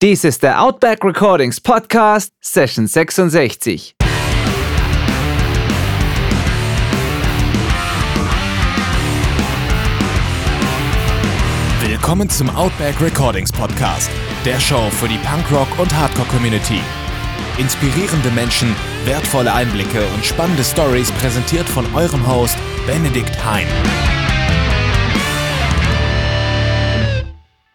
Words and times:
Dies 0.00 0.22
ist 0.22 0.44
der 0.44 0.62
Outback 0.62 1.04
Recordings 1.04 1.60
Podcast, 1.60 2.32
Session 2.40 2.86
66. 2.86 3.96
Willkommen 11.82 12.30
zum 12.30 12.48
Outback 12.50 13.00
Recordings 13.00 13.50
Podcast, 13.50 14.08
der 14.44 14.60
Show 14.60 14.88
für 14.90 15.08
die 15.08 15.18
Punkrock- 15.18 15.80
und 15.80 15.92
Hardcore-Community. 15.92 16.80
Inspirierende 17.58 18.30
Menschen, 18.30 18.76
wertvolle 19.04 19.52
Einblicke 19.52 20.06
und 20.14 20.24
spannende 20.24 20.62
Stories 20.62 21.10
präsentiert 21.10 21.68
von 21.68 21.84
eurem 21.96 22.24
Host 22.24 22.56
Benedikt 22.86 23.36
Hein. 23.44 23.66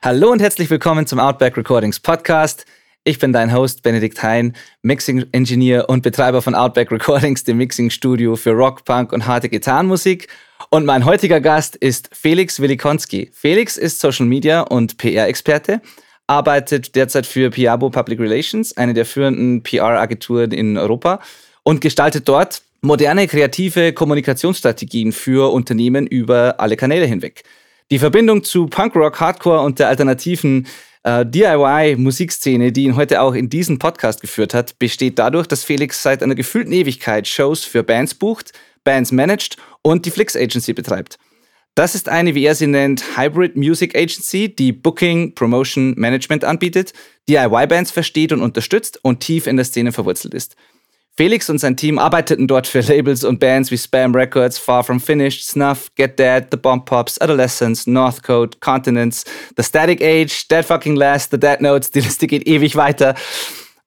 Hallo 0.06 0.34
und 0.34 0.42
herzlich 0.42 0.70
willkommen 0.70 1.08
zum 1.08 1.18
Outback 1.18 1.56
Recordings 1.56 1.98
Podcast. 1.98 2.66
Ich 3.06 3.20
bin 3.20 3.32
dein 3.32 3.54
Host 3.54 3.84
Benedikt 3.84 4.22
Hein, 4.22 4.52
Mixing 4.82 5.28
Engineer 5.32 5.88
und 5.88 6.02
Betreiber 6.04 6.42
von 6.42 6.56
Outback 6.56 6.92
Recordings, 6.92 7.46
dem 7.46 7.56
Mixing 7.56 7.90
Studio 7.90 8.36
für 8.36 8.52
Rock, 8.52 8.84
Punk 8.84 9.14
und 9.14 9.26
harte 9.28 9.48
Gitarrenmusik. 9.48 10.28
Und 10.70 10.84
mein 10.84 11.06
heutiger 11.06 11.40
Gast 11.40 11.78
ist 11.78 12.10
Felix 12.12 12.60
Willikonski. 12.60 13.32
Felix 13.32 13.78
ist 13.78 14.02
Social 14.02 14.26
Media 14.26 14.60
und 14.64 14.98
PR-Experte, 14.98 15.80
arbeitet 16.28 16.96
derzeit 16.98 17.26
für 17.26 17.50
Piabo 17.50 17.90
Public 17.90 18.20
Relations, 18.20 18.76
eine 18.76 18.94
der 18.94 19.06
führenden 19.06 19.64
PR-Agenturen 19.64 20.52
in 20.52 20.78
Europa, 20.78 21.22
und 21.64 21.80
gestaltet 21.80 22.28
dort 22.28 22.62
moderne, 22.82 23.26
kreative 23.26 23.94
Kommunikationsstrategien 23.94 25.14
für 25.14 25.54
Unternehmen 25.54 26.06
über 26.06 26.60
alle 26.60 26.76
Kanäle 26.76 27.06
hinweg. 27.06 27.46
Die 27.92 28.00
Verbindung 28.00 28.44
zu 28.44 28.68
Punkrock, 28.68 29.20
Hardcore 29.20 29.62
und 29.62 29.80
der 29.80 29.88
alternativen 29.88 30.68
äh, 31.04 31.26
DIY-Musikszene, 31.26 32.72
die 32.72 32.84
ihn 32.86 32.96
heute 32.96 33.22
auch 33.22 33.34
in 33.34 33.50
diesen 33.50 33.78
Podcast 33.80 34.22
geführt 34.22 34.54
hat, 34.54 34.80
besteht 34.80 35.20
dadurch, 35.20 35.48
dass 35.48 35.64
Felix 35.64 36.02
seit 36.02 36.24
einer 36.24 36.36
gefühlten 36.36 36.72
Ewigkeit 36.72 37.28
Shows 37.28 37.64
für 37.64 37.84
Bands 37.84 38.16
bucht, 38.16 38.54
Bands 38.84 39.12
managt 39.12 39.58
und 39.82 40.06
die 40.06 40.12
Flix 40.12 40.36
Agency 40.36 40.74
betreibt. 40.74 41.18
Das 41.76 41.96
ist 41.96 42.08
eine, 42.08 42.36
wie 42.36 42.46
er 42.46 42.54
sie 42.54 42.68
nennt, 42.68 43.18
Hybrid 43.18 43.56
Music 43.56 43.96
Agency, 43.96 44.54
die 44.54 44.72
Booking, 44.72 45.34
Promotion, 45.34 45.96
Management 45.98 46.44
anbietet, 46.44 46.94
DIY-Bands 47.28 47.90
versteht 47.90 48.32
und 48.32 48.42
unterstützt 48.42 49.00
und 49.02 49.22
tief 49.22 49.48
in 49.48 49.56
der 49.56 49.66
Szene 49.66 49.92
verwurzelt 49.92 50.36
ist. 50.36 50.56
Felix 51.16 51.48
und 51.48 51.60
sein 51.60 51.78
Team 51.78 52.00
arbeiteten 52.00 52.48
dort 52.48 52.66
für 52.66 52.80
Labels 52.80 53.24
und 53.24 53.40
Bands 53.40 53.70
wie 53.70 53.78
Spam 53.78 54.16
Records, 54.16 54.58
Far 54.58 54.84
From 54.84 55.00
Finished, 55.00 55.48
Snuff, 55.48 55.92
Get 55.94 56.18
Dead, 56.18 56.48
The 56.50 56.58
Bomb 56.58 56.86
Pops, 56.86 57.22
Adolescence, 57.22 57.86
Northcote, 57.86 58.58
Continents, 58.62 59.24
The 59.56 59.64
Static 59.64 60.02
Age, 60.02 60.48
Dead 60.48 60.66
Fucking 60.66 60.96
Last, 60.96 61.30
The 61.30 61.40
Dead 61.40 61.62
Notes, 61.62 61.92
die 61.92 62.00
Liste 62.00 62.26
geht 62.26 62.48
ewig 62.48 62.76
weiter. 62.76 63.14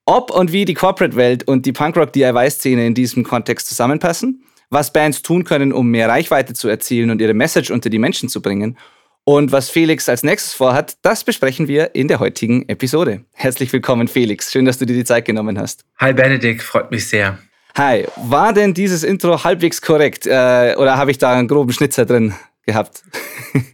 Ob 0.05 0.31
und 0.31 0.53
wie 0.53 0.65
die 0.65 0.75
Corporate-Welt 0.75 1.49
und 1.49 1.67
die 1.67 1.73
Punkrock-DIY-Szene 1.73 2.87
in 2.87 2.95
diesem 2.95 3.25
Kontext 3.25 3.67
zusammenpassen, 3.69 4.45
was 4.71 4.93
Bands 4.93 5.23
tun 5.23 5.43
können, 5.43 5.73
um 5.73 5.89
mehr 5.89 6.09
Reichweite 6.09 6.55
zu 6.55 6.69
erzielen 6.69 7.11
und 7.11 7.21
ihre 7.21 7.35
Message 7.35 7.73
unter 7.73 7.91
die 7.91 7.99
Menschen 7.99 8.29
zu 8.29 8.41
bringen 8.41 8.79
und 9.27 9.51
was 9.51 9.71
Felix 9.71 10.09
als 10.09 10.23
nächstes 10.23 10.55
vorhat, 10.55 10.99
das 11.03 11.25
besprechen 11.25 11.67
wir 11.67 11.97
in 11.97 12.07
der 12.07 12.21
heutigen 12.21 12.69
Episode. 12.69 13.25
Herzlich 13.35 13.73
willkommen, 13.73 14.07
Felix. 14.07 14.53
Schön, 14.53 14.65
dass 14.65 14.79
du 14.79 14.87
dir 14.87 14.95
die 14.95 15.05
Zeit 15.05 15.25
genommen 15.25 15.59
hast. 15.59 15.85
Hi, 15.99 16.13
Benedikt. 16.13 16.63
Freut 16.63 16.93
mich 16.93 17.09
sehr. 17.09 17.37
Hi. 17.77 18.07
War 18.17 18.53
denn 18.53 18.73
dieses 18.73 19.03
Intro 19.03 19.43
halbwegs 19.43 19.83
korrekt 19.83 20.27
äh, 20.27 20.77
oder 20.79 20.97
habe 20.97 21.11
ich 21.11 21.19
da 21.19 21.33
einen 21.33 21.49
groben 21.49 21.73
Schnitzer 21.73 22.07
drin 22.07 22.35
gehabt? 22.65 23.03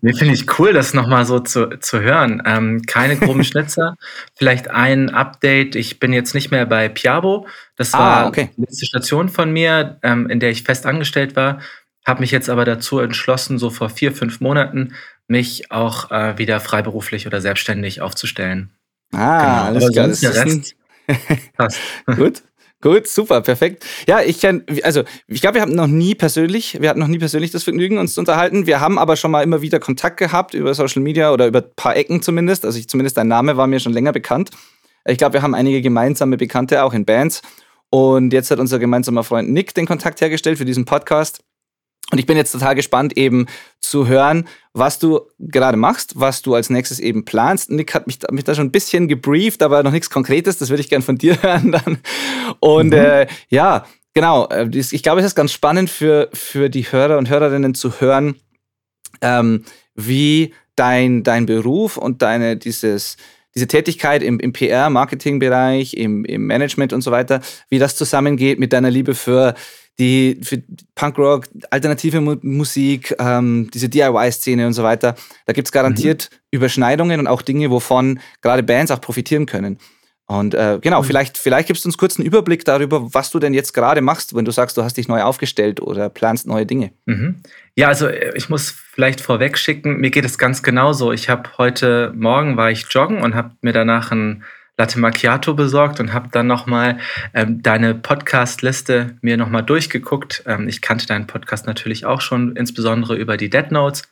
Nee, 0.00 0.12
finde 0.12 0.34
ich 0.34 0.58
cool, 0.58 0.73
das 0.73 0.95
nochmal 0.95 1.25
so 1.25 1.41
zu, 1.41 1.78
zu 1.80 2.00
hören. 2.00 2.41
Ähm, 2.47 2.83
keine 2.86 3.17
groben 3.17 3.42
Schnitzer. 3.45 3.97
Vielleicht 4.34 4.70
ein 4.70 5.11
Update. 5.11 5.75
Ich 5.75 5.98
bin 5.98 6.12
jetzt 6.12 6.34
nicht 6.34 6.53
mehr 6.53 6.67
bei 6.67 6.89
Piabo. 6.89 7.48
Das 7.77 7.95
ah, 7.95 7.98
war 7.98 8.17
ah, 8.19 8.28
okay. 8.28 8.50
die 8.56 8.61
letzte 8.61 8.86
Station 8.86 9.28
von 9.28 9.53
mir, 9.53 9.98
ähm, 10.05 10.28
in 10.28 10.39
der 10.39 10.50
ich 10.50 10.62
fest 10.62 10.86
angestellt 10.86 11.34
war. 11.34 11.58
Habe 12.05 12.20
mich 12.20 12.31
jetzt 12.31 12.50
aber 12.50 12.64
dazu 12.64 12.98
entschlossen, 12.98 13.58
so 13.58 13.70
vor 13.70 13.89
vier, 13.89 14.13
fünf 14.13 14.40
Monaten 14.40 14.95
mich 15.29 15.70
auch 15.70 16.11
äh, 16.11 16.36
wieder 16.39 16.61
freiberuflich 16.61 17.27
oder 17.27 17.40
selbstständig 17.40 18.01
aufzustellen. 18.01 18.70
Ah, 19.13 19.40
genau. 19.40 19.63
alles 19.64 19.92
klar. 19.92 20.08
Das 20.08 20.20
der 20.20 20.35
Rest 20.35 20.74
passt. 21.57 21.79
Gut. 22.07 22.42
Gut, 22.80 23.07
super, 23.07 23.42
perfekt. 23.42 23.86
Ja, 24.08 24.23
ich 24.23 24.41
kenne, 24.41 24.64
also 24.83 25.05
ich 25.29 25.41
glaube, 25.41 25.55
wir 25.55 25.62
haben 25.62 25.73
noch 25.73 25.86
nie 25.86 26.17
persönlich, 26.17 26.80
wir 26.80 26.89
hatten 26.91 26.98
noch 26.98 27.07
nie 27.07 27.20
persönlich 27.20 27.52
das 27.52 27.62
Vergnügen, 27.62 27.96
uns 27.98 28.14
zu 28.14 28.20
unterhalten. 28.20 28.67
Wir 28.67 28.80
haben 28.80 28.98
aber 28.98 29.14
schon 29.14 29.30
mal 29.30 29.42
immer 29.42 29.62
wieder 29.62 29.79
Kontakt 29.79 30.17
gehabt 30.17 30.52
über 30.52 30.74
Social 30.74 31.01
Media 31.01 31.33
oder 31.33 31.46
über 31.46 31.61
ein 31.61 31.70
paar 31.77 31.95
Ecken 31.95 32.23
zumindest. 32.23 32.64
Also 32.64 32.80
ich, 32.80 32.89
zumindest 32.89 33.17
dein 33.17 33.29
Name 33.29 33.57
war 33.57 33.68
mir 33.68 33.79
schon 33.79 33.92
länger 33.92 34.11
bekannt. 34.11 34.51
Ich 35.07 35.17
glaube, 35.17 35.35
wir 35.35 35.42
haben 35.42 35.55
einige 35.55 35.80
gemeinsame 35.80 36.36
Bekannte 36.36 36.83
auch 36.83 36.92
in 36.92 37.05
Bands. 37.05 37.42
Und 37.89 38.33
jetzt 38.33 38.51
hat 38.51 38.58
unser 38.58 38.80
gemeinsamer 38.80 39.23
Freund 39.23 39.51
Nick 39.51 39.74
den 39.74 39.86
Kontakt 39.86 40.20
hergestellt 40.20 40.58
für 40.58 40.64
diesen 40.64 40.85
Podcast. 40.85 41.45
Und 42.11 42.18
ich 42.18 42.27
bin 42.27 42.36
jetzt 42.36 42.52
total 42.52 42.74
gespannt, 42.74 43.17
eben 43.17 43.46
zu 43.80 44.07
hören, 44.07 44.46
was 44.74 44.98
du 44.98 45.20
gerade 45.39 45.79
machst, 45.79 46.13
was 46.20 46.42
du 46.42 46.55
als 46.55 46.68
nächstes 46.68 47.01
eben 47.01 47.24
planst. 47.24 47.70
Nick 47.70 47.95
hat 47.95 48.07
mich, 48.07 48.18
mich 48.30 48.45
da 48.45 48.55
schon 48.55 48.67
ein 48.67 48.73
bisschen 48.73 49.08
gebrieft, 49.08 49.63
aber 49.63 49.83
noch 49.83 49.92
nichts 49.92 50.11
Konkretes. 50.11 50.58
Das 50.58 50.68
würde 50.68 50.83
ich 50.83 50.91
gern 50.91 51.02
von 51.02 51.17
dir 51.17 51.42
hören 51.42 51.73
dann. 51.73 51.98
Und 52.61 52.89
mhm. 52.89 52.92
äh, 52.92 53.27
ja, 53.48 53.86
genau. 54.12 54.46
Äh, 54.48 54.68
ich 54.73 55.02
glaube, 55.02 55.20
es 55.20 55.27
ist 55.27 55.35
ganz 55.35 55.52
spannend 55.52 55.89
für, 55.89 56.29
für 56.35 56.68
die 56.68 56.85
Hörer 56.85 57.17
und 57.17 57.30
Hörerinnen 57.30 57.74
zu 57.74 58.01
hören, 58.01 58.36
ähm, 59.23 59.64
wie 59.95 60.52
dein, 60.77 61.23
dein 61.23 61.46
Beruf 61.46 61.96
und 61.96 62.20
deine 62.20 62.57
dieses 62.57 63.17
diese 63.55 63.67
Tätigkeit 63.67 64.23
im, 64.23 64.41
im 64.41 64.52
PR-Marketing-Bereich, 64.52 65.95
im, 65.95 66.24
im 66.24 66.46
Management 66.46 66.92
und 66.92 67.02
so 67.02 67.11
weiter, 67.11 67.42
wie 67.68 67.79
das 67.79 67.96
zusammengeht 67.96 68.58
mit 68.58 68.73
deiner 68.73 68.91
Liebe 68.91 69.14
für 69.14 69.55
die 69.98 70.41
für 70.42 70.63
Punkrock, 70.95 71.48
alternative 71.70 72.20
Mu 72.20 72.36
Musik, 72.42 73.14
ähm, 73.19 73.70
diese 73.73 73.89
DIY-Szene 73.89 74.67
und 74.67 74.73
so 74.73 74.83
weiter. 74.83 75.14
Da 75.47 75.53
gibt 75.53 75.69
es 75.69 75.73
garantiert 75.73 76.30
mhm. 76.30 76.36
Überschneidungen 76.53 77.20
und 77.20 77.27
auch 77.27 77.42
Dinge, 77.42 77.70
wovon 77.70 78.20
gerade 78.41 78.63
Bands 78.63 78.91
auch 78.91 79.01
profitieren 79.01 79.47
können. 79.47 79.79
Und 80.27 80.55
äh, 80.55 80.79
genau, 80.80 81.03
mhm. 81.03 81.07
vielleicht, 81.07 81.36
vielleicht 81.36 81.69
gibst 81.69 81.85
du 81.85 81.89
uns 81.89 81.98
kurz 81.98 82.19
einen 82.19 82.27
Überblick 82.27 82.64
darüber, 82.64 83.13
was 83.13 83.30
du 83.30 83.39
denn 83.39 83.53
jetzt 83.53 83.75
gerade 83.75 84.01
machst, 84.01 84.35
wenn 84.35 84.45
du 84.45 84.51
sagst, 84.51 84.77
du 84.77 84.83
hast 84.83 84.97
dich 84.97 85.08
neu 85.08 85.20
aufgestellt 85.23 85.83
oder 85.83 86.09
planst 86.09 86.47
neue 86.47 86.64
Dinge. 86.64 86.92
Mhm. 87.05 87.42
Ja, 87.74 87.89
also 87.89 88.07
äh, 88.07 88.33
ich 88.35 88.48
muss 88.48 88.70
vielleicht 88.70 89.20
vorweg 89.20 89.59
schicken, 89.59 89.98
mir 89.98 90.11
geht 90.11 90.24
es 90.24 90.39
ganz 90.39 90.63
genauso. 90.63 91.13
Ich 91.13 91.29
habe 91.29 91.51
heute 91.59 92.13
Morgen 92.17 92.57
war 92.57 92.70
ich 92.70 92.86
joggen 92.89 93.20
und 93.20 93.35
habe 93.35 93.57
mir 93.61 93.73
danach 93.73 94.11
ein 94.11 94.45
Latte 94.78 94.98
Macchiato 94.98 95.55
besorgt 95.55 96.00
und 96.00 96.12
habe 96.12 96.28
dann 96.33 96.46
nochmal 96.46 96.98
ähm, 97.34 97.62
deine 97.62 97.94
Podcast-Liste 97.94 99.16
mir 99.20 99.36
nochmal 99.36 99.62
durchgeguckt. 99.62 100.44
Ähm, 100.46 100.66
ich 100.68 100.80
kannte 100.80 101.06
deinen 101.06 101.27
Podcast 101.27 101.66
natürlich 101.66 102.06
auch 102.06 102.20
schon, 102.20 102.56
insbesondere 102.56 103.16
über 103.16 103.36
die 103.36 103.50
Dead 103.50 103.70
Notes. 103.70 104.02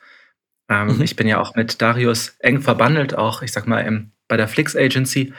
Ähm, 0.69 0.97
mhm. 0.97 1.03
Ich 1.03 1.16
bin 1.16 1.26
ja 1.26 1.41
auch 1.41 1.54
mit 1.54 1.81
Darius 1.81 2.37
eng 2.41 2.60
verbandelt, 2.60 3.16
auch 3.16 3.43
ich 3.43 3.53
sag 3.53 3.66
mal 3.66 3.81
im, 3.81 4.12
bei 4.28 4.37
der 4.37 4.49
Flix 4.49 4.76
Agency 4.76 5.32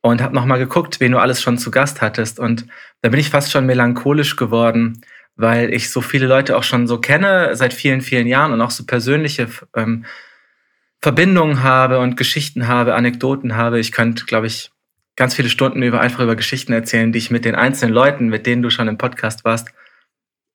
und 0.00 0.22
habe 0.22 0.34
nochmal 0.34 0.58
geguckt, 0.58 1.00
wen 1.00 1.12
du 1.12 1.18
alles 1.18 1.42
schon 1.42 1.58
zu 1.58 1.70
Gast 1.70 2.00
hattest. 2.00 2.38
Und 2.38 2.66
da 3.00 3.08
bin 3.08 3.20
ich 3.20 3.30
fast 3.30 3.50
schon 3.50 3.66
melancholisch 3.66 4.36
geworden, 4.36 5.02
weil 5.36 5.72
ich 5.72 5.90
so 5.90 6.00
viele 6.00 6.26
Leute 6.26 6.56
auch 6.56 6.64
schon 6.64 6.86
so 6.86 6.98
kenne 6.98 7.56
seit 7.56 7.72
vielen, 7.72 8.00
vielen 8.00 8.26
Jahren 8.26 8.52
und 8.52 8.60
auch 8.60 8.70
so 8.70 8.84
persönliche 8.84 9.48
ähm, 9.76 10.04
Verbindungen 11.02 11.64
habe 11.64 11.98
und 11.98 12.16
Geschichten 12.16 12.68
habe, 12.68 12.94
Anekdoten 12.94 13.56
habe. 13.56 13.80
Ich 13.80 13.90
könnte, 13.90 14.24
glaube 14.24 14.46
ich, 14.46 14.70
ganz 15.16 15.34
viele 15.34 15.50
Stunden 15.50 15.82
über 15.82 16.00
einfach 16.00 16.20
über 16.20 16.36
Geschichten 16.36 16.72
erzählen, 16.72 17.12
die 17.12 17.18
ich 17.18 17.30
mit 17.30 17.44
den 17.44 17.56
einzelnen 17.56 17.92
Leuten, 17.92 18.28
mit 18.28 18.46
denen 18.46 18.62
du 18.62 18.70
schon 18.70 18.88
im 18.88 18.98
Podcast 18.98 19.44
warst, 19.44 19.72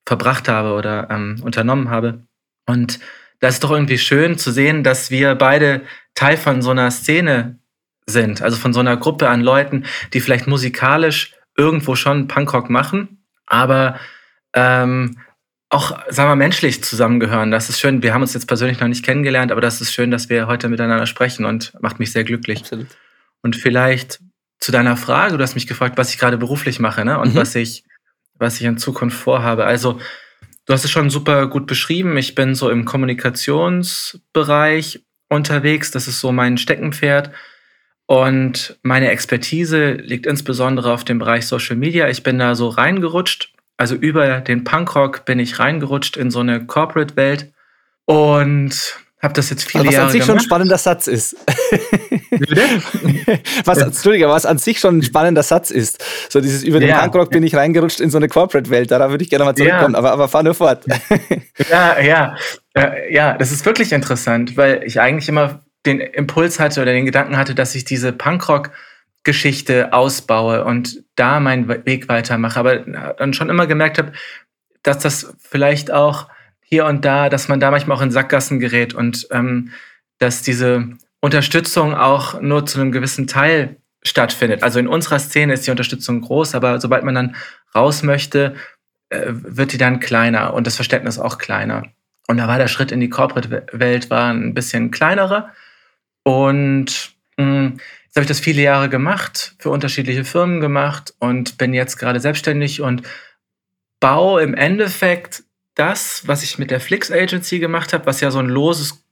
verbracht 0.06 0.48
habe 0.48 0.74
oder 0.74 1.10
ähm, 1.12 1.42
unternommen 1.44 1.90
habe. 1.90 2.24
Und 2.66 3.00
das 3.40 3.56
ist 3.56 3.64
doch 3.64 3.72
irgendwie 3.72 3.98
schön 3.98 4.38
zu 4.38 4.52
sehen, 4.52 4.84
dass 4.84 5.12
wir 5.12 5.36
beide 5.36 5.82
Teil 6.16 6.38
von 6.38 6.62
so 6.62 6.72
einer 6.72 6.90
Szene 6.92 7.60
sind, 8.06 8.42
also 8.42 8.56
von 8.58 8.74
so 8.74 8.80
einer 8.80 8.96
Gruppe 8.96 9.28
an 9.30 9.42
Leuten, 9.42 9.86
die 10.14 10.22
vielleicht 10.22 10.48
musikalisch 10.48 11.36
irgendwo 11.58 11.96
schon 11.96 12.28
Punkrock 12.28 12.70
machen, 12.70 13.26
aber 13.46 14.00
ähm, 14.54 15.18
auch, 15.70 15.98
sagen 16.10 16.30
wir, 16.30 16.36
menschlich 16.36 16.84
zusammengehören. 16.84 17.52
Das 17.52 17.70
ist 17.70 17.80
schön. 17.80 18.02
Wir 18.02 18.14
haben 18.14 18.22
uns 18.22 18.34
jetzt 18.34 18.48
persönlich 18.48 18.80
noch 18.80 18.88
nicht 18.88 19.04
kennengelernt, 19.04 19.52
aber 19.52 19.60
das 19.62 19.82
ist 19.82 19.92
schön, 19.92 20.12
dass 20.12 20.30
wir 20.30 20.48
heute 20.48 20.70
miteinander 20.70 21.06
sprechen 21.06 21.44
und 21.46 21.74
macht 21.82 22.00
mich 22.00 22.14
sehr 22.14 22.24
glücklich. 22.24 22.60
Absolut. 22.60 22.88
Und 23.42 23.58
vielleicht 23.58 24.22
zu 24.60 24.72
deiner 24.72 24.96
Frage, 24.98 25.38
du 25.38 25.44
hast 25.44 25.54
mich 25.56 25.68
gefragt, 25.68 25.98
was 25.98 26.12
ich 26.12 26.20
gerade 26.20 26.38
beruflich 26.38 26.80
mache, 26.80 27.04
ne? 27.04 27.20
Und 27.20 27.34
mhm. 27.34 27.40
was 27.40 27.54
ich, 27.56 27.84
was 28.36 28.60
ich 28.60 28.66
in 28.66 28.78
Zukunft 28.78 29.18
vorhabe. 29.18 29.66
Also, 29.66 30.00
du 30.66 30.74
hast 30.74 30.86
es 30.86 30.92
schon 30.92 31.10
super 31.10 31.48
gut 31.48 31.68
beschrieben. 31.68 32.16
Ich 32.18 32.34
bin 32.34 32.56
so 32.56 32.70
im 32.70 32.86
Kommunikationsbereich 32.86 35.02
unterwegs. 35.30 35.92
Das 35.92 36.08
ist 36.08 36.22
so 36.22 36.32
mein 36.32 36.58
Steckenpferd. 36.58 37.32
Und 38.06 38.80
meine 38.84 39.10
Expertise 39.10 39.96
liegt 39.96 40.26
insbesondere 40.26 40.94
auf 40.94 41.04
dem 41.04 41.20
Bereich 41.20 41.46
Social 41.46 41.76
Media. 41.76 42.08
Ich 42.08 42.24
bin 42.24 42.40
da 42.40 42.56
so 42.56 42.70
reingerutscht 42.70 43.52
also 43.78 43.96
über 43.96 44.42
den 44.42 44.64
Punkrock 44.64 45.26
bin 45.26 45.40
ich 45.40 45.60
reingerutscht 45.60 46.18
in 46.18 46.32
so 46.32 46.40
eine 46.40 46.66
Corporate-Welt 46.66 47.52
und 48.06 48.98
habe 49.22 49.34
das 49.34 49.50
jetzt 49.50 49.70
viele 49.70 49.88
also 49.88 49.88
was 49.88 49.94
Jahre 49.94 50.06
Was 50.06 50.10
an 50.10 50.12
sich 50.12 50.22
gemacht. 50.22 50.28
schon 50.28 50.38
ein 50.38 50.46
spannender 50.46 50.78
Satz 50.78 51.08
ist. 51.08 51.36
was, 53.66 53.78
Entschuldigung, 53.80 54.32
was 54.32 54.46
an 54.46 54.58
sich 54.60 54.80
schon 54.80 55.00
ein 55.00 55.04
spannender 55.04 55.42
Satz 55.44 55.72
ist. 55.72 56.04
So 56.30 56.40
dieses 56.40 56.64
über 56.64 56.80
den 56.80 56.90
ja. 56.90 57.02
Punkrock 57.02 57.32
bin 57.32 57.42
ich 57.44 57.56
reingerutscht 57.56 58.00
in 58.00 58.12
so 58.12 58.18
eine 58.18 58.28
Corporate-Welt. 58.28 58.92
Da 58.92 59.10
würde 59.10 59.24
ich 59.24 59.30
gerne 59.30 59.46
mal 59.46 59.56
zurückkommen, 59.56 59.94
ja. 59.94 60.00
aber, 60.00 60.12
aber 60.12 60.28
fahr 60.28 60.44
nur 60.44 60.54
fort. 60.54 60.86
ja, 61.70 62.00
ja. 62.00 62.36
Äh, 62.76 63.14
ja, 63.14 63.38
das 63.38 63.52
ist 63.52 63.66
wirklich 63.66 63.92
interessant, 63.92 64.56
weil 64.56 64.84
ich 64.84 65.02
eigentlich 65.02 65.30
immer 65.30 65.62
den 65.86 66.00
Impuls 66.00 66.60
hatte 66.60 66.82
oder 66.82 66.94
den 66.94 67.06
Gedanken 67.06 67.38
hatte, 67.38 67.56
dass 67.56 67.74
ich 67.74 67.86
diese 67.86 68.12
Punkrock-Geschichte 69.28 69.94
ausbaue 69.94 70.64
und 70.64 71.04
da 71.16 71.40
meinen 71.40 71.68
Weg 71.68 72.08
weitermache. 72.08 72.60
Aber 72.60 72.78
dann 72.78 73.34
schon 73.34 73.50
immer 73.50 73.68
gemerkt 73.68 73.98
habe, 73.98 74.14
dass 74.84 75.00
das 75.00 75.34
vielleicht 75.40 75.92
auch 75.92 76.30
hier 76.62 76.86
und 76.86 77.04
da, 77.04 77.30
dass 77.30 77.50
man 77.50 77.60
da 77.60 77.72
manchmal 77.72 77.98
auch 77.98 78.02
in 78.02 78.12
Sackgassen 78.12 78.60
gerät 78.60 78.94
und 78.94 79.28
ähm, 79.32 79.72
dass 80.18 80.42
diese 80.42 80.88
Unterstützung 81.20 81.94
auch 81.94 82.42
nur 82.42 82.66
zu 82.66 82.80
einem 82.80 82.92
gewissen 82.92 83.28
Teil 83.28 83.78
stattfindet. 84.04 84.64
Also 84.64 84.80
in 84.80 84.88
unserer 84.88 85.20
Szene 85.20 85.54
ist 85.54 85.68
die 85.68 85.72
Unterstützung 85.72 86.22
groß, 86.22 86.56
aber 86.56 86.80
sobald 86.80 87.04
man 87.04 87.16
dann 87.16 87.36
raus 87.76 88.04
möchte, 88.04 88.56
äh, 89.10 89.26
wird 89.28 89.74
die 89.74 89.78
dann 89.78 90.00
kleiner 90.00 90.54
und 90.54 90.68
das 90.68 90.76
Verständnis 90.76 91.20
auch 91.20 91.38
kleiner. 91.38 91.84
Und 92.28 92.38
da 92.38 92.48
war 92.48 92.58
der 92.58 92.68
Schritt 92.68 92.92
in 92.92 93.00
die 93.00 93.10
Corporate-Welt 93.10 94.12
ein 94.12 94.54
bisschen 94.54 94.92
kleinerer. 94.92 95.52
Und 96.24 97.16
mh, 97.38 97.74
jetzt 98.06 98.07
habe 98.18 98.24
ich 98.24 98.28
das 98.28 98.40
viele 98.40 98.62
Jahre 98.62 98.90
gemacht, 98.90 99.56
für 99.60 99.70
unterschiedliche 99.70 100.26
Firmen 100.26 100.60
gemacht 100.60 101.14
und 101.20 101.58
bin 101.58 101.74
jetzt 101.74 101.98
gerade 101.98 102.20
selbstständig 102.20 102.82
und 102.82 103.04
baue 104.00 104.42
im 104.42 104.54
Endeffekt 104.54 105.44
das, 105.76 106.28
was 106.28 106.44
ich 106.44 106.58
mit 106.58 106.72
der 106.72 106.80
Flix 106.80 107.12
Agency 107.12 107.60
gemacht 107.60 107.94
habe, 107.94 108.06
was 108.06 108.20
ja 108.22 108.32
so 108.32 108.40
ein 108.40 108.50
loses 108.50 109.04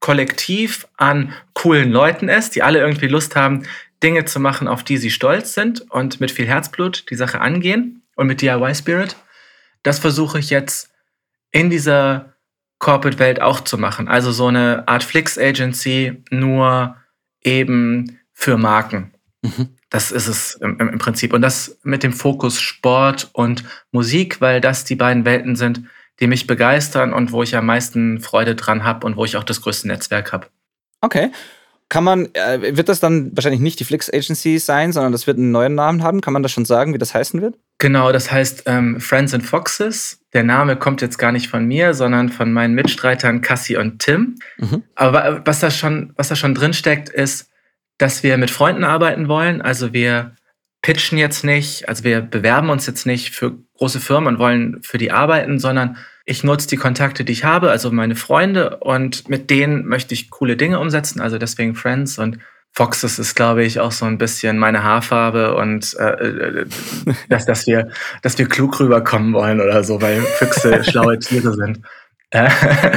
Kollektiv 0.00 0.86
an 0.96 1.32
coolen 1.54 1.90
Leuten 1.90 2.28
ist, 2.28 2.54
die 2.54 2.62
alle 2.62 2.80
irgendwie 2.80 3.08
Lust 3.08 3.34
haben, 3.34 3.62
Dinge 4.02 4.26
zu 4.26 4.38
machen, 4.38 4.68
auf 4.68 4.84
die 4.84 4.98
sie 4.98 5.10
stolz 5.10 5.54
sind 5.54 5.90
und 5.90 6.20
mit 6.20 6.30
viel 6.30 6.46
Herzblut 6.46 7.10
die 7.10 7.16
Sache 7.16 7.40
angehen 7.40 8.02
und 8.14 8.26
mit 8.26 8.42
DIY 8.42 8.74
Spirit. 8.74 9.16
Das 9.82 9.98
versuche 9.98 10.38
ich 10.38 10.50
jetzt 10.50 10.90
in 11.50 11.70
dieser 11.70 12.34
Corporate-Welt 12.78 13.40
auch 13.40 13.60
zu 13.60 13.78
machen. 13.78 14.08
Also 14.08 14.32
so 14.32 14.48
eine 14.48 14.86
Art 14.86 15.02
Flix 15.02 15.38
Agency, 15.38 16.22
nur 16.30 16.96
eben 17.42 18.15
für 18.36 18.58
Marken. 18.58 19.12
Mhm. 19.42 19.70
Das 19.88 20.12
ist 20.12 20.28
es 20.28 20.54
im, 20.60 20.78
im, 20.78 20.98
Prinzip. 20.98 21.32
Und 21.32 21.40
das 21.40 21.78
mit 21.82 22.02
dem 22.02 22.12
Fokus 22.12 22.60
Sport 22.60 23.30
und 23.32 23.64
Musik, 23.92 24.40
weil 24.40 24.60
das 24.60 24.84
die 24.84 24.94
beiden 24.94 25.24
Welten 25.24 25.56
sind, 25.56 25.82
die 26.20 26.26
mich 26.26 26.46
begeistern 26.46 27.12
und 27.14 27.32
wo 27.32 27.42
ich 27.42 27.56
am 27.56 27.66
meisten 27.66 28.20
Freude 28.20 28.54
dran 28.54 28.84
habe 28.84 29.06
und 29.06 29.16
wo 29.16 29.24
ich 29.24 29.36
auch 29.36 29.44
das 29.44 29.62
größte 29.62 29.88
Netzwerk 29.88 30.32
habe. 30.32 30.48
Okay. 31.00 31.30
Kann 31.88 32.04
man, 32.04 32.28
äh, 32.34 32.76
wird 32.76 32.88
das 32.88 33.00
dann 33.00 33.34
wahrscheinlich 33.34 33.60
nicht 33.60 33.80
die 33.80 33.84
Flix 33.84 34.12
Agency 34.12 34.58
sein, 34.58 34.92
sondern 34.92 35.12
das 35.12 35.26
wird 35.26 35.38
einen 35.38 35.52
neuen 35.52 35.74
Namen 35.74 36.02
haben? 36.02 36.20
Kann 36.20 36.32
man 36.32 36.42
das 36.42 36.52
schon 36.52 36.64
sagen, 36.64 36.92
wie 36.92 36.98
das 36.98 37.14
heißen 37.14 37.40
wird? 37.40 37.56
Genau, 37.78 38.12
das 38.12 38.30
heißt 38.30 38.64
ähm, 38.66 39.00
Friends 39.00 39.32
and 39.32 39.46
Foxes. 39.46 40.18
Der 40.32 40.42
Name 40.42 40.76
kommt 40.76 41.00
jetzt 41.00 41.16
gar 41.16 41.32
nicht 41.32 41.48
von 41.48 41.64
mir, 41.64 41.94
sondern 41.94 42.28
von 42.28 42.52
meinen 42.52 42.74
Mitstreitern 42.74 43.40
Cassie 43.40 43.76
und 43.76 44.00
Tim. 44.00 44.34
Mhm. 44.58 44.82
Aber 44.94 45.42
was 45.44 45.60
da 45.60 45.70
schon, 45.70 46.12
was 46.16 46.28
da 46.28 46.36
schon 46.36 46.54
drin 46.54 46.74
steckt, 46.74 47.08
ist, 47.08 47.48
dass 47.98 48.22
wir 48.22 48.36
mit 48.36 48.50
Freunden 48.50 48.84
arbeiten 48.84 49.28
wollen. 49.28 49.62
Also 49.62 49.92
wir 49.92 50.36
pitchen 50.82 51.18
jetzt 51.18 51.44
nicht, 51.44 51.88
also 51.88 52.04
wir 52.04 52.20
bewerben 52.20 52.70
uns 52.70 52.86
jetzt 52.86 53.06
nicht 53.06 53.34
für 53.34 53.58
große 53.78 54.00
Firmen 54.00 54.34
und 54.34 54.38
wollen 54.38 54.82
für 54.82 54.98
die 54.98 55.10
arbeiten, 55.10 55.58
sondern 55.58 55.96
ich 56.24 56.44
nutze 56.44 56.68
die 56.68 56.76
Kontakte, 56.76 57.24
die 57.24 57.32
ich 57.32 57.44
habe, 57.44 57.70
also 57.70 57.90
meine 57.90 58.16
Freunde, 58.16 58.78
und 58.78 59.28
mit 59.28 59.50
denen 59.50 59.86
möchte 59.86 60.14
ich 60.14 60.30
coole 60.30 60.56
Dinge 60.56 60.78
umsetzen, 60.78 61.20
also 61.20 61.38
deswegen 61.38 61.74
Friends 61.74 62.18
und 62.18 62.38
Foxes 62.72 63.18
ist, 63.18 63.34
glaube 63.34 63.64
ich, 63.64 63.80
auch 63.80 63.92
so 63.92 64.04
ein 64.04 64.18
bisschen 64.18 64.58
meine 64.58 64.84
Haarfarbe 64.84 65.56
und 65.56 65.96
äh, 65.98 66.10
äh 66.10 66.66
dass, 67.28 67.46
dass, 67.46 67.66
wir, 67.66 67.88
dass 68.22 68.36
wir 68.36 68.46
klug 68.48 68.78
rüberkommen 68.78 69.32
wollen 69.32 69.60
oder 69.60 69.82
so, 69.82 70.02
weil 70.02 70.20
Füchse 70.20 70.84
schlaue 70.88 71.18
Tiere 71.18 71.54
sind. 71.54 71.80
Äh, 72.30 72.50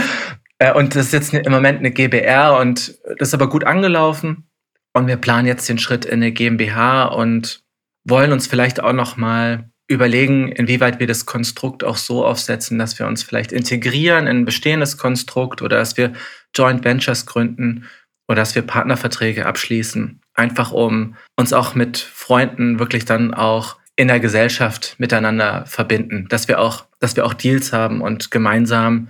äh, 0.59 0.73
und 0.73 0.95
das 0.95 1.07
ist 1.07 1.13
jetzt 1.13 1.33
im 1.33 1.51
Moment 1.51 1.79
eine 1.79 1.91
GBR 1.91 2.57
und 2.59 2.99
das 3.19 3.29
ist 3.29 3.33
aber 3.33 3.47
gut 3.47 3.63
angelaufen. 3.63 4.48
Und 4.93 5.07
wir 5.07 5.17
planen 5.17 5.47
jetzt 5.47 5.69
den 5.69 5.77
Schritt 5.77 6.05
in 6.05 6.15
eine 6.15 6.31
GmbH 6.31 7.05
und 7.05 7.61
wollen 8.03 8.31
uns 8.31 8.47
vielleicht 8.47 8.81
auch 8.81 8.93
noch 8.93 9.17
mal 9.17 9.69
überlegen, 9.87 10.51
inwieweit 10.51 10.99
wir 10.99 11.07
das 11.07 11.25
Konstrukt 11.25 11.83
auch 11.83 11.97
so 11.97 12.23
aufsetzen, 12.23 12.77
dass 12.77 12.99
wir 12.99 13.07
uns 13.07 13.23
vielleicht 13.23 13.51
integrieren 13.51 14.27
in 14.27 14.37
ein 14.37 14.45
bestehendes 14.45 14.97
Konstrukt 14.97 15.61
oder 15.61 15.77
dass 15.77 15.97
wir 15.97 16.13
Joint 16.55 16.85
Ventures 16.85 17.25
gründen 17.25 17.85
oder 18.27 18.37
dass 18.37 18.53
wir 18.53 18.61
Partnerverträge 18.61 19.47
abschließen. 19.47 20.21
Einfach 20.35 20.71
um 20.71 21.15
uns 21.35 21.53
auch 21.53 21.73
mit 21.73 21.97
Freunden 21.97 22.79
wirklich 22.79 23.05
dann 23.05 23.33
auch 23.33 23.77
in 23.95 24.07
der 24.07 24.19
Gesellschaft 24.19 24.95
miteinander 24.99 25.65
verbinden, 25.65 26.27
dass 26.29 26.47
wir 26.47 26.59
auch, 26.59 26.85
dass 26.99 27.15
wir 27.15 27.25
auch 27.25 27.33
Deals 27.33 27.73
haben 27.73 28.01
und 28.01 28.31
gemeinsam 28.31 29.09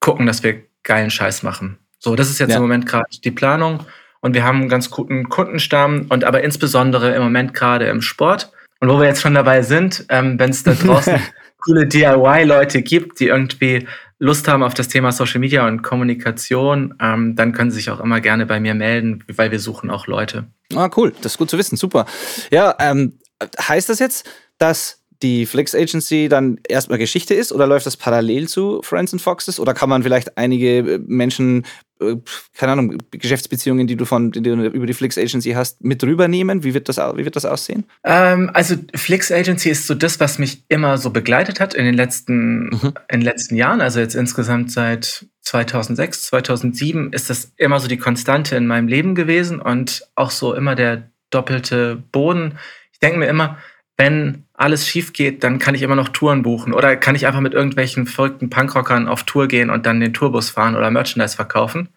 gucken, 0.00 0.26
dass 0.26 0.44
wir 0.44 0.62
geilen 0.84 1.10
Scheiß 1.10 1.42
machen. 1.42 1.78
So, 1.98 2.14
das 2.14 2.30
ist 2.30 2.38
jetzt 2.38 2.50
ja. 2.50 2.56
im 2.56 2.62
Moment 2.62 2.86
gerade 2.86 3.04
die 3.24 3.30
Planung 3.32 3.84
und 4.26 4.34
wir 4.34 4.42
haben 4.42 4.58
einen 4.58 4.68
ganz 4.68 4.90
guten 4.90 5.28
Kundenstamm 5.28 6.06
und 6.08 6.24
aber 6.24 6.42
insbesondere 6.42 7.14
im 7.14 7.22
Moment 7.22 7.54
gerade 7.54 7.86
im 7.86 8.02
Sport. 8.02 8.50
Und 8.80 8.88
wo 8.88 8.98
wir 8.98 9.06
jetzt 9.06 9.22
schon 9.22 9.34
dabei 9.34 9.62
sind, 9.62 10.04
ähm, 10.08 10.36
wenn 10.38 10.50
es 10.50 10.64
da 10.64 10.72
draußen 10.84 11.20
coole 11.64 11.86
DIY-Leute 11.86 12.82
gibt, 12.82 13.20
die 13.20 13.28
irgendwie 13.28 13.86
Lust 14.18 14.48
haben 14.48 14.64
auf 14.64 14.74
das 14.74 14.88
Thema 14.88 15.12
Social 15.12 15.38
Media 15.38 15.66
und 15.68 15.82
Kommunikation, 15.82 16.94
ähm, 17.00 17.36
dann 17.36 17.52
können 17.52 17.70
sie 17.70 17.76
sich 17.76 17.90
auch 17.90 18.00
immer 18.00 18.20
gerne 18.20 18.46
bei 18.46 18.58
mir 18.58 18.74
melden, 18.74 19.22
weil 19.32 19.52
wir 19.52 19.60
suchen 19.60 19.90
auch 19.90 20.08
Leute. 20.08 20.46
Ah, 20.74 20.90
cool. 20.96 21.12
Das 21.22 21.32
ist 21.32 21.38
gut 21.38 21.48
zu 21.48 21.56
wissen. 21.56 21.76
Super. 21.76 22.04
Ja, 22.50 22.74
ähm, 22.80 23.20
heißt 23.60 23.88
das 23.88 24.00
jetzt, 24.00 24.28
dass 24.58 24.95
die 25.22 25.46
Flix 25.46 25.74
Agency 25.74 26.28
dann 26.28 26.58
erstmal 26.68 26.98
Geschichte 26.98 27.34
ist 27.34 27.52
oder 27.52 27.66
läuft 27.66 27.86
das 27.86 27.96
parallel 27.96 28.48
zu 28.48 28.80
Friends 28.82 29.12
and 29.12 29.22
Foxes 29.22 29.58
oder 29.58 29.74
kann 29.74 29.88
man 29.88 30.02
vielleicht 30.02 30.36
einige 30.36 30.78
äh, 30.78 30.98
Menschen, 31.06 31.64
äh, 32.00 32.16
keine 32.54 32.72
Ahnung, 32.72 32.98
Geschäftsbeziehungen, 33.10 33.86
die 33.86 33.96
du 33.96 34.04
von 34.04 34.32
die 34.32 34.42
du 34.42 34.54
über 34.66 34.86
die 34.86 34.94
Flix 34.94 35.16
Agency 35.16 35.52
hast, 35.52 35.82
mit 35.82 36.02
rübernehmen? 36.04 36.64
Wie 36.64 36.74
wird 36.74 36.88
das, 36.88 36.98
wie 36.98 37.24
wird 37.24 37.36
das 37.36 37.44
aussehen? 37.44 37.84
Ähm, 38.04 38.50
also 38.52 38.76
Flix 38.94 39.32
Agency 39.32 39.70
ist 39.70 39.86
so 39.86 39.94
das, 39.94 40.20
was 40.20 40.38
mich 40.38 40.64
immer 40.68 40.98
so 40.98 41.10
begleitet 41.10 41.60
hat 41.60 41.74
in 41.74 41.84
den 41.84 41.94
letzten, 41.94 42.68
mhm. 42.68 42.92
in 43.08 43.20
den 43.20 43.22
letzten 43.22 43.56
Jahren. 43.56 43.80
Also 43.80 44.00
jetzt 44.00 44.14
insgesamt 44.14 44.72
seit 44.72 45.26
2006, 45.42 46.26
2007 46.26 47.12
ist 47.12 47.30
das 47.30 47.52
immer 47.56 47.80
so 47.80 47.88
die 47.88 47.98
Konstante 47.98 48.56
in 48.56 48.66
meinem 48.66 48.88
Leben 48.88 49.14
gewesen 49.14 49.60
und 49.60 50.06
auch 50.14 50.30
so 50.30 50.54
immer 50.54 50.74
der 50.74 51.10
doppelte 51.30 52.02
Boden. 52.12 52.58
Ich 52.92 52.98
denke 52.98 53.18
mir 53.18 53.26
immer, 53.26 53.58
wenn 53.96 54.45
alles 54.56 54.88
schief 54.88 55.12
geht, 55.12 55.44
dann 55.44 55.58
kann 55.58 55.74
ich 55.74 55.82
immer 55.82 55.96
noch 55.96 56.08
Touren 56.08 56.42
buchen 56.42 56.72
oder 56.72 56.96
kann 56.96 57.14
ich 57.14 57.26
einfach 57.26 57.40
mit 57.40 57.54
irgendwelchen 57.54 58.06
verrückten 58.06 58.50
Punkrockern 58.50 59.08
auf 59.08 59.24
Tour 59.24 59.48
gehen 59.48 59.70
und 59.70 59.86
dann 59.86 60.00
den 60.00 60.14
Tourbus 60.14 60.50
fahren 60.50 60.76
oder 60.76 60.90
Merchandise 60.90 61.36
verkaufen. 61.36 61.90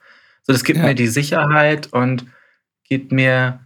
So, 0.44 0.54
das 0.54 0.64
gibt 0.64 0.80
ja. 0.80 0.86
mir 0.86 0.96
die 0.96 1.08
Sicherheit 1.08 1.88
und 1.92 2.26
gibt 2.84 3.12
mir 3.12 3.60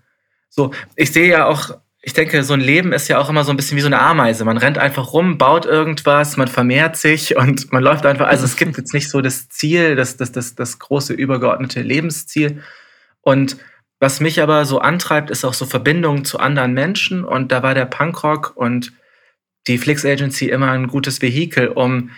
so, 0.49 0.71
ich 0.95 1.11
sehe 1.11 1.27
ja 1.27 1.45
auch, 1.45 1.71
ich 2.01 2.13
denke, 2.13 2.43
so 2.43 2.53
ein 2.53 2.59
Leben 2.59 2.93
ist 2.93 3.07
ja 3.07 3.17
auch 3.17 3.29
immer 3.29 3.43
so 3.43 3.51
ein 3.51 3.57
bisschen 3.57 3.77
wie 3.77 3.81
so 3.81 3.87
eine 3.87 3.99
Ameise. 3.99 4.45
Man 4.45 4.57
rennt 4.57 4.77
einfach 4.77 5.13
rum, 5.13 5.37
baut 5.37 5.65
irgendwas, 5.65 6.37
man 6.37 6.47
vermehrt 6.47 6.97
sich 6.97 7.35
und 7.35 7.71
man 7.71 7.81
läuft 7.81 8.05
einfach. 8.05 8.27
Also 8.27 8.45
es 8.45 8.57
gibt 8.57 8.77
jetzt 8.77 8.93
nicht 8.93 9.09
so 9.09 9.21
das 9.21 9.49
Ziel, 9.49 9.95
das, 9.95 10.17
das, 10.17 10.31
das, 10.31 10.53
das 10.53 10.77
große 10.77 11.13
übergeordnete 11.13 11.81
Lebensziel. 11.81 12.61
Und 13.21 13.57
was 14.03 14.19
mich 14.19 14.41
aber 14.41 14.65
so 14.65 14.79
antreibt, 14.79 15.29
ist 15.29 15.45
auch 15.45 15.53
so 15.53 15.65
Verbindungen 15.65 16.25
zu 16.25 16.37
anderen 16.37 16.73
Menschen. 16.73 17.23
Und 17.23 17.53
da 17.53 17.63
war 17.63 17.73
der 17.73 17.85
Punkrock 17.85 18.51
und 18.53 18.91
die 19.67 19.77
Flix 19.77 20.03
Agency 20.03 20.49
immer 20.49 20.71
ein 20.71 20.89
gutes 20.89 21.21
Vehikel, 21.21 21.69
um 21.69 22.09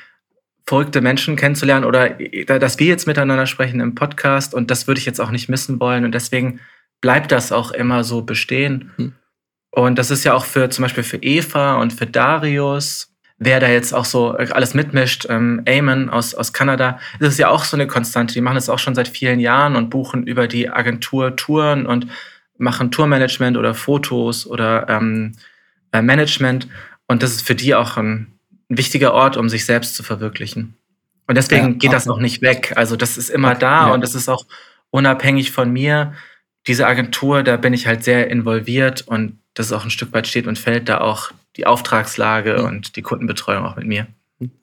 verrückte 0.66 1.02
Menschen 1.02 1.36
kennenzulernen 1.36 1.86
oder 1.86 2.10
dass 2.60 2.80
wir 2.80 2.88
jetzt 2.88 3.06
miteinander 3.06 3.46
sprechen 3.46 3.82
im 3.82 3.94
Podcast. 3.94 4.56
Und 4.56 4.72
das 4.72 4.88
würde 4.88 4.98
ich 4.98 5.06
jetzt 5.06 5.22
auch 5.22 5.30
nicht 5.30 5.48
missen 5.48 5.80
wollen. 5.80 6.06
Und 6.06 6.16
deswegen 6.16 6.60
bleibt 7.02 7.32
das 7.32 7.52
auch 7.52 7.70
immer 7.70 8.04
so 8.04 8.24
bestehen. 8.24 8.92
Hm. 8.96 9.14
Und 9.70 10.00
das 10.00 10.10
ist 10.10 10.24
ja 10.24 10.34
auch 10.34 10.46
für 10.46 10.72
zum 10.72 10.82
Beispiel 10.82 11.04
für 11.04 11.18
Eva 11.18 11.76
und 11.76 11.94
für 11.94 12.08
Darius 12.08 13.15
wer 13.38 13.60
da 13.60 13.68
jetzt 13.68 13.94
auch 13.94 14.06
so 14.06 14.32
alles 14.32 14.74
mitmischt, 14.74 15.26
ähm, 15.30 15.62
Eamon 15.66 16.10
aus, 16.10 16.34
aus 16.34 16.54
Kanada, 16.54 17.00
das 17.20 17.34
ist 17.34 17.40
ja 17.40 17.50
auch 17.50 17.64
so 17.64 17.76
eine 17.76 17.88
Konstante. 17.88 18.34
Die 18.34 18.42
machen 18.42 18.56
das 18.56 18.70
auch 18.70 18.80
schon 18.80 18.96
seit 18.96 19.08
vielen 19.08 19.40
Jahren 19.40 19.76
und 19.76 19.90
buchen 19.90 20.26
über 20.26 20.48
die 20.48 20.70
Agentur 20.70 21.36
Touren 21.36 21.86
und 21.86 22.08
machen 22.58 22.92
Tourmanagement 22.92 23.58
oder 23.58 23.74
Fotos 23.74 24.48
oder 24.48 24.88
ähm, 24.90 25.34
äh, 25.92 26.02
Management. 26.02 26.68
Und 27.08 27.24
das 27.24 27.32
ist 27.32 27.46
für 27.46 27.56
die 27.56 27.76
auch 27.76 27.98
ein, 27.98 28.28
ein, 28.70 28.78
wichtiger 28.78 29.14
Ort, 29.14 29.36
um 29.38 29.50
sich 29.50 29.66
selbst 29.66 29.96
zu 29.96 30.04
verwirklichen. 30.04 30.76
Und 31.28 31.36
deswegen 31.36 31.74
ja, 31.74 31.78
geht 31.78 31.94
das 31.94 32.08
auch 32.08 32.20
nicht 32.20 32.42
weg. 32.42 32.74
Also 32.76 32.96
das 32.96 33.18
ist 33.18 33.30
immer 33.30 33.56
da 33.56 33.88
ja. 33.88 33.94
und 33.94 34.02
das 34.02 34.16
ist 34.16 34.30
auch 34.30 34.46
unabhängig 34.92 35.52
von 35.52 35.72
mir. 35.72 36.14
Diese 36.68 36.88
Agentur, 36.88 37.44
da 37.44 37.58
bin 37.58 37.74
ich 37.74 37.86
halt 37.86 38.04
sehr 38.04 38.30
involviert 38.30 39.02
und 39.02 39.40
das 39.54 39.68
ist 39.68 39.72
auch 39.74 39.84
ein 39.84 39.92
Stück 39.92 40.14
weit 40.14 40.28
steht 40.28 40.48
und 40.48 40.58
fällt 40.58 40.88
da 40.88 41.02
auch 41.02 41.32
die 41.58 41.68
Auftragslage 41.68 42.58
mhm. 42.60 42.66
und 42.66 42.96
die 42.96 43.02
Kundenbetreuung 43.02 43.66
auch 43.66 43.76
mit 43.76 43.88
mir. 43.88 44.08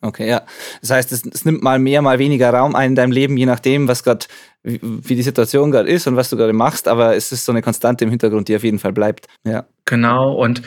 Okay, 0.02 0.28
ja. 0.28 0.42
Das 0.82 0.90
heißt, 0.90 1.12
es, 1.12 1.24
es, 1.24 1.44
nimmt 1.44 1.62
mal 1.62 1.78
mehr, 1.78 2.02
mal 2.02 2.18
weniger 2.18 2.50
Raum 2.50 2.74
ein 2.74 2.90
in 2.90 2.94
deinem 2.94 3.12
Leben, 3.12 3.36
je 3.38 3.46
nachdem, 3.46 3.88
was 3.88 4.04
gerade, 4.04 4.26
wie, 4.62 4.78
wie, 4.82 5.16
die 5.16 5.22
Situation 5.22 5.70
gerade 5.70 5.88
ist 5.88 6.06
und 6.06 6.16
was 6.16 6.28
du 6.28 6.36
gerade 6.36 6.52
machst, 6.52 6.88
aber 6.88 7.16
es 7.16 7.32
ist 7.32 7.46
so 7.46 7.52
eine 7.52 7.62
Konstante 7.62 8.04
im 8.04 8.10
Hintergrund, 8.10 8.48
die 8.48 8.56
auf 8.56 8.64
jeden 8.64 8.78
Fall 8.78 8.92
bleibt. 8.92 9.28
Ja. 9.44 9.64
Genau, 9.86 10.34
und 10.34 10.62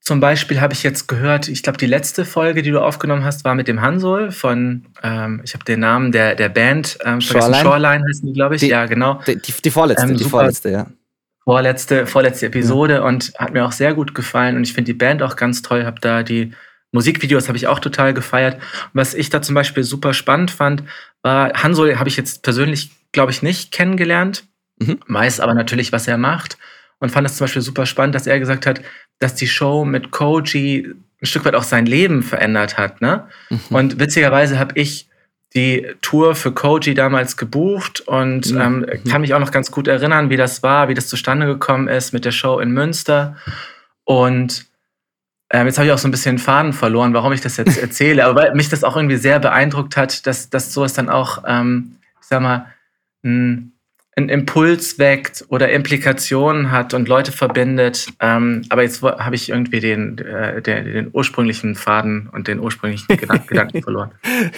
zum 0.00 0.20
Beispiel 0.20 0.60
habe 0.60 0.72
ich 0.74 0.82
jetzt 0.82 1.08
gehört, 1.08 1.48
ich 1.48 1.62
glaube, 1.62 1.78
die 1.78 1.86
letzte 1.86 2.24
Folge, 2.24 2.62
die 2.62 2.70
du 2.70 2.80
aufgenommen 2.80 3.24
hast, 3.24 3.44
war 3.44 3.54
mit 3.54 3.68
dem 3.68 3.80
Hansol 3.80 4.30
von, 4.30 4.86
ähm, 5.02 5.40
ich 5.44 5.54
habe 5.54 5.64
den 5.64 5.80
Namen 5.80 6.12
der, 6.12 6.34
der 6.34 6.48
Band, 6.48 6.98
ähm, 7.04 7.20
Shoreline. 7.20 7.62
Shoreline 7.62 8.04
heißen 8.08 8.26
die, 8.26 8.32
glaube 8.32 8.56
ich. 8.56 8.60
Die, 8.60 8.68
ja, 8.68 8.86
genau. 8.86 9.20
Die, 9.26 9.36
die, 9.36 9.52
die 9.52 9.70
vorletzte, 9.70 10.06
ähm, 10.06 10.16
die 10.16 10.24
vorletzte, 10.24 10.70
ja. 10.70 10.86
Vorletzte, 11.44 12.06
vorletzte 12.06 12.46
Episode 12.46 12.94
ja. 12.94 13.02
und 13.02 13.32
hat 13.38 13.52
mir 13.52 13.64
auch 13.64 13.72
sehr 13.72 13.94
gut 13.94 14.14
gefallen 14.14 14.56
und 14.56 14.62
ich 14.62 14.72
finde 14.72 14.92
die 14.92 14.98
Band 14.98 15.22
auch 15.22 15.36
ganz 15.36 15.62
toll, 15.62 15.84
habe 15.84 16.00
da 16.00 16.22
die 16.22 16.52
Musikvideos 16.92 17.48
habe 17.48 17.56
ich 17.56 17.66
auch 17.66 17.78
total 17.78 18.14
gefeiert. 18.14 18.56
Und 18.56 18.90
was 18.94 19.14
ich 19.14 19.30
da 19.30 19.42
zum 19.42 19.54
Beispiel 19.54 19.84
super 19.84 20.12
spannend 20.12 20.50
fand, 20.50 20.82
war, 21.22 21.52
Hansol 21.54 21.96
habe 21.96 22.08
ich 22.08 22.16
jetzt 22.16 22.42
persönlich, 22.42 22.90
glaube 23.12 23.30
ich, 23.30 23.42
nicht 23.42 23.72
kennengelernt, 23.72 24.44
mhm. 24.78 24.98
weiß 25.06 25.40
aber 25.40 25.54
natürlich, 25.54 25.92
was 25.92 26.08
er 26.08 26.18
macht 26.18 26.58
und 26.98 27.10
fand 27.10 27.26
es 27.26 27.36
zum 27.36 27.44
Beispiel 27.44 27.62
super 27.62 27.86
spannend, 27.86 28.14
dass 28.14 28.26
er 28.26 28.38
gesagt 28.38 28.66
hat, 28.66 28.80
dass 29.18 29.34
die 29.34 29.48
Show 29.48 29.84
mit 29.84 30.10
Koji 30.10 30.94
ein 31.22 31.26
Stück 31.26 31.44
weit 31.44 31.54
auch 31.54 31.62
sein 31.62 31.86
Leben 31.86 32.22
verändert 32.22 32.78
hat. 32.78 33.00
Ne? 33.00 33.28
Mhm. 33.50 33.60
Und 33.70 34.00
witzigerweise 34.00 34.58
habe 34.58 34.72
ich 34.78 35.09
die 35.54 35.86
Tour 36.00 36.34
für 36.34 36.52
Koji 36.52 36.94
damals 36.94 37.36
gebucht 37.36 38.00
und 38.00 38.52
mhm. 38.52 38.60
ähm, 38.60 38.78
mhm. 38.78 39.08
kann 39.08 39.20
mich 39.20 39.34
auch 39.34 39.40
noch 39.40 39.50
ganz 39.50 39.70
gut 39.70 39.88
erinnern, 39.88 40.30
wie 40.30 40.36
das 40.36 40.62
war, 40.62 40.88
wie 40.88 40.94
das 40.94 41.08
zustande 41.08 41.46
gekommen 41.46 41.88
ist 41.88 42.12
mit 42.12 42.24
der 42.24 42.30
Show 42.30 42.60
in 42.60 42.70
Münster. 42.70 43.36
Und 44.04 44.66
ähm, 45.50 45.66
jetzt 45.66 45.78
habe 45.78 45.86
ich 45.86 45.92
auch 45.92 45.98
so 45.98 46.06
ein 46.06 46.12
bisschen 46.12 46.38
Faden 46.38 46.72
verloren, 46.72 47.14
warum 47.14 47.32
ich 47.32 47.40
das 47.40 47.56
jetzt 47.56 47.78
erzähle, 47.82 48.24
aber 48.24 48.42
weil 48.42 48.54
mich 48.54 48.68
das 48.68 48.84
auch 48.84 48.96
irgendwie 48.96 49.16
sehr 49.16 49.40
beeindruckt 49.40 49.96
hat, 49.96 50.26
dass, 50.26 50.50
dass 50.50 50.72
sowas 50.72 50.92
dann 50.92 51.08
auch, 51.08 51.42
ähm, 51.46 51.96
ich 52.20 52.28
sag 52.28 52.40
mal, 52.40 52.66
ein 53.24 53.69
einen 54.20 54.28
Impuls 54.28 54.98
weckt 54.98 55.44
oder 55.48 55.70
Implikationen 55.70 56.70
hat 56.70 56.94
und 56.94 57.08
Leute 57.08 57.32
verbindet. 57.32 58.06
Ähm, 58.20 58.62
aber 58.68 58.82
jetzt 58.82 59.02
habe 59.02 59.34
ich 59.34 59.48
irgendwie 59.48 59.80
den, 59.80 60.18
äh, 60.18 60.62
den, 60.62 60.84
den, 60.84 61.10
ursprünglichen 61.12 61.74
Faden 61.74 62.28
und 62.32 62.48
den 62.48 62.60
ursprünglichen 62.60 63.06
Gedanken, 63.16 63.46
Gedanken 63.46 63.82
verloren. 63.82 64.10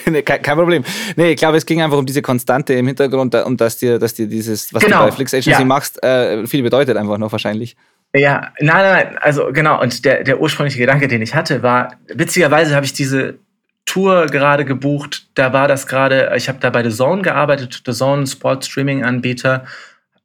nee, 0.06 0.22
kein, 0.22 0.42
kein, 0.42 0.56
Problem. 0.56 0.84
Nee, 1.16 1.32
ich 1.32 1.36
glaube, 1.36 1.56
es 1.56 1.66
ging 1.66 1.80
einfach 1.80 1.98
um 1.98 2.06
diese 2.06 2.22
Konstante 2.22 2.74
im 2.74 2.86
Hintergrund 2.86 3.34
und 3.34 3.60
dass 3.60 3.78
dir, 3.78 3.98
dass 3.98 4.14
dir 4.14 4.26
dieses, 4.26 4.72
was 4.74 4.84
genau. 4.84 5.00
du 5.00 5.04
bei 5.06 5.12
Flix 5.12 5.34
Agency 5.34 5.50
ja. 5.50 5.64
machst, 5.64 6.02
äh, 6.02 6.46
viel 6.46 6.62
bedeutet 6.62 6.96
einfach 6.96 7.18
noch 7.18 7.32
wahrscheinlich. 7.32 7.76
Ja, 8.14 8.52
nein, 8.60 8.84
nein, 8.84 9.18
also 9.20 9.52
genau. 9.52 9.80
Und 9.80 10.04
der, 10.04 10.22
der 10.22 10.40
ursprüngliche 10.40 10.78
Gedanke, 10.78 11.08
den 11.08 11.22
ich 11.22 11.34
hatte, 11.34 11.62
war, 11.62 11.94
witzigerweise 12.08 12.74
habe 12.74 12.84
ich 12.84 12.92
diese 12.92 13.38
Tour 13.86 14.26
gerade 14.26 14.64
gebucht. 14.64 15.26
Da 15.34 15.52
war 15.52 15.68
das 15.68 15.86
gerade, 15.86 16.32
ich 16.36 16.48
habe 16.48 16.58
da 16.60 16.70
bei 16.70 16.88
The 16.88 16.94
Zone 16.94 17.22
gearbeitet, 17.22 17.82
The 17.84 17.92
Zone 17.92 18.26
Sport 18.26 18.64
Streaming 18.64 19.04
Anbieter. 19.04 19.66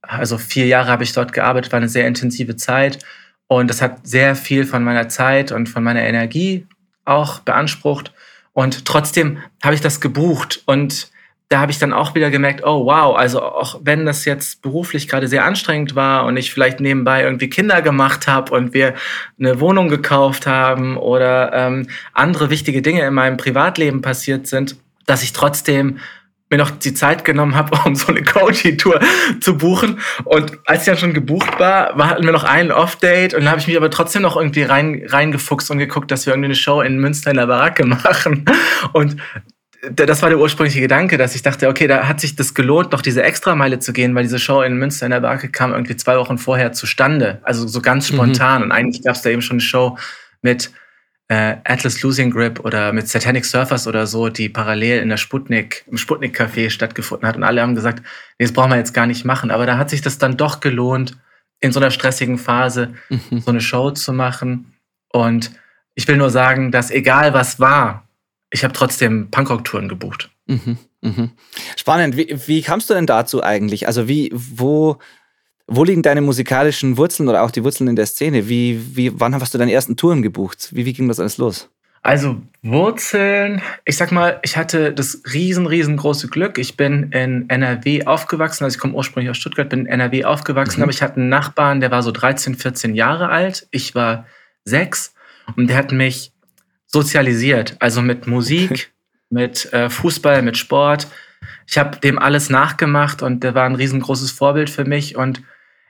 Also 0.02 0.38
vier 0.38 0.68
Jahre 0.68 0.90
habe 0.90 1.04
ich 1.04 1.14
dort 1.14 1.34
gearbeitet, 1.34 1.72
war 1.72 1.78
eine 1.78 1.90
sehr 1.90 2.08
intensive 2.08 2.56
Zeit. 2.56 3.00
Und 3.48 3.70
das 3.70 3.82
hat 3.82 4.08
sehr 4.08 4.36
viel 4.36 4.66
von 4.66 4.84
meiner 4.84 5.10
Zeit 5.10 5.52
und 5.52 5.68
von 5.68 5.84
meiner 5.84 6.02
Energie 6.02 6.68
auch 7.06 7.40
beansprucht. 7.40 8.14
Und 8.54 8.86
trotzdem 8.86 9.40
habe 9.64 9.76
ich 9.76 9.82
das 9.82 10.02
gebucht 10.02 10.64
und 10.66 11.10
da 11.50 11.60
habe 11.60 11.72
ich 11.72 11.80
dann 11.80 11.94
auch 11.94 12.14
wieder 12.14 12.30
gemerkt, 12.30 12.64
oh 12.66 12.86
wow, 12.86 13.16
also 13.16 13.42
auch 13.42 13.80
wenn 13.84 14.06
das 14.06 14.26
jetzt 14.26 14.62
beruflich 14.62 15.08
gerade 15.08 15.28
sehr 15.28 15.46
anstrengend 15.46 15.96
war 15.96 16.26
und 16.26 16.36
ich 16.36 16.52
vielleicht 16.52 16.82
nebenbei 16.82 17.24
irgendwie 17.24 17.50
Kinder 17.50 17.82
gemacht 17.82 18.28
habe 18.28 18.54
und 18.54 18.74
wir 18.74 18.96
eine 19.40 19.60
Wohnung 19.62 19.88
gekauft 19.88 20.46
haben 20.46 20.98
oder 20.98 21.54
ähm, 21.54 21.88
andere 22.12 22.50
wichtige 22.50 22.82
Dinge 22.82 23.06
in 23.06 23.14
meinem 23.14 23.38
Privatleben 23.38 24.02
passiert 24.02 24.48
sind, 24.48 24.76
dass 25.06 25.24
ich 25.24 25.32
trotzdem 25.32 26.00
mir 26.50 26.58
noch 26.58 26.72
die 26.72 26.94
Zeit 26.94 27.24
genommen 27.24 27.56
habe, 27.56 27.78
um 27.86 27.96
so 27.96 28.08
eine 28.08 28.24
Coaching-Tour 28.24 29.00
zu 29.40 29.58
buchen. 29.58 30.00
Und 30.26 30.60
als 30.66 30.82
ich 30.82 30.86
dann 30.88 30.98
schon 30.98 31.14
gebucht 31.14 31.60
war, 31.60 31.96
hatten 31.98 32.26
wir 32.26 32.34
noch 32.34 32.44
einen 32.44 32.72
Off-Date 32.72 33.34
und 33.34 33.42
dann 33.42 33.50
habe 33.50 33.62
ich 33.62 33.68
mich 33.68 33.78
aber 33.78 33.90
trotzdem 33.90 34.22
noch 34.22 34.36
irgendwie 34.36 34.64
rein, 34.64 35.04
reingefuchst 35.06 35.72
und 35.72 35.78
geguckt, 35.78 36.12
dass 36.12 36.26
wir 36.26 36.34
irgendwie 36.34 36.48
eine 36.48 36.56
Show 36.56 36.82
in 36.82 36.98
Münster 36.98 37.32
in 37.32 37.38
der 37.38 37.48
Baracke 37.48 37.86
machen. 37.86 38.46
Und 38.92 39.18
das 39.94 40.22
war 40.22 40.30
der 40.30 40.40
ursprüngliche 40.40 40.82
Gedanke, 40.82 41.18
dass 41.18 41.36
ich 41.36 41.42
dachte, 41.42 41.68
okay, 41.68 41.88
da 41.88 42.08
hat 42.08 42.20
sich 42.20 42.36
das 42.36 42.54
gelohnt, 42.54 42.92
noch 42.92 43.02
diese 43.02 43.24
Extrameile 43.24 43.80
zu 43.80 43.94
gehen, 43.94 44.16
weil 44.16 44.24
diese 44.24 44.40
Show 44.40 44.62
in 44.62 44.78
Münster 44.78 45.06
in 45.06 45.12
der 45.12 45.22
Barke 45.22 45.50
kam 45.50 45.72
irgendwie 45.72 45.96
zwei 45.96 46.18
Wochen 46.18 46.38
vorher 46.38 46.72
zustande. 46.72 47.40
Also 47.44 47.68
so 47.68 47.82
ganz 47.82 48.10
mhm. 48.12 48.16
spontan. 48.16 48.60
Mhm. 48.60 48.64
Und 48.66 48.72
eigentlich 48.72 49.04
gab 49.04 49.16
es 49.16 49.22
da 49.22 49.30
eben 49.30 49.42
schon 49.42 49.56
eine 49.56 49.62
Show 49.62 49.98
mit 50.42 50.72
äh, 51.30 51.58
Atlas 51.64 52.02
Losing 52.02 52.32
Grip 52.32 52.62
oder 52.62 52.94
mit 52.94 53.08
Satanic 53.08 53.46
Surfers 53.46 53.88
oder 53.88 54.08
so, 54.08 54.30
die 54.30 54.50
parallel 54.50 55.02
in 55.02 55.10
der 55.10 55.18
Sputnik, 55.18 55.84
im 55.88 55.98
Sputnik-Café 55.98 56.70
stattgefunden 56.70 57.28
hat. 57.28 57.36
Und 57.36 57.44
alle 57.44 57.62
haben 57.62 57.76
gesagt, 57.76 58.02
nee, 58.40 58.46
das 58.46 58.54
brauchen 58.54 58.72
wir 58.72 58.78
jetzt 58.78 58.94
gar 58.94 59.08
nicht 59.08 59.26
machen. 59.26 59.52
Aber 59.52 59.66
da 59.66 59.78
hat 59.78 59.90
sich 59.90 60.02
das 60.02 60.18
dann 60.18 60.38
doch 60.38 60.60
gelohnt, 60.60 61.18
in 61.60 61.72
so 61.72 61.80
einer 61.80 61.92
stressigen 61.92 62.38
Phase 62.38 62.94
mhm. 63.10 63.42
so 63.42 63.52
eine 63.52 63.62
Show 63.62 63.92
zu 63.92 64.14
machen. 64.14 64.74
Und 65.12 65.52
ich 65.96 66.08
will 66.08 66.18
nur 66.18 66.30
sagen, 66.30 66.72
dass 66.72 66.92
egal 66.92 67.34
was 67.34 67.60
war, 67.60 68.07
ich 68.50 68.64
habe 68.64 68.74
trotzdem 68.74 69.30
Punkrock-Touren 69.32 69.90
gebucht. 69.90 70.30
Mhm, 70.48 70.78
mhm. 71.02 71.32
Spannend. 71.76 72.16
Wie, 72.18 72.36
wie 72.48 72.62
kamst 72.62 72.90
du 72.90 72.94
denn 72.94 73.06
dazu 73.06 73.44
eigentlich? 73.44 73.88
Also 73.88 74.08
wie, 74.08 74.32
wo, 74.34 74.98
wo 75.68 75.84
liegen 75.84 76.02
deine 76.02 76.22
musikalischen 76.22 76.98
Wurzeln 76.98 77.28
oder 77.28 77.44
auch 77.44 77.52
die 77.52 77.64
Wurzeln 77.64 77.90
in 77.90 77.96
der 77.96 78.06
Szene? 78.06 78.48
Wie, 78.48 78.96
wie, 78.96 79.20
wann 79.20 79.36
hast 79.36 79.54
du 79.54 79.58
deine 79.58 79.74
ersten 79.74 79.98
Touren 79.98 80.22
gebucht? 80.22 80.70
Wie, 80.72 80.86
wie 80.86 80.94
ging 80.94 81.08
das 81.08 81.20
alles 81.20 81.38
los? 81.38 81.70
Also 82.04 82.42
Wurzeln, 82.62 83.62
ich 83.84 83.98
sag 83.98 84.14
mal, 84.14 84.40
ich 84.44 84.56
hatte 84.56 84.94
das 84.94 85.24
riesen, 85.34 85.68
riesengroße 85.68 86.30
Glück. 86.30 86.58
Ich 86.58 86.78
bin 86.78 87.12
in 87.12 87.50
NRW 87.50 88.06
aufgewachsen, 88.06 88.64
also 88.64 88.76
ich 88.76 88.80
komme 88.80 88.94
ursprünglich 88.94 89.30
aus 89.30 89.38
Stuttgart, 89.38 89.68
bin 89.68 89.82
in 89.82 89.88
NRW 89.88 90.24
aufgewachsen, 90.24 90.78
mhm. 90.78 90.84
aber 90.84 90.92
ich 90.92 91.02
hatte 91.02 91.18
einen 91.18 91.28
Nachbarn, 91.28 91.82
der 91.82 91.92
war 91.92 92.04
so 92.04 92.12
13, 92.12 92.56
14 92.56 92.96
Jahre 92.96 93.28
alt. 93.28 93.68
Ich 93.72 93.94
war 93.94 94.26
sechs 94.64 95.14
und 95.58 95.70
der 95.70 95.76
hat 95.76 95.92
mich 95.92 96.32
sozialisiert, 96.88 97.76
also 97.80 98.02
mit 98.02 98.26
Musik, 98.28 98.92
mit 99.30 99.72
äh, 99.74 99.90
Fußball, 99.90 100.42
mit 100.42 100.58
Sport. 100.58 101.08
Ich 101.68 101.78
habe 101.78 102.00
dem 102.00 102.18
alles 102.18 102.50
nachgemacht 102.50 103.22
und 103.22 103.44
der 103.44 103.54
war 103.54 103.66
ein 103.66 103.76
riesengroßes 103.76 104.32
Vorbild 104.32 104.70
für 104.70 104.86
mich. 104.86 105.16
Und 105.16 105.44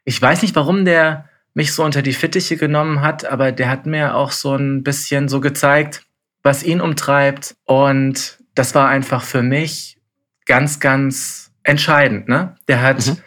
ich 0.04 0.22
weiß 0.22 0.42
nicht, 0.42 0.56
warum 0.56 0.86
der 0.86 1.30
mich 1.54 1.74
so 1.74 1.84
unter 1.84 2.02
die 2.02 2.14
Fittiche 2.14 2.58
genommen 2.58 3.02
hat, 3.02 3.26
aber 3.26 3.52
der 3.52 3.70
hat 3.70 3.86
mir 3.86 4.16
auch 4.16 4.32
so 4.32 4.56
ein 4.56 4.84
bisschen 4.84 5.28
so 5.30 5.40
gezeigt, 5.40 6.04
was 6.44 6.64
ihn 6.64 6.82
umtreibt. 6.82 7.56
Und 7.66 8.38
das 8.56 8.76
war 8.76 8.90
einfach 8.90 9.24
für 9.24 9.42
mich 9.42 9.98
ganz, 10.46 10.80
ganz 10.80 11.52
entscheidend. 11.64 12.28
Ne? 12.28 12.56
Der 12.68 12.82
hat 12.82 13.06
mhm. 13.06 13.18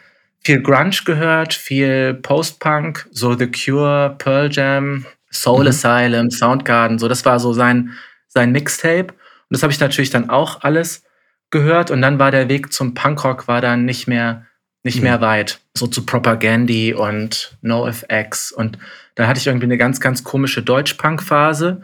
viel 0.43 0.61
Grunge 0.61 0.95
gehört, 1.05 1.53
viel 1.53 2.15
Post-Punk, 2.15 3.07
so 3.11 3.37
The 3.37 3.47
Cure, 3.47 4.15
Pearl 4.17 4.49
Jam, 4.51 5.05
Soul 5.31 5.61
mhm. 5.61 5.69
Asylum, 5.69 6.31
Soundgarden, 6.31 6.99
so 6.99 7.07
das 7.07 7.25
war 7.25 7.39
so 7.39 7.53
sein, 7.53 7.91
sein 8.27 8.51
Mixtape. 8.51 9.07
Und 9.07 9.49
das 9.49 9.63
habe 9.63 9.73
ich 9.73 9.79
natürlich 9.79 10.09
dann 10.09 10.29
auch 10.29 10.61
alles 10.61 11.03
gehört. 11.49 11.91
Und 11.91 12.01
dann 12.01 12.19
war 12.19 12.31
der 12.31 12.49
Weg 12.49 12.71
zum 12.73 12.93
Punkrock 12.93 13.47
war 13.47 13.61
dann 13.61 13.85
nicht 13.85 14.07
mehr, 14.07 14.45
nicht 14.83 14.97
mhm. 14.97 15.03
mehr 15.03 15.21
weit. 15.21 15.59
So 15.73 15.87
zu 15.87 16.05
Propagandy 16.05 16.93
und 16.93 17.57
NoFX. 17.61 18.51
Und 18.51 18.77
dann 19.15 19.27
hatte 19.27 19.39
ich 19.39 19.47
irgendwie 19.47 19.65
eine 19.65 19.77
ganz, 19.77 19.99
ganz 19.99 20.23
komische 20.23 20.61
Deutsch-Punk-Phase. 20.61 21.81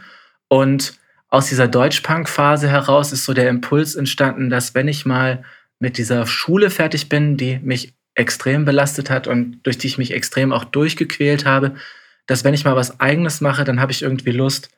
Und 0.48 0.94
aus 1.30 1.48
dieser 1.48 1.68
Deutsch-Punk-Phase 1.68 2.70
heraus 2.70 3.12
ist 3.12 3.26
so 3.26 3.34
der 3.34 3.50
Impuls 3.50 3.96
entstanden, 3.96 4.50
dass 4.50 4.76
wenn 4.76 4.88
ich 4.88 5.06
mal 5.06 5.44
mit 5.80 5.98
dieser 5.98 6.26
Schule 6.26 6.70
fertig 6.70 7.10
bin, 7.10 7.38
die 7.38 7.60
mich 7.60 7.94
extrem 8.16 8.66
belastet 8.66 9.10
hat 9.10 9.28
und 9.28 9.60
durch 9.64 9.78
die 9.78 9.88
ich 9.88 9.98
mich 9.98 10.12
extrem 10.12 10.52
auch 10.52 10.64
durchgequält 10.64 11.46
habe, 11.46 11.76
dass 12.28 12.44
wenn 12.44 12.54
ich 12.54 12.66
mal 12.66 12.76
was 12.76 13.00
eigenes 13.00 13.42
mache, 13.42 13.64
dann 13.64 13.82
habe 13.82 13.92
ich 13.92 14.04
irgendwie 14.04 14.32
Lust, 14.32 14.70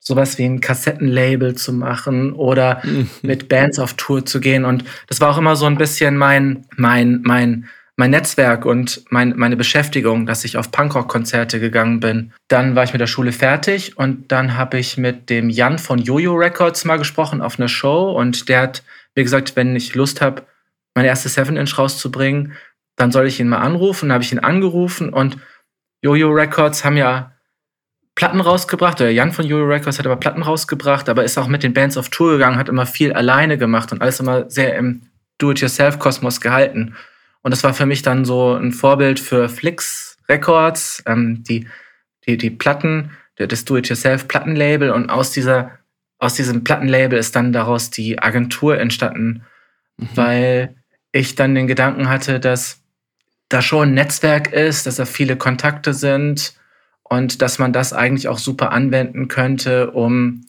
sowas 0.00 0.38
wie 0.38 0.44
ein 0.44 0.60
Kassettenlabel 0.60 1.56
zu 1.56 1.72
machen 1.72 2.32
oder 2.32 2.80
mhm. 2.84 3.10
mit 3.22 3.48
Bands 3.48 3.78
auf 3.78 3.94
Tour 3.94 4.24
zu 4.24 4.40
gehen. 4.40 4.64
Und 4.64 4.84
das 5.08 5.20
war 5.20 5.30
auch 5.30 5.38
immer 5.38 5.56
so 5.56 5.66
ein 5.66 5.76
bisschen 5.76 6.16
mein, 6.16 6.64
mein, 6.76 7.22
mein, 7.24 7.68
mein 7.96 8.10
Netzwerk 8.12 8.64
und 8.64 9.02
mein, 9.10 9.34
meine 9.36 9.56
Beschäftigung, 9.56 10.24
dass 10.24 10.44
ich 10.44 10.56
auf 10.56 10.70
Punkrock-Konzerte 10.70 11.58
gegangen 11.58 11.98
bin. 11.98 12.32
Dann 12.46 12.76
war 12.76 12.84
ich 12.84 12.92
mit 12.92 13.00
der 13.00 13.08
Schule 13.08 13.32
fertig 13.32 13.98
und 13.98 14.30
dann 14.30 14.56
habe 14.56 14.78
ich 14.78 14.96
mit 14.96 15.30
dem 15.30 15.50
Jan 15.50 15.78
von 15.78 15.98
Jojo 15.98 16.34
Records 16.34 16.84
mal 16.84 16.98
gesprochen 16.98 17.42
auf 17.42 17.58
einer 17.58 17.68
Show 17.68 18.12
und 18.12 18.48
der 18.48 18.60
hat 18.60 18.84
mir 19.16 19.24
gesagt, 19.24 19.56
wenn 19.56 19.74
ich 19.74 19.96
Lust 19.96 20.20
habe, 20.20 20.42
meine 20.94 21.08
erste 21.08 21.28
7-Inch 21.28 21.76
rauszubringen, 21.76 22.52
dann 22.96 23.12
soll 23.12 23.26
ich 23.26 23.40
ihn 23.40 23.48
mal 23.48 23.58
anrufen. 23.58 24.08
Dann 24.08 24.14
habe 24.14 24.24
ich 24.24 24.32
ihn 24.32 24.38
angerufen 24.38 25.10
und 25.10 25.38
Jojo 26.02 26.30
Records 26.30 26.84
haben 26.84 26.96
ja 26.96 27.32
Platten 28.14 28.40
rausgebracht, 28.40 29.00
oder 29.00 29.10
Jan 29.10 29.32
von 29.32 29.46
Jojo 29.46 29.64
Records 29.64 29.98
hat 29.98 30.06
aber 30.06 30.16
Platten 30.16 30.42
rausgebracht, 30.42 31.08
aber 31.08 31.24
ist 31.24 31.38
auch 31.38 31.46
mit 31.48 31.62
den 31.62 31.74
Bands 31.74 31.96
auf 31.96 32.08
Tour 32.08 32.32
gegangen, 32.32 32.58
hat 32.58 32.68
immer 32.68 32.86
viel 32.86 33.12
alleine 33.12 33.58
gemacht 33.58 33.92
und 33.92 34.02
alles 34.02 34.20
immer 34.20 34.50
sehr 34.50 34.76
im 34.76 35.02
Do-it-yourself-Kosmos 35.38 36.40
gehalten. 36.40 36.96
Und 37.42 37.52
das 37.52 37.62
war 37.62 37.74
für 37.74 37.86
mich 37.86 38.02
dann 38.02 38.24
so 38.24 38.54
ein 38.54 38.72
Vorbild 38.72 39.20
für 39.20 39.48
Flix 39.48 40.18
Records, 40.28 41.02
ähm, 41.06 41.44
die, 41.44 41.68
die, 42.26 42.36
die 42.36 42.50
Platten, 42.50 43.12
das 43.36 43.64
Do-it-yourself-Plattenlabel 43.64 44.90
und 44.90 45.10
aus 45.10 45.30
dieser 45.30 45.78
aus 46.18 46.34
diesem 46.34 46.64
Plattenlabel 46.64 47.18
ist 47.18 47.36
dann 47.36 47.52
daraus 47.52 47.90
die 47.90 48.18
Agentur 48.18 48.78
entstanden, 48.78 49.44
mhm. 49.96 50.08
weil 50.14 50.76
ich 51.12 51.36
dann 51.36 51.54
den 51.54 51.66
Gedanken 51.66 52.08
hatte, 52.08 52.40
dass 52.40 52.82
da 53.48 53.62
schon 53.62 53.88
ein 53.90 53.94
Netzwerk 53.94 54.52
ist, 54.52 54.86
dass 54.86 54.96
da 54.96 55.04
viele 55.04 55.36
Kontakte 55.36 55.94
sind 55.94 56.54
und 57.02 57.40
dass 57.42 57.58
man 57.58 57.72
das 57.72 57.92
eigentlich 57.92 58.28
auch 58.28 58.38
super 58.38 58.72
anwenden 58.72 59.28
könnte, 59.28 59.90
um 59.90 60.46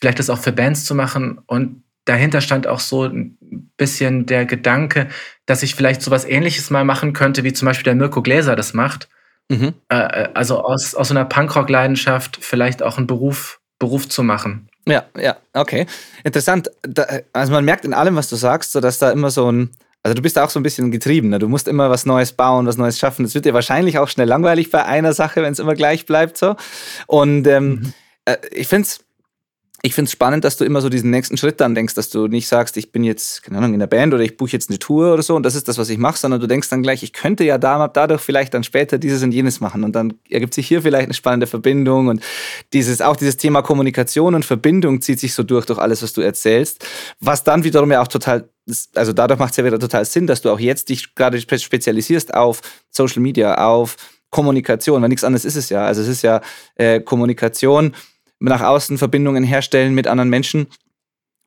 vielleicht 0.00 0.18
das 0.18 0.30
auch 0.30 0.38
für 0.38 0.52
Bands 0.52 0.84
zu 0.84 0.94
machen. 0.94 1.40
Und 1.46 1.82
dahinter 2.04 2.40
stand 2.40 2.66
auch 2.66 2.80
so 2.80 3.04
ein 3.04 3.36
bisschen 3.76 4.26
der 4.26 4.46
Gedanke, 4.46 5.08
dass 5.46 5.62
ich 5.62 5.74
vielleicht 5.74 6.02
sowas 6.02 6.24
ähnliches 6.24 6.70
mal 6.70 6.84
machen 6.84 7.12
könnte, 7.12 7.44
wie 7.44 7.52
zum 7.52 7.66
Beispiel 7.66 7.84
der 7.84 7.94
Mirko 7.96 8.22
Gläser 8.22 8.54
das 8.54 8.74
macht. 8.74 9.08
Mhm. 9.48 9.74
Äh, 9.88 9.96
äh 9.96 10.28
also 10.34 10.62
aus, 10.62 10.94
aus 10.94 11.08
so 11.08 11.14
einer 11.14 11.24
Punkrock-Leidenschaft 11.24 12.38
vielleicht 12.40 12.82
auch 12.82 12.98
einen 12.98 13.06
Beruf, 13.06 13.60
Beruf 13.78 14.08
zu 14.08 14.22
machen. 14.22 14.68
Ja, 14.86 15.04
ja, 15.16 15.36
okay. 15.52 15.86
Interessant. 16.24 16.70
Da, 16.82 17.06
also 17.32 17.52
man 17.52 17.64
merkt 17.64 17.84
in 17.84 17.92
allem, 17.92 18.16
was 18.16 18.28
du 18.28 18.36
sagst, 18.36 18.72
so 18.72 18.80
dass 18.80 18.98
da 18.98 19.10
immer 19.10 19.30
so 19.30 19.50
ein, 19.50 19.70
also 20.08 20.14
du 20.14 20.22
bist 20.22 20.38
auch 20.38 20.48
so 20.48 20.58
ein 20.58 20.62
bisschen 20.62 20.90
getrieben. 20.90 21.28
Ne? 21.28 21.38
Du 21.38 21.48
musst 21.48 21.68
immer 21.68 21.90
was 21.90 22.06
Neues 22.06 22.32
bauen, 22.32 22.66
was 22.66 22.78
Neues 22.78 22.98
schaffen. 22.98 23.26
Es 23.26 23.34
wird 23.34 23.44
dir 23.44 23.52
wahrscheinlich 23.52 23.98
auch 23.98 24.08
schnell 24.08 24.26
langweilig 24.26 24.70
bei 24.70 24.84
einer 24.84 25.12
Sache, 25.12 25.42
wenn 25.42 25.52
es 25.52 25.58
immer 25.58 25.74
gleich 25.74 26.06
bleibt. 26.06 26.38
So. 26.38 26.56
Und 27.06 27.46
ähm, 27.46 27.68
mhm. 27.68 27.92
äh, 28.24 28.36
ich 28.52 28.68
finde 28.68 28.86
es 28.86 29.00
ich 29.82 29.94
finde 29.94 30.08
es 30.08 30.12
spannend, 30.12 30.44
dass 30.44 30.56
du 30.56 30.64
immer 30.64 30.80
so 30.80 30.88
diesen 30.88 31.10
nächsten 31.10 31.36
Schritt 31.36 31.60
dann 31.60 31.76
denkst, 31.76 31.94
dass 31.94 32.10
du 32.10 32.26
nicht 32.26 32.48
sagst, 32.48 32.76
ich 32.76 32.90
bin 32.90 33.04
jetzt, 33.04 33.44
keine 33.44 33.58
Ahnung, 33.58 33.74
in 33.74 33.78
der 33.78 33.86
Band 33.86 34.12
oder 34.12 34.24
ich 34.24 34.36
buche 34.36 34.50
jetzt 34.50 34.70
eine 34.70 34.80
Tour 34.80 35.14
oder 35.14 35.22
so 35.22 35.36
und 35.36 35.44
das 35.44 35.54
ist 35.54 35.68
das, 35.68 35.78
was 35.78 35.88
ich 35.88 35.98
mache, 35.98 36.18
sondern 36.18 36.40
du 36.40 36.48
denkst 36.48 36.68
dann 36.68 36.82
gleich, 36.82 37.04
ich 37.04 37.12
könnte 37.12 37.44
ja 37.44 37.58
dadurch 37.58 38.20
vielleicht 38.20 38.54
dann 38.54 38.64
später 38.64 38.98
dieses 38.98 39.22
und 39.22 39.30
jenes 39.30 39.60
machen 39.60 39.84
und 39.84 39.92
dann 39.94 40.14
ergibt 40.28 40.54
sich 40.54 40.66
hier 40.66 40.82
vielleicht 40.82 41.04
eine 41.04 41.14
spannende 41.14 41.46
Verbindung 41.46 42.08
und 42.08 42.20
dieses, 42.72 43.00
auch 43.00 43.14
dieses 43.14 43.36
Thema 43.36 43.62
Kommunikation 43.62 44.34
und 44.34 44.44
Verbindung 44.44 45.00
zieht 45.00 45.20
sich 45.20 45.32
so 45.32 45.44
durch, 45.44 45.64
durch 45.66 45.78
alles, 45.78 46.02
was 46.02 46.12
du 46.12 46.22
erzählst, 46.22 46.84
was 47.20 47.44
dann 47.44 47.62
wiederum 47.62 47.92
ja 47.92 48.02
auch 48.02 48.08
total, 48.08 48.48
also 48.94 49.12
dadurch 49.12 49.38
macht 49.38 49.52
es 49.52 49.58
ja 49.58 49.64
wieder 49.64 49.78
total 49.78 50.04
Sinn, 50.04 50.26
dass 50.26 50.42
du 50.42 50.50
auch 50.50 50.58
jetzt 50.58 50.88
dich 50.88 51.14
gerade 51.14 51.40
spezialisierst 51.40 52.34
auf 52.34 52.62
Social 52.90 53.22
Media, 53.22 53.54
auf 53.64 53.96
Kommunikation, 54.30 55.00
weil 55.00 55.08
nichts 55.08 55.24
anderes 55.24 55.44
ist 55.44 55.56
es 55.56 55.70
ja. 55.70 55.86
Also 55.86 56.02
es 56.02 56.08
ist 56.08 56.22
ja 56.22 56.42
äh, 56.74 57.00
Kommunikation, 57.00 57.94
nach 58.40 58.62
außen 58.62 58.98
Verbindungen 58.98 59.44
herstellen 59.44 59.94
mit 59.94 60.06
anderen 60.06 60.30
Menschen. 60.30 60.68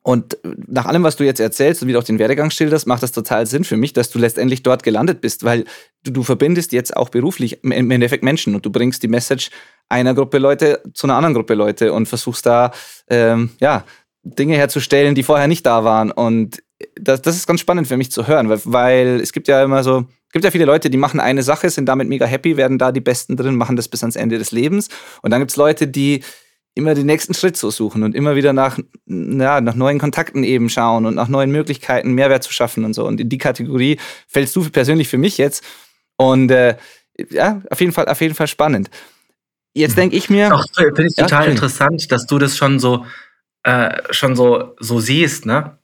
Und 0.04 0.38
nach 0.44 0.88
allem, 0.88 1.04
was 1.04 1.16
du 1.16 1.24
jetzt 1.24 1.40
erzählst 1.40 1.82
und 1.82 1.88
wie 1.88 1.94
du 1.94 2.00
auch 2.00 2.04
den 2.04 2.18
Werdegang 2.18 2.50
schilderst, 2.50 2.88
macht 2.88 3.04
das 3.04 3.12
total 3.12 3.46
Sinn 3.46 3.64
für 3.64 3.78
mich, 3.78 3.94
dass 3.94 4.10
du 4.10 4.18
letztendlich 4.18 4.64
dort 4.64 4.82
gelandet 4.82 5.22
bist, 5.22 5.44
weil 5.44 5.66
du, 6.04 6.12
du 6.12 6.24
verbindest 6.24 6.72
jetzt 6.72 6.98
auch 6.98 7.10
beruflich 7.10 7.64
im 7.64 7.92
Endeffekt 7.92 8.24
Menschen 8.24 8.56
und 8.56 8.66
du 8.66 8.72
bringst 8.72 9.04
die 9.04 9.08
Message 9.08 9.52
einer 9.90 10.16
Gruppe 10.16 10.40
Leute 10.40 10.82
zu 10.94 11.06
einer 11.06 11.16
anderen 11.16 11.36
Gruppe 11.36 11.54
Leute 11.54 11.94
und 11.94 12.08
versuchst 12.08 12.48
da 12.48 12.72
ähm, 13.10 13.52
ja, 13.60 13.84
Dinge 14.24 14.56
herzustellen, 14.56 15.14
die 15.14 15.24
vorher 15.24 15.48
nicht 15.48 15.68
da 15.68 15.84
waren. 15.84 16.12
Und 16.12 16.64
das, 17.00 17.22
das 17.22 17.36
ist 17.36 17.46
ganz 17.46 17.60
spannend 17.60 17.88
für 17.88 17.98
mich 17.98 18.12
zu 18.12 18.26
hören, 18.26 18.50
weil, 18.50 18.62
weil 18.64 19.20
es 19.22 19.34
gibt 19.34 19.48
ja 19.48 19.64
immer 19.64 19.84
so, 19.84 20.06
es 20.28 20.34
gibt 20.34 20.46
ja 20.46 20.52
viele 20.52 20.66
Leute, 20.66 20.90
die 20.90 20.98
machen 20.98 21.20
eine 21.20 21.44
Sache, 21.44 21.70
sind 21.70 21.86
damit 21.86 22.08
mega 22.08 22.26
happy, 22.26 22.58
werden 22.58 22.80
da 22.80 22.92
die 22.92 23.02
Besten 23.02 23.38
drin, 23.38 23.56
machen 23.56 23.76
das 23.76 23.88
bis 23.88 24.02
ans 24.02 24.16
Ende 24.16 24.40
des 24.40 24.52
Lebens. 24.52 24.88
Und 25.22 25.32
dann 25.32 25.42
gibt 25.42 25.52
es 25.52 25.58
Leute, 25.58 25.88
die 25.88 26.24
immer 26.74 26.96
den 26.96 27.06
nächsten 27.06 27.34
Schritt 27.34 27.58
zu 27.58 27.70
suchen 27.70 28.04
und 28.04 28.16
immer 28.16 28.36
wieder 28.36 28.54
nach, 28.54 28.80
ja, 29.06 29.60
nach 29.60 29.76
neuen 29.76 30.00
Kontakten 30.00 30.44
eben 30.44 30.70
schauen 30.70 31.06
und 31.06 31.16
nach 31.16 31.28
neuen 31.28 31.52
Möglichkeiten 31.52 32.14
Mehrwert 32.14 32.44
zu 32.44 32.54
schaffen 32.54 32.86
und 32.86 32.94
so. 32.94 33.06
Und 33.06 33.20
in 33.20 33.30
die 33.30 33.38
Kategorie 33.38 34.00
fällst 34.28 34.56
du 34.56 34.70
persönlich 34.70 35.10
für 35.10 35.18
mich 35.18 35.38
jetzt. 35.38 35.64
Und 36.16 36.50
äh, 36.52 36.78
ja, 37.30 37.62
auf 37.70 37.82
jeden 37.82 37.92
Fall, 37.92 38.06
auf 38.06 38.22
jeden 38.22 38.36
Fall 38.36 38.48
spannend. 38.48 38.90
Jetzt 39.74 39.98
denke 39.98 40.16
ich 40.16 40.30
mir. 40.30 40.50
Finde 40.76 41.08
ich 41.08 41.16
total 41.16 41.46
ja, 41.46 41.52
interessant, 41.52 42.12
dass 42.12 42.26
du 42.26 42.38
das 42.38 42.58
schon 42.58 42.80
so, 42.80 43.06
äh, 43.64 44.02
schon 44.12 44.36
so, 44.36 44.76
so 44.80 45.00
siehst, 45.00 45.46
ne? 45.46 45.78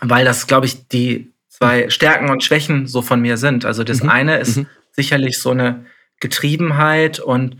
Weil 0.00 0.24
das, 0.24 0.46
glaube 0.46 0.66
ich, 0.66 0.88
die 0.88 1.30
zwei 1.48 1.90
Stärken 1.90 2.30
und 2.30 2.42
Schwächen 2.42 2.86
so 2.86 3.02
von 3.02 3.20
mir 3.20 3.36
sind. 3.36 3.64
Also 3.64 3.84
das 3.84 4.02
mhm. 4.02 4.08
eine 4.08 4.38
ist 4.38 4.56
mhm. 4.56 4.66
sicherlich 4.92 5.38
so 5.38 5.50
eine 5.50 5.84
Getriebenheit 6.20 7.20
und 7.20 7.58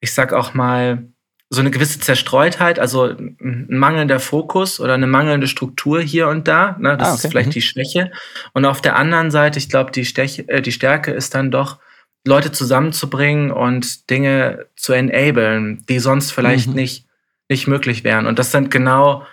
ich 0.00 0.14
sag 0.14 0.32
auch 0.32 0.54
mal, 0.54 1.08
so 1.50 1.60
eine 1.60 1.70
gewisse 1.70 1.98
Zerstreutheit, 1.98 2.78
also 2.78 3.04
ein 3.04 3.66
mangelnder 3.70 4.20
Fokus 4.20 4.80
oder 4.80 4.94
eine 4.94 5.06
mangelnde 5.06 5.46
Struktur 5.46 6.00
hier 6.00 6.28
und 6.28 6.46
da. 6.46 6.76
Ne? 6.78 6.96
Das 6.98 7.08
ah, 7.08 7.12
okay. 7.12 7.24
ist 7.24 7.30
vielleicht 7.30 7.48
mhm. 7.48 7.52
die 7.52 7.62
Schwäche. 7.62 8.12
Und 8.52 8.66
auf 8.66 8.82
der 8.82 8.96
anderen 8.96 9.30
Seite, 9.30 9.58
ich 9.58 9.70
glaube, 9.70 9.90
die, 9.90 10.02
äh, 10.02 10.60
die 10.60 10.72
Stärke 10.72 11.10
ist 11.12 11.34
dann 11.34 11.50
doch, 11.50 11.78
Leute 12.26 12.52
zusammenzubringen 12.52 13.50
und 13.50 14.10
Dinge 14.10 14.66
zu 14.76 14.92
enablen, 14.92 15.84
die 15.88 15.98
sonst 15.98 16.32
vielleicht 16.32 16.68
mhm. 16.68 16.74
nicht, 16.74 17.06
nicht 17.48 17.66
möglich 17.66 18.04
wären. 18.04 18.26
Und 18.26 18.38
das 18.38 18.52
sind 18.52 18.70
genau 18.70 19.26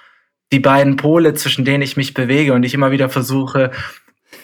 die 0.53 0.59
beiden 0.59 0.95
Pole, 0.95 1.33
zwischen 1.33 1.65
denen 1.65 1.83
ich 1.83 1.97
mich 1.97 2.13
bewege 2.13 2.53
und 2.53 2.63
ich 2.63 2.73
immer 2.73 2.91
wieder 2.91 3.09
versuche, 3.09 3.71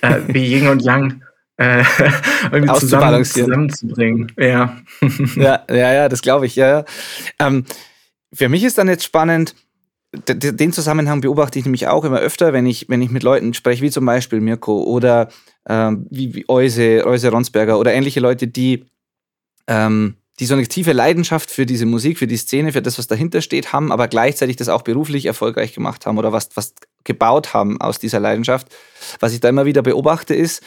äh, 0.02 0.20
wie 0.28 0.46
Yin 0.46 0.68
und 0.68 0.82
Yang 0.82 1.24
äh, 1.58 1.84
irgendwie 2.52 2.74
zusammen, 2.80 3.26
zusammenzubringen. 3.26 4.32
Ja. 4.38 4.78
ja, 5.36 5.64
ja, 5.70 5.94
ja, 5.94 6.10
das 6.10 6.22
glaube 6.22 6.46
ich. 6.46 6.56
Ja, 6.56 6.68
ja. 6.68 6.86
Ähm, 7.40 7.66
für 8.34 8.50
mich 8.50 8.64
ist 8.64 8.78
dann 8.78 8.88
jetzt 8.88 9.04
spannend, 9.04 9.56
den 10.14 10.74
Zusammenhang 10.74 11.22
beobachte 11.22 11.58
ich 11.58 11.66
nämlich 11.66 11.88
auch 11.88 12.04
immer 12.04 12.20
öfter, 12.20 12.52
wenn 12.52 12.66
ich, 12.66 12.90
wenn 12.90 13.02
ich 13.02 13.12
mit 13.12 13.24
Leuten 13.24 13.54
spreche, 13.54 13.82
wie 13.82 13.92
zum 13.92 14.06
Beispiel 14.06 14.42
Mirko 14.42 14.84
oder 14.84 15.30
ähm, 15.70 16.06
wie, 16.10 16.36
wie 16.36 16.50
Euse, 16.50 17.06
Euse 17.06 17.30
Ronsberger 17.30 17.80
oder 17.80 17.94
ähnliche 17.94 18.20
Leute, 18.20 18.48
die, 18.48 18.86
ähm, 19.68 20.16
die 20.40 20.46
so 20.48 20.56
eine 20.56 20.68
tiefe 20.68 20.92
Leidenschaft 20.92 21.50
für 21.50 21.66
diese 21.66 21.86
Musik, 21.86 22.18
für 22.18 22.28
die 22.28 22.36
Szene, 22.36 22.74
für 22.74 22.82
das, 22.82 22.98
was 22.98 23.08
dahinter 23.08 23.42
steht, 23.42 23.72
haben, 23.72 23.92
aber 23.92 24.10
gleichzeitig 24.10 24.58
das 24.58 24.68
auch 24.68 24.82
beruflich 24.82 25.28
erfolgreich 25.28 25.74
gemacht 25.74 26.06
haben 26.06 26.18
oder 26.18 26.34
was, 26.34 26.50
was 26.56 26.74
gebaut 27.06 27.54
haben 27.54 27.80
aus 27.80 28.00
dieser 28.00 28.20
Leidenschaft. 28.20 28.68
Was 29.22 29.34
ich 29.34 29.40
da 29.40 29.48
immer 29.48 29.66
wieder 29.66 29.82
beobachte, 29.82 30.36
ist, 30.36 30.62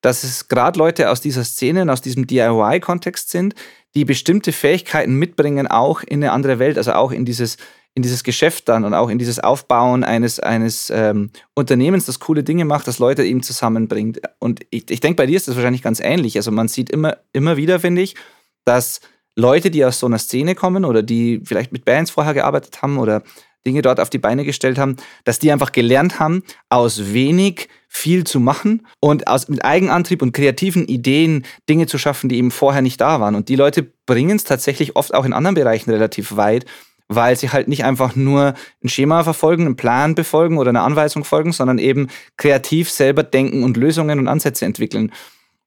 dass 0.00 0.24
es 0.24 0.48
gerade 0.48 0.78
Leute 0.78 1.10
aus 1.10 1.20
dieser 1.20 1.44
Szene, 1.44 1.90
aus 1.92 2.00
diesem 2.00 2.26
DIY-Kontext 2.26 3.30
sind, 3.30 3.54
die 3.94 4.04
bestimmte 4.04 4.52
Fähigkeiten 4.52 5.14
mitbringen, 5.14 5.66
auch 5.66 6.02
in 6.02 6.22
eine 6.22 6.32
andere 6.32 6.58
Welt, 6.58 6.78
also 6.78 6.92
auch 6.92 7.10
in 7.10 7.24
dieses, 7.24 7.56
in 7.94 8.02
dieses 8.02 8.22
Geschäft 8.22 8.68
dann 8.68 8.84
und 8.84 8.94
auch 8.94 9.08
in 9.08 9.18
dieses 9.18 9.40
Aufbauen 9.40 10.04
eines, 10.04 10.38
eines 10.38 10.90
ähm, 10.94 11.30
Unternehmens, 11.54 12.06
das 12.06 12.20
coole 12.20 12.44
Dinge 12.44 12.64
macht, 12.64 12.86
das 12.86 12.98
Leute 12.98 13.24
eben 13.24 13.42
zusammenbringt. 13.42 14.20
Und 14.38 14.60
ich, 14.70 14.90
ich 14.90 15.00
denke, 15.00 15.16
bei 15.16 15.26
dir 15.26 15.36
ist 15.36 15.48
das 15.48 15.56
wahrscheinlich 15.56 15.82
ganz 15.82 16.00
ähnlich. 16.00 16.36
Also 16.36 16.52
man 16.52 16.68
sieht 16.68 16.90
immer, 16.90 17.16
immer 17.32 17.56
wieder, 17.56 17.80
finde 17.80 18.02
ich, 18.02 18.14
dass 18.64 19.00
Leute, 19.34 19.70
die 19.70 19.84
aus 19.84 19.98
so 19.98 20.06
einer 20.06 20.18
Szene 20.18 20.54
kommen 20.54 20.84
oder 20.84 21.02
die 21.02 21.40
vielleicht 21.44 21.72
mit 21.72 21.84
Bands 21.84 22.10
vorher 22.10 22.34
gearbeitet 22.34 22.82
haben 22.82 22.98
oder 22.98 23.22
Dinge 23.66 23.82
dort 23.82 24.00
auf 24.00 24.10
die 24.10 24.18
Beine 24.18 24.44
gestellt 24.44 24.78
haben, 24.78 24.96
dass 25.24 25.38
die 25.38 25.50
einfach 25.50 25.72
gelernt 25.72 26.20
haben, 26.20 26.42
aus 26.68 27.12
wenig 27.12 27.68
viel 27.98 28.24
zu 28.24 28.38
machen 28.38 28.86
und 29.00 29.26
aus, 29.26 29.48
mit 29.48 29.64
Eigenantrieb 29.64 30.22
und 30.22 30.32
kreativen 30.32 30.86
Ideen 30.86 31.44
Dinge 31.68 31.86
zu 31.86 31.98
schaffen, 31.98 32.28
die 32.28 32.36
eben 32.36 32.52
vorher 32.52 32.80
nicht 32.80 33.00
da 33.00 33.20
waren. 33.20 33.34
Und 33.34 33.48
die 33.48 33.56
Leute 33.56 33.90
bringen 34.06 34.36
es 34.36 34.44
tatsächlich 34.44 34.94
oft 34.94 35.12
auch 35.12 35.24
in 35.24 35.32
anderen 35.32 35.56
Bereichen 35.56 35.90
relativ 35.90 36.36
weit, 36.36 36.64
weil 37.08 37.36
sie 37.36 37.50
halt 37.50 37.66
nicht 37.66 37.84
einfach 37.84 38.14
nur 38.14 38.54
ein 38.84 38.88
Schema 38.88 39.24
verfolgen, 39.24 39.66
einen 39.66 39.76
Plan 39.76 40.14
befolgen 40.14 40.58
oder 40.58 40.68
eine 40.68 40.82
Anweisung 40.82 41.24
folgen, 41.24 41.52
sondern 41.52 41.78
eben 41.78 42.08
kreativ 42.36 42.88
selber 42.88 43.24
denken 43.24 43.64
und 43.64 43.76
Lösungen 43.76 44.20
und 44.20 44.28
Ansätze 44.28 44.64
entwickeln. 44.64 45.12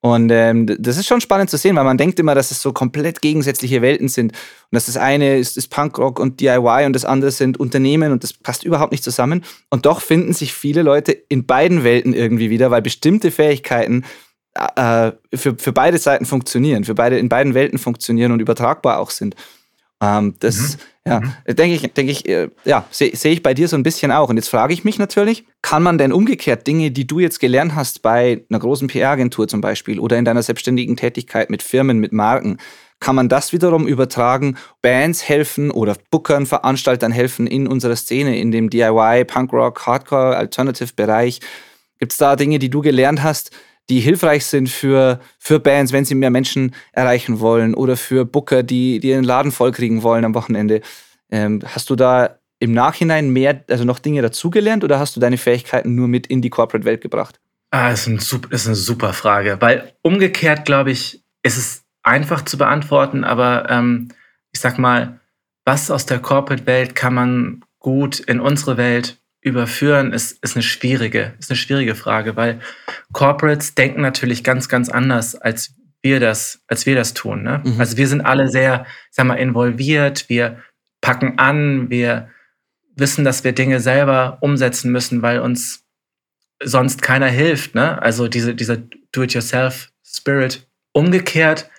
Und 0.03 0.31
ähm, 0.31 0.65
das 0.79 0.97
ist 0.97 1.07
schon 1.07 1.21
spannend 1.21 1.51
zu 1.51 1.57
sehen, 1.57 1.75
weil 1.75 1.83
man 1.83 1.97
denkt 1.97 2.19
immer, 2.19 2.33
dass 2.33 2.49
es 2.49 2.59
so 2.59 2.73
komplett 2.73 3.21
gegensätzliche 3.21 3.83
Welten 3.83 4.09
sind. 4.09 4.31
Und 4.31 4.71
dass 4.71 4.87
das 4.87 4.97
eine 4.97 5.37
ist, 5.37 5.57
ist 5.57 5.67
Punkrock 5.67 6.19
und 6.19 6.39
DIY 6.39 6.85
und 6.87 6.93
das 6.93 7.05
andere 7.05 7.29
sind 7.29 7.59
Unternehmen 7.59 8.11
und 8.11 8.23
das 8.23 8.33
passt 8.33 8.63
überhaupt 8.63 8.91
nicht 8.91 9.03
zusammen. 9.03 9.43
Und 9.69 9.85
doch 9.85 10.01
finden 10.01 10.33
sich 10.33 10.53
viele 10.53 10.81
Leute 10.81 11.11
in 11.11 11.45
beiden 11.45 11.83
Welten 11.83 12.13
irgendwie 12.13 12.49
wieder, 12.49 12.71
weil 12.71 12.81
bestimmte 12.81 13.29
Fähigkeiten 13.29 14.03
äh, 14.55 15.11
für, 15.35 15.55
für 15.55 15.71
beide 15.71 15.99
Seiten 15.99 16.25
funktionieren, 16.25 16.83
für 16.83 16.95
beide 16.95 17.19
in 17.19 17.29
beiden 17.29 17.53
Welten 17.53 17.77
funktionieren 17.77 18.31
und 18.31 18.39
übertragbar 18.39 18.97
auch 18.97 19.11
sind. 19.11 19.35
Ähm, 20.01 20.33
das, 20.39 20.77
mhm. 20.77 20.81
Ja, 21.07 21.19
mhm. 21.19 21.55
denke 21.55 21.75
ich, 21.75 21.93
denke 21.93 22.11
ich, 22.11 22.29
äh, 22.29 22.49
ja, 22.63 22.85
sehe 22.91 23.15
seh 23.15 23.29
ich 23.29 23.41
bei 23.41 23.55
dir 23.55 23.67
so 23.67 23.75
ein 23.75 23.83
bisschen 23.83 24.11
auch. 24.11 24.29
Und 24.29 24.37
jetzt 24.37 24.49
frage 24.49 24.73
ich 24.73 24.83
mich 24.83 24.99
natürlich, 24.99 25.45
kann 25.63 25.81
man 25.81 25.97
denn 25.97 26.13
umgekehrt 26.13 26.67
Dinge, 26.67 26.91
die 26.91 27.07
du 27.07 27.19
jetzt 27.19 27.39
gelernt 27.39 27.73
hast 27.75 28.03
bei 28.03 28.43
einer 28.49 28.59
großen 28.59 28.87
PR-Agentur 28.87 29.47
zum 29.47 29.61
Beispiel 29.61 29.99
oder 29.99 30.17
in 30.17 30.25
deiner 30.25 30.43
selbstständigen 30.43 30.95
Tätigkeit 30.97 31.49
mit 31.49 31.63
Firmen, 31.63 31.99
mit 31.99 32.13
Marken, 32.13 32.57
kann 32.99 33.15
man 33.15 33.29
das 33.29 33.51
wiederum 33.51 33.87
übertragen, 33.87 34.57
Bands 34.83 35.27
helfen 35.27 35.71
oder 35.71 35.97
Bookern, 36.11 36.45
Veranstaltern 36.45 37.11
helfen 37.11 37.47
in 37.47 37.67
unserer 37.67 37.95
Szene, 37.95 38.37
in 38.37 38.51
dem 38.51 38.69
DIY, 38.69 39.25
Punkrock, 39.25 39.87
Hardcore, 39.87 40.37
Alternative-Bereich? 40.37 41.39
Gibt 41.99 42.11
es 42.11 42.19
da 42.19 42.35
Dinge, 42.35 42.59
die 42.59 42.69
du 42.69 42.81
gelernt 42.81 43.23
hast, 43.23 43.49
die 43.91 43.99
hilfreich 43.99 44.45
sind 44.45 44.69
für, 44.69 45.19
für 45.37 45.59
Bands, 45.59 45.91
wenn 45.91 46.05
sie 46.05 46.15
mehr 46.15 46.29
Menschen 46.29 46.73
erreichen 46.93 47.41
wollen 47.41 47.75
oder 47.75 47.97
für 47.97 48.23
Booker, 48.23 48.63
die, 48.63 48.99
die 48.99 49.09
ihren 49.09 49.25
Laden 49.25 49.51
vollkriegen 49.51 50.01
wollen 50.01 50.23
am 50.23 50.33
Wochenende. 50.33 50.79
Ähm, 51.29 51.59
hast 51.65 51.89
du 51.89 51.97
da 51.97 52.37
im 52.59 52.71
Nachhinein 52.71 53.31
mehr, 53.31 53.65
also 53.69 53.83
noch 53.83 53.99
Dinge 53.99 54.21
dazugelernt 54.21 54.85
oder 54.85 54.97
hast 54.97 55.17
du 55.17 55.19
deine 55.19 55.37
Fähigkeiten 55.37 55.93
nur 55.93 56.07
mit 56.07 56.25
in 56.27 56.41
die 56.41 56.49
Corporate-Welt 56.49 57.01
gebracht? 57.01 57.41
Ah, 57.71 57.91
ist, 57.91 58.07
ein, 58.07 58.15
ist 58.15 58.65
eine 58.65 58.75
super 58.75 59.11
Frage, 59.11 59.57
weil 59.59 59.93
umgekehrt, 60.01 60.63
glaube 60.63 60.91
ich, 60.91 61.21
ist 61.43 61.57
es 61.57 61.83
einfach 62.01 62.45
zu 62.45 62.57
beantworten, 62.57 63.25
aber 63.25 63.69
ähm, 63.69 64.07
ich 64.53 64.61
sag 64.61 64.77
mal, 64.77 65.19
was 65.65 65.91
aus 65.91 66.05
der 66.05 66.19
Corporate-Welt 66.19 66.95
kann 66.95 67.13
man 67.13 67.65
gut 67.79 68.21
in 68.21 68.39
unsere 68.39 68.77
Welt 68.77 69.20
überführen, 69.41 70.13
ist, 70.13 70.37
ist 70.43 70.55
eine 70.55 70.63
schwierige, 70.63 71.33
ist 71.39 71.49
eine 71.49 71.57
schwierige 71.57 71.95
Frage, 71.95 72.35
weil 72.35 72.59
Corporates 73.11 73.75
denken 73.75 74.01
natürlich 74.01 74.43
ganz, 74.43 74.69
ganz 74.69 74.89
anders, 74.89 75.35
als 75.35 75.73
wir 76.03 76.19
das, 76.19 76.63
als 76.67 76.85
wir 76.85 76.95
das 76.95 77.13
tun. 77.13 77.43
Ne? 77.43 77.61
Mhm. 77.63 77.79
Also 77.79 77.97
wir 77.97 78.07
sind 78.07 78.21
alle 78.21 78.49
sehr, 78.49 78.85
sag 79.09 79.25
mal, 79.25 79.35
involviert, 79.35 80.29
wir 80.29 80.57
packen 81.01 81.39
an, 81.39 81.89
wir 81.89 82.29
wissen, 82.95 83.25
dass 83.25 83.43
wir 83.43 83.53
Dinge 83.53 83.79
selber 83.79 84.37
umsetzen 84.41 84.91
müssen, 84.91 85.21
weil 85.21 85.39
uns 85.39 85.85
sonst 86.63 87.01
keiner 87.01 87.27
hilft. 87.27 87.73
Ne? 87.73 88.01
Also 88.01 88.27
diese, 88.27 88.53
dieser 88.53 88.77
Do-it-yourself-Spirit. 89.11 90.67
Umgekehrt 90.93 91.69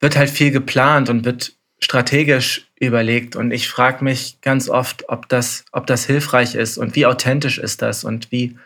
wird 0.00 0.16
halt 0.16 0.30
viel 0.30 0.50
geplant 0.50 1.08
und 1.08 1.24
wird 1.24 1.57
strategisch 1.80 2.66
überlegt. 2.78 3.36
Und 3.36 3.50
ich 3.50 3.68
frage 3.68 4.04
mich 4.04 4.40
ganz 4.40 4.68
oft, 4.68 5.08
ob 5.08 5.28
das, 5.28 5.64
ob 5.72 5.86
das 5.86 6.04
hilfreich 6.06 6.54
ist 6.54 6.78
und 6.78 6.96
wie 6.96 7.06
authentisch 7.06 7.58
ist 7.58 7.82
das 7.82 8.04
und 8.04 8.32
wie 8.32 8.56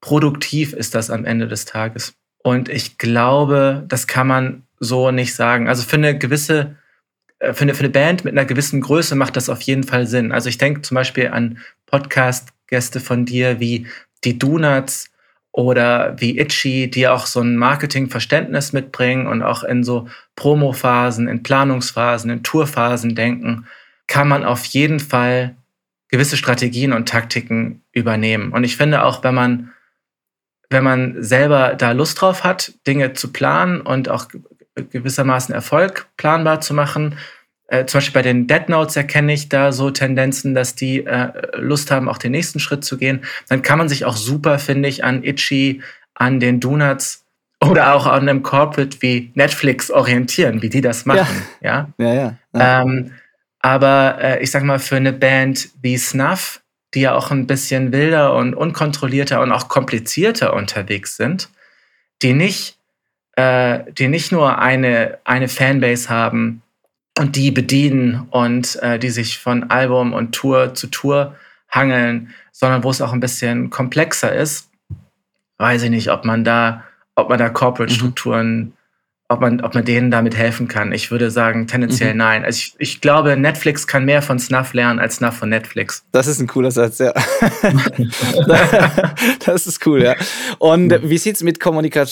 produktiv 0.00 0.72
ist 0.72 0.94
das 0.94 1.10
am 1.10 1.24
Ende 1.24 1.48
des 1.48 1.64
Tages. 1.64 2.14
Und 2.42 2.68
ich 2.68 2.98
glaube, 2.98 3.84
das 3.88 4.06
kann 4.06 4.26
man 4.26 4.62
so 4.80 5.10
nicht 5.10 5.34
sagen. 5.34 5.68
Also 5.68 5.84
für 5.84 5.96
eine 5.96 6.18
gewisse, 6.18 6.76
äh, 7.38 7.52
für 7.52 7.62
eine, 7.62 7.74
für 7.74 7.84
eine 7.84 7.90
Band 7.90 8.24
mit 8.24 8.34
einer 8.34 8.44
gewissen 8.44 8.80
Größe 8.80 9.14
macht 9.14 9.36
das 9.36 9.48
auf 9.48 9.62
jeden 9.62 9.84
Fall 9.84 10.06
Sinn. 10.06 10.32
Also 10.32 10.48
ich 10.48 10.58
denke 10.58 10.82
zum 10.82 10.96
Beispiel 10.96 11.28
an 11.28 11.58
Podcast-Gäste 11.86 13.00
von 13.00 13.24
dir 13.24 13.60
wie 13.60 13.86
die 14.24 14.38
Donuts 14.38 15.11
oder 15.52 16.14
wie 16.18 16.38
Itchy, 16.38 16.90
die 16.90 17.06
auch 17.06 17.26
so 17.26 17.40
ein 17.40 17.56
Marketingverständnis 17.56 18.72
mitbringen 18.72 19.26
und 19.26 19.42
auch 19.42 19.62
in 19.62 19.84
so 19.84 20.08
Promophasen, 20.34 21.28
in 21.28 21.42
Planungsphasen, 21.42 22.30
in 22.30 22.42
Tourphasen 22.42 23.14
denken, 23.14 23.66
kann 24.06 24.28
man 24.28 24.44
auf 24.44 24.64
jeden 24.64 24.98
Fall 24.98 25.54
gewisse 26.08 26.36
Strategien 26.36 26.92
und 26.92 27.08
Taktiken 27.08 27.82
übernehmen. 27.92 28.52
Und 28.52 28.64
ich 28.64 28.76
finde 28.76 29.04
auch, 29.04 29.22
wenn 29.24 29.34
man, 29.34 29.72
wenn 30.70 30.84
man 30.84 31.22
selber 31.22 31.74
da 31.74 31.92
Lust 31.92 32.20
drauf 32.20 32.44
hat, 32.44 32.72
Dinge 32.86 33.12
zu 33.12 33.32
planen 33.32 33.82
und 33.82 34.08
auch 34.08 34.28
gewissermaßen 34.74 35.54
Erfolg 35.54 36.06
planbar 36.16 36.62
zu 36.62 36.72
machen, 36.72 37.16
äh, 37.72 37.86
zum 37.86 37.98
Beispiel 37.98 38.12
bei 38.12 38.22
den 38.22 38.46
Dead 38.46 38.68
Notes 38.68 38.96
erkenne 38.96 39.32
ich 39.32 39.48
da 39.48 39.72
so 39.72 39.90
Tendenzen, 39.90 40.54
dass 40.54 40.74
die 40.74 41.06
äh, 41.06 41.32
Lust 41.56 41.90
haben, 41.90 42.06
auch 42.06 42.18
den 42.18 42.32
nächsten 42.32 42.60
Schritt 42.60 42.84
zu 42.84 42.98
gehen. 42.98 43.24
Dann 43.48 43.62
kann 43.62 43.78
man 43.78 43.88
sich 43.88 44.04
auch 44.04 44.16
super, 44.16 44.58
finde 44.58 44.90
ich, 44.90 45.04
an 45.04 45.24
Itchy, 45.24 45.80
an 46.14 46.38
den 46.38 46.60
Donuts 46.60 47.24
oder 47.60 47.94
auch 47.94 48.06
an 48.06 48.28
einem 48.28 48.42
Corporate 48.42 49.00
wie 49.00 49.30
Netflix 49.34 49.90
orientieren, 49.90 50.60
wie 50.60 50.68
die 50.68 50.82
das 50.82 51.06
machen. 51.06 51.42
Ja, 51.62 51.88
ja, 51.96 52.12
ja. 52.12 52.36
ja. 52.54 52.82
Ähm, 52.82 53.12
aber 53.60 54.18
äh, 54.20 54.42
ich 54.42 54.50
sag 54.50 54.64
mal, 54.64 54.78
für 54.78 54.96
eine 54.96 55.14
Band 55.14 55.70
wie 55.80 55.96
Snuff, 55.96 56.60
die 56.92 57.00
ja 57.00 57.14
auch 57.14 57.30
ein 57.30 57.46
bisschen 57.46 57.90
wilder 57.90 58.34
und 58.34 58.54
unkontrollierter 58.54 59.40
und 59.40 59.50
auch 59.50 59.68
komplizierter 59.68 60.52
unterwegs 60.52 61.16
sind, 61.16 61.48
die 62.20 62.34
nicht, 62.34 62.76
äh, 63.36 63.78
die 63.92 64.08
nicht 64.08 64.30
nur 64.30 64.58
eine, 64.58 65.18
eine 65.24 65.48
Fanbase 65.48 66.10
haben, 66.10 66.61
und 67.18 67.36
die 67.36 67.50
bedienen 67.50 68.26
und 68.30 68.76
äh, 68.82 68.98
die 68.98 69.10
sich 69.10 69.38
von 69.38 69.70
Album 69.70 70.12
und 70.12 70.32
Tour 70.32 70.74
zu 70.74 70.86
Tour 70.86 71.36
hangeln, 71.68 72.32
sondern 72.52 72.84
wo 72.84 72.90
es 72.90 73.00
auch 73.00 73.12
ein 73.12 73.20
bisschen 73.20 73.70
komplexer 73.70 74.34
ist, 74.34 74.68
weiß 75.58 75.82
ich 75.82 75.90
nicht, 75.90 76.10
ob 76.10 76.24
man 76.24 76.44
da, 76.44 76.84
ob 77.14 77.28
man 77.28 77.38
da 77.38 77.48
Corporate-Strukturen, 77.48 78.56
mhm. 78.56 78.72
ob 79.28 79.40
man, 79.40 79.60
ob 79.60 79.74
man 79.74 79.84
denen 79.84 80.10
damit 80.10 80.36
helfen 80.36 80.68
kann. 80.68 80.92
Ich 80.92 81.10
würde 81.10 81.30
sagen, 81.30 81.66
tendenziell 81.66 82.12
mhm. 82.12 82.18
nein. 82.18 82.44
Also 82.44 82.58
ich, 82.58 82.74
ich 82.78 83.00
glaube, 83.00 83.36
Netflix 83.36 83.86
kann 83.86 84.04
mehr 84.04 84.22
von 84.22 84.38
Snuff 84.38 84.72
lernen 84.72 84.98
als 84.98 85.16
Snuff 85.16 85.36
von 85.36 85.50
Netflix. 85.50 86.04
Das 86.12 86.26
ist 86.26 86.40
ein 86.40 86.46
cooler 86.46 86.70
Satz, 86.70 86.98
ja. 86.98 87.12
das 89.44 89.66
ist 89.66 89.86
cool, 89.86 90.02
ja. 90.02 90.14
Und 90.58 90.94
wie 91.02 91.18
sieht 91.18 91.36
es 91.36 91.42
mit, 91.42 91.60
Kommunika 91.60 92.06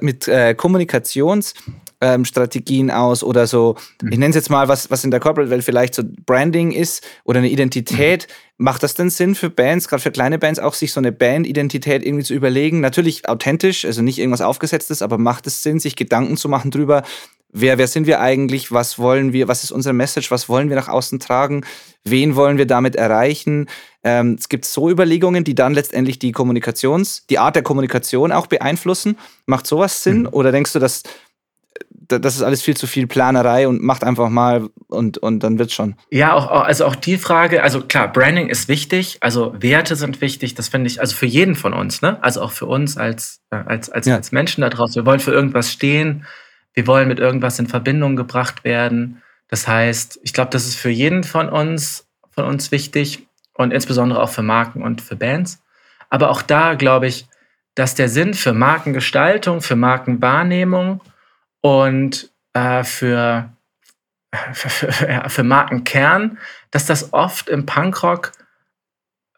mit 0.00 0.28
äh, 0.28 0.54
Kommunikations- 0.56 1.54
ähm, 2.00 2.24
Strategien 2.24 2.90
aus 2.90 3.22
oder 3.22 3.46
so, 3.46 3.76
mhm. 4.02 4.12
ich 4.12 4.18
nenne 4.18 4.30
es 4.30 4.36
jetzt 4.36 4.50
mal, 4.50 4.68
was, 4.68 4.90
was 4.90 5.04
in 5.04 5.10
der 5.10 5.20
Corporate-Welt 5.20 5.64
vielleicht 5.64 5.94
so 5.94 6.02
Branding 6.26 6.72
ist 6.72 7.04
oder 7.24 7.38
eine 7.38 7.48
Identität. 7.48 8.26
Mhm. 8.28 8.64
Macht 8.64 8.82
das 8.82 8.94
denn 8.94 9.10
Sinn 9.10 9.34
für 9.34 9.50
Bands, 9.50 9.88
gerade 9.88 10.02
für 10.02 10.10
kleine 10.10 10.38
Bands, 10.38 10.58
auch 10.58 10.74
sich 10.74 10.92
so 10.92 11.00
eine 11.00 11.12
Band-Identität 11.12 12.04
irgendwie 12.04 12.24
zu 12.24 12.34
überlegen? 12.34 12.80
Natürlich 12.80 13.28
authentisch, 13.28 13.84
also 13.84 14.02
nicht 14.02 14.18
irgendwas 14.18 14.40
Aufgesetztes, 14.40 15.02
aber 15.02 15.18
macht 15.18 15.46
es 15.46 15.62
Sinn, 15.62 15.78
sich 15.78 15.96
Gedanken 15.96 16.36
zu 16.36 16.48
machen 16.48 16.70
drüber, 16.70 17.02
wer, 17.52 17.78
wer 17.78 17.86
sind 17.86 18.06
wir 18.06 18.20
eigentlich, 18.20 18.70
was 18.72 18.98
wollen 18.98 19.32
wir, 19.32 19.48
was 19.48 19.64
ist 19.64 19.72
unsere 19.72 19.94
Message, 19.94 20.30
was 20.30 20.48
wollen 20.48 20.68
wir 20.68 20.76
nach 20.76 20.88
außen 20.88 21.18
tragen, 21.18 21.64
wen 22.04 22.36
wollen 22.36 22.58
wir 22.58 22.66
damit 22.66 22.96
erreichen. 22.96 23.66
Ähm, 24.04 24.36
es 24.38 24.48
gibt 24.48 24.64
so 24.64 24.90
Überlegungen, 24.90 25.42
die 25.42 25.54
dann 25.54 25.74
letztendlich 25.74 26.18
die 26.18 26.32
Kommunikations, 26.32 27.26
die 27.28 27.38
Art 27.38 27.56
der 27.56 27.62
Kommunikation 27.62 28.30
auch 28.30 28.46
beeinflussen. 28.46 29.16
Macht 29.46 29.66
sowas 29.66 30.02
Sinn? 30.02 30.20
Mhm. 30.20 30.28
Oder 30.32 30.52
denkst 30.52 30.72
du, 30.74 30.78
dass 30.78 31.02
das 32.08 32.36
ist 32.36 32.42
alles 32.42 32.62
viel 32.62 32.76
zu 32.76 32.86
viel 32.86 33.06
Planerei 33.06 33.68
und 33.68 33.82
macht 33.82 34.04
einfach 34.04 34.28
mal 34.28 34.68
und, 34.88 35.18
und 35.18 35.40
dann 35.40 35.58
wird's 35.58 35.74
schon. 35.74 35.96
Ja, 36.10 36.32
auch, 36.34 36.50
also 36.62 36.86
auch 36.86 36.96
die 36.96 37.18
Frage, 37.18 37.62
also 37.62 37.80
klar, 37.82 38.12
Branding 38.12 38.48
ist 38.48 38.68
wichtig, 38.68 39.18
also 39.20 39.54
Werte 39.58 39.96
sind 39.96 40.20
wichtig, 40.20 40.54
das 40.54 40.68
finde 40.68 40.88
ich, 40.88 41.00
also 41.00 41.14
für 41.14 41.26
jeden 41.26 41.54
von 41.54 41.72
uns, 41.72 42.02
ne? 42.02 42.22
Also 42.22 42.42
auch 42.42 42.52
für 42.52 42.66
uns 42.66 42.96
als, 42.96 43.40
äh, 43.50 43.56
als, 43.56 43.90
als, 43.90 44.06
ja. 44.06 44.16
als 44.16 44.32
Menschen 44.32 44.60
da 44.60 44.68
draußen. 44.68 44.96
Wir 44.96 45.06
wollen 45.06 45.20
für 45.20 45.32
irgendwas 45.32 45.72
stehen, 45.72 46.24
wir 46.74 46.86
wollen 46.86 47.08
mit 47.08 47.18
irgendwas 47.18 47.58
in 47.58 47.66
Verbindung 47.66 48.16
gebracht 48.16 48.64
werden. 48.64 49.22
Das 49.48 49.66
heißt, 49.66 50.20
ich 50.22 50.32
glaube, 50.32 50.50
das 50.50 50.66
ist 50.66 50.76
für 50.76 50.90
jeden 50.90 51.24
von 51.24 51.48
uns, 51.48 52.06
von 52.30 52.44
uns 52.44 52.70
wichtig 52.70 53.26
und 53.54 53.72
insbesondere 53.72 54.22
auch 54.22 54.28
für 54.28 54.42
Marken 54.42 54.82
und 54.82 55.00
für 55.00 55.16
Bands. 55.16 55.62
Aber 56.10 56.30
auch 56.30 56.42
da 56.42 56.74
glaube 56.74 57.06
ich, 57.06 57.26
dass 57.74 57.94
der 57.94 58.08
Sinn 58.08 58.34
für 58.34 58.52
Markengestaltung, 58.52 59.60
für 59.60 59.76
Markenwahrnehmung 59.76 61.00
und 61.60 62.30
äh, 62.52 62.84
für, 62.84 63.52
für, 64.52 64.68
für, 64.70 65.08
ja, 65.10 65.28
für 65.28 65.42
Markenkern, 65.42 66.38
dass 66.70 66.86
das 66.86 67.12
oft 67.12 67.48
im 67.48 67.66
Punkrock 67.66 68.32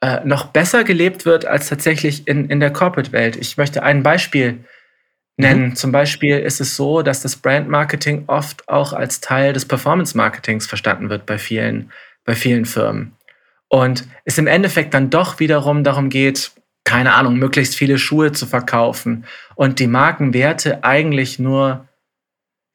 äh, 0.01 0.21
noch 0.25 0.47
besser 0.47 0.85
gelebt 0.85 1.25
wird 1.25 1.45
als 1.45 1.69
tatsächlich 1.69 2.29
in, 2.29 2.49
in 2.51 2.61
der 2.61 2.73
Corporate-Welt. 2.73 3.37
Ich 3.37 3.57
möchte 3.57 3.83
ein 3.83 4.03
Beispiel 4.03 4.65
nennen. 5.37 5.71
Mhm. 5.71 5.77
Zum 5.77 5.93
Beispiel 5.93 6.39
ist 6.39 6.61
es 6.61 6.77
so, 6.77 7.03
dass 7.03 7.23
das 7.23 7.37
Brand-Marketing 7.37 8.25
oft 8.27 8.69
auch 8.69 8.93
als 8.93 9.21
Teil 9.21 9.53
des 9.53 9.67
Performance-Marketings 9.67 10.67
verstanden 10.67 11.09
wird 11.09 11.27
bei 11.27 11.39
vielen, 11.39 11.91
bei 12.25 12.35
vielen 12.35 12.67
Firmen. 12.67 13.17
Und 13.69 14.07
es 14.25 14.39
im 14.39 14.47
Endeffekt 14.47 14.95
dann 14.95 15.11
doch 15.11 15.41
wiederum 15.41 15.85
darum 15.85 16.11
geht, 16.11 16.53
keine 16.85 17.15
Ahnung, 17.15 17.37
möglichst 17.37 17.77
viele 17.77 17.99
Schuhe 17.99 18.33
zu 18.33 18.47
verkaufen 18.47 19.27
und 19.57 19.79
die 19.79 19.87
Markenwerte 19.87 20.85
eigentlich 20.85 21.39
nur 21.39 21.88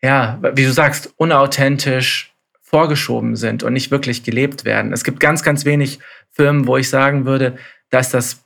ja, 0.04 0.38
wie 0.42 0.66
du 0.66 0.72
sagst, 0.74 1.14
unauthentisch 1.16 2.34
vorgeschoben 2.62 3.36
sind 3.38 3.64
und 3.64 3.74
nicht 3.74 3.90
wirklich 3.90 4.24
gelebt 4.24 4.66
werden. 4.66 4.92
Es 4.92 5.04
gibt 5.04 5.20
ganz, 5.20 5.44
ganz 5.44 5.64
wenig 5.64 6.00
Firmen, 6.32 6.68
wo 6.68 6.76
ich 6.76 6.90
sagen 6.90 7.26
würde, 7.26 7.58
dass 7.90 8.10
das 8.10 8.44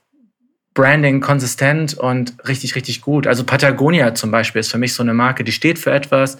Branding 0.72 1.20
konsistent 1.20 1.94
und 1.94 2.36
richtig, 2.46 2.76
richtig 2.76 3.00
gut. 3.00 3.26
Also 3.26 3.42
Patagonia 3.42 4.14
zum 4.14 4.30
Beispiel 4.30 4.60
ist 4.60 4.70
für 4.70 4.78
mich 4.78 4.94
so 4.94 5.02
eine 5.02 5.14
Marke, 5.14 5.42
die 5.42 5.50
steht 5.52 5.80
für 5.80 5.90
etwas, 5.90 6.38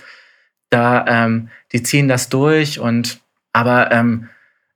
da 0.70 1.04
ähm, 1.09 1.48
die 1.72 1.83
ziehen 1.83 2.07
das 2.07 2.28
durch 2.28 2.78
und 2.78 3.20
aber 3.52 3.90
ähm, 3.90 4.28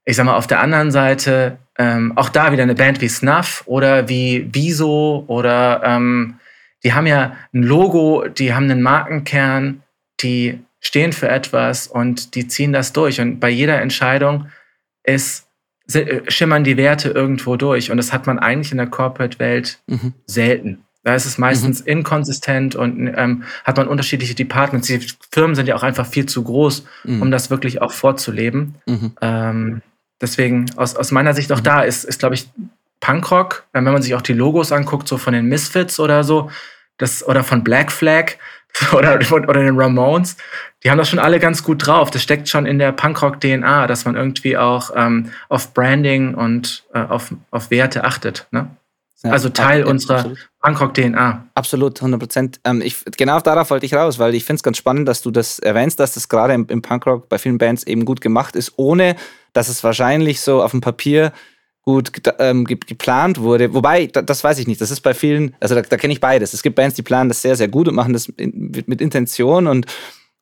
ich 0.04 0.16
sag 0.16 0.24
mal 0.26 0.34
auf 0.34 0.48
der 0.48 0.60
anderen 0.60 0.90
Seite 0.90 1.58
ähm, 1.78 2.14
auch 2.16 2.30
da 2.30 2.50
wieder 2.50 2.64
eine 2.64 2.74
Band 2.74 3.00
wie 3.00 3.08
Snuff 3.08 3.62
oder 3.66 4.08
wie 4.08 4.48
Wieso 4.52 5.24
oder 5.28 5.82
ähm, 5.84 6.40
die 6.82 6.94
haben 6.94 7.06
ja 7.06 7.36
ein 7.54 7.62
Logo, 7.62 8.26
die 8.26 8.52
haben 8.52 8.68
einen 8.68 8.82
Markenkern, 8.82 9.81
die 10.22 10.60
stehen 10.80 11.12
für 11.12 11.28
etwas 11.28 11.86
und 11.86 12.34
die 12.34 12.48
ziehen 12.48 12.72
das 12.72 12.92
durch. 12.92 13.20
Und 13.20 13.40
bei 13.40 13.48
jeder 13.48 13.80
Entscheidung 13.80 14.48
ist, 15.04 15.46
äh, 15.92 16.22
schimmern 16.28 16.64
die 16.64 16.76
Werte 16.76 17.10
irgendwo 17.10 17.56
durch. 17.56 17.90
Und 17.90 17.96
das 17.96 18.12
hat 18.12 18.26
man 18.26 18.38
eigentlich 18.38 18.72
in 18.72 18.78
der 18.78 18.88
Corporate-Welt 18.88 19.78
mhm. 19.86 20.14
selten. 20.26 20.84
Da 21.04 21.14
ist 21.14 21.26
es 21.26 21.36
meistens 21.36 21.80
mhm. 21.80 21.88
inkonsistent 21.88 22.76
und 22.76 23.12
ähm, 23.16 23.42
hat 23.64 23.76
man 23.76 23.88
unterschiedliche 23.88 24.34
Departments. 24.34 24.86
Die 24.86 25.00
Firmen 25.30 25.56
sind 25.56 25.66
ja 25.66 25.74
auch 25.74 25.82
einfach 25.82 26.06
viel 26.06 26.26
zu 26.26 26.44
groß, 26.44 26.84
mhm. 27.04 27.22
um 27.22 27.30
das 27.30 27.50
wirklich 27.50 27.82
auch 27.82 27.92
vorzuleben. 27.92 28.76
Mhm. 28.86 29.12
Ähm, 29.20 29.82
deswegen, 30.20 30.66
aus, 30.76 30.94
aus 30.94 31.10
meiner 31.10 31.34
Sicht 31.34 31.50
auch 31.50 31.58
mhm. 31.58 31.64
da 31.64 31.82
ist, 31.82 32.04
ist 32.04 32.20
glaube 32.20 32.36
ich, 32.36 32.48
Punkrock, 33.00 33.66
wenn 33.72 33.82
man 33.82 34.00
sich 34.00 34.14
auch 34.14 34.22
die 34.22 34.32
Logos 34.32 34.70
anguckt, 34.70 35.08
so 35.08 35.18
von 35.18 35.32
den 35.32 35.46
Misfits 35.46 35.98
oder 35.98 36.22
so, 36.22 36.50
das, 36.98 37.26
oder 37.26 37.42
von 37.42 37.64
Black 37.64 37.90
Flag, 37.90 38.34
oder, 38.92 39.18
oder 39.30 39.62
den 39.62 39.78
Ramones, 39.78 40.36
die 40.82 40.90
haben 40.90 40.98
das 40.98 41.08
schon 41.08 41.18
alle 41.18 41.38
ganz 41.38 41.62
gut 41.62 41.86
drauf. 41.86 42.10
Das 42.10 42.22
steckt 42.22 42.48
schon 42.48 42.66
in 42.66 42.78
der 42.78 42.92
Punkrock-DNA, 42.92 43.86
dass 43.86 44.04
man 44.04 44.16
irgendwie 44.16 44.56
auch 44.56 44.90
ähm, 44.96 45.30
auf 45.48 45.74
Branding 45.74 46.34
und 46.34 46.84
äh, 46.94 47.00
auf, 47.00 47.32
auf 47.50 47.70
Werte 47.70 48.04
achtet. 48.04 48.46
Ne? 48.50 48.68
Ja, 49.22 49.30
also 49.30 49.48
Teil 49.48 49.80
ja, 49.80 49.86
unserer 49.86 50.32
Punkrock-DNA. 50.62 51.46
Absolut, 51.54 52.00
100 52.00 52.18
Prozent. 52.18 52.60
Ähm, 52.64 52.82
genau 53.16 53.38
darauf 53.40 53.70
wollte 53.70 53.86
ich 53.86 53.94
raus, 53.94 54.18
weil 54.18 54.34
ich 54.34 54.44
finde 54.44 54.56
es 54.56 54.62
ganz 54.62 54.78
spannend, 54.78 55.06
dass 55.06 55.22
du 55.22 55.30
das 55.30 55.58
erwähnst, 55.60 56.00
dass 56.00 56.14
das 56.14 56.28
gerade 56.28 56.54
im, 56.54 56.66
im 56.68 56.82
Punkrock 56.82 57.28
bei 57.28 57.38
vielen 57.38 57.58
Bands 57.58 57.84
eben 57.84 58.04
gut 58.04 58.20
gemacht 58.20 58.56
ist, 58.56 58.72
ohne 58.76 59.14
dass 59.52 59.68
es 59.68 59.84
wahrscheinlich 59.84 60.40
so 60.40 60.62
auf 60.62 60.72
dem 60.72 60.80
Papier 60.80 61.32
gut 61.82 62.12
ähm, 62.38 62.64
geplant 62.64 63.40
wurde. 63.40 63.74
Wobei, 63.74 64.06
das 64.06 64.44
weiß 64.44 64.58
ich 64.58 64.68
nicht. 64.68 64.80
Das 64.80 64.90
ist 64.90 65.00
bei 65.00 65.14
vielen, 65.14 65.56
also 65.60 65.74
da, 65.74 65.82
da 65.82 65.96
kenne 65.96 66.12
ich 66.12 66.20
beides. 66.20 66.54
Es 66.54 66.62
gibt 66.62 66.76
Bands, 66.76 66.94
die 66.94 67.02
planen 67.02 67.28
das 67.28 67.42
sehr, 67.42 67.56
sehr 67.56 67.68
gut 67.68 67.88
und 67.88 67.94
machen 67.94 68.12
das 68.12 68.28
mit, 68.28 68.86
mit 68.86 69.00
Intention 69.00 69.66
und, 69.66 69.86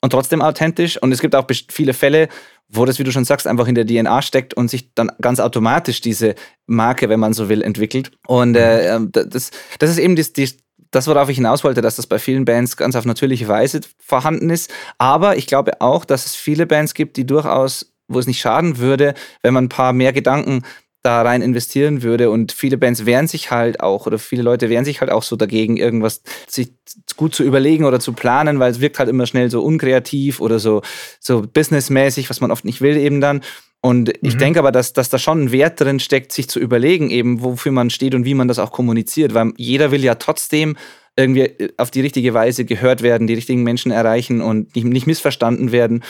und 0.01 0.09
trotzdem 0.11 0.41
authentisch. 0.41 1.01
Und 1.01 1.11
es 1.11 1.19
gibt 1.19 1.35
auch 1.35 1.47
viele 1.69 1.93
Fälle, 1.93 2.29
wo 2.69 2.85
das, 2.85 2.99
wie 2.99 3.03
du 3.03 3.11
schon 3.11 3.25
sagst, 3.25 3.47
einfach 3.47 3.67
in 3.67 3.75
der 3.75 3.85
DNA 3.85 4.21
steckt 4.21 4.53
und 4.53 4.69
sich 4.69 4.93
dann 4.93 5.11
ganz 5.19 5.39
automatisch 5.39 5.99
diese 6.01 6.35
Marke, 6.67 7.09
wenn 7.09 7.19
man 7.19 7.33
so 7.33 7.49
will, 7.49 7.63
entwickelt. 7.63 8.11
Und 8.27 8.55
äh, 8.55 8.95
ähm, 8.95 9.11
das, 9.11 9.51
das 9.79 9.89
ist 9.89 9.97
eben 9.97 10.15
die, 10.15 10.33
die, 10.33 10.49
das, 10.91 11.07
worauf 11.07 11.29
ich 11.29 11.37
hinaus 11.37 11.63
wollte, 11.63 11.81
dass 11.81 11.95
das 11.95 12.05
bei 12.05 12.19
vielen 12.19 12.45
Bands 12.45 12.77
ganz 12.77 12.95
auf 12.95 13.05
natürliche 13.05 13.47
Weise 13.47 13.81
vorhanden 13.97 14.51
ist. 14.51 14.71
Aber 14.99 15.37
ich 15.37 15.47
glaube 15.47 15.81
auch, 15.81 16.05
dass 16.05 16.27
es 16.27 16.35
viele 16.35 16.67
Bands 16.67 16.93
gibt, 16.93 17.17
die 17.17 17.25
durchaus, 17.25 17.93
wo 18.07 18.19
es 18.19 18.27
nicht 18.27 18.39
schaden 18.39 18.77
würde, 18.77 19.15
wenn 19.41 19.55
man 19.55 19.65
ein 19.65 19.69
paar 19.69 19.91
mehr 19.91 20.13
Gedanken 20.13 20.61
da 21.03 21.21
rein 21.21 21.41
investieren 21.41 22.03
würde. 22.03 22.29
Und 22.29 22.51
viele 22.51 22.77
Bands 22.77 23.05
wehren 23.05 23.27
sich 23.27 23.51
halt 23.51 23.79
auch, 23.79 24.05
oder 24.05 24.19
viele 24.19 24.43
Leute 24.43 24.69
wehren 24.69 24.85
sich 24.85 25.01
halt 25.01 25.11
auch 25.11 25.23
so 25.23 25.35
dagegen, 25.35 25.77
irgendwas 25.77 26.21
sich 26.47 26.73
gut 27.17 27.33
zu 27.33 27.43
überlegen 27.43 27.85
oder 27.85 27.99
zu 27.99 28.13
planen, 28.13 28.59
weil 28.59 28.71
es 28.71 28.81
wirkt 28.81 28.99
halt 28.99 29.09
immer 29.09 29.25
schnell 29.25 29.49
so 29.49 29.63
unkreativ 29.63 30.39
oder 30.39 30.59
so, 30.59 30.81
so 31.19 31.41
businessmäßig, 31.41 32.29
was 32.29 32.41
man 32.41 32.51
oft 32.51 32.65
nicht 32.65 32.81
will 32.81 32.97
eben 32.97 33.21
dann. 33.21 33.41
Und 33.81 34.09
mhm. 34.09 34.13
ich 34.21 34.37
denke 34.37 34.59
aber, 34.59 34.71
dass, 34.71 34.93
dass 34.93 35.09
da 35.09 35.17
schon 35.17 35.43
ein 35.43 35.51
Wert 35.51 35.81
drin 35.81 35.99
steckt, 35.99 36.31
sich 36.31 36.47
zu 36.47 36.59
überlegen, 36.59 37.09
eben 37.09 37.41
wofür 37.41 37.71
man 37.71 37.89
steht 37.89 38.13
und 38.13 38.25
wie 38.25 38.35
man 38.35 38.47
das 38.47 38.59
auch 38.59 38.71
kommuniziert, 38.71 39.33
weil 39.33 39.53
jeder 39.57 39.91
will 39.91 40.03
ja 40.03 40.15
trotzdem 40.15 40.77
irgendwie 41.17 41.53
auf 41.77 41.91
die 41.91 42.01
richtige 42.01 42.33
Weise 42.33 42.63
gehört 42.63 43.01
werden, 43.01 43.27
die 43.27 43.33
richtigen 43.33 43.63
Menschen 43.63 43.91
erreichen 43.91 44.41
und 44.41 44.75
nicht, 44.75 44.85
nicht 44.85 45.07
missverstanden 45.07 45.71
werden. 45.71 46.03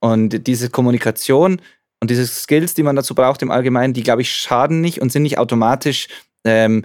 Und 0.00 0.46
diese 0.46 0.70
Kommunikation 0.70 1.60
und 2.00 2.10
diese 2.10 2.26
Skills, 2.26 2.74
die 2.74 2.82
man 2.82 2.96
dazu 2.96 3.14
braucht 3.14 3.42
im 3.42 3.50
Allgemeinen, 3.50 3.92
die, 3.92 4.02
glaube 4.02 4.22
ich, 4.22 4.32
schaden 4.32 4.80
nicht 4.80 5.00
und 5.00 5.10
sind 5.10 5.22
nicht 5.22 5.38
automatisch 5.38 6.08
ähm, 6.44 6.84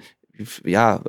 ja, 0.64 1.02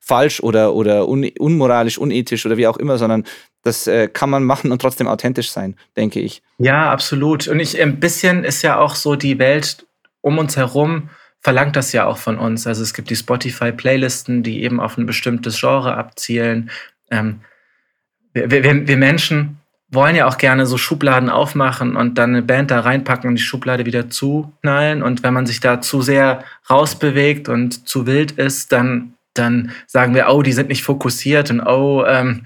falsch 0.00 0.40
oder, 0.40 0.74
oder 0.74 1.08
un 1.08 1.30
unmoralisch, 1.38 1.98
unethisch 1.98 2.44
oder 2.44 2.56
wie 2.56 2.66
auch 2.66 2.76
immer, 2.76 2.98
sondern 2.98 3.24
das 3.62 3.86
äh, 3.86 4.08
kann 4.08 4.30
man 4.30 4.42
machen 4.44 4.72
und 4.72 4.82
trotzdem 4.82 5.06
authentisch 5.06 5.52
sein, 5.52 5.76
denke 5.96 6.20
ich. 6.20 6.42
Ja, 6.58 6.90
absolut. 6.90 7.46
Und 7.46 7.60
ich, 7.60 7.80
ein 7.80 8.00
bisschen 8.00 8.42
ist 8.42 8.62
ja 8.62 8.78
auch 8.78 8.96
so 8.96 9.14
die 9.14 9.38
Welt 9.38 9.86
um 10.20 10.38
uns 10.38 10.56
herum 10.56 11.08
verlangt 11.40 11.74
das 11.74 11.92
ja 11.92 12.06
auch 12.06 12.18
von 12.18 12.38
uns. 12.38 12.66
Also 12.66 12.82
es 12.82 12.94
gibt 12.94 13.10
die 13.10 13.16
Spotify-Playlisten, 13.16 14.42
die 14.42 14.62
eben 14.62 14.80
auf 14.80 14.96
ein 14.96 15.06
bestimmtes 15.06 15.58
Genre 15.58 15.96
abzielen. 15.96 16.70
Ähm, 17.10 17.40
wir, 18.32 18.50
wir, 18.50 18.86
wir 18.86 18.96
Menschen 18.96 19.58
wollen 19.92 20.16
ja 20.16 20.26
auch 20.26 20.38
gerne 20.38 20.66
so 20.66 20.78
Schubladen 20.78 21.28
aufmachen 21.28 21.96
und 21.96 22.16
dann 22.16 22.30
eine 22.30 22.42
Band 22.42 22.70
da 22.70 22.80
reinpacken 22.80 23.28
und 23.28 23.36
die 23.36 23.42
Schublade 23.42 23.84
wieder 23.84 24.08
zuknallen. 24.08 25.02
Und 25.02 25.22
wenn 25.22 25.34
man 25.34 25.46
sich 25.46 25.60
da 25.60 25.80
zu 25.80 26.00
sehr 26.00 26.44
rausbewegt 26.70 27.48
und 27.48 27.86
zu 27.86 28.06
wild 28.06 28.32
ist, 28.32 28.72
dann, 28.72 29.14
dann 29.34 29.72
sagen 29.86 30.14
wir, 30.14 30.28
oh, 30.30 30.42
die 30.42 30.52
sind 30.52 30.68
nicht 30.68 30.82
fokussiert 30.82 31.50
und 31.50 31.60
oh, 31.60 32.04
ähm, 32.06 32.44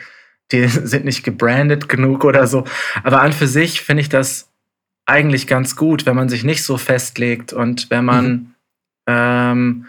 die 0.50 0.66
sind 0.66 1.04
nicht 1.04 1.22
gebrandet 1.22 1.88
genug 1.88 2.24
oder 2.24 2.46
so. 2.48 2.64
Aber 3.04 3.22
an 3.22 3.32
für 3.32 3.46
sich 3.46 3.80
finde 3.80 4.00
ich 4.00 4.08
das 4.08 4.48
eigentlich 5.06 5.46
ganz 5.46 5.76
gut, 5.76 6.04
wenn 6.04 6.16
man 6.16 6.28
sich 6.28 6.42
nicht 6.42 6.64
so 6.64 6.78
festlegt 6.78 7.52
und 7.52 7.90
wenn 7.90 8.04
man 8.04 8.26
mhm. 8.26 8.54
ähm, 9.06 9.86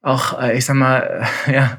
auch, 0.00 0.40
äh, 0.40 0.56
ich 0.56 0.64
sag 0.64 0.76
mal, 0.76 1.26
ja, 1.52 1.76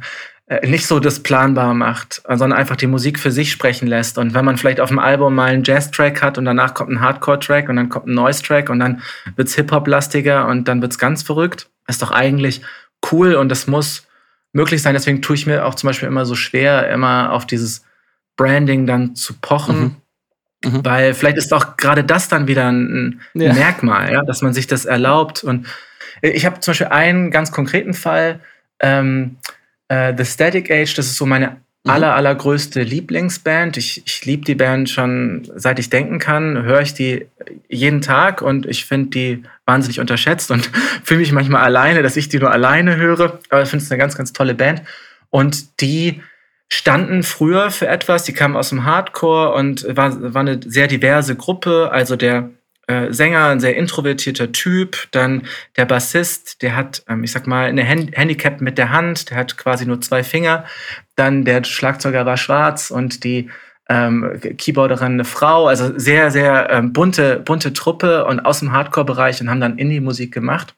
nicht 0.64 0.86
so 0.86 1.00
das 1.00 1.22
planbar 1.22 1.74
macht, 1.74 2.22
sondern 2.28 2.54
einfach 2.54 2.76
die 2.76 2.86
Musik 2.86 3.20
für 3.20 3.32
sich 3.32 3.52
sprechen 3.52 3.88
lässt. 3.88 4.20
Und 4.20 4.36
wenn 4.36 4.46
man 4.46 4.58
vielleicht 4.58 4.80
auf 4.80 4.90
dem 4.90 5.00
Album 5.00 5.34
mal 5.34 5.52
einen 5.52 5.64
Jazz-Track 5.64 6.22
hat 6.22 6.38
und 6.38 6.46
danach 6.46 6.76
kommt 6.76 6.92
ein 6.92 7.02
Hardcore-Track 7.02 7.68
und 7.68 7.78
dann 7.78 7.90
kommt 7.90 8.08
ein 8.08 8.14
Noise-Track 8.14 8.70
und 8.70 8.80
dann 8.80 9.02
wird's 9.36 9.56
Hip-Hop-lastiger 9.56 10.48
und 10.48 10.68
dann 10.68 10.84
wird's 10.84 11.00
ganz 11.00 11.24
verrückt, 11.24 11.70
ist 11.88 12.04
doch 12.04 12.12
eigentlich 12.12 12.62
cool 13.12 13.34
und 13.34 13.50
das 13.50 13.66
muss 13.66 14.06
möglich 14.54 14.84
sein. 14.84 14.94
Deswegen 14.94 15.24
tue 15.24 15.36
ich 15.36 15.48
mir 15.48 15.66
auch 15.66 15.74
zum 15.74 15.88
Beispiel 15.88 16.08
immer 16.08 16.26
so 16.26 16.36
schwer, 16.36 16.90
immer 16.90 17.32
auf 17.32 17.48
dieses 17.48 17.84
Branding 18.38 18.86
dann 18.86 19.16
zu 19.16 19.34
pochen. 19.34 19.96
Mhm. 20.64 20.72
Mhm. 20.72 20.86
Weil 20.86 21.14
vielleicht 21.16 21.38
ist 21.38 21.54
auch 21.54 21.76
gerade 21.76 22.04
das 22.04 22.28
dann 22.28 22.48
wieder 22.48 22.72
ein, 22.72 23.20
ein 23.34 23.42
ja. 23.42 23.54
Merkmal, 23.54 24.12
ja, 24.12 24.24
dass 24.24 24.44
man 24.44 24.54
sich 24.54 24.68
das 24.68 24.86
erlaubt. 24.86 25.44
Und 25.44 25.66
ich 26.22 26.46
habe 26.46 26.60
zum 26.60 26.72
Beispiel 26.72 26.88
einen 26.88 27.32
ganz 27.32 27.52
konkreten 27.52 27.96
Fall, 27.96 28.40
ähm, 28.80 29.38
äh, 29.88 30.14
The 30.18 30.26
Static 30.26 30.72
Age, 30.72 30.94
das 30.96 31.08
ist 31.08 31.18
so 31.18 31.26
meine 31.26 31.58
mhm. 31.84 31.92
aller, 31.92 32.16
allergrößte 32.16 32.82
Lieblingsband. 32.82 33.78
Ich, 33.78 34.04
ich 34.06 34.26
liebe 34.26 34.46
die 34.46 34.56
Band 34.56 34.90
schon 34.90 35.50
seit 35.56 35.80
ich 35.80 35.90
denken 35.90 36.20
kann, 36.20 36.64
höre 36.64 36.82
ich 36.82 36.94
die 36.94 37.28
jeden 37.70 38.02
Tag 38.02 38.42
und 38.42 38.66
ich 38.66 38.86
finde 38.86 39.10
die 39.10 39.44
wahnsinnig 39.66 40.00
unterschätzt 40.00 40.52
und 40.52 40.70
fühle 41.04 41.20
mich 41.22 41.32
manchmal 41.32 41.64
alleine, 41.64 42.04
dass 42.04 42.18
ich 42.18 42.30
die 42.30 42.40
nur 42.40 42.52
alleine 42.52 42.98
höre. 42.98 43.40
Aber 43.50 43.64
ich 43.64 43.70
finde 43.70 43.84
es 43.84 43.92
eine 43.92 44.00
ganz, 44.00 44.16
ganz 44.16 44.34
tolle 44.34 44.56
Band. 44.56 44.82
Und 45.30 45.82
die 45.82 46.22
standen 46.68 47.24
früher 47.24 47.70
für 47.72 47.88
etwas, 47.88 48.24
die 48.24 48.34
kamen 48.34 48.56
aus 48.56 48.70
dem 48.70 48.86
Hardcore 48.86 49.54
und 49.54 49.86
war, 49.96 50.34
war 50.34 50.42
eine 50.42 50.60
sehr 50.66 50.88
diverse 50.88 51.36
Gruppe. 51.36 51.92
Also 51.92 52.16
der 52.16 52.50
äh, 52.88 53.12
Sänger, 53.12 53.48
ein 53.48 53.60
sehr 53.60 53.76
introvertierter 53.76 54.52
Typ. 54.52 55.08
Dann 55.12 55.44
der 55.78 55.86
Bassist, 55.86 56.62
der 56.62 56.76
hat, 56.76 57.04
ähm, 57.08 57.24
ich 57.24 57.32
sag 57.32 57.48
mal, 57.48 57.66
eine 57.66 57.88
Hand 57.88 58.16
Handicap 58.16 58.62
mit 58.62 58.78
der 58.78 58.92
Hand, 58.92 59.30
der 59.30 59.38
hat 59.38 59.58
quasi 59.58 59.86
nur 59.86 60.02
zwei 60.02 60.24
Finger. 60.24 60.66
Dann 61.16 61.46
der 61.46 61.64
Schlagzeuger 61.64 62.26
war 62.26 62.38
schwarz 62.38 62.92
und 62.92 63.24
die 63.24 63.50
ähm, 63.90 64.40
Keyboarderin 64.58 65.14
eine 65.14 65.26
Frau. 65.26 65.68
Also 65.68 65.98
sehr, 65.98 66.32
sehr 66.32 66.70
ähm, 66.72 66.94
bunte, 66.94 67.40
bunte 67.40 67.74
Truppe 67.74 68.26
und 68.26 68.40
aus 68.42 68.60
dem 68.60 68.72
Hardcore-Bereich 68.72 69.42
und 69.42 69.50
haben 69.50 69.62
dann 69.62 69.78
Indie-Musik 69.78 70.34
gemacht. 70.34 70.76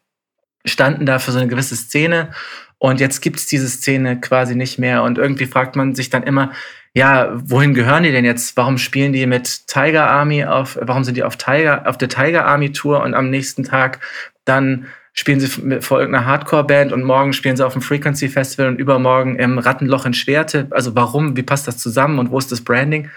Standen 0.66 1.06
da 1.06 1.20
für 1.20 1.32
so 1.32 1.40
eine 1.40 1.48
gewisse 1.48 1.76
Szene. 1.76 2.32
Und 2.80 3.00
jetzt 3.00 3.22
gibt 3.22 3.38
es 3.38 3.48
diese 3.48 3.68
Szene 3.70 4.20
quasi 4.20 4.56
nicht 4.56 4.78
mehr. 4.78 5.04
Und 5.04 5.18
irgendwie 5.18 5.46
fragt 5.46 5.76
man 5.76 5.96
sich 5.96 6.10
dann 6.10 6.24
immer, 6.24 6.52
ja, 6.98 7.30
wohin 7.32 7.76
gehören 7.76 8.02
die 8.02 8.12
denn 8.12 8.26
jetzt? 8.26 8.58
Warum 8.58 8.80
spielen 8.80 9.14
die 9.14 9.28
mit 9.28 9.68
Tiger 9.68 10.10
Army 10.10 10.46
auf, 10.46 10.80
warum 10.82 11.04
sind 11.04 11.16
die 11.16 11.22
auf 11.22 11.38
Tiger, 11.38 11.88
auf 11.88 12.00
der 12.00 12.10
Tiger 12.10 12.48
Army 12.48 12.72
Tour 12.72 13.04
und 13.04 13.14
am 13.14 13.30
nächsten 13.30 13.64
Tag 13.64 14.00
dann 14.46 14.88
spielen 15.14 15.40
sie 15.40 15.48
vor 15.80 16.00
irgendeiner 16.00 16.26
Hardcore-Band 16.26 16.92
und 16.92 17.04
morgen 17.04 17.34
spielen 17.34 17.56
sie 17.56 17.64
auf 17.64 17.74
dem 17.74 17.84
Frequency 17.84 18.30
Festival 18.30 18.70
und 18.70 18.80
übermorgen 18.80 19.38
im 19.38 19.60
Rattenloch 19.60 20.08
in 20.08 20.16
Schwerte. 20.16 20.66
Also 20.72 20.96
warum? 20.96 21.38
Wie 21.38 21.44
passt 21.44 21.68
das 21.68 21.78
zusammen 21.78 22.18
und 22.18 22.32
wo 22.32 22.40
ist 22.40 22.52
das 22.52 22.62
Branding? 22.62 23.12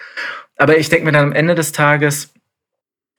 Aber 0.58 0.76
ich 0.76 0.90
denke 0.90 1.06
mir 1.06 1.12
dann 1.12 1.28
am 1.28 1.32
Ende 1.32 1.54
des 1.54 1.72
Tages, 1.72 2.34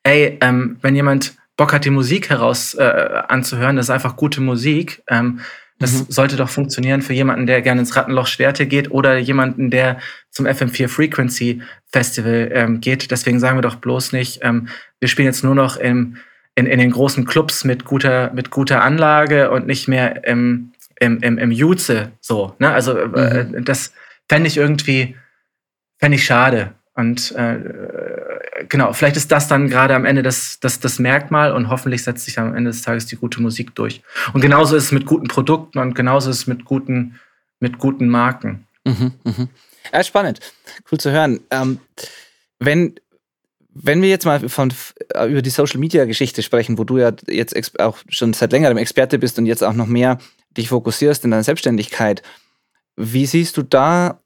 ey, 0.03 0.37
ähm, 0.41 0.77
wenn 0.83 0.95
jemand 0.95 1.33
Bock 1.57 1.73
hat, 1.73 1.85
die 1.85 1.89
Musik 1.89 2.29
heraus 2.29 2.75
äh, 2.75 2.83
anzuhören, 3.27 3.77
das 3.77 3.87
ist 3.87 3.91
einfach 3.91 4.15
gute 4.15 4.41
Musik. 4.41 5.01
Ähm, 5.07 5.39
das 5.81 5.93
mhm. 5.93 6.05
sollte 6.09 6.35
doch 6.35 6.49
funktionieren 6.49 7.01
für 7.01 7.13
jemanden, 7.13 7.47
der 7.47 7.63
gerne 7.63 7.81
ins 7.81 7.95
Rattenloch 7.95 8.27
Schwerte 8.27 8.67
geht 8.67 8.91
oder 8.91 9.17
jemanden, 9.17 9.71
der 9.71 9.97
zum 10.31 10.47
FM4 10.47 10.87
Frequency 10.87 11.61
Festival 11.91 12.49
ähm, 12.53 12.81
geht. 12.81 13.11
Deswegen 13.11 13.39
sagen 13.39 13.57
wir 13.57 13.61
doch 13.61 13.75
bloß 13.75 14.13
nicht, 14.13 14.39
ähm, 14.43 14.69
wir 14.99 15.07
spielen 15.07 15.27
jetzt 15.27 15.43
nur 15.43 15.55
noch 15.55 15.77
im, 15.77 16.17
in, 16.55 16.65
in 16.65 16.79
den 16.79 16.91
großen 16.91 17.25
Clubs 17.25 17.63
mit 17.63 17.85
guter, 17.85 18.31
mit 18.33 18.49
guter 18.49 18.81
Anlage 18.83 19.51
und 19.51 19.67
nicht 19.67 19.87
mehr 19.87 20.25
im, 20.25 20.71
im, 20.99 21.19
im, 21.21 21.37
im 21.37 21.51
Jutze 21.51 22.11
so. 22.21 22.55
Ne? 22.59 22.71
Also 22.71 22.97
äh, 22.97 23.43
mhm. 23.43 23.65
das 23.65 23.93
fände 24.29 24.47
ich 24.47 24.57
irgendwie, 24.57 25.15
fände 25.99 26.15
ich 26.15 26.25
schade. 26.25 26.73
Und 26.93 27.31
äh, 27.35 27.57
genau, 28.67 28.93
vielleicht 28.93 29.17
ist 29.17 29.31
das 29.31 29.47
dann 29.47 29.69
gerade 29.69 29.95
am 29.95 30.05
Ende 30.05 30.23
das, 30.23 30.59
das, 30.59 30.79
das 30.79 30.99
Merkmal 30.99 31.53
und 31.53 31.69
hoffentlich 31.69 32.03
setzt 32.03 32.25
sich 32.25 32.37
am 32.37 32.55
Ende 32.55 32.69
des 32.69 32.81
Tages 32.81 33.05
die 33.05 33.15
gute 33.15 33.41
Musik 33.41 33.75
durch. 33.75 34.01
Und 34.33 34.41
genauso 34.41 34.75
ist 34.75 34.85
es 34.85 34.91
mit 34.91 35.05
guten 35.05 35.27
Produkten 35.27 35.79
und 35.79 35.95
genauso 35.95 36.29
ist 36.29 36.37
es 36.37 36.47
mit 36.47 36.65
guten, 36.65 37.19
mit 37.59 37.79
guten 37.79 38.07
Marken. 38.09 38.67
Mhm, 38.83 39.13
mh. 39.23 39.47
Ja, 39.91 40.03
spannend. 40.03 40.39
Cool 40.91 40.99
zu 40.99 41.11
hören. 41.11 41.41
Ähm, 41.51 41.79
wenn, 42.59 42.95
wenn 43.73 44.01
wir 44.01 44.09
jetzt 44.09 44.25
mal 44.25 44.47
von, 44.49 44.73
äh, 45.13 45.27
über 45.27 45.41
die 45.41 45.49
Social 45.49 45.79
Media 45.79 46.05
Geschichte 46.05 46.43
sprechen, 46.43 46.77
wo 46.77 46.83
du 46.83 46.97
ja 46.97 47.11
jetzt 47.27 47.79
auch 47.79 47.97
schon 48.09 48.33
seit 48.33 48.51
längerem 48.51 48.77
Experte 48.77 49.19
bist 49.19 49.37
und 49.39 49.45
jetzt 49.45 49.63
auch 49.63 49.73
noch 49.73 49.87
mehr 49.87 50.19
dich 50.57 50.69
fokussierst 50.69 51.23
in 51.25 51.31
deiner 51.31 51.43
Selbstständigkeit, 51.43 52.21
wie 52.95 53.25
siehst 53.25 53.57
du 53.57 53.63
da 53.63 54.21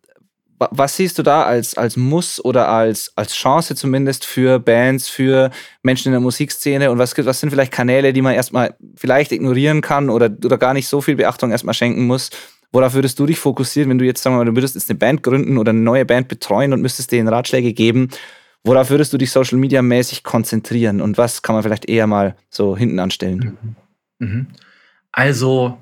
was 0.58 0.96
siehst 0.96 1.18
du 1.18 1.24
da 1.24 1.44
als, 1.44 1.76
als 1.76 1.98
Muss 1.98 2.44
oder 2.44 2.70
als, 2.70 3.12
als 3.16 3.34
Chance 3.34 3.76
zumindest 3.76 4.26
für 4.26 4.60
Bands, 4.60 5.10
für 5.10 5.52
Menschen 5.84 6.10
in 6.10 6.14
der 6.14 6.22
Musikszene 6.22 6.92
und 6.92 6.98
was, 6.98 7.14
was 7.18 7.40
sind 7.40 7.50
vielleicht 7.50 7.74
Kanäle, 7.74 8.14
die 8.14 8.22
man 8.22 8.34
erstmal 8.34 8.76
vielleicht 8.96 9.32
ignorieren 9.32 9.82
kann 9.82 10.10
oder, 10.10 10.30
oder 10.44 10.58
gar 10.58 10.74
nicht 10.74 10.88
so 10.88 11.02
viel 11.02 11.16
Beachtung 11.16 11.52
erstmal 11.52 11.74
schenken 11.74 12.08
muss? 12.08 12.30
Worauf 12.76 12.94
würdest 12.94 13.18
du 13.20 13.26
dich 13.26 13.40
fokussieren, 13.40 13.90
wenn 13.90 14.00
du 14.00 14.04
jetzt, 14.04 14.22
sagen 14.22 14.36
wir 14.36 14.40
mal, 14.40 14.52
du 14.52 14.54
würdest 14.58 14.76
jetzt 14.76 14.90
eine 14.90 15.00
Band 15.00 15.24
gründen 15.24 15.58
oder 15.58 15.70
eine 15.70 15.80
neue 15.80 16.04
Band 16.04 16.28
betreuen 16.28 16.74
und 16.74 16.82
müsstest 16.82 17.10
denen 17.10 17.30
Ratschläge 17.30 17.72
geben? 17.72 18.10
Worauf 18.66 18.90
würdest 18.90 19.14
du 19.14 19.18
dich 19.18 19.32
Social 19.32 19.58
Media 19.58 19.82
mäßig 19.82 20.26
konzentrieren 20.26 21.00
und 21.00 21.18
was 21.18 21.42
kann 21.42 21.56
man 21.56 21.64
vielleicht 21.64 21.88
eher 21.88 22.06
mal 22.06 22.36
so 22.50 22.76
hinten 22.76 23.00
anstellen? 23.00 23.58
Mhm. 24.20 24.28
mhm. 24.28 24.48
Also, 25.14 25.78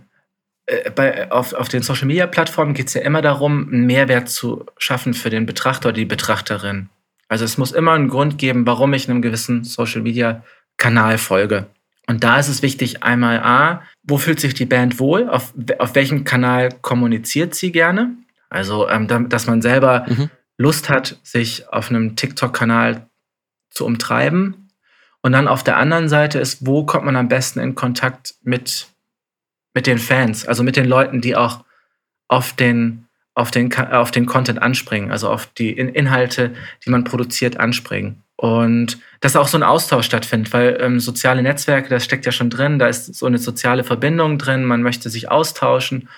äh, 0.67 0.91
bei, 0.91 1.31
auf, 1.31 1.53
auf 1.53 1.67
den 1.67 1.81
Social 1.81 2.05
Media 2.05 2.27
Plattformen 2.27 2.75
geht 2.75 2.89
es 2.89 2.93
ja 2.93 3.01
immer 3.01 3.23
darum, 3.23 3.69
einen 3.69 3.87
Mehrwert 3.87 4.29
zu 4.29 4.67
schaffen 4.77 5.15
für 5.15 5.31
den 5.31 5.47
Betrachter 5.47 5.89
oder 5.89 5.95
die 5.95 6.05
Betrachterin. 6.05 6.89
Also 7.27 7.43
es 7.43 7.57
muss 7.57 7.71
immer 7.71 7.93
einen 7.93 8.09
Grund 8.09 8.37
geben, 8.37 8.67
warum 8.67 8.93
ich 8.93 9.09
einem 9.09 9.23
gewissen 9.23 9.63
Social 9.63 10.03
Media 10.03 10.43
Kanal 10.77 11.17
folge. 11.17 11.65
Und 12.07 12.23
da 12.23 12.37
ist 12.37 12.49
es 12.49 12.61
wichtig, 12.61 13.03
einmal 13.03 13.39
A, 13.39 13.83
wo 14.03 14.17
fühlt 14.17 14.39
sich 14.39 14.53
die 14.53 14.65
Band 14.65 14.99
wohl? 14.99 15.29
Auf, 15.29 15.53
auf 15.79 15.95
welchem 15.95 16.25
Kanal 16.25 16.69
kommuniziert 16.81 17.55
sie 17.55 17.71
gerne? 17.71 18.15
Also, 18.49 18.89
ähm, 18.89 19.07
dass 19.29 19.47
man 19.47 19.61
selber 19.61 20.05
mhm. 20.07 20.29
Lust 20.57 20.89
hat, 20.89 21.19
sich 21.23 21.67
auf 21.69 21.89
einem 21.89 22.15
TikTok-Kanal 22.15 23.07
zu 23.69 23.85
umtreiben. 23.85 24.69
Und 25.21 25.31
dann 25.31 25.47
auf 25.47 25.63
der 25.63 25.77
anderen 25.77 26.09
Seite 26.09 26.39
ist, 26.39 26.65
wo 26.65 26.85
kommt 26.85 27.05
man 27.05 27.15
am 27.15 27.29
besten 27.29 27.59
in 27.59 27.75
Kontakt 27.75 28.35
mit, 28.43 28.87
mit 29.73 29.87
den 29.87 29.97
Fans, 29.97 30.45
also 30.45 30.63
mit 30.63 30.75
den 30.75 30.85
Leuten, 30.85 31.21
die 31.21 31.35
auch 31.35 31.63
auf 32.27 32.53
den, 32.53 33.07
auf 33.33 33.49
den, 33.49 33.73
auf 33.73 34.11
den 34.11 34.25
Content 34.25 34.61
anspringen, 34.61 35.11
also 35.11 35.29
auf 35.29 35.47
die 35.47 35.71
Inhalte, 35.71 36.53
die 36.85 36.89
man 36.89 37.05
produziert, 37.05 37.57
anspringen. 37.57 38.22
Und 38.43 38.97
dass 39.21 39.37
auch 39.37 39.47
so 39.47 39.57
ein 39.57 39.63
Austausch 39.63 40.05
stattfindet, 40.05 40.51
weil 40.51 40.77
ähm, 40.81 40.99
soziale 40.99 41.41
Netzwerke, 41.41 41.87
das 41.87 42.03
steckt 42.03 42.25
ja 42.25 42.33
schon 42.33 42.49
drin, 42.49 42.77
da 42.77 42.87
ist 42.87 43.15
so 43.15 43.25
eine 43.25 43.37
soziale 43.37 43.85
Verbindung 43.85 44.37
drin, 44.37 44.65
man 44.65 44.81
möchte 44.81 45.09
sich 45.09 45.31
austauschen. 45.31 46.09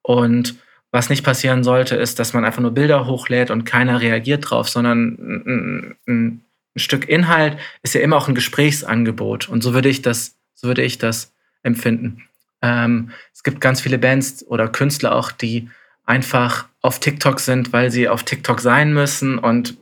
Und 0.00 0.54
was 0.92 1.10
nicht 1.10 1.24
passieren 1.24 1.64
sollte, 1.64 1.96
ist, 1.96 2.20
dass 2.20 2.32
man 2.32 2.44
einfach 2.44 2.60
nur 2.60 2.70
Bilder 2.70 3.08
hochlädt 3.08 3.50
und 3.50 3.64
keiner 3.64 4.00
reagiert 4.00 4.48
drauf, 4.48 4.68
sondern 4.68 5.16
ein, 5.18 5.96
ein, 6.06 6.44
ein 6.76 6.78
Stück 6.78 7.08
Inhalt 7.08 7.58
ist 7.82 7.96
ja 7.96 8.02
immer 8.02 8.18
auch 8.18 8.28
ein 8.28 8.36
Gesprächsangebot. 8.36 9.48
Und 9.48 9.64
so 9.64 9.74
würde 9.74 9.88
ich 9.88 10.00
das, 10.00 10.36
so 10.54 10.68
würde 10.68 10.82
ich 10.82 10.98
das 10.98 11.34
empfinden. 11.64 12.22
Ähm, 12.62 13.10
es 13.32 13.42
gibt 13.42 13.60
ganz 13.60 13.80
viele 13.80 13.98
Bands 13.98 14.46
oder 14.46 14.68
Künstler 14.68 15.16
auch, 15.16 15.32
die 15.32 15.68
einfach 16.04 16.66
auf 16.82 17.00
TikTok 17.00 17.40
sind, 17.40 17.72
weil 17.72 17.90
sie 17.90 18.08
auf 18.08 18.22
TikTok 18.22 18.60
sein 18.60 18.94
müssen 18.94 19.38
und 19.38 19.76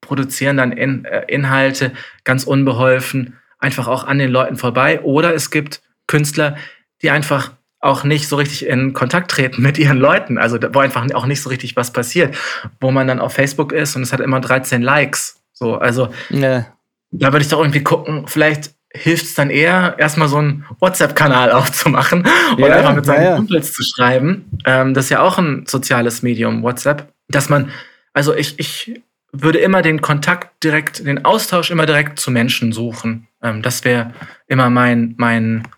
produzieren 0.00 0.56
dann 0.56 0.72
in, 0.72 1.04
äh, 1.04 1.24
Inhalte 1.28 1.92
ganz 2.24 2.44
unbeholfen, 2.44 3.36
einfach 3.58 3.88
auch 3.88 4.04
an 4.04 4.18
den 4.18 4.30
Leuten 4.30 4.56
vorbei. 4.56 5.00
Oder 5.00 5.34
es 5.34 5.50
gibt 5.50 5.82
Künstler, 6.06 6.56
die 7.02 7.10
einfach 7.10 7.52
auch 7.80 8.04
nicht 8.04 8.28
so 8.28 8.36
richtig 8.36 8.66
in 8.66 8.92
Kontakt 8.92 9.30
treten 9.30 9.62
mit 9.62 9.78
ihren 9.78 9.98
Leuten, 9.98 10.36
also 10.36 10.58
wo 10.72 10.80
einfach 10.80 11.06
auch 11.14 11.26
nicht 11.26 11.42
so 11.42 11.48
richtig 11.48 11.76
was 11.76 11.92
passiert, 11.92 12.36
wo 12.80 12.90
man 12.90 13.06
dann 13.06 13.20
auf 13.20 13.34
Facebook 13.34 13.72
ist 13.72 13.94
und 13.94 14.02
es 14.02 14.12
hat 14.12 14.20
immer 14.20 14.40
13 14.40 14.82
Likes. 14.82 15.40
So, 15.52 15.76
also 15.76 16.08
ja. 16.30 16.66
da 17.10 17.32
würde 17.32 17.42
ich 17.42 17.48
doch 17.48 17.60
irgendwie 17.60 17.82
gucken, 17.82 18.26
vielleicht 18.26 18.72
hilft 18.90 19.26
es 19.26 19.34
dann 19.34 19.50
eher, 19.50 19.96
erstmal 19.98 20.28
so 20.28 20.38
einen 20.38 20.64
WhatsApp-Kanal 20.80 21.52
aufzumachen 21.52 22.26
und 22.52 22.58
ja, 22.58 22.74
einfach 22.74 22.94
mit 22.94 23.06
seinen 23.06 23.24
ja, 23.24 23.36
Kumpels 23.36 23.72
zu 23.72 23.82
schreiben. 23.84 24.50
Ähm, 24.64 24.94
das 24.94 25.04
ist 25.04 25.10
ja 25.10 25.20
auch 25.20 25.38
ein 25.38 25.64
soziales 25.66 26.22
Medium, 26.22 26.62
WhatsApp, 26.62 27.12
dass 27.28 27.48
man, 27.48 27.70
also 28.12 28.34
ich, 28.34 28.58
ich 28.58 29.00
würde 29.32 29.58
immer 29.58 29.82
den 29.82 30.00
Kontakt 30.00 30.64
direkt, 30.64 31.06
den 31.06 31.24
Austausch 31.24 31.70
immer 31.70 31.86
direkt 31.86 32.18
zu 32.18 32.30
Menschen 32.30 32.72
suchen. 32.72 33.28
Ähm, 33.42 33.62
das 33.62 33.84
wäre 33.84 34.12
immer 34.46 34.70
mein, 34.70 35.14
mein, 35.18 35.68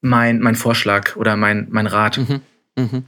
mein, 0.00 0.40
mein 0.40 0.54
Vorschlag 0.54 1.16
oder 1.16 1.36
mein, 1.36 1.66
mein 1.70 1.86
Rat. 1.86 2.18
Mhm, 2.18 2.40
mhm. 2.76 3.04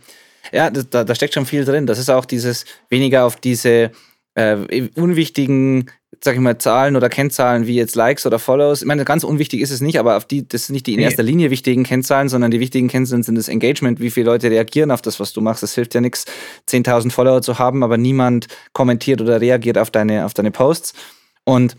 Ja, 0.52 0.70
da, 0.70 1.04
da 1.04 1.14
steckt 1.14 1.34
schon 1.34 1.46
viel 1.46 1.64
drin. 1.64 1.86
Das 1.86 1.98
ist 1.98 2.08
auch 2.10 2.24
dieses 2.24 2.64
weniger 2.88 3.24
auf 3.24 3.36
diese 3.36 3.92
äh, 4.34 4.88
unwichtigen, 4.94 5.90
sag 6.22 6.34
ich 6.34 6.40
mal, 6.40 6.58
Zahlen 6.58 6.96
oder 6.96 7.08
Kennzahlen 7.08 7.66
wie 7.66 7.76
jetzt 7.76 7.94
Likes 7.94 8.26
oder 8.26 8.38
Follows. 8.38 8.82
Ich 8.82 8.86
meine, 8.86 9.04
ganz 9.04 9.24
unwichtig 9.24 9.60
ist 9.60 9.70
es 9.70 9.80
nicht, 9.80 9.98
aber 9.98 10.16
auf 10.16 10.26
die, 10.26 10.46
das 10.46 10.66
sind 10.66 10.74
nicht 10.74 10.86
die 10.86 10.94
in 10.94 11.00
erster 11.00 11.22
Linie 11.22 11.50
wichtigen 11.50 11.82
Kennzahlen, 11.82 12.28
sondern 12.28 12.50
die 12.50 12.60
wichtigen 12.60 12.88
Kennzahlen 12.88 13.22
sind 13.22 13.36
das 13.36 13.48
Engagement, 13.48 14.00
wie 14.00 14.10
viele 14.10 14.26
Leute 14.26 14.50
reagieren 14.50 14.90
auf 14.90 15.00
das, 15.00 15.18
was 15.18 15.32
du 15.32 15.40
machst. 15.40 15.62
Das 15.62 15.74
hilft 15.74 15.94
ja 15.94 16.02
nichts, 16.02 16.26
10.000 16.68 17.10
Follower 17.10 17.40
zu 17.40 17.58
haben, 17.58 17.82
aber 17.82 17.96
niemand 17.96 18.48
kommentiert 18.72 19.22
oder 19.22 19.40
reagiert 19.40 19.78
auf 19.78 19.90
deine, 19.90 20.26
auf 20.26 20.34
deine 20.34 20.50
Posts. 20.50 20.92
Und 21.44 21.76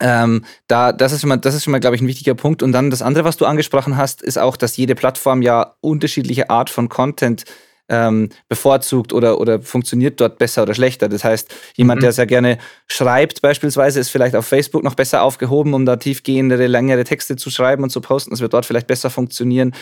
ähm, 0.00 0.44
da, 0.68 0.92
das 0.92 1.12
ist 1.12 1.22
schon 1.22 1.28
mal, 1.28 1.38
das 1.38 1.54
ist 1.54 1.64
schon 1.64 1.72
mal, 1.72 1.80
glaube 1.80 1.96
ich, 1.96 2.02
ein 2.02 2.06
wichtiger 2.06 2.34
Punkt. 2.34 2.62
Und 2.62 2.70
dann 2.70 2.90
das 2.90 3.02
andere, 3.02 3.24
was 3.24 3.36
du 3.36 3.44
angesprochen 3.44 3.96
hast, 3.96 4.22
ist 4.22 4.38
auch, 4.38 4.56
dass 4.56 4.76
jede 4.76 4.94
Plattform 4.94 5.42
ja 5.42 5.74
unterschiedliche 5.80 6.50
Art 6.50 6.70
von 6.70 6.88
Content 6.88 7.44
ähm, 7.88 8.28
bevorzugt 8.48 9.12
oder, 9.12 9.40
oder 9.40 9.60
funktioniert 9.62 10.20
dort 10.20 10.38
besser 10.38 10.62
oder 10.62 10.74
schlechter. 10.74 11.08
Das 11.08 11.24
heißt, 11.24 11.54
jemand, 11.76 12.00
mhm. 12.00 12.02
der 12.02 12.12
sehr 12.12 12.26
gerne 12.26 12.58
schreibt, 12.86 13.42
beispielsweise, 13.42 14.00
ist 14.00 14.10
vielleicht 14.10 14.36
auf 14.36 14.46
Facebook 14.46 14.84
noch 14.84 14.94
besser 14.94 15.22
aufgehoben, 15.22 15.74
um 15.74 15.86
da 15.86 15.96
tiefgehendere, 15.96 16.66
längere 16.66 17.04
Texte 17.04 17.36
zu 17.36 17.50
schreiben 17.50 17.82
und 17.82 17.90
zu 17.90 18.00
posten. 18.00 18.30
Das 18.30 18.40
wird 18.40 18.52
dort 18.52 18.66
vielleicht 18.66 18.86
besser 18.86 19.10
funktionieren. 19.10 19.74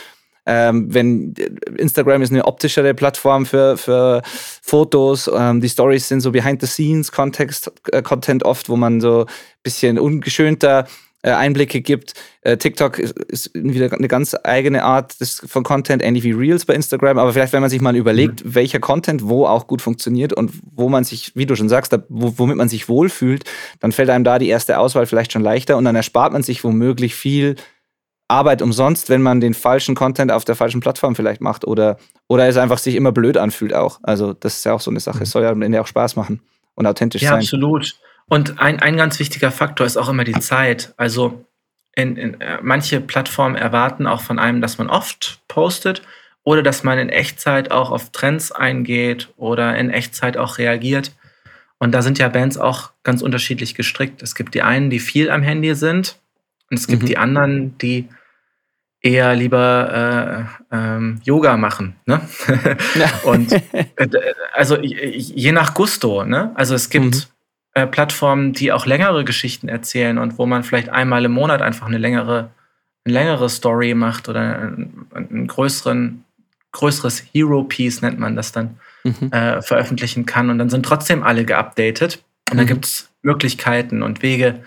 Ähm, 0.48 0.94
wenn 0.94 1.34
Instagram 1.76 2.22
ist 2.22 2.30
eine 2.30 2.44
optischere 2.44 2.94
Plattform 2.94 3.46
für, 3.46 3.76
für 3.76 4.22
Fotos, 4.62 5.28
ähm, 5.34 5.60
die 5.60 5.68
Stories 5.68 6.06
sind 6.06 6.20
so 6.20 6.30
Behind-the-Scenes-Content 6.30 7.72
äh, 7.90 8.02
Content 8.02 8.44
oft, 8.44 8.68
wo 8.68 8.76
man 8.76 9.00
so 9.00 9.22
ein 9.22 9.26
bisschen 9.64 9.98
ungeschönter 9.98 10.84
äh, 10.84 11.05
Einblicke 11.22 11.80
gibt. 11.80 12.14
Äh, 12.42 12.56
TikTok 12.56 12.98
ist, 12.98 13.50
wieder 13.54 13.92
eine 13.92 14.08
ganz 14.08 14.36
eigene 14.44 14.84
Art 14.84 15.14
von 15.46 15.64
Content, 15.64 16.02
ähnlich 16.02 16.24
wie 16.24 16.32
Reels 16.32 16.64
bei 16.64 16.74
Instagram. 16.74 17.18
Aber 17.18 17.32
vielleicht, 17.32 17.52
wenn 17.52 17.60
man 17.60 17.70
sich 17.70 17.80
mal 17.80 17.96
überlegt, 17.96 18.44
mhm. 18.44 18.54
welcher 18.54 18.78
Content 18.78 19.28
wo 19.28 19.46
auch 19.46 19.66
gut 19.66 19.82
funktioniert 19.82 20.32
und 20.32 20.52
wo 20.62 20.88
man 20.88 21.04
sich, 21.04 21.32
wie 21.34 21.46
du 21.46 21.56
schon 21.56 21.68
sagst, 21.68 21.92
da, 21.92 22.04
womit 22.08 22.56
man 22.56 22.68
sich 22.68 22.88
wohlfühlt, 22.88 23.44
dann 23.80 23.92
fällt 23.92 24.10
einem 24.10 24.24
da 24.24 24.38
die 24.38 24.48
erste 24.48 24.78
Auswahl 24.78 25.06
vielleicht 25.06 25.32
schon 25.32 25.42
leichter 25.42 25.76
und 25.76 25.84
dann 25.84 25.96
erspart 25.96 26.32
man 26.32 26.42
sich 26.42 26.62
womöglich 26.62 27.14
viel 27.14 27.56
Arbeit 28.28 28.60
umsonst, 28.60 29.08
wenn 29.08 29.22
man 29.22 29.40
den 29.40 29.54
falschen 29.54 29.94
Content 29.94 30.32
auf 30.32 30.44
der 30.44 30.56
falschen 30.56 30.80
Plattform 30.80 31.14
vielleicht 31.14 31.40
macht 31.40 31.64
oder, 31.66 31.96
oder 32.28 32.48
es 32.48 32.56
einfach 32.56 32.78
sich 32.78 32.96
immer 32.96 33.12
blöd 33.12 33.36
anfühlt 33.36 33.72
auch. 33.72 34.00
Also 34.02 34.32
das 34.32 34.58
ist 34.58 34.64
ja 34.64 34.72
auch 34.72 34.80
so 34.80 34.90
eine 34.90 35.00
Sache. 35.00 35.22
Es 35.22 35.30
soll 35.30 35.44
ja 35.44 35.50
am 35.50 35.62
Ende 35.62 35.80
auch 35.80 35.86
Spaß 35.86 36.16
machen 36.16 36.40
und 36.74 36.86
authentisch 36.86 37.22
ja, 37.22 37.30
sein. 37.30 37.40
Ja, 37.40 37.44
absolut. 37.44 37.96
Und 38.28 38.58
ein, 38.60 38.80
ein 38.80 38.96
ganz 38.96 39.18
wichtiger 39.18 39.52
Faktor 39.52 39.86
ist 39.86 39.96
auch 39.96 40.08
immer 40.08 40.24
die 40.24 40.38
Zeit. 40.40 40.94
Also 40.96 41.46
in, 41.94 42.16
in, 42.16 42.40
äh, 42.40 42.58
manche 42.62 43.00
Plattformen 43.00 43.56
erwarten 43.56 44.06
auch 44.06 44.20
von 44.20 44.38
einem, 44.38 44.60
dass 44.60 44.78
man 44.78 44.90
oft 44.90 45.40
postet 45.48 46.02
oder 46.42 46.62
dass 46.62 46.84
man 46.84 46.98
in 46.98 47.08
Echtzeit 47.08 47.70
auch 47.70 47.90
auf 47.90 48.10
Trends 48.10 48.52
eingeht 48.52 49.32
oder 49.36 49.76
in 49.76 49.90
Echtzeit 49.90 50.36
auch 50.36 50.58
reagiert. 50.58 51.12
Und 51.78 51.92
da 51.92 52.02
sind 52.02 52.18
ja 52.18 52.28
Bands 52.28 52.58
auch 52.58 52.92
ganz 53.02 53.22
unterschiedlich 53.22 53.74
gestrickt. 53.74 54.22
Es 54.22 54.34
gibt 54.34 54.54
die 54.54 54.62
einen, 54.62 54.90
die 54.90 54.98
viel 54.98 55.30
am 55.30 55.42
Handy 55.42 55.74
sind 55.74 56.18
und 56.70 56.78
es 56.78 56.86
gibt 56.86 57.02
mhm. 57.02 57.06
die 57.06 57.18
anderen, 57.18 57.78
die 57.78 58.08
eher 59.02 59.34
lieber 59.34 60.48
äh, 60.72 60.76
ähm, 60.76 61.20
Yoga 61.22 61.56
machen. 61.56 61.96
Ne? 62.06 62.20
Und 63.24 63.52
äh, 63.96 64.34
also 64.52 64.76
je 64.80 65.52
nach 65.52 65.74
Gusto. 65.74 66.24
Ne? 66.24 66.50
Also 66.54 66.74
es 66.74 66.90
gibt 66.90 67.14
mhm. 67.14 67.22
Äh, 67.76 67.86
Plattformen, 67.86 68.54
die 68.54 68.72
auch 68.72 68.86
längere 68.86 69.22
Geschichten 69.22 69.68
erzählen 69.68 70.16
und 70.16 70.38
wo 70.38 70.46
man 70.46 70.62
vielleicht 70.62 70.88
einmal 70.88 71.26
im 71.26 71.32
Monat 71.32 71.60
einfach 71.60 71.86
eine 71.86 71.98
längere, 71.98 72.48
eine 73.04 73.12
längere 73.12 73.50
Story 73.50 73.92
macht 73.92 74.30
oder 74.30 74.40
einen, 74.40 75.06
einen 75.12 75.46
größeren, 75.46 76.24
größeres 76.72 77.22
Hero-Piece 77.34 78.00
nennt 78.00 78.18
man 78.18 78.34
das 78.34 78.52
dann, 78.52 78.80
mhm. 79.04 79.30
äh, 79.30 79.60
veröffentlichen 79.60 80.24
kann. 80.24 80.48
Und 80.48 80.56
dann 80.56 80.70
sind 80.70 80.86
trotzdem 80.86 81.22
alle 81.22 81.44
geupdatet. 81.44 82.24
Und 82.48 82.54
mhm. 82.54 82.58
dann 82.60 82.66
gibt 82.66 82.86
es 82.86 83.10
Möglichkeiten 83.20 84.02
und 84.02 84.22
Wege, 84.22 84.62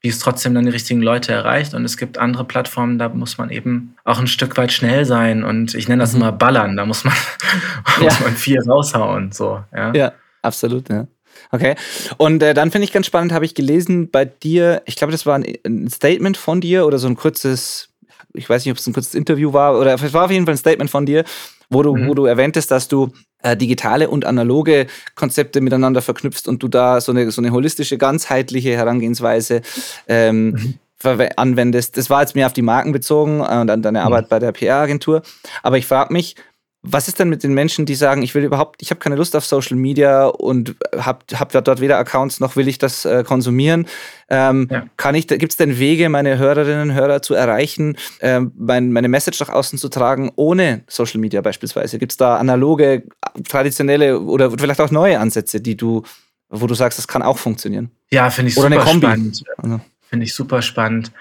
wie 0.00 0.08
es 0.08 0.20
trotzdem 0.20 0.54
dann 0.54 0.64
die 0.64 0.70
richtigen 0.70 1.02
Leute 1.02 1.32
erreicht. 1.32 1.74
Und 1.74 1.84
es 1.84 1.96
gibt 1.96 2.16
andere 2.16 2.44
Plattformen, 2.44 2.96
da 2.96 3.08
muss 3.08 3.38
man 3.38 3.50
eben 3.50 3.96
auch 4.04 4.20
ein 4.20 4.28
Stück 4.28 4.56
weit 4.56 4.70
schnell 4.70 5.04
sein. 5.04 5.42
Und 5.42 5.74
ich 5.74 5.88
nenne 5.88 6.04
das 6.04 6.12
mhm. 6.12 6.20
immer 6.20 6.30
Ballern. 6.30 6.76
Da 6.76 6.86
muss 6.86 7.02
man, 7.02 7.14
ja. 7.98 8.04
muss 8.04 8.20
man 8.20 8.36
viel 8.36 8.60
raushauen. 8.60 9.32
So, 9.32 9.64
ja. 9.74 9.92
ja, 9.94 10.12
absolut. 10.42 10.88
Ja. 10.88 11.08
Okay. 11.52 11.74
Und 12.16 12.42
äh, 12.42 12.54
dann 12.54 12.70
finde 12.70 12.86
ich 12.86 12.92
ganz 12.92 13.06
spannend, 13.06 13.32
habe 13.32 13.44
ich 13.44 13.54
gelesen 13.54 14.10
bei 14.10 14.24
dir, 14.24 14.82
ich 14.86 14.96
glaube, 14.96 15.12
das 15.12 15.26
war 15.26 15.34
ein, 15.34 15.44
ein, 15.66 15.90
Statement 15.90 16.38
von 16.38 16.62
dir 16.62 16.86
oder 16.86 16.98
so 16.98 17.06
ein 17.06 17.14
kurzes, 17.14 17.90
ich 18.32 18.48
weiß 18.48 18.64
nicht, 18.64 18.72
ob 18.72 18.78
es 18.78 18.86
ein 18.86 18.94
kurzes 18.94 19.14
Interview 19.14 19.52
war, 19.52 19.78
oder 19.78 19.94
es 19.94 20.12
war 20.14 20.24
auf 20.24 20.30
jeden 20.30 20.46
Fall 20.46 20.54
ein 20.54 20.58
Statement 20.58 20.90
von 20.90 21.04
dir, 21.04 21.24
wo 21.68 21.82
du, 21.82 21.94
mhm. 21.94 22.08
wo 22.08 22.14
du 22.14 22.24
erwähntest, 22.24 22.70
dass 22.70 22.88
du 22.88 23.12
äh, 23.42 23.54
digitale 23.54 24.08
und 24.08 24.24
analoge 24.24 24.86
Konzepte 25.14 25.60
miteinander 25.60 26.00
verknüpfst 26.00 26.48
und 26.48 26.62
du 26.62 26.68
da 26.68 27.02
so 27.02 27.12
eine, 27.12 27.30
so 27.30 27.42
eine 27.42 27.52
holistische, 27.52 27.98
ganzheitliche 27.98 28.74
Herangehensweise 28.74 29.60
ähm, 30.08 30.50
mhm 30.50 30.74
anwendest. 31.04 31.96
Das 31.96 32.10
war 32.10 32.20
jetzt 32.20 32.36
mehr 32.36 32.46
auf 32.46 32.52
die 32.52 32.62
Marken 32.62 32.92
bezogen 32.92 33.40
äh, 33.40 33.60
und 33.60 33.70
an 33.70 33.82
deine 33.82 33.98
mhm. 33.98 34.06
Arbeit 34.06 34.28
bei 34.28 34.38
der 34.38 34.52
PR-Agentur. 34.52 35.22
Aber 35.62 35.78
ich 35.78 35.86
frage 35.86 36.12
mich, 36.12 36.36
was 36.84 37.06
ist 37.06 37.20
denn 37.20 37.28
mit 37.28 37.44
den 37.44 37.54
Menschen, 37.54 37.86
die 37.86 37.94
sagen, 37.94 38.22
ich 38.22 38.34
will 38.34 38.42
überhaupt, 38.42 38.82
ich 38.82 38.90
habe 38.90 38.98
keine 38.98 39.14
Lust 39.14 39.36
auf 39.36 39.46
Social 39.46 39.76
Media 39.76 40.26
und 40.26 40.74
habe 40.96 41.20
hab 41.34 41.52
dort 41.52 41.80
weder 41.80 41.96
Accounts 41.96 42.40
noch 42.40 42.56
will 42.56 42.66
ich 42.66 42.78
das 42.78 43.04
äh, 43.04 43.22
konsumieren? 43.22 43.86
Ähm, 44.28 44.66
ja. 44.68 44.86
Kann 44.96 45.14
ich, 45.14 45.28
gibt 45.28 45.52
es 45.52 45.56
denn 45.56 45.78
Wege, 45.78 46.08
meine 46.08 46.38
Hörerinnen 46.38 46.90
und 46.90 46.94
Hörer 46.96 47.22
zu 47.22 47.34
erreichen, 47.34 47.96
äh, 48.18 48.40
mein, 48.56 48.92
meine 48.92 49.06
Message 49.06 49.38
nach 49.38 49.48
außen 49.48 49.78
zu 49.78 49.88
tragen, 49.90 50.32
ohne 50.34 50.82
Social 50.88 51.20
Media 51.20 51.40
beispielsweise? 51.40 52.00
Gibt 52.00 52.12
es 52.12 52.16
da 52.16 52.36
analoge, 52.36 53.04
traditionelle 53.48 54.18
oder 54.18 54.50
vielleicht 54.50 54.80
auch 54.80 54.90
neue 54.90 55.20
Ansätze, 55.20 55.60
die 55.60 55.76
du, 55.76 56.02
wo 56.48 56.66
du 56.66 56.74
sagst, 56.74 56.98
das 56.98 57.06
kann 57.06 57.22
auch 57.22 57.38
funktionieren? 57.38 57.92
Ja, 58.10 58.28
finde 58.30 58.50
ich 58.50 58.56
oder 58.56 58.68
super 58.68 58.80
eine 58.80 58.90
Kombi. 58.90 59.06
spannend. 59.06 59.44
Also. 59.56 59.80
Finde 60.10 60.26
ich 60.26 60.34
super 60.34 60.62
spannend. 60.62 61.12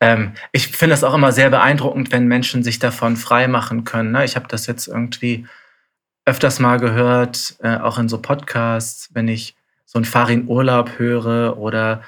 Ähm, 0.00 0.32
ich 0.52 0.68
finde 0.68 0.94
das 0.94 1.04
auch 1.04 1.14
immer 1.14 1.32
sehr 1.32 1.50
beeindruckend, 1.50 2.12
wenn 2.12 2.26
Menschen 2.26 2.62
sich 2.62 2.78
davon 2.78 3.16
frei 3.16 3.48
machen 3.48 3.84
können. 3.84 4.12
Ne? 4.12 4.24
Ich 4.24 4.36
habe 4.36 4.48
das 4.48 4.66
jetzt 4.66 4.88
irgendwie 4.88 5.46
öfters 6.24 6.58
mal 6.58 6.78
gehört, 6.78 7.56
äh, 7.62 7.76
auch 7.76 7.98
in 7.98 8.08
so 8.08 8.20
Podcasts, 8.20 9.10
wenn 9.12 9.28
ich 9.28 9.56
so 9.84 9.98
einen 9.98 10.04
Farin 10.04 10.46
Urlaub 10.48 10.98
höre 10.98 11.58
oder 11.58 12.02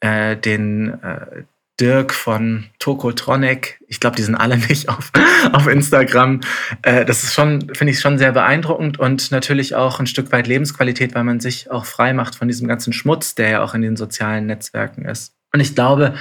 äh, 0.00 0.36
den, 0.36 1.02
äh, 1.02 1.44
Dirk 1.80 2.14
von 2.14 2.66
Tokotronic. 2.78 3.80
Ich 3.88 3.98
glaube, 3.98 4.16
die 4.16 4.22
sind 4.22 4.36
alle 4.36 4.56
nicht 4.68 4.88
auf, 4.88 5.10
auf 5.52 5.66
Instagram. 5.66 6.40
Äh, 6.82 7.04
das 7.04 7.24
ist 7.24 7.34
schon, 7.34 7.68
finde 7.74 7.92
ich 7.92 8.00
schon 8.00 8.18
sehr 8.18 8.32
beeindruckend 8.32 8.98
und 8.98 9.30
natürlich 9.30 9.74
auch 9.74 9.98
ein 9.98 10.06
Stück 10.06 10.30
weit 10.32 10.46
Lebensqualität, 10.46 11.14
weil 11.14 11.24
man 11.24 11.40
sich 11.40 11.70
auch 11.70 11.84
frei 11.84 12.12
macht 12.12 12.36
von 12.36 12.48
diesem 12.48 12.68
ganzen 12.68 12.92
Schmutz, 12.92 13.34
der 13.34 13.48
ja 13.48 13.62
auch 13.62 13.74
in 13.74 13.82
den 13.82 13.96
sozialen 13.96 14.46
Netzwerken 14.46 15.04
ist. 15.04 15.34
Und 15.52 15.60
ich 15.60 15.74
glaube, 15.74 16.14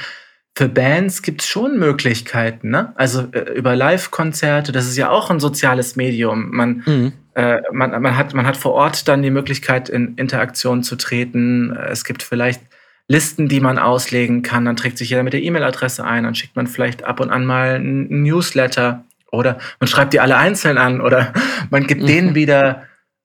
für 0.56 0.70
Bands 0.70 1.24
gibt 1.24 1.42
es 1.42 1.48
schon 1.48 1.80
Möglichkeiten, 1.80 2.70
ne? 2.70 2.94
Also 2.96 3.28
äh, 3.32 3.54
über 3.54 3.76
Live-Konzerte, 3.76 4.72
das 4.72 4.86
ist 4.86 4.98
ja 4.98 5.10
auch 5.10 5.30
ein 5.32 5.40
soziales 5.40 5.96
Medium. 5.96 6.52
Man, 6.52 6.84
mhm. 6.86 7.14
äh, 7.34 7.62
man, 7.72 8.00
man, 8.02 8.16
hat, 8.16 8.34
man 8.34 8.46
hat 8.46 8.58
vor 8.58 8.74
Ort 8.74 9.08
dann 9.08 9.24
die 9.24 9.32
Möglichkeit, 9.32 9.90
in 9.90 10.16
Interaktion 10.16 10.84
zu 10.84 10.96
treten. 10.96 11.76
Es 11.90 12.06
gibt 12.06 12.22
vielleicht 12.22 12.62
Listen, 13.10 13.50
die 13.50 13.60
man 13.60 13.80
auslegen 13.80 14.44
kann. 14.44 14.66
Dann 14.66 14.78
trägt 14.78 14.98
sich 14.98 15.10
jeder 15.10 15.24
mit 15.24 15.34
der 15.34 15.44
E-Mail-Adresse 15.44 16.06
ein, 16.06 16.24
dann 16.24 16.36
schickt 16.36 16.56
man 16.56 16.68
vielleicht 16.68 17.04
ab 17.04 17.20
und 17.20 17.32
an 17.32 17.46
mal 17.46 17.76
ein 17.76 18.24
Newsletter 18.24 19.04
oder 19.32 19.58
man 19.80 19.88
schreibt 19.88 20.14
die 20.14 20.20
alle 20.20 20.38
einzeln 20.38 20.78
an 20.78 21.02
oder 21.02 21.34
man 21.70 21.86
gibt 21.86 22.04
mhm. 22.04 22.08
denen 22.08 22.36
wieder 22.36 22.84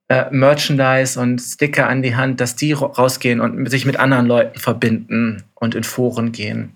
äh, 0.09 0.25
Merchandise 0.31 1.21
und 1.21 1.39
Sticker 1.39 1.89
an 1.89 2.03
die 2.03 2.17
Hand, 2.17 2.41
dass 2.41 2.57
die 2.57 2.73
rausgehen 2.73 3.41
und 3.41 3.71
sich 3.71 3.85
mit 3.87 3.99
anderen 3.99 4.27
Leuten 4.27 4.59
verbinden 4.59 5.45
und 5.55 5.75
in 5.75 5.85
Foren 5.85 6.33
gehen. 6.33 6.73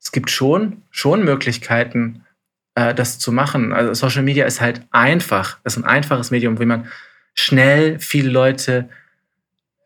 Es 0.00 0.12
gibt 0.12 0.30
schon, 0.30 0.82
schon 0.90 1.24
Möglichkeiten, 1.24 2.24
äh, 2.74 2.94
das 2.94 3.18
zu 3.18 3.32
machen. 3.32 3.72
Also 3.72 3.94
Social 3.94 4.22
Media 4.22 4.46
ist 4.46 4.60
halt 4.60 4.82
einfach. 4.90 5.58
Es 5.64 5.76
ist 5.76 5.82
ein 5.82 5.88
einfaches 5.88 6.30
Medium, 6.30 6.60
wie 6.60 6.66
man 6.66 6.86
schnell 7.34 7.98
viele 7.98 8.30
Leute 8.30 8.88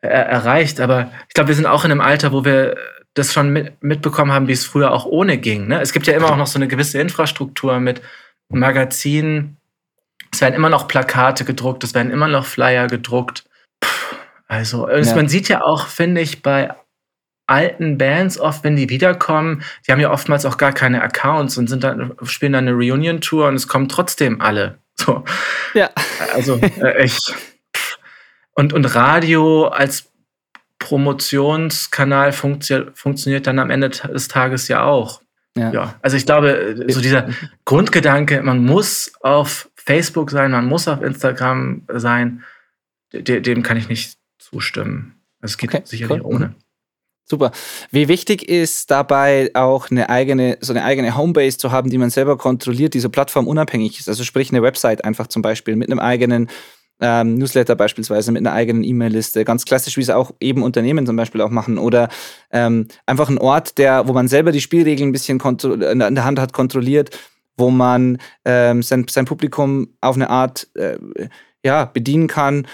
äh, 0.00 0.08
erreicht. 0.08 0.80
Aber 0.80 1.10
ich 1.28 1.34
glaube, 1.34 1.48
wir 1.48 1.54
sind 1.54 1.66
auch 1.66 1.84
in 1.84 1.90
einem 1.90 2.00
Alter, 2.00 2.32
wo 2.32 2.44
wir 2.44 2.76
das 3.14 3.32
schon 3.32 3.50
mit, 3.50 3.82
mitbekommen 3.82 4.32
haben, 4.32 4.48
wie 4.48 4.52
es 4.52 4.64
früher 4.64 4.90
auch 4.90 5.04
ohne 5.06 5.38
ging. 5.38 5.68
Ne? 5.68 5.80
Es 5.80 5.92
gibt 5.92 6.06
ja 6.06 6.14
immer 6.14 6.30
auch 6.30 6.36
noch 6.36 6.46
so 6.46 6.58
eine 6.58 6.68
gewisse 6.68 6.98
Infrastruktur 6.98 7.78
mit 7.78 8.00
Magazinen. 8.48 9.58
Es 10.32 10.40
werden 10.40 10.54
immer 10.54 10.70
noch 10.70 10.88
Plakate 10.88 11.44
gedruckt, 11.44 11.84
es 11.84 11.94
werden 11.94 12.10
immer 12.10 12.28
noch 12.28 12.46
Flyer 12.46 12.86
gedruckt. 12.86 13.44
Puh, 13.80 14.16
also, 14.48 14.88
ja. 14.88 15.14
man 15.14 15.28
sieht 15.28 15.48
ja 15.48 15.62
auch, 15.62 15.86
finde 15.86 16.22
ich, 16.22 16.42
bei 16.42 16.74
alten 17.52 17.98
Bands 17.98 18.40
oft, 18.40 18.64
wenn 18.64 18.76
die 18.76 18.88
wiederkommen, 18.88 19.62
die 19.86 19.92
haben 19.92 20.00
ja 20.00 20.10
oftmals 20.10 20.46
auch 20.46 20.56
gar 20.56 20.72
keine 20.72 21.02
Accounts 21.02 21.58
und 21.58 21.68
sind 21.68 21.84
dann, 21.84 22.14
spielen 22.22 22.54
dann 22.54 22.66
eine 22.66 22.76
Reunion-Tour 22.76 23.48
und 23.48 23.54
es 23.54 23.68
kommen 23.68 23.88
trotzdem 23.88 24.40
alle. 24.40 24.78
So. 24.94 25.24
Ja. 25.74 25.90
Also 26.34 26.56
äh, 26.56 27.04
ich. 27.04 27.34
Und, 28.54 28.72
und 28.72 28.84
Radio 28.94 29.68
als 29.68 30.10
Promotionskanal 30.78 32.32
funktio 32.32 32.86
funktioniert 32.94 33.46
dann 33.46 33.58
am 33.58 33.70
Ende 33.70 33.90
des 33.90 34.28
Tages 34.28 34.68
ja 34.68 34.84
auch. 34.84 35.22
Ja. 35.56 35.72
ja. 35.72 35.94
Also 36.02 36.16
ich 36.16 36.26
glaube, 36.26 36.76
so 36.88 37.00
dieser 37.00 37.28
Grundgedanke, 37.64 38.42
man 38.42 38.64
muss 38.64 39.12
auf 39.20 39.70
Facebook 39.74 40.30
sein, 40.30 40.50
man 40.50 40.66
muss 40.66 40.88
auf 40.88 41.02
Instagram 41.02 41.82
sein, 41.92 42.44
dem 43.12 43.62
kann 43.62 43.76
ich 43.76 43.88
nicht 43.88 44.18
zustimmen. 44.38 45.16
Es 45.40 45.58
geht 45.58 45.74
okay, 45.74 45.82
sicherlich 45.84 46.22
cool. 46.22 46.34
ohne. 46.34 46.54
Super. 47.32 47.50
Wie 47.90 48.08
wichtig 48.08 48.46
ist 48.46 48.90
dabei 48.90 49.50
auch 49.54 49.90
eine 49.90 50.10
eigene, 50.10 50.58
so 50.60 50.74
eine 50.74 50.84
eigene 50.84 51.16
Homebase 51.16 51.56
zu 51.56 51.72
haben, 51.72 51.88
die 51.88 51.96
man 51.96 52.10
selber 52.10 52.36
kontrolliert, 52.36 52.92
die 52.92 53.00
so 53.00 53.08
plattformunabhängig 53.08 54.00
ist? 54.00 54.06
Also 54.10 54.22
sprich 54.22 54.50
eine 54.50 54.60
Website 54.60 55.02
einfach 55.06 55.28
zum 55.28 55.40
Beispiel 55.40 55.74
mit 55.74 55.90
einem 55.90 55.98
eigenen 55.98 56.50
ähm, 57.00 57.36
Newsletter 57.36 57.74
beispielsweise, 57.74 58.32
mit 58.32 58.42
einer 58.42 58.52
eigenen 58.52 58.84
E-Mail-Liste, 58.84 59.46
ganz 59.46 59.64
klassisch, 59.64 59.96
wie 59.96 60.02
es 60.02 60.10
auch 60.10 60.32
eben 60.40 60.62
Unternehmen 60.62 61.06
zum 61.06 61.16
Beispiel 61.16 61.40
auch 61.40 61.48
machen. 61.48 61.78
Oder 61.78 62.10
ähm, 62.50 62.86
einfach 63.06 63.30
ein 63.30 63.38
Ort, 63.38 63.78
der, 63.78 64.06
wo 64.06 64.12
man 64.12 64.28
selber 64.28 64.52
die 64.52 64.60
Spielregeln 64.60 65.08
ein 65.08 65.12
bisschen 65.12 65.40
in 65.40 65.98
der 65.98 66.24
Hand 66.26 66.38
hat, 66.38 66.52
kontrolliert, 66.52 67.18
wo 67.56 67.70
man 67.70 68.18
ähm, 68.44 68.82
sein, 68.82 69.06
sein 69.08 69.24
Publikum 69.24 69.88
auf 70.02 70.16
eine 70.16 70.28
Art 70.28 70.68
äh, 70.74 70.98
ja, 71.64 71.86
bedienen 71.86 72.26
kann 72.26 72.66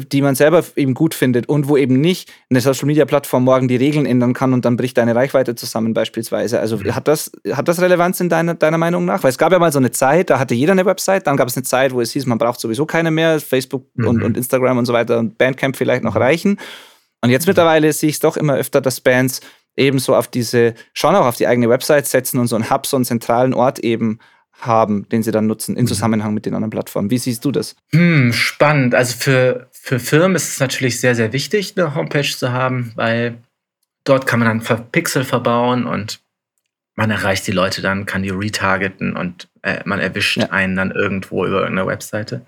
die 0.00 0.22
man 0.22 0.34
selber 0.34 0.64
eben 0.76 0.94
gut 0.94 1.14
findet 1.14 1.48
und 1.48 1.68
wo 1.68 1.76
eben 1.76 2.00
nicht 2.00 2.32
eine 2.50 2.60
Social 2.60 2.86
Media 2.86 3.04
Plattform 3.04 3.44
morgen 3.44 3.68
die 3.68 3.76
Regeln 3.76 4.06
ändern 4.06 4.34
kann 4.34 4.52
und 4.52 4.64
dann 4.64 4.76
bricht 4.76 4.98
deine 4.98 5.14
Reichweite 5.14 5.54
zusammen 5.54 5.94
beispielsweise. 5.94 6.60
Also 6.60 6.78
mhm. 6.78 6.94
hat 6.94 7.08
das, 7.08 7.32
hat 7.52 7.68
das 7.68 7.80
Relevanz 7.80 8.20
in 8.20 8.28
deiner, 8.28 8.54
deiner 8.54 8.78
Meinung 8.78 9.04
nach? 9.04 9.22
Weil 9.22 9.30
es 9.30 9.38
gab 9.38 9.52
ja 9.52 9.58
mal 9.58 9.72
so 9.72 9.78
eine 9.78 9.90
Zeit, 9.90 10.30
da 10.30 10.38
hatte 10.38 10.54
jeder 10.54 10.72
eine 10.72 10.86
Website, 10.86 11.26
dann 11.26 11.36
gab 11.36 11.48
es 11.48 11.56
eine 11.56 11.64
Zeit, 11.64 11.92
wo 11.92 12.00
es 12.00 12.12
hieß, 12.12 12.26
man 12.26 12.38
braucht 12.38 12.60
sowieso 12.60 12.86
keine 12.86 13.10
mehr, 13.10 13.40
Facebook 13.40 13.86
mhm. 13.94 14.08
und, 14.08 14.22
und 14.22 14.36
Instagram 14.36 14.78
und 14.78 14.86
so 14.86 14.92
weiter 14.92 15.18
und 15.18 15.38
Bandcamp 15.38 15.76
vielleicht 15.76 16.04
noch 16.04 16.16
reichen. 16.16 16.58
Und 17.22 17.30
jetzt 17.30 17.46
mhm. 17.46 17.50
mittlerweile 17.50 17.92
sehe 17.92 18.08
ich 18.08 18.16
es 18.16 18.20
doch 18.20 18.36
immer 18.36 18.54
öfter, 18.54 18.80
dass 18.80 19.00
Bands 19.00 19.40
eben 19.76 19.98
so 19.98 20.14
auf 20.14 20.28
diese, 20.28 20.74
schon 20.92 21.14
auch 21.14 21.26
auf 21.26 21.36
die 21.36 21.46
eigene 21.46 21.68
Website 21.68 22.06
setzen 22.06 22.38
und 22.38 22.46
so 22.46 22.56
einen 22.56 22.70
Hub, 22.70 22.86
so 22.86 22.96
einen 22.96 23.04
zentralen 23.04 23.54
Ort 23.54 23.78
eben 23.80 24.18
haben, 24.60 25.08
den 25.08 25.22
sie 25.22 25.30
dann 25.30 25.46
nutzen 25.46 25.76
in 25.76 25.84
mhm. 25.84 25.88
Zusammenhang 25.88 26.34
mit 26.34 26.46
den 26.46 26.54
anderen 26.54 26.70
Plattformen. 26.70 27.10
Wie 27.10 27.18
siehst 27.18 27.44
du 27.44 27.52
das? 27.52 27.76
Hm, 27.92 28.32
spannend. 28.32 28.94
Also 28.94 29.16
für, 29.16 29.68
für 29.72 29.98
Firmen 29.98 30.34
ist 30.34 30.48
es 30.48 30.60
natürlich 30.60 31.00
sehr, 31.00 31.14
sehr 31.14 31.32
wichtig, 31.32 31.74
eine 31.76 31.94
Homepage 31.94 32.22
zu 32.22 32.52
haben, 32.52 32.92
weil 32.94 33.38
dort 34.04 34.26
kann 34.26 34.40
man 34.40 34.60
dann 34.60 34.90
Pixel 34.90 35.24
verbauen 35.24 35.86
und 35.86 36.20
man 36.94 37.10
erreicht 37.10 37.46
die 37.46 37.52
Leute 37.52 37.82
dann, 37.82 38.06
kann 38.06 38.22
die 38.22 38.30
retargeten 38.30 39.16
und 39.16 39.48
äh, 39.62 39.80
man 39.84 40.00
erwischt 40.00 40.38
ja. 40.38 40.50
einen 40.50 40.76
dann 40.76 40.90
irgendwo 40.90 41.44
über 41.44 41.60
irgendeine 41.60 41.86
Webseite. 41.86 42.46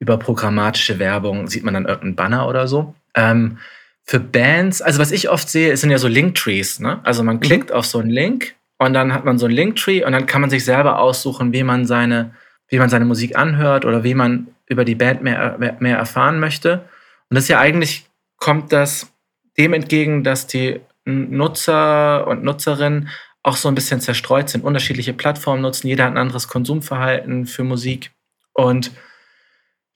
Über 0.00 0.18
programmatische 0.18 0.98
Werbung 0.98 1.46
sieht 1.46 1.62
man 1.62 1.74
dann 1.74 1.84
irgendeinen 1.84 2.16
Banner 2.16 2.48
oder 2.48 2.66
so. 2.66 2.94
Ähm, 3.14 3.58
für 4.02 4.18
Bands, 4.18 4.82
also 4.82 4.98
was 4.98 5.12
ich 5.12 5.30
oft 5.30 5.48
sehe, 5.48 5.76
sind 5.76 5.90
ja 5.90 5.98
so 5.98 6.08
Linktrees. 6.08 6.80
Ne? 6.80 7.00
Also 7.04 7.22
man 7.22 7.36
mhm. 7.36 7.40
klickt 7.40 7.72
auf 7.72 7.86
so 7.86 8.00
einen 8.00 8.10
Link 8.10 8.56
und 8.78 8.92
dann 8.92 9.12
hat 9.12 9.24
man 9.24 9.38
so 9.38 9.46
einen 9.46 9.54
Linktree 9.54 10.04
und 10.04 10.12
dann 10.12 10.26
kann 10.26 10.40
man 10.40 10.50
sich 10.50 10.64
selber 10.64 10.98
aussuchen, 10.98 11.52
wie 11.52 11.62
man 11.62 11.86
seine, 11.86 12.34
wie 12.68 12.78
man 12.78 12.90
seine 12.90 13.04
Musik 13.04 13.36
anhört 13.36 13.84
oder 13.84 14.04
wie 14.04 14.14
man 14.14 14.48
über 14.66 14.84
die 14.84 14.94
Band 14.94 15.22
mehr, 15.22 15.76
mehr 15.78 15.96
erfahren 15.96 16.40
möchte. 16.40 16.84
Und 17.28 17.36
das 17.36 17.44
ist 17.44 17.48
ja 17.48 17.60
eigentlich, 17.60 18.06
kommt 18.36 18.72
das 18.72 19.12
dem 19.56 19.72
entgegen, 19.72 20.24
dass 20.24 20.46
die 20.46 20.80
Nutzer 21.04 22.26
und 22.26 22.42
Nutzerinnen 22.42 23.08
auch 23.42 23.56
so 23.56 23.68
ein 23.68 23.74
bisschen 23.74 24.00
zerstreut 24.00 24.48
sind, 24.48 24.64
unterschiedliche 24.64 25.12
Plattformen 25.12 25.62
nutzen, 25.62 25.86
jeder 25.86 26.04
hat 26.04 26.12
ein 26.12 26.18
anderes 26.18 26.48
Konsumverhalten 26.48 27.46
für 27.46 27.62
Musik 27.62 28.10
und 28.54 28.90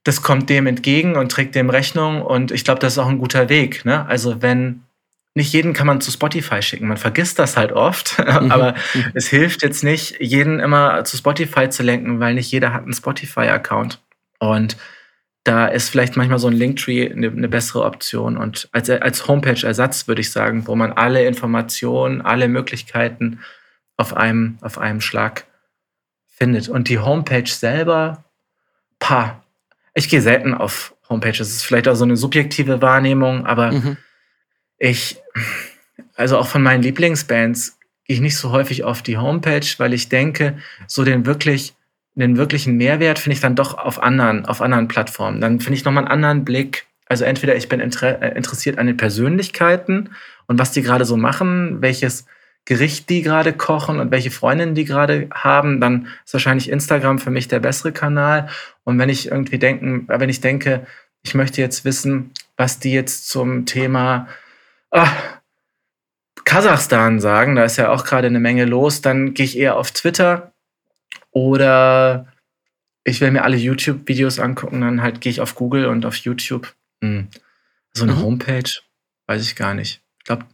das 0.04 0.22
kommt 0.22 0.50
dem 0.50 0.66
entgegen 0.66 1.16
und 1.16 1.32
trägt 1.32 1.54
dem 1.54 1.70
Rechnung 1.70 2.22
und 2.22 2.50
ich 2.50 2.64
glaube, 2.64 2.80
das 2.80 2.92
ist 2.92 2.98
auch 2.98 3.08
ein 3.08 3.18
guter 3.18 3.48
Weg. 3.48 3.84
Ne? 3.84 4.06
Also 4.06 4.42
wenn 4.42 4.84
nicht 5.39 5.53
jeden 5.55 5.72
kann 5.72 5.86
man 5.86 6.03
zu 6.03 6.11
Spotify 6.11 6.61
schicken. 6.61 6.89
Man 6.89 6.99
vergisst 6.99 7.39
das 7.39 7.57
halt 7.57 7.72
oft, 7.72 8.18
mhm. 8.41 8.51
aber 8.53 8.74
es 9.14 9.28
hilft 9.28 9.62
jetzt 9.62 9.82
nicht, 9.82 10.20
jeden 10.20 10.61
immer 10.61 11.05
zu 11.05 11.16
Spotify 11.16 11.70
zu 11.70 11.82
lenken, 11.82 12.20
weil 12.20 12.34
nicht 12.34 12.51
jeder 12.53 12.74
hat 12.74 12.82
einen 12.82 12.93
Spotify-Account. 12.93 14.03
Und 14.39 14.76
da 15.45 15.66
ist 15.66 15.89
vielleicht 15.89 16.16
manchmal 16.16 16.39
so 16.39 16.49
ein 16.49 16.53
Linktree 16.53 17.11
eine, 17.11 17.28
eine 17.28 17.49
bessere 17.49 17.84
Option. 17.84 18.36
Und 18.36 18.68
als, 18.72 18.91
als 18.91 19.26
Homepage-Ersatz 19.26 20.09
würde 20.09 20.20
ich 20.20 20.30
sagen, 20.30 20.66
wo 20.66 20.74
man 20.74 20.93
alle 20.93 21.24
Informationen, 21.24 22.20
alle 22.20 22.49
Möglichkeiten 22.49 23.41
auf 23.97 24.14
einem, 24.14 24.59
auf 24.61 24.76
einem 24.76 25.01
Schlag 25.01 25.47
findet. 26.26 26.68
Und 26.68 26.89
die 26.89 26.99
Homepage 26.99 27.49
selber, 27.49 28.24
pa, 28.99 29.43
ich 29.95 30.09
gehe 30.09 30.20
selten 30.20 30.53
auf 30.53 30.95
Homepages. 31.09 31.39
Das 31.39 31.49
ist 31.49 31.64
vielleicht 31.64 31.89
auch 31.89 31.95
so 31.95 32.05
eine 32.05 32.16
subjektive 32.16 32.82
Wahrnehmung, 32.82 33.47
aber 33.47 33.72
mhm 33.72 33.97
ich, 34.78 35.20
also 36.14 36.38
auch 36.38 36.48
von 36.48 36.62
meinen 36.62 36.82
Lieblingsbands, 36.82 37.78
gehe 38.04 38.14
ich 38.14 38.20
nicht 38.20 38.36
so 38.36 38.50
häufig 38.50 38.84
auf 38.84 39.02
die 39.02 39.18
Homepage, 39.18 39.66
weil 39.78 39.92
ich 39.92 40.08
denke, 40.08 40.58
so 40.86 41.04
den 41.04 41.26
wirklich, 41.26 41.74
den 42.14 42.36
wirklichen 42.36 42.76
Mehrwert 42.76 43.18
finde 43.18 43.34
ich 43.34 43.40
dann 43.40 43.54
doch 43.54 43.76
auf 43.76 44.02
anderen, 44.02 44.46
auf 44.46 44.62
anderen 44.62 44.88
Plattformen. 44.88 45.40
Dann 45.40 45.60
finde 45.60 45.76
ich 45.76 45.84
nochmal 45.84 46.04
einen 46.04 46.12
anderen 46.12 46.44
Blick. 46.44 46.86
Also 47.06 47.24
entweder 47.24 47.54
ich 47.54 47.68
bin 47.68 47.80
inter 47.80 48.20
äh, 48.22 48.36
interessiert 48.36 48.78
an 48.78 48.86
den 48.86 48.96
Persönlichkeiten 48.96 50.10
und 50.46 50.58
was 50.58 50.72
die 50.72 50.82
gerade 50.82 51.04
so 51.04 51.16
machen, 51.16 51.80
welches 51.80 52.26
Gericht 52.64 53.08
die 53.08 53.22
gerade 53.22 53.54
kochen 53.54 53.98
und 53.98 54.10
welche 54.10 54.30
Freundinnen 54.30 54.74
die 54.74 54.84
gerade 54.84 55.28
haben, 55.32 55.80
dann 55.80 56.08
ist 56.24 56.34
wahrscheinlich 56.34 56.70
Instagram 56.70 57.18
für 57.18 57.30
mich 57.30 57.48
der 57.48 57.60
bessere 57.60 57.92
Kanal. 57.92 58.48
Und 58.84 58.98
wenn 58.98 59.08
ich 59.08 59.30
irgendwie 59.30 59.58
denken, 59.58 60.04
wenn 60.06 60.28
ich 60.28 60.42
denke, 60.42 60.86
ich 61.22 61.34
möchte 61.34 61.62
jetzt 61.62 61.86
wissen, 61.86 62.32
was 62.58 62.78
die 62.78 62.92
jetzt 62.92 63.28
zum 63.28 63.64
Thema 63.64 64.28
ach, 64.91 65.41
Kasachstan 66.45 67.20
sagen, 67.20 67.57
da 67.57 67.64
ist 67.64 67.76
ja 67.76 67.91
auch 67.91 68.05
gerade 68.05 68.26
eine 68.26 68.41
Menge 68.41 68.64
los, 68.64 69.03
dann 69.03 69.34
gehe 69.34 69.45
ich 69.45 69.59
eher 69.59 69.76
auf 69.76 69.91
Twitter 69.91 70.53
oder 71.30 72.26
ich 73.05 73.20
will 73.20 73.30
mir 73.30 73.45
alle 73.45 73.57
YouTube-Videos 73.57 74.39
angucken, 74.39 74.80
dann 74.80 75.03
halt 75.03 75.20
gehe 75.20 75.30
ich 75.30 75.41
auf 75.41 75.55
Google 75.55 75.86
und 75.86 76.07
auf 76.07 76.16
YouTube. 76.16 76.74
Hm. 77.03 77.28
So 77.93 78.05
eine 78.05 78.14
mhm. 78.14 78.22
Homepage, 78.22 78.70
weiß 79.26 79.43
ich 79.43 79.57
gar 79.57 79.74
nicht. 79.74 80.03
Ich 80.18 80.24
glaube, 80.24 80.47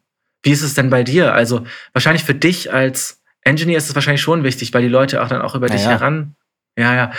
wie 0.42 0.50
ist 0.50 0.62
es 0.62 0.74
denn 0.74 0.90
bei 0.90 1.02
dir? 1.02 1.32
Also 1.32 1.66
wahrscheinlich 1.92 2.24
für 2.24 2.34
dich 2.34 2.72
als 2.72 3.22
Engineer 3.42 3.78
ist 3.78 3.88
es 3.88 3.94
wahrscheinlich 3.94 4.22
schon 4.22 4.44
wichtig, 4.44 4.72
weil 4.74 4.82
die 4.82 4.88
Leute 4.88 5.22
auch 5.22 5.28
dann 5.28 5.42
auch 5.42 5.54
über 5.54 5.68
ja, 5.68 5.74
dich 5.74 5.84
ja. 5.84 5.90
heran. 5.90 6.36
Ja, 6.76 6.94
ja. 6.94 7.12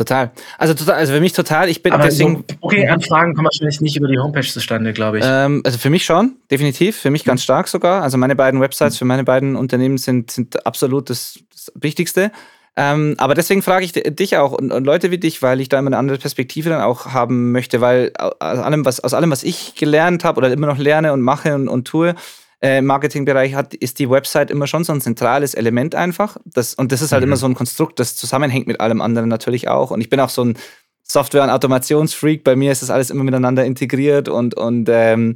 Total. 0.00 0.30
Also 0.56 0.72
total, 0.72 0.94
also 0.94 1.12
für 1.12 1.20
mich 1.20 1.34
total. 1.34 1.68
Ich 1.68 1.82
bin 1.82 1.92
Aber 1.92 2.04
deswegen. 2.04 2.36
So 2.48 2.56
Booking-Anfragen 2.62 3.34
kommen 3.34 3.44
wahrscheinlich 3.44 3.82
nicht 3.82 3.98
über 3.98 4.08
die 4.08 4.18
Homepage 4.18 4.46
zustande, 4.46 4.94
glaube 4.94 5.18
ich. 5.18 5.24
Ähm, 5.28 5.60
also 5.62 5.76
für 5.76 5.90
mich 5.90 6.06
schon, 6.06 6.36
definitiv. 6.50 6.96
Für 6.96 7.10
mich 7.10 7.22
ganz 7.22 7.42
stark 7.42 7.68
sogar. 7.68 8.02
Also 8.02 8.16
meine 8.16 8.34
beiden 8.34 8.62
Websites 8.62 8.96
für 8.96 9.04
meine 9.04 9.24
beiden 9.24 9.56
Unternehmen 9.56 9.98
sind, 9.98 10.30
sind 10.30 10.64
absolut 10.64 11.10
das, 11.10 11.40
das 11.52 11.70
Wichtigste. 11.74 12.32
Ähm, 12.76 13.14
aber 13.18 13.34
deswegen 13.34 13.60
frage 13.60 13.84
ich 13.84 13.92
dich 13.92 14.38
auch 14.38 14.52
und, 14.52 14.72
und, 14.72 14.84
Leute 14.84 15.10
wie 15.10 15.18
dich, 15.18 15.42
weil 15.42 15.60
ich 15.60 15.68
da 15.68 15.78
immer 15.78 15.88
eine 15.88 15.98
andere 15.98 16.16
Perspektive 16.16 16.70
dann 16.70 16.80
auch 16.80 17.04
haben 17.08 17.52
möchte, 17.52 17.82
weil 17.82 18.14
aus 18.16 18.38
allem, 18.40 18.86
was, 18.86 19.00
aus 19.00 19.12
allem, 19.12 19.30
was 19.30 19.42
ich 19.42 19.74
gelernt 19.74 20.24
habe 20.24 20.38
oder 20.38 20.50
immer 20.50 20.66
noch 20.66 20.78
lerne 20.78 21.12
und 21.12 21.20
mache 21.20 21.54
und, 21.54 21.68
und 21.68 21.86
tue, 21.86 22.14
äh, 22.60 22.78
im 22.78 22.86
Marketingbereich 22.86 23.54
hat, 23.54 23.74
ist 23.74 23.98
die 23.98 24.10
Website 24.10 24.50
immer 24.50 24.66
schon 24.66 24.84
so 24.84 24.92
ein 24.92 25.00
zentrales 25.00 25.54
Element 25.54 25.94
einfach. 25.94 26.36
Das, 26.44 26.74
und 26.74 26.92
das 26.92 27.02
ist 27.02 27.12
halt 27.12 27.22
mhm. 27.22 27.30
immer 27.30 27.36
so 27.36 27.46
ein 27.46 27.54
Konstrukt, 27.54 27.98
das 27.98 28.16
zusammenhängt 28.16 28.66
mit 28.66 28.80
allem 28.80 29.00
anderen 29.00 29.28
natürlich 29.28 29.68
auch. 29.68 29.90
Und 29.90 30.00
ich 30.00 30.10
bin 30.10 30.20
auch 30.20 30.28
so 30.28 30.44
ein 30.44 30.58
Software- 31.02 31.42
und 31.42 31.50
Automationsfreak. 31.50 32.44
Bei 32.44 32.56
mir 32.56 32.72
ist 32.72 32.82
das 32.82 32.90
alles 32.90 33.10
immer 33.10 33.24
miteinander 33.24 33.64
integriert 33.64 34.28
und, 34.28 34.54
und 34.54 34.88
ähm, 34.90 35.34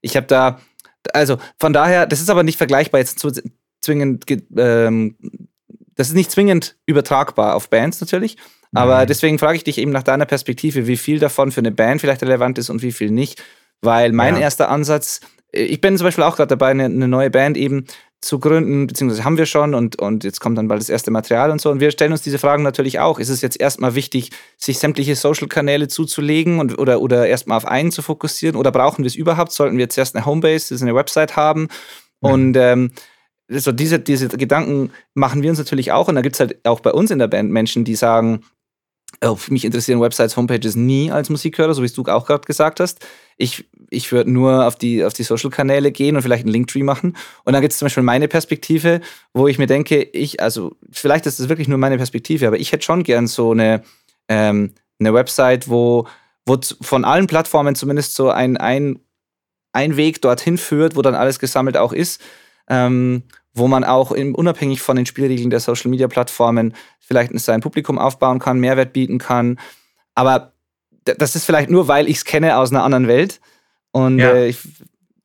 ich 0.00 0.16
habe 0.16 0.26
da, 0.26 0.60
also 1.12 1.38
von 1.58 1.72
daher, 1.72 2.06
das 2.06 2.20
ist 2.20 2.30
aber 2.30 2.42
nicht 2.42 2.58
vergleichbar 2.58 3.00
jetzt 3.00 3.18
zu 3.18 3.32
zwingend, 3.80 4.24
ähm, 4.56 5.16
das 5.94 6.08
ist 6.08 6.14
nicht 6.14 6.30
zwingend 6.30 6.76
übertragbar 6.86 7.54
auf 7.54 7.70
Bands 7.70 8.00
natürlich. 8.00 8.36
Aber 8.72 9.02
mhm. 9.02 9.06
deswegen 9.06 9.38
frage 9.38 9.56
ich 9.56 9.64
dich 9.64 9.78
eben 9.78 9.92
nach 9.92 10.02
deiner 10.02 10.26
Perspektive, 10.26 10.86
wie 10.86 10.96
viel 10.96 11.18
davon 11.18 11.52
für 11.52 11.60
eine 11.60 11.72
Band 11.72 12.00
vielleicht 12.00 12.22
relevant 12.22 12.58
ist 12.58 12.68
und 12.68 12.82
wie 12.82 12.92
viel 12.92 13.10
nicht. 13.10 13.42
Weil 13.80 14.12
mein 14.12 14.34
ja. 14.34 14.42
erster 14.42 14.68
Ansatz 14.68 15.20
ich 15.52 15.80
bin 15.80 15.96
zum 15.96 16.06
Beispiel 16.06 16.24
auch 16.24 16.36
gerade 16.36 16.48
dabei, 16.48 16.68
eine, 16.68 16.84
eine, 16.84 17.08
neue 17.08 17.30
Band 17.30 17.56
eben 17.56 17.86
zu 18.20 18.40
gründen, 18.40 18.86
beziehungsweise 18.86 19.24
haben 19.24 19.38
wir 19.38 19.46
schon 19.46 19.74
und, 19.74 20.00
und 20.00 20.24
jetzt 20.24 20.40
kommt 20.40 20.58
dann 20.58 20.68
bald 20.68 20.80
das 20.80 20.88
erste 20.88 21.10
Material 21.10 21.50
und 21.50 21.60
so. 21.60 21.70
Und 21.70 21.80
wir 21.80 21.90
stellen 21.90 22.12
uns 22.12 22.22
diese 22.22 22.38
Fragen 22.38 22.62
natürlich 22.62 22.98
auch. 22.98 23.18
Ist 23.18 23.28
es 23.28 23.42
jetzt 23.42 23.60
erstmal 23.60 23.94
wichtig, 23.94 24.30
sich 24.56 24.78
sämtliche 24.78 25.14
Social-Kanäle 25.14 25.88
zuzulegen 25.88 26.58
und, 26.58 26.78
oder, 26.78 27.00
oder 27.00 27.26
erstmal 27.26 27.56
auf 27.58 27.66
einen 27.66 27.92
zu 27.92 28.02
fokussieren? 28.02 28.56
Oder 28.56 28.72
brauchen 28.72 29.04
wir 29.04 29.06
es 29.06 29.14
überhaupt? 29.14 29.52
Sollten 29.52 29.76
wir 29.76 29.84
jetzt 29.84 29.98
erst 29.98 30.16
eine 30.16 30.26
Homebase, 30.26 30.74
ist 30.74 30.82
eine 30.82 30.94
Website 30.94 31.36
haben? 31.36 31.68
Mhm. 32.20 32.30
Und 32.30 32.56
ähm, 32.56 32.90
so 33.48 33.70
diese, 33.70 34.00
diese 34.00 34.28
Gedanken 34.28 34.90
machen 35.14 35.42
wir 35.42 35.50
uns 35.50 35.58
natürlich 35.58 35.92
auch. 35.92 36.08
Und 36.08 36.16
da 36.16 36.22
gibt 36.22 36.36
es 36.36 36.40
halt 36.40 36.58
auch 36.66 36.80
bei 36.80 36.92
uns 36.92 37.10
in 37.10 37.18
der 37.18 37.28
Band 37.28 37.50
Menschen, 37.50 37.84
die 37.84 37.94
sagen, 37.94 38.40
oh, 39.24 39.38
mich 39.48 39.64
interessieren 39.64 40.00
Websites, 40.00 40.36
Homepages 40.36 40.76
nie 40.76 41.10
als 41.10 41.30
Musikhörer, 41.30 41.74
so 41.74 41.82
wie 41.82 41.88
du 41.88 42.02
auch 42.04 42.26
gerade 42.26 42.46
gesagt 42.46 42.80
hast. 42.80 43.04
Ich, 43.36 43.66
ich 43.90 44.12
würde 44.12 44.30
nur 44.30 44.66
auf 44.66 44.76
die, 44.76 45.04
auf 45.04 45.12
die 45.12 45.22
Social-Kanäle 45.22 45.92
gehen 45.92 46.16
und 46.16 46.22
vielleicht 46.22 46.44
einen 46.44 46.52
Linktree 46.52 46.82
machen. 46.82 47.16
Und 47.44 47.52
dann 47.52 47.62
gibt 47.62 47.72
es 47.72 47.78
zum 47.78 47.86
Beispiel 47.86 48.02
meine 48.02 48.28
Perspektive, 48.28 49.00
wo 49.32 49.46
ich 49.46 49.58
mir 49.58 49.66
denke, 49.66 50.02
ich, 50.02 50.40
also 50.40 50.76
vielleicht 50.90 51.26
ist 51.26 51.40
das 51.40 51.48
wirklich 51.48 51.68
nur 51.68 51.78
meine 51.78 51.96
Perspektive, 51.96 52.46
aber 52.46 52.58
ich 52.58 52.72
hätte 52.72 52.84
schon 52.84 53.02
gern 53.02 53.26
so 53.26 53.52
eine, 53.52 53.82
ähm, 54.28 54.72
eine 54.98 55.14
Website, 55.14 55.68
wo, 55.68 56.06
wo 56.46 56.58
von 56.80 57.04
allen 57.04 57.26
Plattformen 57.26 57.74
zumindest 57.74 58.14
so 58.14 58.30
ein, 58.30 58.56
ein, 58.56 59.00
ein 59.72 59.96
Weg 59.96 60.22
dorthin 60.22 60.58
führt, 60.58 60.96
wo 60.96 61.02
dann 61.02 61.14
alles 61.14 61.38
gesammelt 61.38 61.76
auch 61.76 61.92
ist. 61.92 62.20
Ähm, 62.68 63.24
wo 63.56 63.68
man 63.68 63.84
auch 63.84 64.12
in, 64.12 64.34
unabhängig 64.34 64.82
von 64.82 64.96
den 64.96 65.06
Spielregeln 65.06 65.50
der 65.50 65.60
Social 65.60 65.90
Media 65.90 66.08
Plattformen 66.08 66.74
vielleicht 67.00 67.38
sein 67.40 67.60
Publikum 67.60 67.98
aufbauen 67.98 68.38
kann, 68.38 68.60
Mehrwert 68.60 68.92
bieten 68.92 69.18
kann. 69.18 69.58
Aber 70.14 70.52
das 71.04 71.36
ist 71.36 71.44
vielleicht 71.44 71.70
nur, 71.70 71.88
weil 71.88 72.08
ich 72.08 72.18
es 72.18 72.24
kenne 72.24 72.58
aus 72.58 72.70
einer 72.70 72.82
anderen 72.82 73.08
Welt. 73.08 73.40
Und 73.92 74.18
ja. 74.18 74.32
äh, 74.32 74.48
ich 74.48 74.58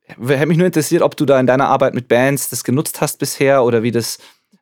hätte 0.07 0.45
mich 0.45 0.57
nur 0.57 0.67
interessiert, 0.67 1.01
ob 1.01 1.17
du 1.17 1.25
da 1.25 1.39
in 1.39 1.47
deiner 1.47 1.67
Arbeit 1.67 1.93
mit 1.93 2.07
Bands 2.07 2.49
das 2.49 2.63
genutzt 2.63 3.01
hast 3.01 3.19
bisher 3.19 3.63
oder 3.63 3.84
wie 3.84 3.91
das, 3.91 4.19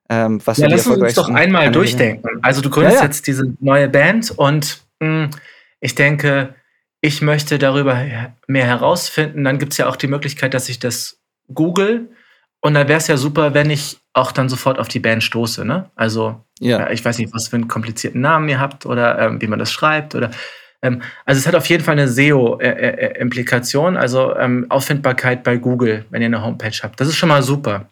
ähm, 0.09 0.41
was 0.45 0.57
ja, 0.57 0.67
lass 0.67 0.87
uns 0.87 1.13
doch 1.13 1.29
einmal 1.29 1.71
durchdenken. 1.71 2.39
Also 2.41 2.61
du 2.61 2.69
gründest 2.69 2.95
ja, 2.95 3.01
ja. 3.01 3.05
jetzt 3.05 3.27
diese 3.27 3.53
neue 3.59 3.87
Band 3.87 4.31
und 4.31 4.81
mh, 4.99 5.23
hm, 5.23 5.29
ich 5.81 5.95
denke, 5.95 6.55
ich 7.01 7.21
möchte 7.21 7.59
darüber 7.59 8.05
mehr 8.47 8.65
herausfinden. 8.65 9.43
Dann 9.43 9.57
gibt 9.57 9.73
es 9.73 9.77
ja 9.77 9.87
auch 9.87 9.95
die 9.95 10.07
Möglichkeit, 10.07 10.53
dass 10.53 10.67
ich 10.67 10.79
das 10.79 11.19
google 11.53 12.09
und 12.61 12.73
dann 12.73 12.87
wäre 12.87 12.97
es 12.97 13.07
ja 13.07 13.17
super, 13.17 13.53
wenn 13.53 13.69
ich 13.69 13.99
auch 14.13 14.31
dann 14.31 14.49
sofort 14.49 14.79
auf 14.79 14.87
die 14.87 14.99
Band 14.99 15.23
stoße. 15.23 15.63
Ne? 15.65 15.89
Also, 15.95 16.43
ja. 16.59 16.89
ich 16.89 17.03
weiß 17.03 17.17
nicht, 17.17 17.33
was 17.33 17.47
für 17.47 17.55
einen 17.55 17.67
komplizierten 17.67 18.21
Namen 18.21 18.49
ihr 18.49 18.59
habt 18.59 18.85
oder 18.85 19.19
ähm, 19.19 19.41
wie 19.41 19.47
man 19.47 19.59
das 19.59 19.71
schreibt 19.71 20.15
oder 20.15 20.31
ähm, 20.81 21.01
also 21.25 21.39
es 21.39 21.47
hat 21.47 21.55
auf 21.55 21.65
jeden 21.67 21.83
Fall 21.83 21.93
eine 21.93 22.07
SEO-Implikation, 22.07 23.97
also 23.97 24.35
ähm, 24.35 24.65
Auffindbarkeit 24.69 25.43
bei 25.43 25.57
Google, 25.57 26.05
wenn 26.09 26.21
ihr 26.21 26.27
eine 26.27 26.43
Homepage 26.43 26.77
habt. 26.81 26.99
Das 26.99 27.07
ist 27.07 27.17
schon 27.17 27.29
mal 27.29 27.43
super. 27.43 27.85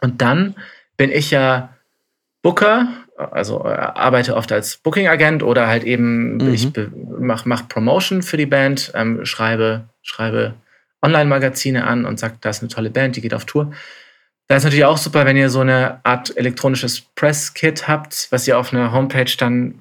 Und 0.00 0.22
dann 0.22 0.54
bin 0.96 1.10
ich 1.10 1.30
ja 1.30 1.70
Booker, 2.42 2.88
also 3.16 3.64
äh, 3.64 3.68
arbeite 3.68 4.36
oft 4.36 4.52
als 4.52 4.78
Booking-Agent 4.78 5.42
oder 5.42 5.66
halt 5.66 5.84
eben, 5.84 6.36
mhm. 6.36 6.54
ich 6.54 6.70
mache 7.18 7.48
mach 7.48 7.68
Promotion 7.68 8.22
für 8.22 8.36
die 8.36 8.46
Band, 8.46 8.92
ähm, 8.94 9.24
schreibe, 9.24 9.84
schreibe 10.02 10.54
Online-Magazine 11.02 11.84
an 11.84 12.04
und 12.04 12.18
sage, 12.18 12.36
da 12.40 12.50
ist 12.50 12.62
eine 12.62 12.68
tolle 12.68 12.90
Band, 12.90 13.16
die 13.16 13.20
geht 13.20 13.34
auf 13.34 13.44
Tour. 13.44 13.72
Da 14.48 14.56
ist 14.56 14.64
natürlich 14.64 14.84
auch 14.84 14.98
super, 14.98 15.26
wenn 15.26 15.36
ihr 15.36 15.50
so 15.50 15.60
eine 15.60 16.00
Art 16.04 16.36
elektronisches 16.36 17.00
Press-Kit 17.00 17.88
habt, 17.88 18.28
was 18.30 18.46
ihr 18.46 18.58
auf 18.58 18.72
einer 18.72 18.92
Homepage 18.92 19.30
dann 19.38 19.80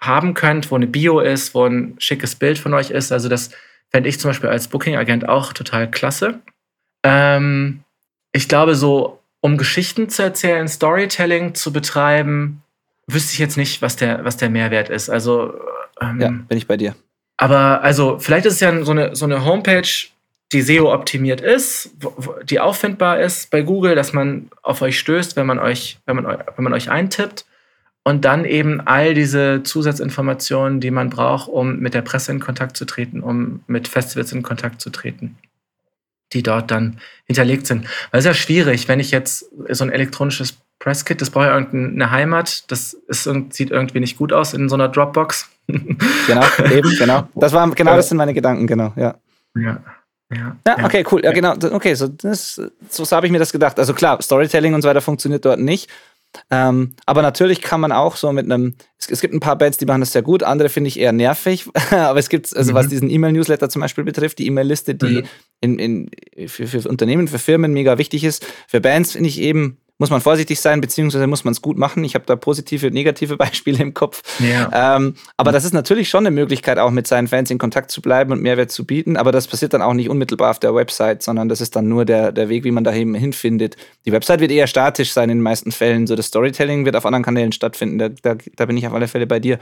haben 0.00 0.34
könnt, 0.34 0.70
wo 0.70 0.76
eine 0.76 0.86
Bio 0.86 1.20
ist, 1.20 1.54
wo 1.54 1.64
ein 1.64 1.96
schickes 1.98 2.36
Bild 2.36 2.58
von 2.58 2.72
euch 2.72 2.90
ist. 2.90 3.12
Also 3.12 3.28
das 3.28 3.50
fände 3.90 4.08
ich 4.08 4.18
zum 4.18 4.30
Beispiel 4.30 4.48
als 4.48 4.68
Booking-Agent 4.68 5.28
auch 5.28 5.52
total 5.52 5.90
klasse. 5.90 6.40
Ähm, 7.02 7.84
ich 8.32 8.48
glaube, 8.48 8.74
so 8.76 9.20
um 9.40 9.56
Geschichten 9.56 10.08
zu 10.08 10.22
erzählen, 10.22 10.68
Storytelling 10.68 11.54
zu 11.54 11.72
betreiben, 11.72 12.62
wüsste 13.06 13.32
ich 13.32 13.38
jetzt 13.38 13.56
nicht, 13.56 13.82
was 13.82 13.96
der, 13.96 14.24
was 14.24 14.36
der 14.36 14.50
Mehrwert 14.50 14.88
ist. 14.88 15.10
Also 15.10 15.54
ähm, 16.00 16.20
ja, 16.20 16.28
bin 16.28 16.58
ich 16.58 16.66
bei 16.66 16.76
dir. 16.76 16.94
Aber 17.36 17.82
also 17.82 18.18
vielleicht 18.18 18.46
ist 18.46 18.54
es 18.54 18.60
ja 18.60 18.84
so 18.84 18.92
eine, 18.92 19.16
so 19.16 19.24
eine 19.24 19.44
Homepage, 19.44 19.88
die 20.52 20.62
SEO 20.62 20.92
optimiert 20.92 21.40
ist, 21.40 21.90
die 22.44 22.58
auffindbar 22.58 23.20
ist 23.20 23.50
bei 23.50 23.62
Google, 23.62 23.94
dass 23.94 24.12
man 24.12 24.50
auf 24.62 24.82
euch 24.82 24.98
stößt, 24.98 25.36
wenn 25.36 25.46
man 25.46 25.58
euch, 25.58 25.98
wenn 26.06 26.16
man, 26.16 26.26
wenn 26.56 26.64
man 26.64 26.72
euch 26.72 26.90
eintippt 26.90 27.44
und 28.02 28.24
dann 28.24 28.44
eben 28.44 28.80
all 28.80 29.14
diese 29.14 29.62
Zusatzinformationen, 29.62 30.80
die 30.80 30.90
man 30.90 31.10
braucht, 31.10 31.48
um 31.48 31.78
mit 31.78 31.94
der 31.94 32.02
Presse 32.02 32.32
in 32.32 32.40
Kontakt 32.40 32.76
zu 32.76 32.84
treten, 32.84 33.20
um 33.20 33.62
mit 33.68 33.86
Festivals 33.86 34.32
in 34.32 34.42
Kontakt 34.42 34.80
zu 34.80 34.90
treten, 34.90 35.36
die 36.32 36.42
dort 36.42 36.70
dann 36.70 36.98
hinterlegt 37.26 37.66
sind. 37.66 37.84
Weil 38.10 38.18
es 38.18 38.24
ist 38.24 38.30
ja 38.30 38.34
schwierig, 38.34 38.88
wenn 38.88 38.98
ich 39.00 39.12
jetzt 39.12 39.46
so 39.68 39.84
ein 39.84 39.92
elektronisches 39.92 40.58
Presskit, 40.80 41.20
das 41.20 41.30
braucht 41.30 41.46
ja 41.46 41.54
irgendeine 41.54 42.10
Heimat, 42.10 42.70
das 42.72 42.94
ist, 42.94 43.28
sieht 43.50 43.70
irgendwie 43.70 44.00
nicht 44.00 44.16
gut 44.16 44.32
aus 44.32 44.54
in 44.54 44.68
so 44.68 44.74
einer 44.74 44.88
Dropbox. 44.88 45.48
genau, 45.66 46.46
eben, 46.72 46.96
genau. 46.98 47.28
Das 47.34 47.52
war 47.52 47.70
genau 47.70 47.94
das 47.94 48.08
sind 48.08 48.16
meine 48.16 48.34
Gedanken, 48.34 48.66
genau, 48.66 48.92
ja. 48.96 49.16
Ja. 49.54 49.80
Ja, 50.32 50.56
ja, 50.66 50.84
okay, 50.84 51.04
cool. 51.10 51.24
Ja, 51.24 51.32
genau. 51.32 51.54
Okay, 51.54 51.94
so, 51.94 52.06
das, 52.06 52.60
so 52.88 53.04
habe 53.10 53.26
ich 53.26 53.32
mir 53.32 53.38
das 53.38 53.52
gedacht. 53.52 53.78
Also 53.78 53.94
klar, 53.94 54.22
Storytelling 54.22 54.74
und 54.74 54.82
so 54.82 54.88
weiter 54.88 55.00
funktioniert 55.00 55.44
dort 55.44 55.58
nicht. 55.58 55.90
Ähm, 56.50 56.92
aber 57.06 57.22
natürlich 57.22 57.60
kann 57.60 57.80
man 57.80 57.90
auch 57.90 58.14
so 58.14 58.32
mit 58.32 58.44
einem, 58.44 58.74
es, 58.98 59.10
es, 59.10 59.20
gibt 59.20 59.34
ein 59.34 59.40
paar 59.40 59.56
Bands, 59.56 59.78
die 59.78 59.86
machen 59.86 60.00
das 60.00 60.12
sehr 60.12 60.22
gut, 60.22 60.44
andere 60.44 60.68
finde 60.68 60.88
ich 60.88 60.98
eher 60.98 61.12
nervig. 61.12 61.66
aber 61.90 62.18
es 62.18 62.28
gibt, 62.28 62.56
also 62.56 62.70
mhm. 62.70 62.76
was 62.76 62.88
diesen 62.88 63.10
E-Mail-Newsletter 63.10 63.68
zum 63.68 63.82
Beispiel 63.82 64.04
betrifft, 64.04 64.38
die 64.38 64.46
E-Mail-Liste, 64.46 64.94
die 64.94 65.22
mhm. 65.22 65.28
in, 65.60 65.78
in, 65.78 66.48
für, 66.48 66.68
für 66.68 66.88
Unternehmen, 66.88 67.26
für 67.26 67.38
Firmen 67.38 67.72
mega 67.72 67.98
wichtig 67.98 68.22
ist. 68.22 68.46
Für 68.68 68.80
Bands 68.80 69.12
finde 69.12 69.28
ich 69.28 69.40
eben 69.40 69.78
muss 70.00 70.08
man 70.08 70.22
vorsichtig 70.22 70.58
sein, 70.60 70.80
beziehungsweise 70.80 71.26
muss 71.26 71.44
man 71.44 71.52
es 71.52 71.60
gut 71.60 71.76
machen. 71.76 72.02
Ich 72.04 72.14
habe 72.14 72.24
da 72.26 72.34
positive, 72.34 72.90
negative 72.90 73.36
Beispiele 73.38 73.82
im 73.82 73.92
Kopf. 73.92 74.22
Ja. 74.40 74.96
Ähm, 74.96 75.14
aber 75.36 75.52
das 75.52 75.64
ist 75.64 75.74
natürlich 75.74 76.08
schon 76.08 76.26
eine 76.26 76.34
Möglichkeit, 76.34 76.78
auch 76.78 76.90
mit 76.90 77.06
seinen 77.06 77.28
Fans 77.28 77.50
in 77.50 77.58
Kontakt 77.58 77.90
zu 77.90 78.00
bleiben 78.00 78.32
und 78.32 78.40
Mehrwert 78.40 78.70
zu 78.70 78.86
bieten. 78.86 79.18
Aber 79.18 79.30
das 79.30 79.46
passiert 79.46 79.74
dann 79.74 79.82
auch 79.82 79.92
nicht 79.92 80.08
unmittelbar 80.08 80.52
auf 80.52 80.58
der 80.58 80.74
Website, 80.74 81.22
sondern 81.22 81.50
das 81.50 81.60
ist 81.60 81.76
dann 81.76 81.88
nur 81.88 82.06
der, 82.06 82.32
der 82.32 82.48
Weg, 82.48 82.64
wie 82.64 82.70
man 82.70 82.82
da 82.82 82.90
hinfindet. 82.90 83.76
Die 84.06 84.12
Website 84.12 84.40
wird 84.40 84.50
eher 84.50 84.66
statisch 84.66 85.12
sein 85.12 85.28
in 85.28 85.38
den 85.38 85.42
meisten 85.42 85.70
Fällen. 85.70 86.06
So 86.06 86.16
das 86.16 86.26
Storytelling 86.26 86.86
wird 86.86 86.96
auf 86.96 87.04
anderen 87.04 87.22
Kanälen 87.22 87.52
stattfinden. 87.52 87.98
Da, 87.98 88.08
da, 88.08 88.36
da 88.56 88.66
bin 88.66 88.78
ich 88.78 88.86
auf 88.86 88.94
alle 88.94 89.06
Fälle 89.06 89.26
bei 89.26 89.38
dir. 89.38 89.58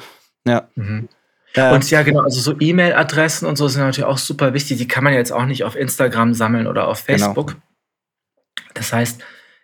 Ja. 0.47 0.69
Mhm. 0.77 1.09
Und 1.57 1.91
ja, 1.91 2.03
genau, 2.03 2.21
also 2.21 2.41
so 2.41 2.55
E-Mail-Adressen 2.61 3.49
und 3.49 3.57
so 3.57 3.67
sind 3.67 3.83
natürlich 3.83 4.07
auch 4.07 4.19
super 4.19 4.55
wichtig. 4.55 4.79
Die 4.79 4.87
kann 4.87 5.03
man 5.03 5.15
jetzt 5.15 5.33
auch 5.33 5.47
nicht 5.47 5.65
auf 5.65 5.75
Instagram 5.75 6.35
sammeln 6.35 6.69
oder 6.69 6.87
auf 6.87 7.05
genau. 7.05 7.19
Facebook. 7.19 7.47
Genau. 7.49 7.61
Das 8.75 8.93
heißt, 8.93 9.21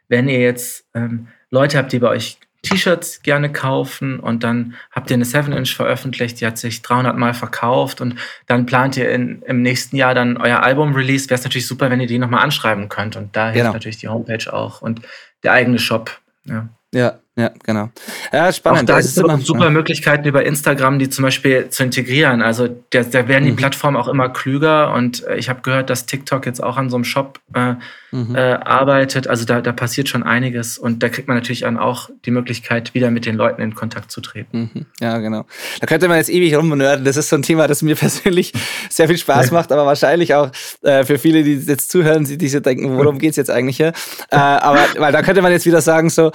wenn 0.09 0.29
ihr 0.29 0.41
jetzt 0.41 0.85
ähm, 0.95 1.29
Leute 1.51 1.79
habt, 1.79 1.93
die 1.93 1.99
bei 1.99 2.09
euch 2.09 2.39
T-Shirts 2.65 3.23
gerne 3.23 3.53
kaufen 3.53 4.19
und 4.19 4.43
dann 4.43 4.75
habt 4.91 5.11
ihr 5.11 5.15
eine 5.15 5.25
7-Inch 5.25 5.75
veröffentlicht, 5.75 6.41
die 6.41 6.47
hat 6.47 6.59
sich 6.59 6.83
300 6.83 7.17
Mal 7.17 7.35
verkauft 7.35 8.01
und 8.01 8.17
dann 8.47 8.67
plant 8.67 8.97
ihr 8.97 9.11
in, 9.11 9.43
im 9.43 9.63
nächsten 9.63 9.97
Jahr 9.97 10.15
dann 10.15 10.37
euer 10.39 10.63
Album-Release, 10.63 11.29
wäre 11.29 11.39
es 11.39 11.45
natürlich 11.45 11.67
super, 11.67 11.91
wenn 11.91 12.01
ihr 12.01 12.07
die 12.07 12.19
nochmal 12.19 12.43
anschreiben 12.43 12.89
könnt 12.89 13.17
und 13.17 13.37
da 13.37 13.47
hilft 13.47 13.59
genau. 13.59 13.73
natürlich 13.73 13.99
die 13.99 14.09
Homepage 14.09 14.53
auch 14.53 14.83
und 14.83 15.03
der 15.43 15.53
eigene 15.53 15.79
Shop. 15.79 16.19
Ja. 16.45 16.69
ja. 16.93 17.19
Ja, 17.37 17.51
genau. 17.65 17.91
Ja, 18.33 18.53
spannend. 18.53 18.83
Auch 18.83 18.95
da 18.95 18.99
ist 19.01 19.19
immer 19.19 19.39
super. 19.39 19.69
Möglichkeiten 19.71 20.25
über 20.25 20.45
Instagram, 20.47 21.01
die 21.01 21.09
zum 21.09 21.25
Beispiel 21.25 21.69
zu 21.69 21.83
integrieren. 21.83 22.43
Also 22.43 22.69
da, 22.91 23.03
da 23.03 23.27
werden 23.27 23.45
die 23.45 23.51
mhm. 23.51 23.57
Plattformen 23.57 23.97
auch 23.97 24.07
immer 24.07 24.29
klüger 24.29 24.95
und 24.95 25.27
äh, 25.27 25.37
ich 25.37 25.49
habe 25.49 25.61
gehört, 25.63 25.91
dass 25.91 26.07
TikTok 26.07 26.47
jetzt 26.47 26.63
auch 26.63 26.77
an 26.77 26.91
so 26.91 26.97
einem 26.97 27.05
Shop 27.05 27.41
äh, 27.55 27.75
mhm. 28.13 28.37
äh, 28.37 28.39
arbeitet. 28.39 29.27
Also 29.27 29.45
da, 29.45 29.61
da 29.61 29.73
passiert 29.73 30.09
schon 30.09 30.23
einiges 30.23 30.79
und 30.79 31.03
da 31.03 31.09
kriegt 31.09 31.27
man 31.27 31.37
natürlich 31.37 31.63
dann 31.63 31.77
auch 31.77 32.09
die 32.25 32.31
Möglichkeit, 32.31 32.95
wieder 32.95 33.11
mit 33.11 33.27
den 33.27 33.35
Leuten 33.35 33.61
in 33.63 33.75
Kontakt 33.75 34.13
zu 34.13 34.21
treten. 34.21 34.71
Mhm. 34.73 34.87
Ja, 35.01 35.19
genau. 35.19 35.45
Da 35.81 35.87
könnte 35.89 36.07
man 36.07 36.19
jetzt 36.19 36.31
ewig 36.31 36.55
rumnörden. 36.55 37.05
Das 37.05 37.17
ist 37.17 37.31
so 37.31 37.37
ein 37.37 37.43
Thema, 37.43 37.67
das 37.67 37.83
mir 37.83 37.97
persönlich 37.97 38.53
sehr 38.89 39.09
viel 39.09 39.19
Spaß 39.19 39.51
macht, 39.51 39.73
aber 39.73 39.87
wahrscheinlich 39.87 40.35
auch 40.35 40.53
äh, 40.83 41.03
für 41.03 41.19
viele, 41.19 41.43
die 41.43 41.55
jetzt 41.55 41.91
zuhören, 41.91 42.25
die 42.25 42.49
sich 42.49 42.63
denken, 42.63 42.97
worum 42.97 43.19
geht 43.19 43.31
es 43.31 43.37
jetzt 43.37 43.51
eigentlich 43.51 43.77
hier? 43.77 43.93
Äh, 44.31 44.37
aber 44.37 44.87
weil 44.99 45.11
da 45.11 45.23
könnte 45.23 45.43
man 45.43 45.51
jetzt 45.51 45.67
wieder 45.67 45.81
sagen, 45.81 46.11
so, 46.11 46.31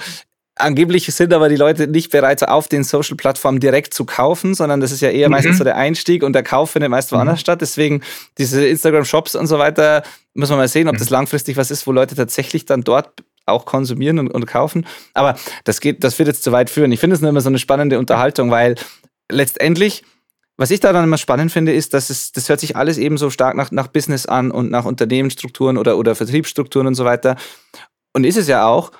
Angeblich 0.60 1.06
sind 1.06 1.32
aber 1.32 1.48
die 1.48 1.56
Leute 1.56 1.86
nicht 1.86 2.10
bereit, 2.10 2.46
auf 2.46 2.68
den 2.68 2.84
Social-Plattformen 2.84 3.60
direkt 3.60 3.94
zu 3.94 4.04
kaufen, 4.04 4.54
sondern 4.54 4.80
das 4.80 4.92
ist 4.92 5.00
ja 5.00 5.10
eher 5.10 5.28
mhm. 5.28 5.32
meistens 5.32 5.58
so 5.58 5.64
der 5.64 5.76
Einstieg 5.76 6.22
und 6.22 6.34
der 6.34 6.42
Kauf 6.42 6.70
findet 6.70 6.90
meist 6.90 7.12
woanders 7.12 7.36
mhm. 7.36 7.40
statt. 7.40 7.60
Deswegen 7.60 8.02
diese 8.38 8.66
Instagram-Shops 8.66 9.34
und 9.36 9.46
so 9.46 9.58
weiter, 9.58 10.02
muss 10.34 10.50
man 10.50 10.58
mal 10.58 10.68
sehen, 10.68 10.88
ob 10.88 10.94
mhm. 10.94 10.98
das 10.98 11.10
langfristig 11.10 11.56
was 11.56 11.70
ist, 11.70 11.86
wo 11.86 11.92
Leute 11.92 12.14
tatsächlich 12.14 12.66
dann 12.66 12.82
dort 12.82 13.10
auch 13.46 13.64
konsumieren 13.64 14.18
und, 14.18 14.28
und 14.28 14.46
kaufen. 14.46 14.86
Aber 15.14 15.36
das 15.64 15.80
geht, 15.80 16.04
das 16.04 16.18
wird 16.18 16.28
jetzt 16.28 16.42
zu 16.42 16.52
weit 16.52 16.70
führen. 16.70 16.92
Ich 16.92 17.00
finde 17.00 17.14
es 17.14 17.22
nur 17.22 17.30
immer 17.30 17.40
so 17.40 17.48
eine 17.48 17.58
spannende 17.58 17.98
Unterhaltung, 17.98 18.50
weil 18.50 18.76
letztendlich, 19.30 20.04
was 20.56 20.70
ich 20.70 20.80
da 20.80 20.92
dann 20.92 21.04
immer 21.04 21.18
spannend 21.18 21.52
finde, 21.52 21.72
ist, 21.72 21.94
dass 21.94 22.10
es, 22.10 22.32
das 22.32 22.48
hört 22.48 22.60
sich 22.60 22.76
alles 22.76 22.98
eben 22.98 23.18
so 23.18 23.30
stark 23.30 23.56
nach, 23.56 23.70
nach 23.70 23.88
Business 23.88 24.26
an 24.26 24.50
und 24.50 24.70
nach 24.70 24.84
Unternehmensstrukturen 24.84 25.78
oder, 25.78 25.96
oder 25.96 26.14
Vertriebsstrukturen 26.14 26.86
und 26.86 26.94
so 26.94 27.04
weiter. 27.04 27.36
Und 28.12 28.24
ist 28.24 28.36
es 28.36 28.48
ja 28.48 28.66
auch. 28.66 28.92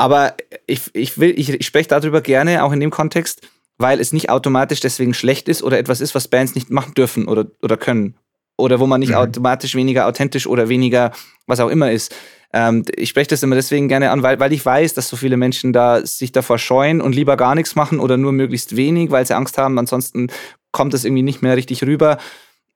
Aber 0.00 0.34
ich, 0.66 0.80
ich, 0.94 1.18
will, 1.18 1.38
ich, 1.38 1.50
ich 1.50 1.66
spreche 1.66 1.90
darüber 1.90 2.22
gerne, 2.22 2.64
auch 2.64 2.72
in 2.72 2.80
dem 2.80 2.88
Kontext, 2.88 3.46
weil 3.76 4.00
es 4.00 4.14
nicht 4.14 4.30
automatisch 4.30 4.80
deswegen 4.80 5.12
schlecht 5.12 5.46
ist 5.46 5.62
oder 5.62 5.78
etwas 5.78 6.00
ist, 6.00 6.14
was 6.14 6.26
Bands 6.26 6.54
nicht 6.54 6.70
machen 6.70 6.94
dürfen 6.94 7.28
oder, 7.28 7.48
oder 7.60 7.76
können. 7.76 8.14
Oder 8.56 8.80
wo 8.80 8.86
man 8.86 9.00
nicht 9.00 9.10
mhm. 9.10 9.16
automatisch 9.16 9.74
weniger 9.74 10.06
authentisch 10.06 10.46
oder 10.46 10.70
weniger 10.70 11.12
was 11.46 11.60
auch 11.60 11.68
immer 11.68 11.92
ist. 11.92 12.14
Ähm, 12.54 12.86
ich 12.96 13.10
spreche 13.10 13.28
das 13.28 13.42
immer 13.42 13.56
deswegen 13.56 13.88
gerne 13.88 14.10
an, 14.10 14.22
weil, 14.22 14.40
weil 14.40 14.54
ich 14.54 14.64
weiß, 14.64 14.94
dass 14.94 15.06
so 15.06 15.18
viele 15.18 15.36
Menschen 15.36 15.74
da 15.74 16.06
sich 16.06 16.32
davor 16.32 16.56
scheuen 16.56 17.02
und 17.02 17.14
lieber 17.14 17.36
gar 17.36 17.54
nichts 17.54 17.74
machen 17.74 18.00
oder 18.00 18.16
nur 18.16 18.32
möglichst 18.32 18.76
wenig, 18.76 19.10
weil 19.10 19.26
sie 19.26 19.36
Angst 19.36 19.58
haben, 19.58 19.78
ansonsten 19.78 20.28
kommt 20.72 20.94
das 20.94 21.04
irgendwie 21.04 21.24
nicht 21.24 21.42
mehr 21.42 21.58
richtig 21.58 21.84
rüber. 21.84 22.16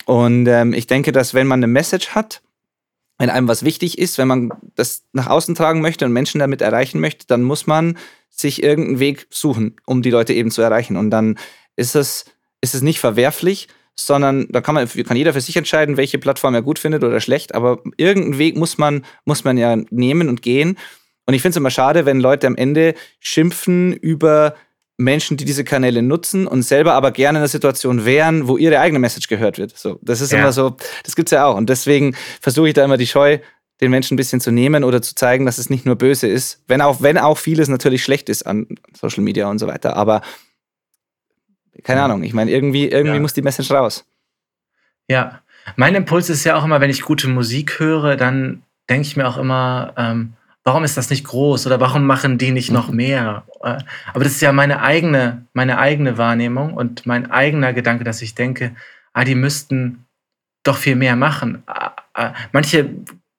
Und 0.05 0.47
ähm, 0.47 0.75
ich 0.75 0.89
denke, 0.89 1.11
dass 1.11 1.33
wenn 1.33 1.47
man 1.47 1.61
eine 1.61 1.69
Message 1.69 2.09
hat, 2.09 2.43
wenn 3.19 3.31
einem 3.31 3.49
was 3.49 3.65
wichtig 3.65 3.99
ist, 3.99 4.19
wenn 4.19 4.29
man 4.29 4.51
das 4.75 5.05
nach 5.13 5.29
außen 5.29 5.55
tragen 5.55 5.81
möchte 5.81 6.05
und 6.05 6.13
Menschen 6.13 6.41
damit 6.41 6.61
erreichen 6.61 7.01
möchte, 7.01 7.27
dann 7.27 7.43
muss 7.43 7.67
man 7.67 7.97
sich 8.29 8.63
irgendeinen 8.63 8.99
Weg 8.99 9.27
suchen, 9.31 9.77
um 9.87 10.03
die 10.03 10.11
Leute 10.11 10.33
eben 10.33 10.51
zu 10.51 10.63
erreichen. 10.63 10.97
Und 10.97 11.11
dann 11.11 11.39
ist 11.77 11.95
es, 11.95 12.25
ist 12.61 12.75
es 12.75 12.83
nicht 12.83 12.99
verwerflich, 12.99 13.69
sondern 13.97 14.49
da 14.51 14.61
kann 14.61 14.75
man, 14.75 14.89
kann 14.89 15.17
jeder 15.17 15.33
für 15.33 15.41
sich 15.41 15.57
entscheiden, 15.57 15.97
welche 15.97 16.19
Plattform 16.19 16.55
er 16.55 16.63
gut 16.63 16.81
findet 16.81 17.05
oder 17.05 17.21
schlecht, 17.21 17.55
aber 17.55 17.79
irgendeinen 17.97 18.39
Weg 18.39 18.57
muss 18.57 18.77
man, 18.77 19.05
muss 19.25 19.45
man 19.45 19.57
ja 19.57 19.77
nehmen 19.91 20.29
und 20.29 20.43
gehen. 20.43 20.77
Und 21.27 21.35
ich 21.35 21.43
finde 21.43 21.51
es 21.51 21.57
immer 21.57 21.71
schade, 21.71 22.05
wenn 22.05 22.21
Leute 22.21 22.47
am 22.47 22.57
Ende 22.57 22.95
schimpfen 23.21 23.93
über 23.93 24.57
Menschen, 24.97 25.37
die 25.37 25.45
diese 25.45 25.65
Kanäle 25.65 26.03
nutzen 26.03 26.47
und 26.47 26.63
selber 26.63 26.95
aber 26.95 27.11
gerne 27.11 27.39
in 27.39 27.43
einer 27.43 27.49
Situation 27.49 28.05
wären, 28.05 28.47
wo 28.47 28.57
ihre 28.57 28.79
eigene 28.79 29.01
Message 29.01 29.29
gehört 29.29 29.59
wird. 29.59 29.77
So, 29.77 29.99
das 30.03 30.21
ist 30.21 30.33
ja. 30.33 30.39
immer 30.39 30.53
so, 30.53 30.77
das 31.03 31.17
gibt's 31.17 31.33
ja 31.33 31.47
auch. 31.47 31.57
Und 31.57 31.69
deswegen 31.69 32.15
versuche 32.41 32.69
ich 32.69 32.75
da 32.75 32.85
immer 32.85 32.97
die 32.97 33.07
Scheu, 33.07 33.39
den 33.81 33.91
Menschen 33.91 34.15
ein 34.15 34.17
bisschen 34.17 34.41
zu 34.41 34.53
nehmen 34.53 34.85
oder 34.85 35.03
zu 35.03 35.15
zeigen, 35.17 35.47
dass 35.47 35.59
es 35.59 35.69
nicht 35.69 35.85
nur 35.85 35.97
böse 35.97 36.29
ist. 36.29 36.63
Wenn 36.69 36.81
auch, 36.81 37.03
wenn 37.03 37.19
auch 37.19 37.39
vieles 37.39 37.69
natürlich 37.69 38.05
schlecht 38.05 38.29
ist 38.29 38.47
an 38.47 38.67
Social 38.97 39.25
Media 39.25 39.51
und 39.51 39.59
so 39.59 39.67
weiter. 39.67 39.97
Aber 39.97 40.23
keine 41.83 42.03
Ahnung, 42.03 42.23
ich 42.23 42.35
meine, 42.35 42.53
irgendwie, 42.53 42.89
irgendwie 42.89 43.17
ja. 43.17 43.21
muss 43.21 43.35
die 43.35 43.43
Message 43.43 43.73
raus. 43.73 44.05
Ja, 45.09 45.41
mein 45.77 45.95
Impuls 45.95 46.31
ist 46.31 46.45
ja 46.45 46.57
auch 46.57 46.65
immer, 46.65 46.81
wenn 46.81 46.91
ich 46.91 47.03
gute 47.03 47.27
Musik 47.29 47.81
höre, 47.81 48.17
dann 48.17 48.63
denke 48.89 49.09
ich 49.09 49.17
mir 49.17 49.27
auch 49.27 49.39
immer, 49.39 49.93
ähm, 49.97 50.35
warum 50.65 50.83
ist 50.83 50.97
das 50.97 51.11
nicht 51.11 51.25
groß 51.25 51.67
oder 51.67 51.79
warum 51.79 52.07
machen 52.07 52.39
die 52.39 52.51
nicht 52.51 52.73
noch 52.73 52.89
mhm. 52.89 52.97
mehr? 52.97 53.45
Äh, 53.63 53.79
aber 54.13 54.25
das 54.25 54.33
ist 54.33 54.43
ja 54.43 54.53
meine 54.53 54.83
eigene, 54.83 55.47
meine 55.53 55.79
eigene 55.79 56.19
Wahrnehmung 56.19 56.75
und 56.75 57.07
mein 57.07 57.31
eigener 57.31 57.73
Gedanke, 57.73 58.03
dass 58.03 58.23
ich 58.23 58.35
denke, 58.35 58.75
ah, 59.13 59.25
die 59.25 59.35
müssten 59.35 60.07
doch 60.65 60.79
viel 60.79 60.97
mehr 60.97 61.15
machen. 61.15 61.63
Ah, 61.67 61.93
ah, 62.15 62.33
manche 62.53 62.91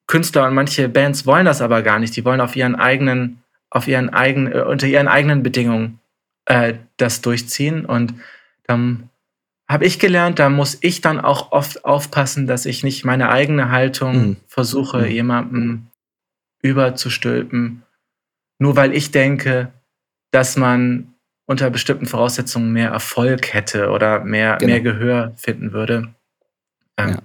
Künstler 0.06 0.46
und 0.46 0.54
manche 0.54 0.88
Bands 0.88 1.26
wollen 1.26 1.46
das 1.46 1.60
aber 1.60 1.82
gar 1.82 1.98
nicht. 1.98 2.14
Die 2.16 2.24
wollen 2.24 2.40
auf 2.40 2.54
ihren 2.54 2.76
eigenen, 2.76 3.42
auf 3.70 3.88
ihren 3.88 4.08
eigenen, 4.10 4.52
äh, 4.52 4.60
unter 4.60 4.86
ihren 4.86 5.08
eigenen 5.08 5.42
Bedingungen 5.42 5.98
äh, 6.46 6.74
das 6.96 7.20
durchziehen. 7.20 7.84
Und 7.84 8.14
dann 8.68 9.10
habe 9.68 9.84
ich 9.84 9.98
gelernt, 9.98 10.38
da 10.38 10.48
muss 10.48 10.78
ich 10.80 11.00
dann 11.00 11.20
auch 11.20 11.50
oft 11.50 11.84
aufpassen, 11.84 12.46
dass 12.46 12.66
ich 12.66 12.84
nicht 12.84 13.04
meine 13.04 13.30
eigene 13.30 13.72
Haltung 13.72 14.16
mhm. 14.16 14.36
versuche, 14.46 14.98
mhm. 14.98 15.06
jemandem 15.06 15.86
überzustülpen, 16.70 17.82
nur 18.58 18.76
weil 18.76 18.94
ich 18.94 19.10
denke, 19.10 19.72
dass 20.30 20.56
man 20.56 21.14
unter 21.46 21.70
bestimmten 21.70 22.06
Voraussetzungen 22.06 22.72
mehr 22.72 22.90
Erfolg 22.90 23.52
hätte 23.54 23.90
oder 23.90 24.24
mehr, 24.24 24.56
genau. 24.56 24.72
mehr 24.72 24.80
Gehör 24.80 25.32
finden 25.36 25.72
würde. 25.72 26.14
Ähm, 26.96 27.08
ja. 27.08 27.18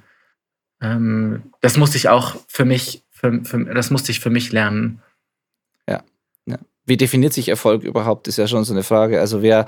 ähm, 0.82 1.44
das 1.62 1.78
musste 1.78 1.98
ich 1.98 2.10
auch 2.10 2.36
für 2.48 2.66
mich, 2.66 3.04
für, 3.10 3.44
für, 3.44 3.66
das 3.66 3.90
musste 3.90 4.12
ich 4.12 4.20
für 4.20 4.30
mich 4.30 4.52
lernen. 4.52 5.02
Ja. 5.88 6.04
ja. 6.46 6.58
Wie 6.86 6.98
definiert 6.98 7.34
sich 7.34 7.50
Erfolg 7.50 7.84
überhaupt, 7.84 8.28
ist 8.28 8.38
ja 8.38 8.48
schon 8.48 8.64
so 8.64 8.74
eine 8.74 8.84
Frage. 8.84 9.20
Also 9.20 9.42
wer, 9.42 9.66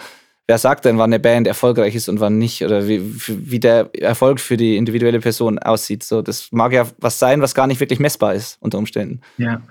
wer 0.47 0.57
sagt 0.57 0.85
denn, 0.85 0.97
wann 0.97 1.09
eine 1.09 1.19
Band 1.19 1.47
erfolgreich 1.47 1.95
ist 1.95 2.09
und 2.09 2.19
wann 2.19 2.37
nicht? 2.37 2.63
Oder 2.63 2.87
wie, 2.87 3.01
wie 3.27 3.59
der 3.59 3.89
Erfolg 3.99 4.39
für 4.39 4.57
die 4.57 4.77
individuelle 4.77 5.19
Person 5.19 5.59
aussieht. 5.59 6.03
So, 6.03 6.21
das 6.21 6.51
mag 6.51 6.73
ja 6.73 6.87
was 6.97 7.19
sein, 7.19 7.41
was 7.41 7.55
gar 7.55 7.67
nicht 7.67 7.79
wirklich 7.79 7.99
messbar 7.99 8.33
ist 8.33 8.57
unter 8.59 8.77
Umständen. 8.77 9.21
Ja. 9.37 9.61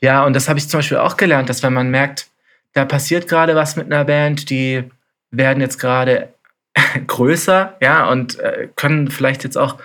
Ja, 0.00 0.24
und 0.24 0.34
das 0.34 0.48
habe 0.48 0.58
ich 0.58 0.68
zum 0.68 0.78
Beispiel 0.78 0.98
auch 0.98 1.16
gelernt, 1.16 1.48
dass 1.48 1.62
wenn 1.62 1.72
man 1.72 1.90
merkt, 1.90 2.28
da 2.72 2.84
passiert 2.84 3.26
gerade 3.26 3.56
was 3.56 3.76
mit 3.76 3.86
einer 3.86 4.04
Band, 4.04 4.50
die 4.50 4.84
werden 5.30 5.60
jetzt 5.60 5.78
gerade 5.78 6.32
größer, 7.06 7.76
ja, 7.80 8.08
und 8.08 8.38
äh, 8.38 8.68
können 8.76 9.10
vielleicht 9.10 9.44
jetzt 9.44 9.58
auch 9.58 9.78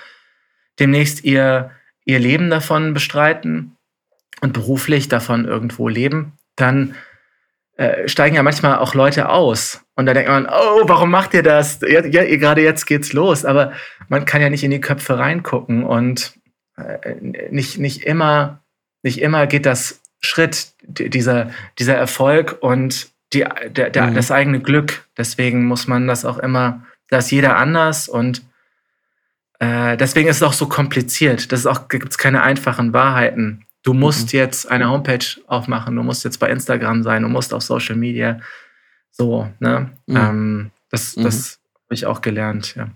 demnächst 0.80 1.24
ihr, 1.24 1.72
ihr 2.06 2.20
Leben 2.20 2.50
davon 2.50 2.94
bestreiten 2.94 3.76
und 4.42 4.54
beruflich 4.54 5.08
davon 5.08 5.46
irgendwo 5.46 5.88
leben, 5.88 6.34
dann 6.56 6.96
äh, 7.78 8.08
steigen 8.08 8.36
ja 8.36 8.44
manchmal 8.44 8.78
auch 8.78 8.94
Leute 8.94 9.30
aus. 9.30 9.83
Und 9.96 10.06
da 10.08 10.14
denkt 10.14 10.30
man, 10.30 10.48
oh, 10.48 10.88
warum 10.88 11.12
macht 11.12 11.34
ihr 11.34 11.44
das? 11.44 11.80
Ja, 11.82 12.02
gerade 12.02 12.62
jetzt 12.62 12.86
geht's 12.86 13.14
los. 13.14 13.46
Aber 13.46 13.74
man 14.10 14.26
kann 14.26 14.42
ja 14.42 14.50
nicht 14.50 14.64
in 14.64 14.72
die 14.72 14.82
Köpfe 14.82 15.20
reingucken 15.20 15.84
und 15.84 16.34
äh, 16.78 17.16
nicht, 17.52 17.78
nicht, 17.78 18.04
immer, 18.04 18.64
nicht 19.04 19.22
immer 19.22 19.46
geht 19.48 19.66
das 19.66 20.02
Schritt, 20.20 20.74
dieser, 20.82 21.52
dieser 21.78 21.96
Erfolg 21.96 22.58
und 22.62 23.10
die, 23.34 23.46
der, 23.70 23.90
der, 23.90 24.08
mhm. 24.08 24.16
das 24.16 24.32
eigene 24.32 24.62
Glück. 24.62 25.08
Deswegen 25.18 25.66
muss 25.66 25.88
man 25.88 26.08
das 26.08 26.26
auch 26.26 26.40
immer, 26.40 26.86
da 27.10 27.18
ist 27.20 27.32
jeder 27.32 27.58
anders 27.58 28.08
und 28.08 28.42
äh, 29.60 29.96
deswegen 29.98 30.30
ist 30.30 30.38
es 30.38 30.44
auch 30.44 30.54
so 30.54 30.68
kompliziert. 30.68 31.52
Das 31.52 31.62
ist 31.62 31.66
auch, 31.68 31.88
gibt 31.88 32.10
es 32.10 32.18
keine 32.18 32.42
einfachen 32.42 32.94
Wahrheiten. 32.94 33.66
Du 33.84 33.94
musst 33.94 34.34
mhm. 34.34 34.40
jetzt 34.40 34.72
eine 34.72 34.90
Homepage 34.90 35.26
aufmachen, 35.48 35.96
du 35.96 36.04
musst 36.04 36.24
jetzt 36.24 36.40
bei 36.40 36.50
Instagram 36.50 37.04
sein, 37.04 37.22
du 37.22 37.30
musst 37.30 37.54
auf 37.54 37.62
Social 37.62 37.96
Media. 37.96 38.40
So, 39.14 39.48
ne? 39.60 39.92
Mhm. 40.08 40.18
Ähm, 40.18 40.72
das 40.90 41.16
mhm. 41.16 41.24
das 41.24 41.60
habe 41.86 41.94
ich 41.94 42.06
auch 42.06 42.22
gelernt, 42.22 42.76
ja. 42.76 42.90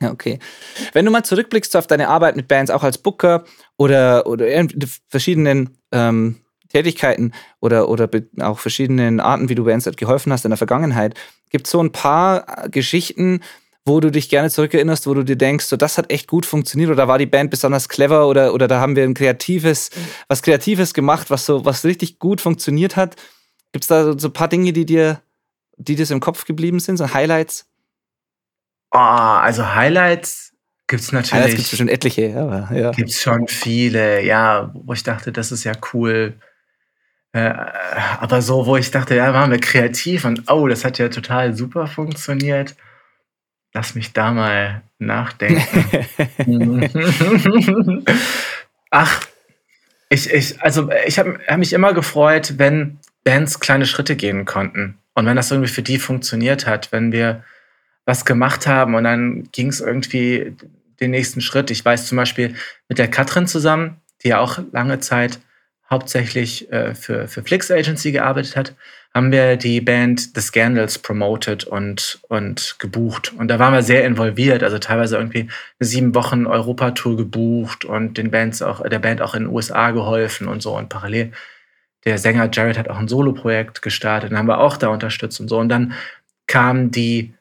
Ja, 0.00 0.12
okay. 0.12 0.38
Wenn 0.92 1.04
du 1.04 1.10
mal 1.10 1.24
zurückblickst 1.24 1.76
auf 1.76 1.88
deine 1.88 2.08
Arbeit 2.08 2.36
mit 2.36 2.46
Bands, 2.46 2.70
auch 2.70 2.84
als 2.84 2.98
Booker 2.98 3.44
oder, 3.76 4.28
oder 4.28 4.46
verschiedenen 5.08 5.76
ähm, 5.90 6.36
Tätigkeiten 6.68 7.32
oder, 7.60 7.88
oder 7.88 8.08
auch 8.40 8.60
verschiedenen 8.60 9.18
Arten, 9.18 9.48
wie 9.48 9.56
du 9.56 9.64
Bands 9.64 9.90
geholfen 9.96 10.32
hast 10.32 10.44
in 10.44 10.52
der 10.52 10.58
Vergangenheit, 10.58 11.14
gibt 11.50 11.66
es 11.66 11.72
so 11.72 11.82
ein 11.82 11.90
paar 11.90 12.68
Geschichten, 12.68 13.40
wo 13.84 14.00
du 14.00 14.10
dich 14.12 14.28
gerne 14.28 14.50
zurückerinnerst, 14.50 15.06
wo 15.06 15.14
du 15.14 15.24
dir 15.24 15.36
denkst, 15.36 15.64
so 15.64 15.76
das 15.76 15.98
hat 15.98 16.12
echt 16.12 16.28
gut 16.28 16.46
funktioniert 16.46 16.90
oder 16.90 17.08
war 17.08 17.18
die 17.18 17.26
Band 17.26 17.50
besonders 17.50 17.88
clever 17.88 18.28
oder, 18.28 18.54
oder 18.54 18.68
da 18.68 18.80
haben 18.80 18.94
wir 18.94 19.02
ein 19.02 19.14
kreatives, 19.14 19.90
was 20.28 20.42
Kreatives 20.42 20.94
gemacht, 20.94 21.30
was 21.30 21.46
so, 21.46 21.64
was 21.64 21.84
richtig 21.84 22.18
gut 22.18 22.40
funktioniert 22.40 22.96
hat. 22.96 23.16
Gibt 23.72 23.84
es 23.84 23.88
da 23.88 24.04
so, 24.04 24.18
so, 24.18 24.28
ein 24.28 24.32
paar 24.32 24.48
Dinge, 24.48 24.72
die 24.72 24.86
dir, 24.86 25.22
die 25.78 25.94
dir 25.94 26.10
im 26.10 26.20
Kopf 26.20 26.44
geblieben 26.44 26.80
sind, 26.80 26.96
so 26.96 27.12
Highlights? 27.14 27.66
Oh, 28.90 28.98
also 28.98 29.74
Highlights 29.74 30.52
gibt 30.86 31.02
es 31.02 31.12
natürlich. 31.12 31.32
Highlights 31.32 31.56
gibt 31.56 31.72
es 31.72 31.78
schon 31.78 31.88
etliche, 31.88 32.38
aber 32.38 32.68
ja. 32.76 32.90
Gibt 32.90 33.10
es 33.10 33.22
schon 33.22 33.48
viele, 33.48 34.22
ja, 34.24 34.70
wo 34.74 34.92
ich 34.92 35.02
dachte, 35.02 35.32
das 35.32 35.52
ist 35.52 35.64
ja 35.64 35.72
cool. 35.92 36.34
Äh, 37.32 37.52
aber 38.20 38.42
so, 38.42 38.66
wo 38.66 38.76
ich 38.76 38.90
dachte, 38.90 39.14
ja, 39.14 39.32
waren 39.34 39.50
wir 39.50 39.60
kreativ 39.60 40.24
und 40.24 40.50
oh, 40.50 40.66
das 40.66 40.84
hat 40.84 40.98
ja 40.98 41.08
total 41.08 41.54
super 41.54 41.86
funktioniert. 41.86 42.74
Lass 43.74 43.94
mich 43.94 44.12
da 44.14 44.32
mal 44.32 44.82
nachdenken. 44.98 46.08
Ach, 48.90 49.26
ich, 50.08 50.32
ich, 50.32 50.62
also 50.62 50.90
ich 51.06 51.18
habe 51.18 51.38
hab 51.46 51.58
mich 51.58 51.74
immer 51.74 51.92
gefreut, 51.92 52.54
wenn 52.56 52.98
Bands 53.24 53.60
kleine 53.60 53.84
Schritte 53.84 54.16
gehen 54.16 54.46
konnten. 54.46 54.98
Und 55.18 55.26
wenn 55.26 55.34
das 55.34 55.50
irgendwie 55.50 55.68
für 55.68 55.82
die 55.82 55.98
funktioniert 55.98 56.64
hat, 56.64 56.92
wenn 56.92 57.10
wir 57.10 57.42
was 58.04 58.24
gemacht 58.24 58.68
haben 58.68 58.94
und 58.94 59.02
dann 59.02 59.48
ging 59.50 59.66
es 59.66 59.80
irgendwie 59.80 60.54
den 61.00 61.10
nächsten 61.10 61.40
Schritt. 61.40 61.72
Ich 61.72 61.84
weiß 61.84 62.06
zum 62.06 62.14
Beispiel 62.14 62.54
mit 62.88 62.98
der 62.98 63.08
Katrin 63.08 63.48
zusammen, 63.48 63.96
die 64.22 64.28
ja 64.28 64.38
auch 64.38 64.60
lange 64.70 65.00
Zeit 65.00 65.40
hauptsächlich 65.90 66.70
äh, 66.70 66.94
für, 66.94 67.26
für 67.26 67.42
Flix 67.42 67.68
Agency 67.68 68.12
gearbeitet 68.12 68.54
hat, 68.54 68.76
haben 69.12 69.32
wir 69.32 69.56
die 69.56 69.80
Band 69.80 70.36
The 70.36 70.40
Scandals 70.40 71.00
promoted 71.00 71.64
und, 71.64 72.20
und 72.28 72.76
gebucht. 72.78 73.32
Und 73.36 73.48
da 73.48 73.58
waren 73.58 73.72
wir 73.72 73.82
sehr 73.82 74.04
involviert, 74.04 74.62
also 74.62 74.78
teilweise 74.78 75.16
irgendwie 75.16 75.48
eine 75.80 75.88
sieben 75.88 76.14
Wochen 76.14 76.46
Europatour 76.46 77.16
gebucht 77.16 77.84
und 77.84 78.18
den 78.18 78.30
Bands 78.30 78.62
auch, 78.62 78.88
der 78.88 79.00
Band 79.00 79.20
auch 79.20 79.34
in 79.34 79.44
den 79.44 79.52
USA 79.52 79.90
geholfen 79.90 80.46
und 80.46 80.62
so. 80.62 80.76
Und 80.76 80.88
parallel 80.88 81.32
der 82.04 82.18
Sänger 82.18 82.48
Jared 82.52 82.78
hat 82.78 82.88
auch 82.88 82.98
ein 82.98 83.08
Soloprojekt 83.08 83.82
gestartet, 83.82 84.30
dann 84.30 84.38
haben 84.38 84.48
wir 84.48 84.60
auch 84.60 84.76
da 84.76 84.88
unterstützt 84.88 85.40
und 85.40 85.48
so. 85.48 85.58
Und 85.58 85.68
dann 85.68 85.94
kam 86.46 86.90
die 86.90 87.34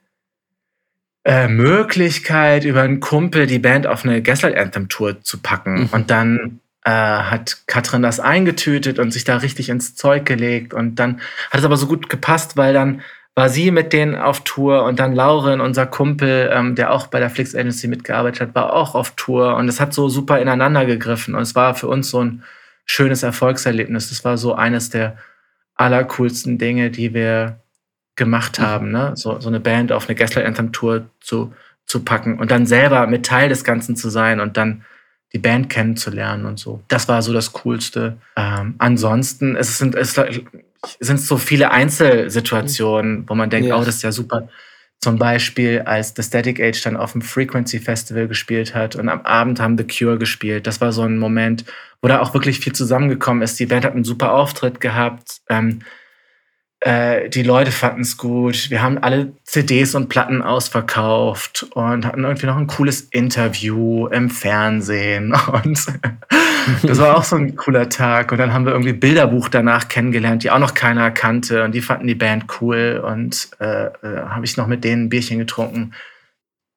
äh, 1.24 1.48
Möglichkeit, 1.48 2.64
über 2.64 2.82
einen 2.82 3.00
Kumpel 3.00 3.48
die 3.48 3.60
Band 3.60 3.86
auf 3.86 4.06
eine 4.06 4.22
Gaslight 4.22 4.58
Anthem 4.58 4.90
Tour 4.90 5.22
zu 5.22 5.40
packen. 5.40 5.82
Mhm. 5.82 5.90
Und 5.92 6.10
dann 6.10 6.60
äh, 6.86 6.90
hat 6.90 7.64
Katrin 7.68 8.02
das 8.02 8.20
eingetütet 8.20 8.98
und 8.98 9.12
sich 9.12 9.26
da 9.26 9.38
richtig 9.38 9.68
ins 9.68 9.96
Zeug 9.96 10.26
gelegt. 10.26 10.74
Und 10.74 10.96
dann 10.96 11.20
hat 11.52 11.60
es 11.60 11.66
aber 11.66 11.76
so 11.76 11.88
gut 11.88 12.10
gepasst, 12.10 12.56
weil 12.56 12.74
dann 12.74 13.02
war 13.36 13.50
sie 13.50 13.72
mit 13.72 13.94
denen 13.94 14.16
auf 14.16 14.46
Tour 14.46 14.84
und 14.86 15.00
dann 15.00 15.14
Lauren, 15.14 15.60
unser 15.62 15.86
Kumpel, 15.86 16.50
ähm, 16.52 16.76
der 16.76 16.92
auch 16.92 17.08
bei 17.08 17.20
der 17.20 17.30
Flix 17.30 17.54
Agency 17.54 17.88
mitgearbeitet 17.88 18.42
hat, 18.42 18.56
war 18.56 18.74
auch 18.74 18.96
auf 18.96 19.12
Tour. 19.18 19.58
Und 19.58 19.68
es 19.68 19.80
hat 19.80 19.94
so 19.94 20.08
super 20.08 20.40
ineinander 20.40 20.86
gegriffen. 20.86 21.36
Und 21.36 21.42
es 21.42 21.56
war 21.56 21.76
für 21.76 21.88
uns 21.88 22.10
so 22.10 22.24
ein 22.24 22.44
schönes 22.88 23.22
Erfolgserlebnis. 23.22 24.10
Das 24.10 24.26
war 24.26 24.38
so 24.38 24.56
eines 24.56 24.90
der 24.90 25.18
allercoolsten 25.76 26.58
Dinge, 26.58 26.90
die 26.90 27.14
wir 27.14 27.60
gemacht 28.16 28.60
mhm. 28.60 28.64
haben, 28.64 28.92
ne? 28.92 29.12
so, 29.16 29.40
so 29.40 29.48
eine 29.48 29.60
Band 29.60 29.92
auf 29.92 30.10
eine 30.10 30.16
Gaslight 30.16 30.46
Anthem 30.46 30.72
Tour 30.72 31.06
zu, 31.22 31.54
zu 31.86 32.04
packen 32.04 32.40
und 32.40 32.50
dann 32.50 32.66
selber 32.66 33.06
mit 33.06 33.26
Teil 33.26 33.50
des 33.50 33.64
Ganzen 33.64 33.96
zu 33.96 34.10
sein 34.10 34.40
und 34.40 34.58
dann 34.58 34.84
die 35.34 35.40
Band 35.40 35.70
kennenzulernen 35.70 36.46
und 36.46 36.58
so. 36.58 36.82
Das 36.88 37.08
war 37.08 37.22
so 37.22 37.34
das 37.34 37.54
Coolste. 37.54 38.18
Ähm, 38.36 38.76
ansonsten, 38.78 39.56
es 39.56 39.78
sind, 39.78 39.94
es 39.94 40.20
sind 41.00 41.20
so 41.20 41.38
viele 41.38 41.72
Einzelsituationen, 41.72 43.28
wo 43.28 43.36
man 43.36 43.50
denkt, 43.50 43.68
yes. 43.68 43.76
oh, 43.76 43.84
das 43.84 43.96
ist 43.96 44.04
ja 44.04 44.12
super. 44.12 44.48
Zum 45.00 45.18
Beispiel, 45.18 45.82
als 45.86 46.14
The 46.16 46.24
Static 46.24 46.60
Age 46.60 46.82
dann 46.82 46.98
auf 46.98 47.12
dem 47.12 47.22
Frequency 47.22 47.80
Festival 47.80 48.28
gespielt 48.28 48.74
hat 48.74 48.96
und 48.96 49.10
am 49.10 49.22
Abend 49.22 49.60
haben 49.60 49.78
The 49.78 49.86
Cure 49.86 50.18
gespielt. 50.18 50.66
Das 50.66 50.82
war 50.82 50.92
so 50.92 51.04
ein 51.04 51.20
Moment, 51.20 51.66
wo 52.02 52.08
da 52.08 52.20
auch 52.20 52.34
wirklich 52.34 52.60
viel 52.60 52.74
zusammengekommen 52.74 53.44
ist. 53.44 53.60
Die 53.60 53.68
Band 53.68 53.86
hat 53.86 53.94
einen 53.94 54.04
super 54.04 54.34
Auftritt 54.34 54.82
gehabt. 54.82 55.42
Ähm, 55.50 55.80
äh, 56.80 57.30
die 57.30 57.44
Leute 57.44 57.72
fanden 57.72 58.02
es 58.02 58.18
gut. 58.18 58.70
Wir 58.70 58.82
haben 58.82 58.98
alle 58.98 59.34
CDs 59.44 59.96
und 59.96 60.10
Platten 60.10 60.42
ausverkauft 60.42 61.68
und 61.72 62.06
hatten 62.06 62.24
irgendwie 62.24 62.46
noch 62.46 62.58
ein 62.58 62.68
cooles 62.68 63.02
Interview 63.02 64.08
im 64.08 64.30
Fernsehen. 64.30 65.34
Und 65.64 65.86
das 66.84 66.98
war 67.00 67.18
auch 67.18 67.24
so 67.24 67.36
ein 67.36 67.56
cooler 67.56 67.90
Tag. 67.90 68.32
Und 68.32 68.38
dann 68.38 68.54
haben 68.54 68.66
wir 68.66 68.74
irgendwie 68.74 68.94
Bilderbuch 68.94 69.50
danach 69.50 69.88
kennengelernt, 69.88 70.44
die 70.44 70.52
auch 70.52 70.60
noch 70.60 70.74
keiner 70.74 71.12
kannte. 71.12 71.64
Und 71.64 71.74
die 71.74 71.82
fanden 71.82 72.08
die 72.08 72.16
Band 72.16 72.46
cool. 72.62 73.04
Und 73.06 73.50
äh, 73.60 73.86
äh, 73.86 73.92
habe 74.28 74.46
ich 74.46 74.58
noch 74.58 74.68
mit 74.68 74.84
denen 74.84 75.06
ein 75.06 75.10
Bierchen 75.10 75.40
getrunken. 75.40 75.94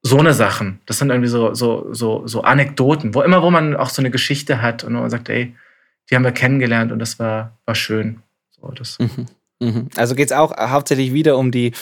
So 0.02 0.18
eine 0.18 0.32
Sachen. 0.32 0.80
Das 0.86 0.98
sind 0.98 1.10
irgendwie 1.10 1.28
so, 1.28 1.54
so, 1.54 1.88
so, 1.92 2.26
so 2.26 2.42
Anekdoten, 2.42 3.14
wo 3.14 3.22
immer, 3.22 3.42
wo 3.42 3.50
man 3.50 3.76
auch 3.76 3.90
so 3.90 4.00
eine 4.00 4.10
Geschichte 4.10 4.62
hat 4.62 4.82
und 4.82 4.94
man 4.94 5.10
sagt, 5.10 5.28
ey, 5.28 5.54
die 6.10 6.16
haben 6.16 6.24
wir 6.24 6.32
kennengelernt 6.32 6.90
und 6.90 6.98
das 6.98 7.18
war, 7.18 7.58
war 7.66 7.74
schön. 7.74 8.20
So, 8.50 8.68
das. 8.72 8.98
Mhm. 8.98 9.26
Mhm. 9.60 9.88
Also 9.96 10.14
geht 10.14 10.30
es 10.30 10.36
auch 10.36 10.56
hauptsächlich 10.56 11.12
wieder 11.12 11.36
um 11.36 11.50
die, 11.50 11.72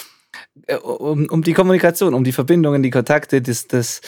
äh, 0.67 0.75
um, 0.75 1.27
um 1.27 1.41
die 1.43 1.53
Kommunikation, 1.53 2.13
um 2.13 2.23
die 2.23 2.31
Verbindungen, 2.31 2.83
die 2.83 2.89
Kontakte, 2.89 3.41
das, 3.41 3.67
das, 3.67 4.01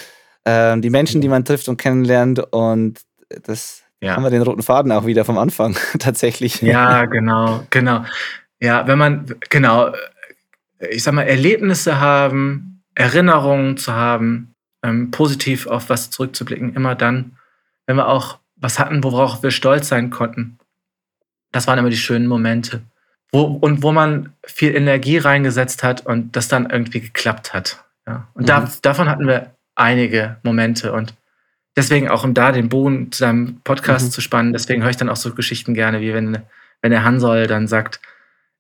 äh, 0.44 0.78
die 0.80 0.90
Menschen, 0.90 1.22
die 1.22 1.30
man 1.30 1.46
trifft 1.46 1.70
und 1.70 1.78
kennenlernt. 1.78 2.40
Und 2.52 3.00
das 3.44 3.84
ja. 4.02 4.16
haben 4.16 4.24
wir 4.24 4.30
den 4.30 4.42
roten 4.42 4.64
Faden 4.64 4.92
auch 4.92 5.06
wieder 5.06 5.26
vom 5.26 5.38
Anfang 5.38 5.78
tatsächlich. 6.00 6.62
Ja, 6.62 7.06
genau, 7.06 7.64
genau. 7.70 8.06
Ja, 8.60 8.88
wenn 8.88 8.98
man, 8.98 9.26
genau, 9.50 9.92
ich 10.80 11.04
sag 11.04 11.14
mal, 11.14 11.24
Erlebnisse 11.24 12.00
haben, 12.00 12.84
Erinnerungen 12.96 13.78
zu 13.78 13.94
haben, 13.94 14.54
ähm, 14.84 15.12
positiv 15.12 15.68
auf 15.68 15.90
was 15.90 16.10
zurückzublicken, 16.10 16.76
immer 16.76 16.96
dann, 16.96 17.38
wenn 17.86 17.96
wir 17.96 18.08
auch 18.08 18.40
was 18.56 18.80
hatten, 18.80 19.04
worauf 19.04 19.42
wir 19.42 19.52
stolz 19.52 19.88
sein 19.88 20.10
konnten. 20.10 20.60
Das 21.52 21.68
waren 21.68 21.80
immer 21.80 21.90
die 21.90 21.98
schönen 21.98 22.28
Momente 22.28 22.82
wo, 23.32 23.44
und 23.44 23.82
wo 23.82 23.92
man 23.92 24.34
viel 24.46 24.76
Energie 24.76 25.18
reingesetzt 25.18 25.84
hat 25.84 26.06
und 26.06 26.36
das 26.36 26.48
dann 26.48 26.70
irgendwie 26.70 27.02
geklappt 27.02 27.54
hat. 27.54 27.84
Ja. 28.08 28.28
Und 28.34 28.44
mhm. 28.44 28.48
da, 28.48 28.72
davon 28.82 29.10
hatten 29.10 29.28
wir 29.28 29.56
einige 29.76 30.38
Momente 30.44 30.92
und 30.92 31.14
deswegen 31.76 32.10
auch, 32.10 32.24
um 32.24 32.34
da 32.34 32.52
den 32.52 32.70
Bogen 32.70 33.12
zu 33.12 33.20
seinem 33.20 33.62
Podcast 33.64 34.08
mhm. 34.08 34.12
zu 34.12 34.22
spannen, 34.22 34.54
deswegen 34.54 34.84
höre 34.84 34.90
ich 34.90 34.98
dann 34.98 35.10
auch 35.10 35.16
so 35.16 35.34
Geschichten 35.34 35.74
gerne, 35.74 36.02
wie 36.02 36.14
wenn, 36.14 36.40
wenn 36.82 36.92
der 36.92 37.04
Hansol 37.04 37.48
dann 37.48 37.68
sagt, 37.68 38.02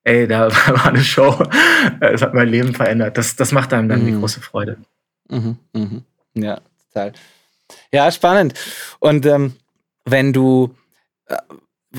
ey, 0.03 0.27
da 0.27 0.49
war 0.67 0.87
eine 0.87 1.03
Show, 1.03 1.43
es 1.99 2.21
hat 2.21 2.33
mein 2.33 2.47
Leben 2.47 2.73
verändert. 2.73 3.17
Das, 3.17 3.35
das 3.35 3.51
macht 3.51 3.73
einem 3.73 3.89
dann 3.89 4.03
mhm. 4.03 4.05
die 4.07 4.19
große 4.19 4.41
Freude. 4.41 4.77
Mhm. 5.29 5.57
Mhm. 5.73 6.03
Ja, 6.33 6.61
total. 6.87 7.13
Ja, 7.91 8.11
spannend. 8.11 8.53
Und 8.99 9.25
ähm, 9.25 9.53
wenn 10.05 10.33
du, 10.33 10.75
äh, 11.27 11.37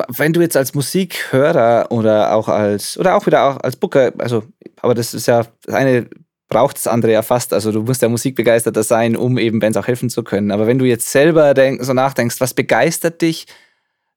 wenn 0.09 0.33
du 0.33 0.41
jetzt 0.41 0.57
als 0.57 0.75
Musikhörer 0.75 1.87
oder 1.91 2.35
auch 2.35 2.49
als 2.49 2.99
oder 2.99 3.15
auch 3.15 3.27
wieder 3.27 3.45
auch 3.45 3.57
als 3.59 3.77
Booker, 3.77 4.13
also 4.19 4.45
aber 4.81 4.95
das 4.95 5.15
ist 5.15 5.27
ja 5.27 5.47
das 5.65 5.75
eine 5.75 6.09
braucht 6.53 6.77
das 6.77 6.87
andere 6.87 7.13
ja 7.13 7.23
fast. 7.23 7.55
Also 7.55 7.73
du 7.73 7.83
musst 7.83 8.03
ja 8.03 8.11
musikbegeisterter 8.11 8.83
sein, 8.83 9.17
um 9.17 9.39
eben 9.39 9.59
Bands 9.59 9.79
auch 9.79 9.87
helfen 9.87 10.11
zu 10.11 10.23
können. 10.23 10.51
Aber 10.51 10.67
wenn 10.67 10.79
du 10.79 10.85
jetzt 10.85 11.11
selber 11.11 11.55
denk, 11.55 11.83
so 11.83 11.95
nachdenkst, 11.95 12.41
was 12.41 12.53
begeistert 12.53 13.23
dich 13.23 13.47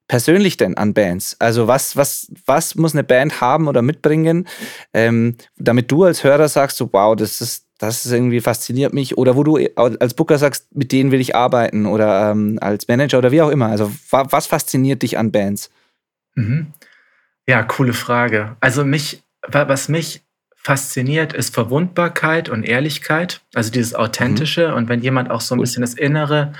persönlich 0.06 0.58
denn 0.58 0.76
an 0.76 0.92
Bands? 0.92 1.36
Also 1.38 1.66
was, 1.66 1.96
was, 1.96 2.30
was 2.44 2.74
muss 2.74 2.94
eine 2.94 3.04
Band 3.04 3.40
haben 3.40 3.68
oder 3.68 3.80
mitbringen, 3.80 4.46
ähm, 4.92 5.36
damit 5.56 5.90
du 5.90 6.04
als 6.04 6.24
Hörer 6.24 6.48
sagst, 6.48 6.76
so 6.76 6.90
wow, 6.92 7.16
das 7.16 7.40
ist 7.40 7.64
das 7.78 8.06
ist 8.06 8.12
irgendwie 8.12 8.40
fasziniert 8.40 8.94
mich 8.94 9.18
oder 9.18 9.36
wo 9.36 9.44
du 9.44 9.58
als 9.76 10.14
Booker 10.14 10.38
sagst, 10.38 10.74
mit 10.74 10.92
denen 10.92 11.10
will 11.10 11.20
ich 11.20 11.36
arbeiten 11.36 11.84
oder 11.84 12.30
ähm, 12.30 12.58
als 12.62 12.88
Manager 12.88 13.18
oder 13.18 13.32
wie 13.32 13.42
auch 13.42 13.50
immer. 13.50 13.66
Also 13.66 13.92
was 14.10 14.46
fasziniert 14.46 15.02
dich 15.02 15.18
an 15.18 15.30
Bands? 15.30 15.70
Mhm. 16.34 16.68
Ja, 17.46 17.62
coole 17.62 17.92
Frage. 17.92 18.56
Also 18.60 18.82
mich, 18.82 19.22
was 19.46 19.90
mich 19.90 20.25
fasziniert, 20.66 21.32
ist 21.32 21.54
Verwundbarkeit 21.54 22.48
und 22.48 22.64
Ehrlichkeit, 22.64 23.40
also 23.54 23.70
dieses 23.70 23.94
Authentische 23.94 24.70
mhm. 24.70 24.74
und 24.74 24.88
wenn 24.88 25.00
jemand 25.00 25.30
auch 25.30 25.40
so 25.40 25.54
ein 25.54 25.60
bisschen 25.60 25.82
das 25.82 25.94
Innere 25.94 26.54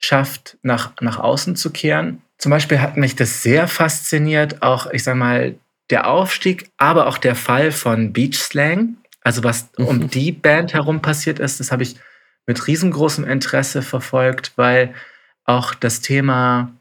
schafft, 0.00 0.58
nach, 0.62 0.90
nach 1.00 1.20
außen 1.20 1.54
zu 1.54 1.70
kehren. 1.70 2.20
Zum 2.36 2.50
Beispiel 2.50 2.80
hat 2.80 2.96
mich 2.96 3.14
das 3.14 3.44
sehr 3.44 3.68
fasziniert, 3.68 4.60
auch 4.64 4.90
ich 4.90 5.04
sag 5.04 5.14
mal, 5.14 5.54
der 5.88 6.08
Aufstieg, 6.08 6.68
aber 6.78 7.06
auch 7.06 7.16
der 7.16 7.36
Fall 7.36 7.70
von 7.70 8.12
Beach 8.12 8.36
Slang. 8.38 8.96
Also 9.22 9.44
was 9.44 9.68
um 9.76 9.98
mhm. 9.98 10.10
die 10.10 10.32
Band 10.32 10.74
herum 10.74 11.00
passiert 11.00 11.38
ist, 11.38 11.60
das 11.60 11.70
habe 11.70 11.84
ich 11.84 11.94
mit 12.48 12.66
riesengroßem 12.66 13.22
Interesse 13.22 13.82
verfolgt, 13.82 14.50
weil 14.56 14.94
auch 15.44 15.74
das 15.74 16.00
Thema 16.00 16.72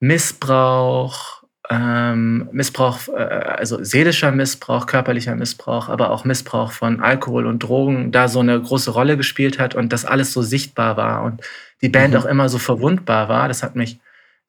Missbrauch, 0.00 1.42
ähm, 1.70 2.48
Missbrauch, 2.52 3.08
äh, 3.08 3.20
also 3.20 3.82
seelischer 3.82 4.32
Missbrauch, 4.32 4.86
körperlicher 4.86 5.34
Missbrauch, 5.34 5.88
aber 5.88 6.10
auch 6.10 6.24
Missbrauch 6.24 6.72
von 6.72 7.00
Alkohol 7.00 7.46
und 7.46 7.60
Drogen 7.60 8.12
da 8.12 8.28
so 8.28 8.40
eine 8.40 8.60
große 8.60 8.90
Rolle 8.90 9.16
gespielt 9.16 9.58
hat 9.58 9.74
und 9.74 9.92
das 9.92 10.04
alles 10.04 10.32
so 10.32 10.42
sichtbar 10.42 10.96
war 10.96 11.22
und 11.22 11.42
die 11.82 11.88
Band 11.88 12.14
mhm. 12.14 12.20
auch 12.20 12.24
immer 12.24 12.48
so 12.48 12.58
verwundbar 12.58 13.28
war. 13.28 13.48
Das 13.48 13.62
hat 13.62 13.76
mich 13.76 13.98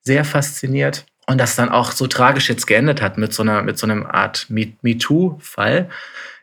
sehr 0.02 0.24
fasziniert 0.26 1.06
und 1.26 1.40
das 1.40 1.56
dann 1.56 1.70
auch 1.70 1.92
so 1.92 2.08
tragisch 2.08 2.50
jetzt 2.50 2.68
geendet 2.68 3.02
hat 3.02 3.18
mit 3.18 3.34
so 3.34 3.44
einer, 3.44 3.62
mit 3.64 3.78
so 3.78 3.88
einem 3.88 4.06
Art 4.06 4.48
MeToo-Fall 4.50 5.90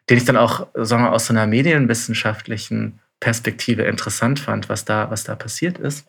den 0.08 0.18
ich 0.18 0.24
dann 0.24 0.36
auch 0.36 0.66
sagen 0.74 1.02
wir, 1.02 1.12
aus 1.12 1.26
so 1.26 1.32
einer 1.32 1.46
medienwissenschaftlichen 1.46 3.00
Perspektive 3.20 3.82
interessant 3.82 4.38
fand, 4.38 4.68
was 4.68 4.84
da, 4.84 5.10
was 5.10 5.24
da 5.24 5.34
passiert 5.34 5.78
ist. 5.78 6.06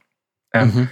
Ähm, 0.54 0.74
mhm. 0.74 0.90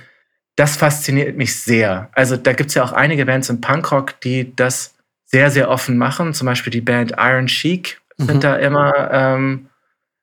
Das 0.56 0.78
fasziniert 0.78 1.36
mich 1.36 1.60
sehr. 1.60 2.10
Also 2.14 2.38
da 2.38 2.54
gibt 2.54 2.70
es 2.70 2.76
ja 2.76 2.84
auch 2.84 2.92
einige 2.92 3.26
Bands 3.26 3.50
im 3.50 3.62
Punkrock, 3.62 4.20
die 4.22 4.56
das 4.56 4.94
sehr, 5.26 5.50
sehr 5.50 5.70
offen 5.70 5.98
machen. 5.98 6.34
Zum 6.34 6.46
Beispiel 6.46 6.72
die 6.72 6.82
Band 6.82 7.14
Iron 7.18 7.48
Chic 7.48 8.00
sind 8.18 8.36
mhm. 8.36 8.42
da 8.42 8.56
immer 8.58 9.12
ähm, 9.12 9.68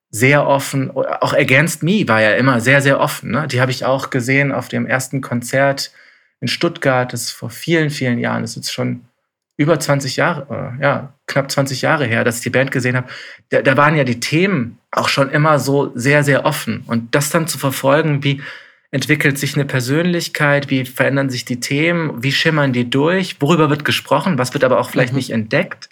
sehr 0.09 0.47
offen. 0.47 0.91
Auch 0.91 1.33
Against 1.33 1.83
Me 1.83 2.07
war 2.07 2.21
ja 2.21 2.31
immer 2.31 2.61
sehr, 2.61 2.81
sehr 2.81 2.99
offen. 2.99 3.31
Ne? 3.31 3.47
Die 3.47 3.59
habe 3.59 3.71
ich 3.71 3.85
auch 3.85 4.09
gesehen 4.09 4.51
auf 4.51 4.69
dem 4.69 4.85
ersten 4.85 5.21
Konzert 5.21 5.91
in 6.39 6.47
Stuttgart. 6.47 7.11
Das 7.11 7.23
ist 7.23 7.31
vor 7.31 7.49
vielen, 7.49 7.89
vielen 7.89 8.19
Jahren. 8.19 8.41
Das 8.41 8.51
ist 8.51 8.57
jetzt 8.57 8.73
schon 8.73 9.05
über 9.57 9.79
20 9.79 10.15
Jahre, 10.15 10.75
äh, 10.79 10.81
ja, 10.81 11.13
knapp 11.27 11.51
20 11.51 11.81
Jahre 11.81 12.05
her, 12.05 12.23
dass 12.23 12.37
ich 12.37 12.43
die 12.43 12.49
Band 12.49 12.71
gesehen 12.71 12.97
habe, 12.97 13.07
da, 13.49 13.61
da 13.61 13.77
waren 13.77 13.95
ja 13.95 14.03
die 14.03 14.19
Themen 14.19 14.79
auch 14.91 15.07
schon 15.07 15.29
immer 15.29 15.59
so 15.59 15.91
sehr, 15.93 16.23
sehr 16.23 16.45
offen. 16.45 16.83
Und 16.87 17.13
das 17.13 17.29
dann 17.29 17.47
zu 17.47 17.57
verfolgen, 17.57 18.23
wie 18.23 18.41
entwickelt 18.91 19.37
sich 19.37 19.55
eine 19.55 19.65
Persönlichkeit, 19.65 20.69
wie 20.69 20.85
verändern 20.85 21.29
sich 21.29 21.45
die 21.45 21.61
Themen, 21.61 22.23
wie 22.23 22.33
schimmern 22.33 22.73
die 22.73 22.89
durch, 22.89 23.37
worüber 23.39 23.69
wird 23.69 23.85
gesprochen, 23.85 24.37
was 24.37 24.53
wird 24.53 24.65
aber 24.65 24.79
auch 24.79 24.89
vielleicht 24.89 25.13
mhm. 25.13 25.17
nicht 25.17 25.29
entdeckt. 25.31 25.89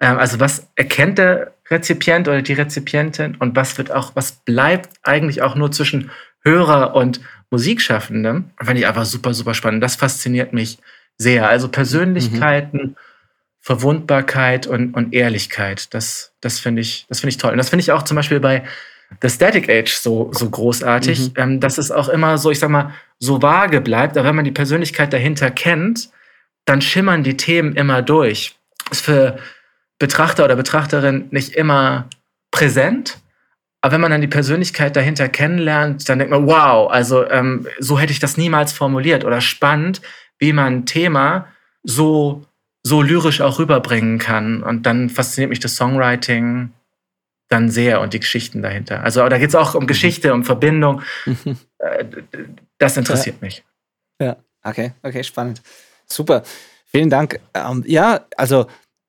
Ähm, 0.00 0.18
also 0.18 0.40
was 0.40 0.68
erkennt 0.74 1.18
der 1.18 1.54
Rezipient 1.70 2.26
oder 2.26 2.42
die 2.42 2.54
Rezipientin 2.54 3.36
und 3.36 3.54
was 3.56 3.76
wird 3.78 3.92
auch, 3.92 4.12
was 4.16 4.32
bleibt 4.32 4.90
eigentlich 5.02 5.42
auch 5.42 5.54
nur 5.54 5.70
zwischen 5.70 6.10
Hörer 6.42 6.94
und 6.94 7.20
Musikschaffendem, 7.50 8.50
fand 8.60 8.78
ich 8.78 8.86
einfach 8.86 9.04
super, 9.04 9.32
super 9.32 9.54
spannend. 9.54 9.82
Das 9.82 9.96
fasziniert 9.96 10.52
mich 10.52 10.78
sehr. 11.16 11.48
Also 11.48 11.68
Persönlichkeiten, 11.68 12.78
mhm. 12.78 12.96
Verwundbarkeit 13.60 14.66
und, 14.66 14.92
und 14.94 15.14
Ehrlichkeit, 15.14 15.94
das, 15.94 16.34
das 16.40 16.58
finde 16.58 16.82
ich, 16.82 17.06
das 17.08 17.24
ich 17.24 17.38
toll. 17.38 17.52
Und 17.52 17.58
das 17.58 17.70
finde 17.70 17.80
ich 17.80 17.92
auch 17.92 18.02
zum 18.02 18.16
Beispiel 18.16 18.40
bei 18.40 18.64
The 19.22 19.30
Static 19.30 19.68
Age 19.68 19.92
so, 19.92 20.30
so 20.32 20.48
großartig, 20.48 21.30
mhm. 21.30 21.32
ähm, 21.36 21.60
dass 21.60 21.78
es 21.78 21.90
auch 21.90 22.08
immer 22.08 22.38
so, 22.38 22.50
ich 22.50 22.58
sag 22.58 22.70
mal, 22.70 22.92
so 23.18 23.42
vage 23.42 23.80
bleibt. 23.80 24.16
Aber 24.16 24.28
wenn 24.28 24.36
man 24.36 24.44
die 24.44 24.50
Persönlichkeit 24.50 25.12
dahinter 25.12 25.50
kennt, 25.50 26.10
dann 26.64 26.80
schimmern 26.80 27.22
die 27.22 27.36
Themen 27.36 27.74
immer 27.74 28.02
durch. 28.02 28.56
Ist 28.90 29.04
für 29.04 29.38
Betrachter 29.98 30.44
oder 30.44 30.56
Betrachterin 30.56 31.28
nicht 31.30 31.54
immer 31.54 32.08
präsent. 32.50 33.18
Aber 33.80 33.92
wenn 33.92 34.00
man 34.00 34.10
dann 34.10 34.22
die 34.22 34.28
Persönlichkeit 34.28 34.96
dahinter 34.96 35.28
kennenlernt, 35.28 36.08
dann 36.08 36.18
denkt 36.18 36.30
man, 36.30 36.46
wow, 36.46 36.90
also 36.90 37.28
ähm, 37.28 37.66
so 37.78 37.98
hätte 37.98 38.12
ich 38.12 38.18
das 38.18 38.36
niemals 38.36 38.72
formuliert 38.72 39.24
oder 39.24 39.40
spannend, 39.42 40.00
wie 40.38 40.52
man 40.54 40.72
ein 40.72 40.86
Thema 40.86 41.48
so, 41.82 42.46
so 42.82 43.02
lyrisch 43.02 43.42
auch 43.42 43.58
rüberbringen 43.58 44.18
kann. 44.18 44.62
Und 44.62 44.86
dann 44.86 45.10
fasziniert 45.10 45.50
mich 45.50 45.60
das 45.60 45.76
Songwriting 45.76 46.70
dann 47.54 47.70
sehr 47.70 48.00
und 48.00 48.12
die 48.12 48.20
Geschichten 48.20 48.62
dahinter. 48.62 49.02
Also 49.02 49.26
da 49.28 49.38
geht 49.38 49.48
es 49.48 49.54
auch 49.54 49.74
um 49.74 49.84
mhm. 49.84 49.88
Geschichte, 49.88 50.34
um 50.34 50.44
Verbindung. 50.44 51.02
Äh, 51.78 52.06
das 52.78 52.96
interessiert 52.96 53.36
ja. 53.42 53.44
mich. 53.44 53.62
Ja, 54.18 54.36
okay, 54.62 54.92
okay, 55.02 55.22
spannend. 55.22 55.60
Super. 56.06 56.42
Vielen 56.86 57.10
Dank. 57.10 57.40
Ähm, 57.52 57.84
ja, 57.86 58.24
also 58.38 58.68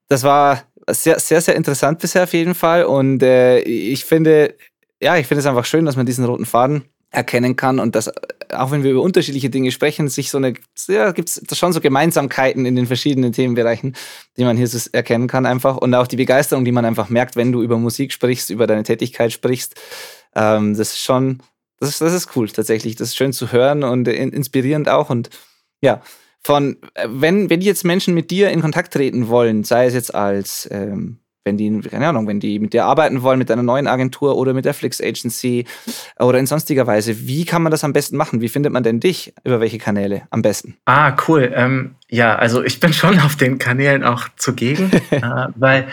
das 0.09 0.23
war 0.23 0.63
sehr, 0.89 1.17
sehr, 1.19 1.39
sehr 1.39 1.55
interessant 1.55 1.99
bisher 1.99 2.23
auf 2.23 2.33
jeden 2.33 2.53
Fall. 2.53 2.83
Und 2.83 3.23
äh, 3.23 3.59
ich 3.59 4.03
finde, 4.03 4.55
ja, 5.01 5.15
ich 5.15 5.25
finde 5.25 5.39
es 5.39 5.45
einfach 5.45 5.63
schön, 5.63 5.85
dass 5.85 5.95
man 5.95 6.05
diesen 6.05 6.25
roten 6.25 6.45
Faden 6.45 6.83
erkennen 7.15 7.55
kann 7.55 7.79
und 7.79 7.95
dass, 7.95 8.11
auch 8.51 8.71
wenn 8.71 8.83
wir 8.83 8.91
über 8.91 9.01
unterschiedliche 9.01 9.49
Dinge 9.49 9.71
sprechen, 9.71 10.07
sich 10.09 10.29
so 10.29 10.37
eine, 10.37 10.53
ja, 10.87 11.11
gibt 11.11 11.29
es 11.29 11.57
schon 11.57 11.73
so 11.73 11.81
Gemeinsamkeiten 11.81 12.65
in 12.65 12.75
den 12.75 12.85
verschiedenen 12.85 13.31
Themenbereichen, 13.31 13.95
die 14.37 14.43
man 14.43 14.57
hier 14.57 14.67
so 14.67 14.77
erkennen 14.91 15.27
kann 15.27 15.45
einfach 15.45 15.77
und 15.77 15.93
auch 15.93 16.07
die 16.07 16.17
Begeisterung, 16.17 16.65
die 16.65 16.71
man 16.71 16.85
einfach 16.85 17.09
merkt, 17.09 17.35
wenn 17.35 17.51
du 17.51 17.61
über 17.63 17.77
Musik 17.77 18.11
sprichst, 18.11 18.49
über 18.49 18.67
deine 18.67 18.83
Tätigkeit 18.83 19.31
sprichst. 19.31 19.75
Ähm, 20.35 20.75
das 20.75 20.91
ist 20.91 21.01
schon, 21.01 21.41
das 21.79 21.89
ist, 21.89 22.01
das 22.01 22.13
ist 22.13 22.35
cool 22.35 22.49
tatsächlich. 22.49 22.95
Das 22.95 23.09
ist 23.09 23.15
schön 23.15 23.33
zu 23.33 23.51
hören 23.51 23.83
und 23.83 24.07
inspirierend 24.07 24.89
auch 24.89 25.09
und 25.09 25.29
ja, 25.81 26.01
von, 26.41 26.77
wenn, 27.07 27.49
wenn 27.49 27.61
jetzt 27.61 27.85
Menschen 27.85 28.13
mit 28.13 28.29
dir 28.29 28.51
in 28.51 28.61
Kontakt 28.61 28.93
treten 28.93 29.29
wollen, 29.29 29.63
sei 29.63 29.87
es 29.87 29.93
jetzt 29.95 30.13
als 30.13 30.67
ähm, 30.71 31.19
wenn 31.45 31.57
die, 31.57 31.79
keine 31.81 32.07
Ahnung, 32.07 32.27
wenn 32.27 32.39
die 32.39 32.59
mit 32.59 32.73
dir 32.73 32.85
arbeiten 32.85 33.21
wollen, 33.21 33.37
mit 33.37 33.51
einer 33.51 33.63
neuen 33.63 33.87
Agentur 33.87 34.35
oder 34.35 34.53
mit 34.53 34.65
der 34.65 34.73
Flix 34.73 34.99
Agency 34.99 35.65
oder 36.19 36.39
in 36.39 36.47
sonstiger 36.47 36.87
Weise, 36.87 37.27
wie 37.27 37.45
kann 37.45 37.61
man 37.61 37.71
das 37.71 37.83
am 37.83 37.93
besten 37.93 38.17
machen? 38.17 38.41
Wie 38.41 38.49
findet 38.49 38.73
man 38.73 38.83
denn 38.83 38.99
dich? 38.99 39.33
Über 39.43 39.59
welche 39.59 39.77
Kanäle 39.77 40.23
am 40.31 40.41
besten? 40.41 40.75
Ah, 40.85 41.15
cool. 41.27 41.51
Ähm, 41.55 41.95
ja, 42.09 42.35
also 42.35 42.63
ich 42.63 42.79
bin 42.79 42.93
schon 42.93 43.19
auf 43.19 43.35
den 43.35 43.59
Kanälen 43.59 44.03
auch 44.03 44.27
zugegen, 44.35 44.91
äh, 45.11 45.21
weil 45.55 45.87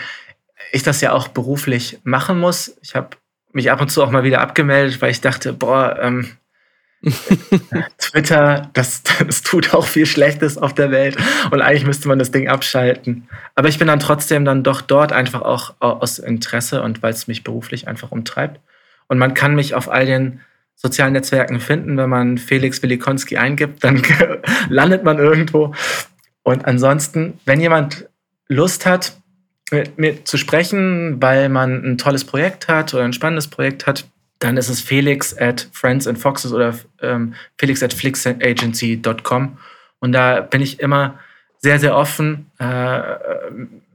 ich 0.71 0.81
das 0.81 1.01
ja 1.01 1.11
auch 1.11 1.27
beruflich 1.27 1.99
machen 2.03 2.39
muss. 2.39 2.75
Ich 2.81 2.95
habe 2.95 3.09
mich 3.51 3.69
ab 3.69 3.79
und 3.79 3.89
zu 3.89 4.03
auch 4.03 4.09
mal 4.09 4.23
wieder 4.23 4.41
abgemeldet, 4.41 5.01
weil 5.03 5.11
ich 5.11 5.21
dachte, 5.21 5.53
boah, 5.53 5.99
ähm, 6.01 6.31
Twitter, 7.97 8.69
das, 8.73 9.03
das 9.03 9.41
tut 9.41 9.73
auch 9.73 9.85
viel 9.85 10.05
Schlechtes 10.05 10.57
auf 10.57 10.73
der 10.73 10.89
Welt 10.91 11.17
und 11.51 11.61
eigentlich 11.61 11.85
müsste 11.85 12.07
man 12.07 12.17
das 12.17 12.31
Ding 12.31 12.47
abschalten. 12.47 13.27
Aber 13.55 13.67
ich 13.67 13.77
bin 13.77 13.87
dann 13.87 13.99
trotzdem 13.99 14.45
dann 14.45 14.63
doch 14.63 14.81
dort 14.81 15.11
einfach 15.11 15.41
auch 15.41 15.73
aus 15.79 16.19
Interesse 16.19 16.81
und 16.81 17.03
weil 17.03 17.13
es 17.13 17.27
mich 17.27 17.43
beruflich 17.43 17.87
einfach 17.87 18.11
umtreibt. 18.11 18.61
Und 19.07 19.17
man 19.17 19.33
kann 19.33 19.55
mich 19.55 19.75
auf 19.75 19.89
all 19.91 20.05
den 20.05 20.39
sozialen 20.75 21.13
Netzwerken 21.13 21.59
finden. 21.59 21.97
Wenn 21.97 22.09
man 22.09 22.37
Felix 22.37 22.81
Wilikonski 22.81 23.37
eingibt, 23.37 23.83
dann 23.83 24.01
landet 24.69 25.03
man 25.03 25.17
irgendwo. 25.19 25.73
Und 26.43 26.65
ansonsten, 26.65 27.39
wenn 27.45 27.59
jemand 27.59 28.07
Lust 28.47 28.85
hat, 28.85 29.13
mit 29.71 29.97
mir 29.97 30.23
zu 30.23 30.37
sprechen, 30.37 31.21
weil 31.21 31.49
man 31.49 31.83
ein 31.83 31.97
tolles 31.97 32.25
Projekt 32.25 32.67
hat 32.67 32.93
oder 32.93 33.03
ein 33.03 33.13
spannendes 33.13 33.47
Projekt 33.47 33.87
hat, 33.87 34.05
dann 34.43 34.57
ist 34.57 34.69
es 34.69 34.81
felix 34.81 35.35
at 35.37 35.69
friends 35.71 36.05
and 36.05 36.19
foxes 36.19 36.51
oder 36.51 36.75
ähm, 37.01 37.33
felix 37.57 37.81
at 37.81 37.93
flixagency.com. 37.93 39.57
Und 39.99 40.11
da 40.11 40.41
bin 40.41 40.61
ich 40.61 40.81
immer 40.81 41.17
sehr, 41.59 41.79
sehr 41.79 41.95
offen 41.95 42.51
äh, 42.59 42.99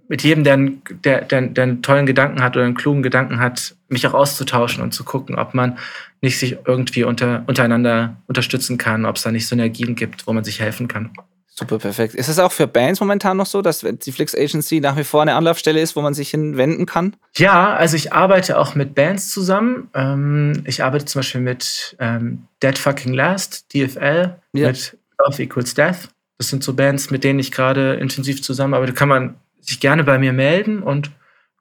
mit 0.09 0.23
jedem, 0.23 0.43
der, 0.43 0.57
der, 1.05 1.21
der, 1.27 1.43
der 1.43 1.65
einen 1.65 1.83
tollen 1.83 2.07
Gedanken 2.07 2.43
hat 2.43 2.57
oder 2.57 2.65
einen 2.65 2.75
klugen 2.75 3.03
Gedanken 3.03 3.41
hat, 3.41 3.77
mich 3.89 4.07
auch 4.07 4.15
auszutauschen 4.15 4.83
und 4.83 4.93
zu 4.93 5.05
gucken, 5.05 5.37
ob 5.37 5.53
man 5.53 5.79
nicht 6.23 6.39
sich 6.39 6.57
irgendwie 6.65 7.05
unter, 7.05 7.45
untereinander 7.47 8.17
unterstützen 8.27 8.79
kann, 8.79 9.05
ob 9.05 9.17
es 9.17 9.23
da 9.23 9.31
nicht 9.31 9.47
Synergien 9.47 9.97
gibt, 9.97 10.27
wo 10.27 10.33
man 10.33 10.45
sich 10.45 10.61
helfen 10.61 10.89
kann. 10.89 11.11
Super 11.59 11.79
perfekt. 11.79 12.15
Ist 12.15 12.29
es 12.29 12.39
auch 12.39 12.53
für 12.53 12.69
Bands 12.69 13.01
momentan 13.01 13.37
noch 13.37 13.47
so, 13.47 13.63
dass 13.63 13.81
die 13.81 14.13
Flix 14.13 14.33
Agency 14.33 14.79
nach 14.79 14.97
wie 14.97 15.03
vor 15.03 15.23
eine 15.23 15.35
Anlaufstelle 15.35 15.81
ist, 15.81 15.97
wo 15.97 16.03
man 16.03 16.15
sich 16.15 16.31
hinwenden 16.31 16.87
kann? 16.87 17.17
Ja, 17.37 17.75
also 17.75 17.97
ich 17.97 18.13
arbeite 18.13 18.59
auch 18.59 18.77
mit 18.77 18.95
Bands 18.95 19.31
zusammen. 19.31 19.91
Ähm, 19.93 20.63
ich 20.67 20.85
arbeite 20.85 21.07
zum 21.07 21.19
Beispiel 21.19 21.41
mit 21.41 21.97
ähm, 21.99 22.45
Dead 22.63 22.79
Fucking 22.79 23.13
Last, 23.13 23.75
DFL, 23.75 24.37
ja. 24.53 24.69
mit 24.69 24.97
Love 25.19 25.43
Equals 25.43 25.75
Death. 25.75 26.09
Das 26.39 26.49
sind 26.49 26.63
so 26.63 26.75
Bands, 26.75 27.11
mit 27.11 27.25
denen 27.25 27.41
ich 27.41 27.51
gerade 27.51 27.95
intensiv 27.95 28.41
zusammenarbeite. 28.41 28.93
Da 28.93 28.99
kann 28.99 29.09
man 29.09 29.35
sich 29.61 29.81
gerne 29.81 30.05
bei 30.05 30.17
mir 30.17 30.33
melden 30.33 30.81
und 30.81 31.11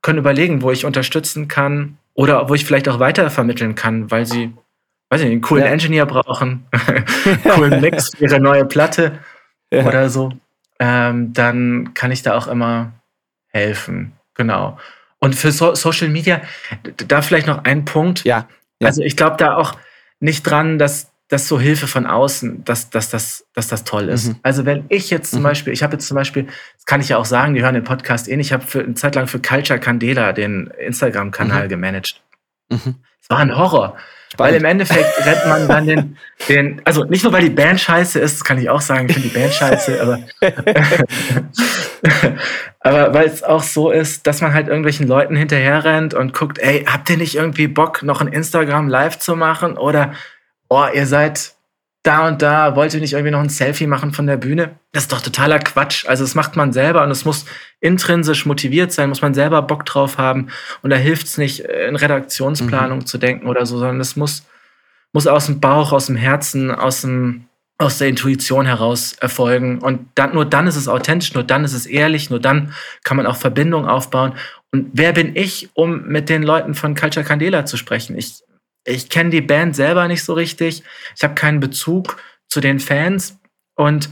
können 0.04 0.20
überlegen, 0.20 0.62
wo 0.62 0.70
ich 0.70 0.86
unterstützen 0.86 1.48
kann 1.48 1.98
oder 2.14 2.50
wo 2.50 2.54
ich 2.54 2.66
vielleicht 2.66 2.88
auch 2.88 3.00
weitervermitteln 3.00 3.74
kann, 3.74 4.12
weil 4.12 4.28
sie, 4.28 4.54
weiß 5.10 5.22
ich 5.22 5.26
nicht, 5.26 5.32
einen 5.32 5.42
coolen 5.42 5.66
ja. 5.66 5.72
Engineer 5.72 6.06
brauchen, 6.06 6.68
coolen 7.56 7.82
Mix 7.82 8.12
für 8.16 8.26
ihre 8.26 8.40
neue 8.40 8.64
Platte 8.64 9.18
ja. 9.72 9.86
oder 9.86 10.10
so, 10.10 10.32
ähm, 10.80 11.34
dann 11.34 11.94
kann 11.94 12.12
ich 12.12 12.24
da 12.24 12.36
auch 12.36 12.48
immer 12.48 12.94
helfen. 13.50 14.14
Genau. 14.36 14.78
Und 15.20 15.36
für 15.36 15.52
so 15.52 15.76
Social 15.76 16.10
Media, 16.10 16.42
da 17.08 17.22
vielleicht 17.22 17.48
noch 17.48 17.64
ein 17.64 17.86
Punkt. 17.86 18.24
Ja. 18.24 18.48
ja. 18.80 18.88
Also 18.88 19.02
ich 19.02 19.18
glaube 19.18 19.38
da 19.38 19.56
auch 19.56 19.76
nicht 20.20 20.44
dran, 20.44 20.78
dass 20.78 21.12
das 21.30 21.48
so 21.48 21.60
Hilfe 21.60 21.88
von 21.88 22.06
außen, 22.06 22.64
dass, 22.64 22.90
dass, 22.90 23.10
dass, 23.10 23.46
dass 23.54 23.68
das 23.68 23.84
toll 23.84 24.08
ist. 24.08 24.28
Mhm. 24.28 24.36
Also 24.44 24.66
wenn 24.66 24.86
ich 24.90 25.10
jetzt 25.10 25.32
zum 25.32 25.42
mhm. 25.42 25.46
Beispiel, 25.46 25.74
ich 25.74 25.84
habe 25.84 25.94
jetzt 25.94 26.08
zum 26.08 26.16
Beispiel, 26.16 26.46
das 26.76 26.86
kann 26.86 27.02
ich 27.02 27.10
ja 27.10 27.18
auch 27.18 27.26
sagen, 27.26 27.54
die 27.54 27.62
hören 27.62 27.74
den 27.74 27.84
Podcast 27.84 28.30
eh 28.30 28.38
nicht, 28.38 28.48
ich 28.48 28.54
habe 28.54 28.66
für 28.66 28.82
eine 28.82 28.94
Zeit 28.94 29.16
lang 29.16 29.28
für 29.28 29.42
Culture 29.42 29.80
Candela 29.80 30.32
den 30.32 30.68
Instagram-Kanal 30.68 31.66
mhm. 31.66 31.70
gemanagt. 31.70 32.22
Mhm. 32.70 32.96
Es 33.22 33.30
war 33.30 33.40
ein 33.40 33.58
Horror. 33.58 33.98
Spannend. 34.30 34.54
Weil 34.54 34.60
im 34.60 34.66
Endeffekt 34.66 35.26
rennt 35.26 35.46
man 35.48 35.68
dann 35.68 35.88
den, 35.88 36.18
den, 36.50 36.82
also 36.84 37.06
nicht 37.06 37.24
nur 37.24 37.32
weil 37.32 37.44
die 37.44 37.50
Band 37.50 37.80
scheiße 37.80 38.20
ist, 38.20 38.36
das 38.36 38.44
kann 38.44 38.58
ich 38.58 38.70
auch 38.70 38.82
sagen, 38.82 39.08
ich 39.08 39.14
finde 39.14 39.30
die 39.30 39.38
Band 39.38 39.54
scheiße, 39.54 40.02
aber, 40.02 40.20
aber 42.82 43.14
weil 43.14 43.28
es 43.28 43.44
auch 43.44 43.64
so 43.64 43.90
ist, 43.90 44.28
dass 44.28 44.42
man 44.42 44.54
halt 44.54 44.68
irgendwelchen 44.68 45.08
Leuten 45.08 45.36
hinterher 45.36 45.86
rennt 45.86 46.14
und 46.14 46.34
guckt, 46.34 46.60
ey, 46.60 46.84
habt 46.86 47.10
ihr 47.10 47.18
nicht 47.18 47.36
irgendwie 47.36 47.68
Bock, 47.68 48.04
noch 48.04 48.20
ein 48.20 48.28
Instagram 48.28 48.90
live 48.90 49.18
zu 49.18 49.36
machen? 49.36 49.78
Oder, 49.78 50.14
oh, 50.68 50.86
ihr 50.94 51.08
seid 51.08 51.57
da 52.08 52.28
und 52.28 52.42
da, 52.42 52.76
wollt 52.76 52.94
ihr 52.94 53.02
nicht 53.02 53.14
irgendwie 53.14 53.32
noch 53.32 53.42
ein 53.42 53.50
Selfie 53.50 53.86
machen 53.86 54.14
von 54.14 54.26
der 54.28 54.38
Bühne? 54.38 54.80
Das 54.94 55.04
ist 55.04 55.12
doch 55.12 55.22
totaler 55.22 55.60
Quatsch. 55.60 56.06
Also 56.08 56.24
das 56.24 56.36
macht 56.36 56.56
man 56.56 56.72
selber 56.72 57.04
und 57.04 57.12
es 57.12 57.26
muss 57.26 57.46
intrinsisch 57.82 58.46
motiviert 58.46 58.94
sein, 58.94 59.10
muss 59.10 59.22
man 59.22 59.34
selber 59.34 59.62
Bock 59.62 59.86
drauf 59.86 60.18
haben. 60.18 60.48
Und 60.82 60.90
da 60.90 60.96
hilft 60.96 61.28
es 61.28 61.38
nicht, 61.38 61.60
in 61.60 61.96
Redaktionsplanung 61.96 63.00
mhm. 63.00 63.06
zu 63.06 63.18
denken 63.18 63.48
oder 63.48 63.66
so, 63.66 63.78
sondern 63.78 64.00
es 64.00 64.16
muss, 64.16 64.46
muss 65.12 65.28
aus 65.28 65.48
dem 65.48 65.60
Bauch, 65.60 65.92
aus 65.92 66.06
dem 66.06 66.16
Herzen, 66.16 66.72
aus, 66.72 67.02
dem, 67.02 67.46
aus 67.78 67.98
der 67.98 68.08
Intuition 68.08 68.66
heraus 68.66 69.14
erfolgen. 69.20 69.80
Und 69.80 70.08
dann, 70.16 70.34
nur 70.34 70.46
dann 70.46 70.68
ist 70.68 70.78
es 70.78 70.88
authentisch, 70.88 71.34
nur 71.34 71.44
dann 71.44 71.66
ist 71.66 71.74
es 71.74 71.86
ehrlich, 71.86 72.30
nur 72.30 72.40
dann 72.40 72.74
kann 73.04 73.18
man 73.18 73.28
auch 73.28 73.36
Verbindungen 73.36 73.90
aufbauen. 73.90 74.34
Und 74.72 74.92
wer 74.94 75.12
bin 75.12 75.36
ich, 75.36 75.70
um 75.74 76.08
mit 76.08 76.30
den 76.30 76.44
Leuten 76.44 76.74
von 76.74 76.96
Culture 76.96 77.26
Candela 77.26 77.66
zu 77.66 77.76
sprechen? 77.76 78.18
Ich, 78.18 78.44
ich 78.88 79.10
kenne 79.10 79.30
die 79.30 79.42
Band 79.42 79.76
selber 79.76 80.08
nicht 80.08 80.24
so 80.24 80.34
richtig. 80.34 80.84
Ich 81.16 81.24
habe 81.24 81.36
keinen 81.36 81.60
Bezug 81.60 82.18
zu 82.48 82.62
den 82.62 82.80
Fans. 82.80 83.40
Und 83.76 84.10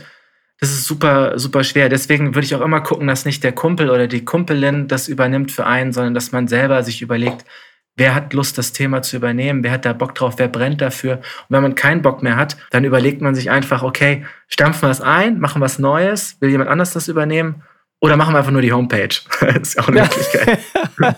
das 0.60 0.70
ist 0.70 0.86
super, 0.86 1.40
super 1.40 1.64
schwer. 1.64 1.90
Deswegen 1.90 2.36
würde 2.36 2.46
ich 2.46 2.56
auch 2.56 2.62
immer 2.62 2.82
gucken, 2.82 3.08
dass 3.08 3.26
nicht 3.26 3.44
der 3.44 3.54
Kumpel 3.54 3.90
oder 3.90 4.08
die 4.08 4.26
Kumpelin 4.26 4.88
das 4.88 5.08
übernimmt 5.08 5.52
für 5.52 5.66
einen, 5.66 5.94
sondern 5.94 6.14
dass 6.14 6.32
man 6.32 6.48
selber 6.48 6.84
sich 6.84 7.02
überlegt, 7.02 7.46
wer 7.96 8.14
hat 8.14 8.34
Lust, 8.34 8.58
das 8.58 8.74
Thema 8.74 9.02
zu 9.02 9.16
übernehmen, 9.16 9.64
wer 9.64 9.72
hat 9.72 9.86
da 9.86 9.94
Bock 9.94 10.14
drauf, 10.16 10.36
wer 10.38 10.50
brennt 10.50 10.82
dafür. 10.82 11.16
Und 11.16 11.24
wenn 11.50 11.62
man 11.62 11.76
keinen 11.76 12.02
Bock 12.02 12.22
mehr 12.22 12.36
hat, 12.36 12.58
dann 12.72 12.84
überlegt 12.84 13.22
man 13.22 13.36
sich 13.36 13.50
einfach, 13.50 13.84
okay, 13.84 14.26
stampfen 14.48 14.84
wir 14.84 14.92
es 14.92 15.02
ein, 15.02 15.40
machen 15.40 15.62
was 15.62 15.80
Neues, 15.80 16.38
will 16.42 16.50
jemand 16.50 16.70
anders 16.70 16.92
das 16.92 17.08
übernehmen? 17.08 17.64
Oder 18.06 18.18
machen 18.18 18.36
wir 18.36 18.38
einfach 18.38 18.52
nur 18.52 18.62
die 18.62 18.72
Homepage. 18.72 19.10
das 19.42 19.56
ist 19.62 19.80
auch 19.80 19.88
eine. 19.88 20.02
Möglichkeit. 20.02 20.60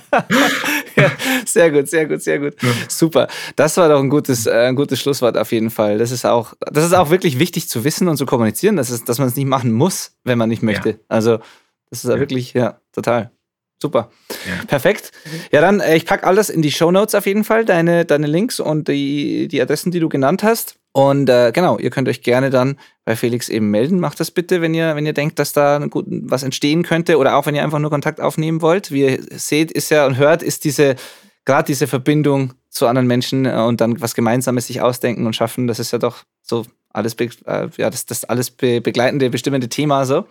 ja, 0.95 1.11
sehr 1.45 1.69
gut, 1.69 1.89
sehr 1.89 2.05
gut, 2.05 2.21
sehr 2.21 2.39
gut. 2.39 2.53
Ja. 2.61 2.69
Super. 2.87 3.27
Das 3.57 3.75
war 3.75 3.89
doch 3.89 3.99
ein 3.99 4.09
gutes, 4.09 4.45
äh, 4.45 4.67
ein 4.67 4.75
gutes 4.75 5.01
Schlusswort 5.01 5.37
auf 5.37 5.51
jeden 5.51 5.69
Fall. 5.69 5.97
Das 5.97 6.11
ist 6.11 6.25
auch, 6.25 6.53
das 6.71 6.85
ist 6.85 6.93
auch 6.93 7.09
wirklich 7.09 7.39
wichtig 7.39 7.67
zu 7.67 7.83
wissen 7.83 8.07
und 8.07 8.15
zu 8.15 8.25
kommunizieren, 8.25 8.77
dass, 8.77 8.89
es, 8.89 9.03
dass 9.03 9.19
man 9.19 9.27
es 9.27 9.35
nicht 9.35 9.47
machen 9.47 9.73
muss, 9.73 10.15
wenn 10.23 10.37
man 10.37 10.47
nicht 10.47 10.63
möchte. 10.63 10.91
Ja. 10.91 10.95
Also, 11.09 11.39
das 11.89 12.05
ist 12.05 12.09
ja. 12.09 12.19
wirklich, 12.19 12.53
ja, 12.53 12.79
total. 12.93 13.31
Super. 13.81 14.09
Ja. 14.47 14.65
Perfekt. 14.65 15.11
Ja, 15.51 15.59
dann, 15.59 15.81
äh, 15.81 15.97
ich 15.97 16.05
packe 16.05 16.25
alles 16.25 16.49
in 16.49 16.61
die 16.61 16.71
Show 16.71 16.89
Notes 16.89 17.15
auf 17.15 17.25
jeden 17.25 17.43
Fall, 17.43 17.65
deine, 17.65 18.05
deine 18.05 18.27
Links 18.27 18.61
und 18.61 18.87
die, 18.87 19.49
die 19.49 19.61
Adressen, 19.61 19.91
die 19.91 19.99
du 19.99 20.07
genannt 20.07 20.41
hast. 20.41 20.77
Und 20.97 21.29
äh, 21.29 21.51
genau, 21.51 21.77
ihr 21.77 21.91
könnt 21.91 22.09
euch 22.09 22.23
gerne 22.23 22.49
dann 22.49 22.75
bei 23.05 23.15
Felix 23.15 23.49
eben 23.49 23.69
melden. 23.69 23.99
Macht 23.99 24.19
das 24.19 24.31
bitte, 24.31 24.61
wenn 24.61 24.73
ihr, 24.73 24.95
wenn 24.95 25.05
ihr 25.05 25.13
denkt, 25.13 25.37
dass 25.37 25.53
da 25.53 25.77
gut, 25.85 26.07
was 26.09 26.41
entstehen 26.41 26.81
könnte 26.81 27.19
oder 27.19 27.35
auch 27.35 27.45
wenn 27.45 27.53
ihr 27.53 27.63
einfach 27.63 27.77
nur 27.77 27.91
Kontakt 27.91 28.19
aufnehmen 28.19 28.63
wollt. 28.63 28.91
Wie 28.91 29.03
ihr 29.03 29.19
seht, 29.29 29.71
ist 29.71 29.91
ja 29.91 30.07
und 30.07 30.17
hört, 30.17 30.41
ist 30.41 30.63
diese, 30.63 30.95
gerade 31.45 31.67
diese 31.67 31.85
Verbindung 31.85 32.55
zu 32.71 32.87
anderen 32.87 33.05
Menschen 33.05 33.45
äh, 33.45 33.51
und 33.51 33.79
dann 33.79 34.01
was 34.01 34.15
Gemeinsames 34.15 34.65
sich 34.65 34.81
ausdenken 34.81 35.27
und 35.27 35.35
schaffen, 35.35 35.67
das 35.67 35.77
ist 35.77 35.91
ja 35.91 35.99
doch 35.99 36.23
so 36.41 36.65
alles, 36.91 37.13
äh, 37.13 37.69
ja, 37.77 37.91
das, 37.91 38.07
das 38.07 38.23
alles 38.25 38.49
be 38.49 38.81
begleitende, 38.81 39.29
bestimmende 39.29 39.69
Thema 39.69 40.03
so. 40.03 40.25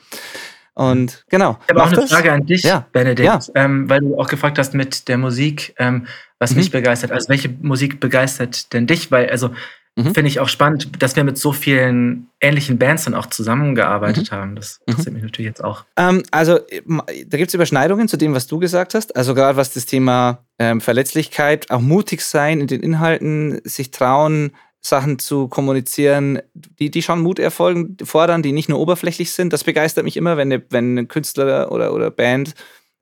Und 0.75 1.25
genau. 1.31 1.61
Ich 1.62 1.69
habe 1.71 1.83
auch 1.85 1.87
eine 1.87 1.95
das. 1.95 2.11
Frage 2.11 2.33
an 2.33 2.45
dich, 2.45 2.64
ja. 2.64 2.89
Benedikt, 2.91 3.25
ja. 3.25 3.39
Ähm, 3.55 3.89
weil 3.89 4.01
du 4.01 4.19
auch 4.19 4.27
gefragt 4.27 4.59
hast 4.59 4.75
mit 4.75 5.07
der 5.07 5.17
Musik, 5.17 5.77
ähm, 5.79 6.09
was 6.41 6.51
mhm. 6.51 6.57
mich 6.57 6.73
begeistert. 6.73 7.12
Also 7.12 7.29
welche 7.29 7.51
Musik 7.51 8.01
begeistert 8.01 8.73
denn 8.73 8.89
dich? 8.89 9.12
Weil, 9.12 9.31
also 9.31 9.51
mhm. 9.97 10.14
finde 10.14 10.28
ich 10.28 10.40
auch 10.40 10.49
spannend, 10.49 11.03
dass 11.03 11.16
wir 11.16 11.24
mit 11.24 11.38
so 11.38 11.53
vielen 11.53 12.28
ähnlichen 12.40 12.78
Bands 12.78 13.05
dann 13.05 13.14
auch 13.14 13.26
zusammengearbeitet 13.26 14.30
mhm. 14.30 14.36
haben. 14.36 14.57
Das 14.57 14.78
mhm. 14.80 14.90
interessiert 14.90 15.14
mich 15.14 15.22
natürlich 15.24 15.49
jetzt 15.49 15.64
auch. 15.64 15.84
Ähm, 15.97 16.22
also 16.30 16.59
da 16.86 17.36
gibt 17.38 17.49
es 17.49 17.55
Überschneidungen 17.55 18.09
zu 18.09 18.16
dem, 18.16 18.34
was 18.34 18.47
du 18.47 18.59
gesagt 18.59 18.94
hast. 18.94 19.16
Also 19.16 19.34
gerade 19.34 19.57
was 19.57 19.72
das 19.72 19.86
Thema 19.86 20.44
ähm, 20.59 20.80
Verletzlichkeit, 20.80 21.70
auch 21.70 21.80
mutig 21.80 22.20
sein 22.20 22.61
in 22.61 22.66
den 22.66 22.82
Inhalten, 22.82 23.61
sich 23.64 23.90
trauen, 23.90 24.53
Sachen 24.80 25.18
zu 25.18 25.49
kommunizieren, 25.49 26.40
die, 26.55 26.90
die 26.90 27.03
schon 27.03 27.20
Mut 27.20 27.38
erfolgen, 27.38 27.97
fordern, 28.05 28.42
die 28.42 28.53
nicht 28.53 28.68
nur 28.68 28.78
oberflächlich 28.78 29.32
sind. 29.32 29.53
Das 29.53 29.64
begeistert 29.64 30.05
mich 30.05 30.16
immer, 30.16 30.36
wenn, 30.36 30.53
eine, 30.53 30.62
wenn 30.70 30.97
ein 30.97 31.09
Künstler 31.09 31.72
oder, 31.72 31.92
oder 31.92 32.11
Band 32.11 32.55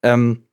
ähm, 0.03 0.45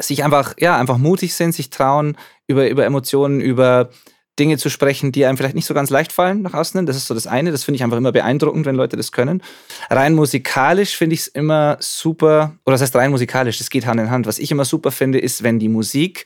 sich 0.00 0.24
einfach, 0.24 0.54
ja, 0.58 0.76
einfach 0.76 0.98
mutig 0.98 1.34
sind, 1.34 1.54
sich 1.54 1.70
trauen, 1.70 2.16
über, 2.46 2.68
über 2.68 2.84
Emotionen, 2.84 3.40
über 3.40 3.90
Dinge 4.38 4.58
zu 4.58 4.70
sprechen, 4.70 5.12
die 5.12 5.26
einem 5.26 5.36
vielleicht 5.36 5.54
nicht 5.54 5.66
so 5.66 5.74
ganz 5.74 5.90
leicht 5.90 6.12
fallen 6.12 6.42
nach 6.42 6.54
außen. 6.54 6.86
Das 6.86 6.96
ist 6.96 7.06
so 7.06 7.14
das 7.14 7.26
eine. 7.26 7.52
Das 7.52 7.64
finde 7.64 7.76
ich 7.76 7.82
einfach 7.82 7.98
immer 7.98 8.12
beeindruckend, 8.12 8.64
wenn 8.66 8.74
Leute 8.74 8.96
das 8.96 9.12
können. 9.12 9.42
Rein 9.90 10.14
musikalisch 10.14 10.96
finde 10.96 11.14
ich 11.14 11.20
es 11.20 11.26
immer 11.28 11.76
super, 11.80 12.54
oder 12.64 12.74
das 12.74 12.82
heißt 12.82 12.96
rein 12.96 13.10
musikalisch, 13.10 13.58
das 13.58 13.70
geht 13.70 13.86
Hand 13.86 14.00
in 14.00 14.10
Hand. 14.10 14.26
Was 14.26 14.38
ich 14.38 14.50
immer 14.50 14.64
super 14.64 14.90
finde, 14.90 15.18
ist, 15.18 15.42
wenn 15.42 15.58
die 15.58 15.68
Musik 15.68 16.24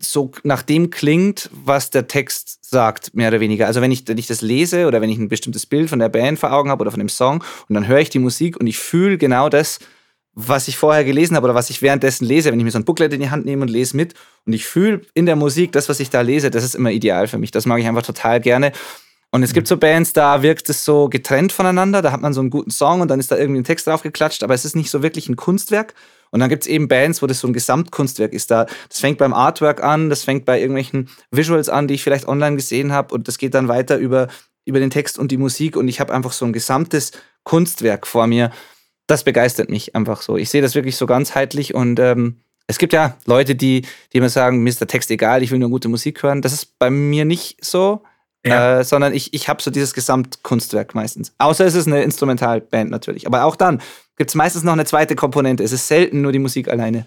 so 0.00 0.32
nach 0.42 0.62
dem 0.62 0.90
klingt, 0.90 1.48
was 1.52 1.90
der 1.90 2.08
Text 2.08 2.64
sagt, 2.64 3.14
mehr 3.14 3.28
oder 3.28 3.40
weniger. 3.40 3.66
Also 3.66 3.80
wenn 3.80 3.92
ich, 3.92 4.08
wenn 4.08 4.18
ich 4.18 4.26
das 4.26 4.40
lese 4.40 4.86
oder 4.86 5.00
wenn 5.00 5.10
ich 5.10 5.18
ein 5.18 5.28
bestimmtes 5.28 5.66
Bild 5.66 5.88
von 5.88 5.98
der 5.98 6.08
Band 6.08 6.38
vor 6.38 6.52
Augen 6.52 6.70
habe 6.70 6.82
oder 6.82 6.90
von 6.90 6.98
dem 6.98 7.08
Song 7.08 7.44
und 7.68 7.74
dann 7.74 7.86
höre 7.86 8.00
ich 8.00 8.10
die 8.10 8.18
Musik 8.18 8.58
und 8.58 8.66
ich 8.66 8.78
fühle 8.78 9.18
genau 9.18 9.48
das, 9.48 9.78
was 10.34 10.68
ich 10.68 10.76
vorher 10.76 11.04
gelesen 11.04 11.36
habe 11.36 11.44
oder 11.44 11.54
was 11.54 11.70
ich 11.70 11.82
währenddessen 11.82 12.24
lese, 12.24 12.50
wenn 12.50 12.58
ich 12.58 12.64
mir 12.64 12.70
so 12.70 12.78
ein 12.78 12.84
Booklet 12.84 13.12
in 13.12 13.20
die 13.20 13.30
Hand 13.30 13.44
nehme 13.44 13.62
und 13.62 13.68
lese 13.68 13.96
mit 13.96 14.14
und 14.46 14.52
ich 14.52 14.64
fühle 14.64 15.02
in 15.14 15.26
der 15.26 15.36
Musik 15.36 15.72
das, 15.72 15.88
was 15.88 16.00
ich 16.00 16.10
da 16.10 16.22
lese, 16.22 16.50
das 16.50 16.64
ist 16.64 16.74
immer 16.74 16.90
ideal 16.90 17.28
für 17.28 17.38
mich. 17.38 17.50
Das 17.50 17.66
mag 17.66 17.80
ich 17.80 17.86
einfach 17.86 18.02
total 18.02 18.40
gerne. 18.40 18.72
Und 19.30 19.42
es 19.42 19.54
gibt 19.54 19.66
so 19.66 19.78
Bands, 19.78 20.12
da 20.12 20.42
wirkt 20.42 20.68
es 20.68 20.84
so 20.84 21.08
getrennt 21.08 21.52
voneinander. 21.52 22.02
Da 22.02 22.12
hat 22.12 22.20
man 22.20 22.34
so 22.34 22.40
einen 22.40 22.50
guten 22.50 22.70
Song 22.70 23.00
und 23.00 23.08
dann 23.08 23.18
ist 23.18 23.30
da 23.30 23.38
irgendwie 23.38 23.60
ein 23.60 23.64
Text 23.64 23.86
drauf 23.86 24.02
geklatscht, 24.02 24.42
aber 24.42 24.52
es 24.52 24.66
ist 24.66 24.76
nicht 24.76 24.90
so 24.90 25.02
wirklich 25.02 25.28
ein 25.28 25.36
Kunstwerk. 25.36 25.94
Und 26.30 26.40
dann 26.40 26.48
gibt 26.48 26.64
es 26.64 26.68
eben 26.68 26.88
Bands, 26.88 27.22
wo 27.22 27.26
das 27.26 27.40
so 27.40 27.46
ein 27.46 27.54
Gesamtkunstwerk 27.54 28.32
ist. 28.32 28.50
Da, 28.50 28.66
das 28.88 29.00
fängt 29.00 29.18
beim 29.18 29.32
Artwork 29.32 29.82
an, 29.82 30.10
das 30.10 30.24
fängt 30.24 30.44
bei 30.44 30.60
irgendwelchen 30.60 31.08
Visuals 31.30 31.68
an, 31.68 31.88
die 31.88 31.94
ich 31.94 32.02
vielleicht 32.02 32.28
online 32.28 32.56
gesehen 32.56 32.92
habe 32.92 33.14
und 33.14 33.28
das 33.28 33.38
geht 33.38 33.54
dann 33.54 33.68
weiter 33.68 33.96
über, 33.96 34.28
über 34.64 34.80
den 34.80 34.90
Text 34.90 35.18
und 35.18 35.30
die 35.30 35.36
Musik 35.38 35.76
und 35.76 35.88
ich 35.88 36.00
habe 36.00 36.12
einfach 36.12 36.32
so 36.32 36.44
ein 36.44 36.52
gesamtes 36.52 37.12
Kunstwerk 37.42 38.06
vor 38.06 38.26
mir. 38.26 38.50
Das 39.06 39.24
begeistert 39.24 39.68
mich 39.68 39.94
einfach 39.94 40.22
so. 40.22 40.36
Ich 40.36 40.50
sehe 40.50 40.62
das 40.62 40.74
wirklich 40.74 40.96
so 40.96 41.06
ganzheitlich 41.06 41.74
und 41.74 41.98
ähm, 41.98 42.40
es 42.66 42.78
gibt 42.78 42.92
ja 42.92 43.16
Leute, 43.26 43.54
die, 43.54 43.82
die 44.12 44.18
immer 44.18 44.28
sagen, 44.28 44.62
mir 44.62 44.70
ist 44.70 44.80
der 44.80 44.88
Text 44.88 45.10
egal, 45.10 45.42
ich 45.42 45.50
will 45.50 45.58
nur 45.58 45.70
gute 45.70 45.88
Musik 45.88 46.22
hören. 46.22 46.42
Das 46.42 46.52
ist 46.52 46.78
bei 46.78 46.90
mir 46.90 47.24
nicht 47.24 47.64
so 47.64 48.02
ja. 48.44 48.80
Äh, 48.80 48.84
sondern 48.84 49.14
ich, 49.14 49.32
ich 49.34 49.48
habe 49.48 49.62
so 49.62 49.70
dieses 49.70 49.94
Gesamtkunstwerk 49.94 50.94
meistens. 50.94 51.32
Außer 51.38 51.64
es 51.64 51.74
ist 51.74 51.86
eine 51.86 52.02
Instrumentalband 52.02 52.90
natürlich. 52.90 53.26
Aber 53.26 53.44
auch 53.44 53.56
dann 53.56 53.80
gibt 54.16 54.30
es 54.30 54.34
meistens 54.34 54.64
noch 54.64 54.72
eine 54.72 54.84
zweite 54.84 55.14
Komponente. 55.14 55.62
Es 55.62 55.72
ist 55.72 55.86
selten 55.86 56.22
nur 56.22 56.32
die 56.32 56.40
Musik 56.40 56.68
alleine. 56.68 57.06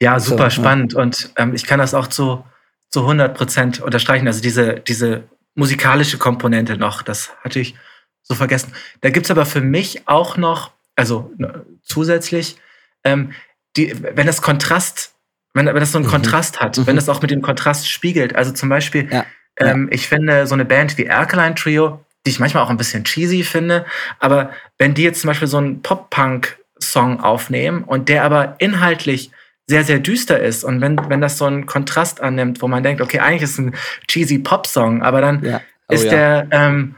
Ja, 0.00 0.20
super 0.20 0.50
so, 0.50 0.60
spannend. 0.60 0.92
Ja. 0.92 1.00
Und 1.00 1.32
ähm, 1.36 1.54
ich 1.54 1.64
kann 1.64 1.80
das 1.80 1.94
auch 1.94 2.06
zu, 2.06 2.44
zu 2.90 3.00
100 3.00 3.36
Prozent 3.36 3.80
unterstreichen. 3.80 4.28
Also 4.28 4.40
diese, 4.40 4.74
diese 4.74 5.24
musikalische 5.56 6.18
Komponente 6.18 6.76
noch, 6.76 7.02
das 7.02 7.32
hatte 7.42 7.58
ich 7.58 7.74
so 8.22 8.36
vergessen. 8.36 8.72
Da 9.00 9.10
gibt 9.10 9.26
es 9.26 9.30
aber 9.32 9.46
für 9.46 9.60
mich 9.60 10.06
auch 10.06 10.36
noch, 10.36 10.70
also 10.98 11.32
ne, 11.38 11.64
zusätzlich, 11.82 12.56
ähm, 13.04 13.32
die, 13.76 13.94
wenn 14.14 14.26
das 14.26 14.42
Kontrast, 14.42 15.14
wenn, 15.54 15.66
wenn 15.66 15.76
das 15.76 15.92
so 15.92 15.98
einen 15.98 16.06
mhm. 16.06 16.10
Kontrast 16.10 16.60
hat, 16.60 16.76
mhm. 16.76 16.86
wenn 16.86 16.96
das 16.96 17.08
auch 17.08 17.22
mit 17.22 17.30
dem 17.30 17.40
Kontrast 17.40 17.88
spiegelt. 17.88 18.34
Also 18.34 18.52
zum 18.52 18.68
Beispiel, 18.68 19.08
ja. 19.10 19.24
Ähm, 19.60 19.88
ich 19.90 20.08
finde 20.08 20.46
so 20.46 20.54
eine 20.54 20.64
Band 20.64 20.98
wie 20.98 21.10
Alkaline 21.10 21.54
Trio, 21.54 22.04
die 22.26 22.30
ich 22.30 22.38
manchmal 22.38 22.62
auch 22.62 22.70
ein 22.70 22.76
bisschen 22.76 23.04
cheesy 23.04 23.42
finde, 23.42 23.86
aber 24.20 24.50
wenn 24.78 24.94
die 24.94 25.02
jetzt 25.02 25.20
zum 25.20 25.28
Beispiel 25.28 25.48
so 25.48 25.58
einen 25.58 25.82
Pop-Punk-Song 25.82 27.20
aufnehmen 27.20 27.82
und 27.84 28.08
der 28.08 28.24
aber 28.24 28.56
inhaltlich 28.58 29.30
sehr, 29.66 29.84
sehr 29.84 29.98
düster 29.98 30.40
ist 30.40 30.64
und 30.64 30.80
wenn, 30.80 30.98
wenn 31.08 31.20
das 31.20 31.38
so 31.38 31.44
einen 31.44 31.66
Kontrast 31.66 32.20
annimmt, 32.20 32.62
wo 32.62 32.68
man 32.68 32.82
denkt, 32.82 33.00
okay, 33.02 33.18
eigentlich 33.18 33.42
ist 33.42 33.52
es 33.52 33.58
ein 33.58 33.74
cheesy 34.06 34.38
Pop-Song, 34.38 35.02
aber 35.02 35.20
dann 35.20 35.44
ja. 35.44 35.60
oh, 35.88 35.94
ist 35.94 36.04
ja. 36.04 36.10
der 36.10 36.46
ähm, 36.52 36.94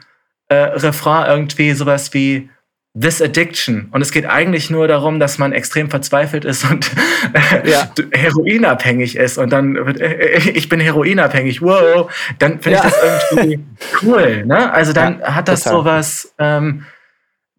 äh, 0.48 0.54
Refrain 0.54 1.30
irgendwie 1.30 1.72
sowas 1.72 2.12
wie 2.12 2.50
This 2.98 3.22
Addiction. 3.22 3.88
Und 3.92 4.02
es 4.02 4.10
geht 4.10 4.26
eigentlich 4.26 4.68
nur 4.68 4.88
darum, 4.88 5.20
dass 5.20 5.38
man 5.38 5.52
extrem 5.52 5.90
verzweifelt 5.90 6.44
ist 6.44 6.68
und 6.68 6.90
ja. 7.64 7.88
heroinabhängig 8.12 9.16
ist. 9.16 9.38
Und 9.38 9.50
dann 9.50 9.74
wird, 9.74 10.00
äh, 10.00 10.38
ich 10.50 10.68
bin 10.68 10.80
heroinabhängig, 10.80 11.62
wow, 11.62 12.12
dann 12.40 12.60
finde 12.60 12.78
ja. 12.78 12.84
ich 12.84 12.92
das 12.92 13.30
irgendwie 13.30 13.64
cool. 14.02 14.44
Ne? 14.44 14.72
Also 14.72 14.92
dann 14.92 15.20
ja, 15.20 15.36
hat 15.36 15.46
das 15.46 15.62
total. 15.62 15.78
sowas, 15.78 16.34
ähm, 16.38 16.84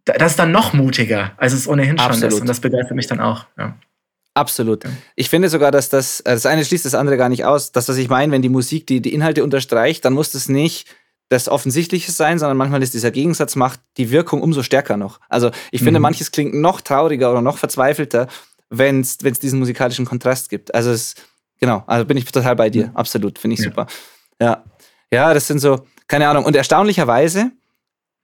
das 0.04 0.32
ist 0.32 0.40
dann 0.40 0.52
noch 0.52 0.74
mutiger, 0.74 1.32
als 1.38 1.54
es 1.54 1.68
ohnehin 1.68 1.98
schon 1.98 2.08
Absolut. 2.08 2.34
ist. 2.34 2.42
Und 2.42 2.48
das 2.48 2.60
begeistert 2.60 2.96
mich 2.96 3.08
dann 3.08 3.22
auch. 3.22 3.46
Absolut. 4.34 4.84
Ich 5.16 5.30
finde 5.30 5.50
sogar, 5.50 5.72
dass 5.72 5.90
das, 5.90 6.22
äh, 6.22 6.34
das 6.34 6.46
eine 6.46 6.66
schließt 6.66 6.86
das 6.86 6.96
andere 6.96 7.18
gar 7.18 7.30
nicht 7.30 7.46
aus. 7.46 7.72
Das, 7.72 7.88
was 7.88 7.98
ich 7.98 8.10
meine, 8.10 8.32
wenn 8.32 8.42
die 8.42 8.50
Musik 8.50 8.88
die, 8.88 9.02
die 9.02 9.14
Inhalte 9.14 9.44
unterstreicht, 9.44 10.04
dann 10.04 10.14
muss 10.14 10.32
das 10.32 10.50
nicht 10.50 10.88
das 11.32 11.48
Offensichtliche 11.48 12.12
sein, 12.12 12.40
sondern 12.40 12.58
manchmal 12.58 12.84
ist 12.84 12.94
dieser 12.94 13.10
Gegensatz 13.10 13.56
macht 13.56 13.80
die 13.96 14.12
Wirkung 14.12 14.42
umso 14.42 14.64
stärker 14.64 14.98
noch. 14.98 15.22
Also 15.30 15.50
ich 15.72 15.82
finde, 15.82 16.02
mhm. 16.02 16.04
manches 16.04 16.32
klingt 16.32 16.54
noch 16.54 16.82
trauriger 16.82 17.32
oder 17.32 17.42
noch 17.42 17.58
verzweifelter, 17.58 18.28
wenn 18.70 19.00
es 19.00 19.18
diesen 19.18 19.60
musikalischen 19.60 20.04
Kontrast 20.04 20.50
gibt. 20.50 20.76
Also 20.76 20.92
es, 20.92 21.16
genau, 21.62 21.86
also 21.88 22.04
bin 22.04 22.18
ich 22.18 22.26
total 22.26 22.58
bei 22.58 22.70
dir. 22.70 22.88
Mhm. 22.88 22.96
Absolut, 22.98 23.40
finde 23.40 23.54
ich 23.54 23.62
ja. 23.62 23.70
super. 23.70 23.88
Ja. 24.42 24.66
Ja, 25.10 25.34
das 25.34 25.48
sind 25.48 25.60
so, 25.60 25.86
keine 26.10 26.28
Ahnung. 26.28 26.44
Und 26.44 26.58
erstaunlicherweise, 26.58 27.52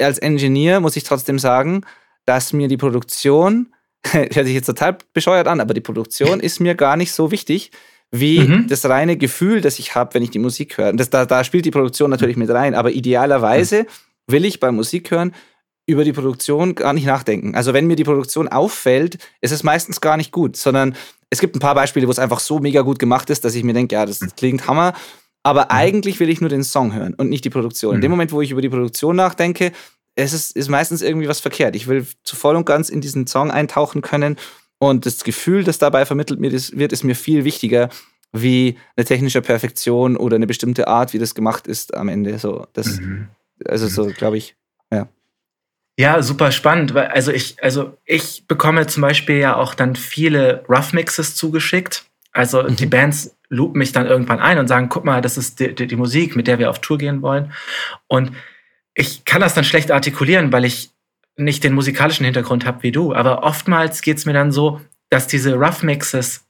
als 0.01 0.17
Engineer 0.17 0.81
muss 0.81 0.97
ich 0.97 1.05
trotzdem 1.05 1.39
sagen, 1.39 1.85
dass 2.25 2.51
mir 2.51 2.67
die 2.67 2.75
Produktion, 2.75 3.73
hört 4.11 4.33
sich 4.33 4.53
jetzt 4.53 4.65
total 4.65 4.97
bescheuert 5.13 5.47
an, 5.47 5.61
aber 5.61 5.73
die 5.73 5.79
Produktion 5.79 6.39
ist 6.41 6.59
mir 6.59 6.75
gar 6.75 6.97
nicht 6.97 7.13
so 7.13 7.31
wichtig, 7.31 7.71
wie 8.11 8.39
mhm. 8.39 8.67
das 8.67 8.85
reine 8.85 9.17
Gefühl, 9.17 9.61
das 9.61 9.79
ich 9.79 9.95
habe, 9.95 10.13
wenn 10.13 10.23
ich 10.23 10.31
die 10.31 10.39
Musik 10.39 10.77
höre. 10.77 10.93
Das, 10.93 11.09
da, 11.09 11.25
da 11.25 11.43
spielt 11.43 11.65
die 11.65 11.71
Produktion 11.71 12.09
natürlich 12.09 12.37
mit 12.37 12.49
rein, 12.49 12.75
aber 12.75 12.91
idealerweise 12.91 13.85
will 14.27 14.45
ich 14.45 14.59
beim 14.59 14.75
Musik 14.75 15.11
hören 15.11 15.33
über 15.85 16.03
die 16.03 16.13
Produktion 16.13 16.75
gar 16.75 16.93
nicht 16.93 17.05
nachdenken. 17.05 17.55
Also 17.55 17.73
wenn 17.73 17.87
mir 17.87 17.95
die 17.95 18.03
Produktion 18.03 18.47
auffällt, 18.47 19.17
ist 19.41 19.51
es 19.51 19.63
meistens 19.63 20.01
gar 20.01 20.17
nicht 20.17 20.31
gut, 20.31 20.57
sondern 20.57 20.95
es 21.29 21.39
gibt 21.39 21.55
ein 21.55 21.59
paar 21.59 21.75
Beispiele, 21.75 22.07
wo 22.07 22.11
es 22.11 22.19
einfach 22.19 22.39
so 22.39 22.59
mega 22.59 22.81
gut 22.81 22.99
gemacht 22.99 23.29
ist, 23.29 23.45
dass 23.45 23.55
ich 23.55 23.63
mir 23.63 23.73
denke, 23.73 23.95
ja, 23.95 24.05
das 24.05 24.19
klingt 24.35 24.67
Hammer. 24.67 24.93
Aber 25.43 25.63
mhm. 25.63 25.67
eigentlich 25.69 26.19
will 26.19 26.29
ich 26.29 26.41
nur 26.41 26.49
den 26.49 26.63
Song 26.63 26.93
hören 26.93 27.13
und 27.13 27.29
nicht 27.29 27.45
die 27.45 27.49
Produktion. 27.49 27.95
In 27.95 28.01
dem 28.01 28.09
mhm. 28.09 28.17
Moment, 28.17 28.31
wo 28.33 28.41
ich 28.41 28.51
über 28.51 28.61
die 28.61 28.69
Produktion 28.69 29.15
nachdenke, 29.15 29.71
es 30.15 30.33
ist, 30.33 30.55
ist 30.55 30.67
meistens 30.67 31.01
irgendwie 31.01 31.27
was 31.27 31.39
verkehrt. 31.39 31.75
Ich 31.75 31.87
will 31.87 32.05
zu 32.23 32.35
voll 32.35 32.55
und 32.55 32.65
ganz 32.65 32.89
in 32.89 33.01
diesen 33.01 33.27
Song 33.27 33.51
eintauchen 33.51 34.01
können 34.01 34.37
und 34.79 35.05
das 35.05 35.23
Gefühl, 35.23 35.63
das 35.63 35.79
dabei 35.79 36.05
vermittelt 36.05 36.39
wird, 36.41 36.93
ist 36.93 37.03
mir 37.03 37.15
viel 37.15 37.43
wichtiger 37.43 37.89
wie 38.33 38.77
eine 38.95 39.05
technische 39.05 39.41
Perfektion 39.41 40.17
oder 40.17 40.35
eine 40.35 40.47
bestimmte 40.47 40.87
Art, 40.87 41.13
wie 41.13 41.19
das 41.19 41.33
gemacht 41.33 41.65
ist 41.65 41.95
am 41.95 42.09
Ende. 42.09 42.37
So, 42.39 42.67
das, 42.73 42.99
mhm. 42.99 43.29
Also 43.65 43.87
so, 43.87 44.05
glaube 44.07 44.37
ich, 44.37 44.55
ja. 44.91 45.07
Ja, 45.99 46.21
super 46.21 46.51
spannend, 46.51 46.93
weil 46.93 47.07
also 47.07 47.31
ich, 47.31 47.61
also 47.63 47.97
ich 48.05 48.45
bekomme 48.47 48.85
zum 48.85 49.01
Beispiel 49.01 49.37
ja 49.37 49.55
auch 49.55 49.73
dann 49.73 49.95
viele 49.95 50.63
Rough 50.69 50.93
Mixes 50.93 51.35
zugeschickt. 51.35 52.05
Also 52.33 52.63
mhm. 52.63 52.75
die 52.75 52.85
Bands 52.85 53.35
loopen 53.49 53.79
mich 53.79 53.93
dann 53.93 54.05
irgendwann 54.05 54.39
ein 54.39 54.59
und 54.59 54.67
sagen, 54.67 54.89
guck 54.89 55.05
mal, 55.05 55.21
das 55.21 55.37
ist 55.37 55.59
die, 55.59 55.73
die, 55.73 55.87
die 55.87 55.95
Musik, 55.95 56.35
mit 56.35 56.47
der 56.47 56.59
wir 56.59 56.69
auf 56.69 56.79
Tour 56.79 56.99
gehen 56.99 57.21
wollen. 57.23 57.51
Und 58.07 58.31
ich 58.93 59.25
kann 59.25 59.41
das 59.41 59.55
dann 59.55 59.63
schlecht 59.63 59.89
artikulieren, 59.89 60.51
weil 60.51 60.65
ich 60.65 60.91
nicht 61.37 61.63
den 61.63 61.73
musikalischen 61.73 62.25
Hintergrund 62.25 62.65
habe 62.65 62.83
wie 62.83 62.91
du, 62.91 63.13
aber 63.13 63.43
oftmals 63.43 64.01
geht 64.01 64.17
es 64.17 64.25
mir 64.25 64.33
dann 64.33 64.51
so, 64.51 64.81
dass 65.09 65.27
diese 65.27 65.55
Rough 65.55 65.83
Mixes 65.83 66.45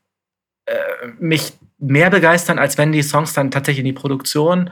äh, 0.65 0.75
mich 1.19 1.53
mehr 1.77 2.09
begeistern, 2.09 2.57
als 2.57 2.77
wenn 2.77 2.91
die 2.91 3.03
Songs 3.03 3.33
dann 3.33 3.51
tatsächlich 3.51 3.79
in 3.79 3.93
die 3.93 3.99
Produktion 3.99 4.71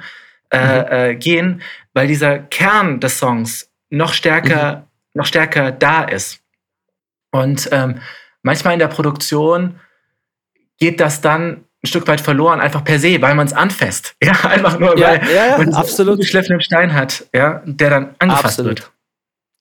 äh, 0.51 0.57
mhm. 0.57 0.85
äh, 0.89 1.15
gehen, 1.15 1.61
weil 1.93 2.07
dieser 2.07 2.39
Kern 2.39 2.99
des 2.99 3.19
Songs 3.19 3.69
noch 3.89 4.13
stärker, 4.13 4.75
mhm. 4.77 4.83
noch 5.13 5.25
stärker 5.25 5.71
da 5.71 6.03
ist. 6.03 6.39
Und 7.31 7.69
ähm, 7.71 7.99
manchmal 8.41 8.73
in 8.73 8.79
der 8.79 8.87
Produktion 8.87 9.79
geht 10.79 10.99
das 10.99 11.21
dann 11.21 11.65
ein 11.83 11.87
Stück 11.87 12.07
weit 12.07 12.21
verloren, 12.21 12.61
einfach 12.61 12.83
per 12.83 12.99
se, 12.99 13.21
weil 13.21 13.35
man 13.35 13.47
es 13.47 13.53
anfasst. 13.53 14.15
Ja, 14.23 14.33
einfach 14.49 14.79
nur, 14.79 14.97
ja, 14.97 15.09
weil 15.09 15.35
ja, 15.35 15.45
ja, 15.47 15.57
man 15.57 15.73
absolut 15.73 16.19
geschliffenen 16.19 16.61
Stein 16.61 16.93
hat, 16.93 17.25
ja, 17.33 17.61
der 17.65 17.89
dann 17.89 18.15
angefasst 18.19 18.59
absolut. 18.59 18.79
wird. 18.79 18.91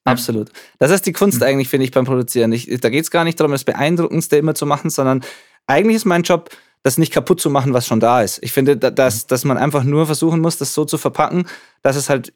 Absolut. 0.05 0.51
Das 0.77 0.91
ist 0.91 1.05
die 1.05 1.13
Kunst 1.13 1.39
mhm. 1.39 1.47
eigentlich, 1.47 1.67
finde 1.67 1.83
ich, 1.83 1.91
beim 1.91 2.05
Produzieren. 2.05 2.51
Ich, 2.53 2.69
da 2.79 2.89
geht 2.89 3.03
es 3.03 3.11
gar 3.11 3.23
nicht 3.23 3.39
darum, 3.39 3.51
das 3.51 3.63
Beeindruckendste 3.63 4.37
immer 4.37 4.55
zu 4.55 4.65
machen, 4.65 4.89
sondern 4.89 5.21
eigentlich 5.67 5.97
ist 5.97 6.05
mein 6.05 6.23
Job, 6.23 6.49
das 6.83 6.99
nicht 6.99 7.11
kaputt 7.11 7.41
zu 7.41 7.49
machen, 7.49 7.73
was 7.73 7.87
schon 7.87 7.99
da 7.99 8.21
ist. 8.21 8.37
Ich 8.43 8.51
finde, 8.51 8.77
dass, 8.77 9.23
mhm. 9.23 9.27
dass 9.29 9.43
man 9.43 9.57
einfach 9.57 9.83
nur 9.83 10.05
versuchen 10.05 10.39
muss, 10.39 10.57
das 10.57 10.75
so 10.75 10.85
zu 10.85 10.99
verpacken, 10.99 11.47
dass 11.81 11.95
es 11.95 12.09
halt, 12.09 12.31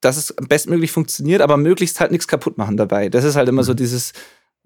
dass 0.00 0.16
es 0.16 0.32
bestmöglich 0.48 0.92
funktioniert, 0.92 1.42
aber 1.42 1.56
möglichst 1.56 1.98
halt 1.98 2.12
nichts 2.12 2.28
kaputt 2.28 2.56
machen 2.56 2.76
dabei. 2.76 3.08
Das 3.08 3.24
ist 3.24 3.34
halt 3.34 3.48
immer 3.48 3.64
so 3.64 3.72
mhm. 3.72 3.76
dieses, 3.76 4.12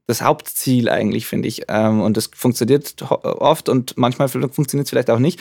das 0.06 0.20
Hauptziel 0.20 0.90
eigentlich, 0.90 1.26
finde 1.26 1.48
ich. 1.48 1.62
Ähm, 1.68 2.02
und 2.02 2.18
das 2.18 2.28
funktioniert 2.34 3.00
oft 3.00 3.70
und 3.70 3.96
manchmal 3.96 4.28
funktioniert 4.28 4.84
es 4.84 4.90
vielleicht 4.90 5.08
auch 5.08 5.18
nicht 5.18 5.40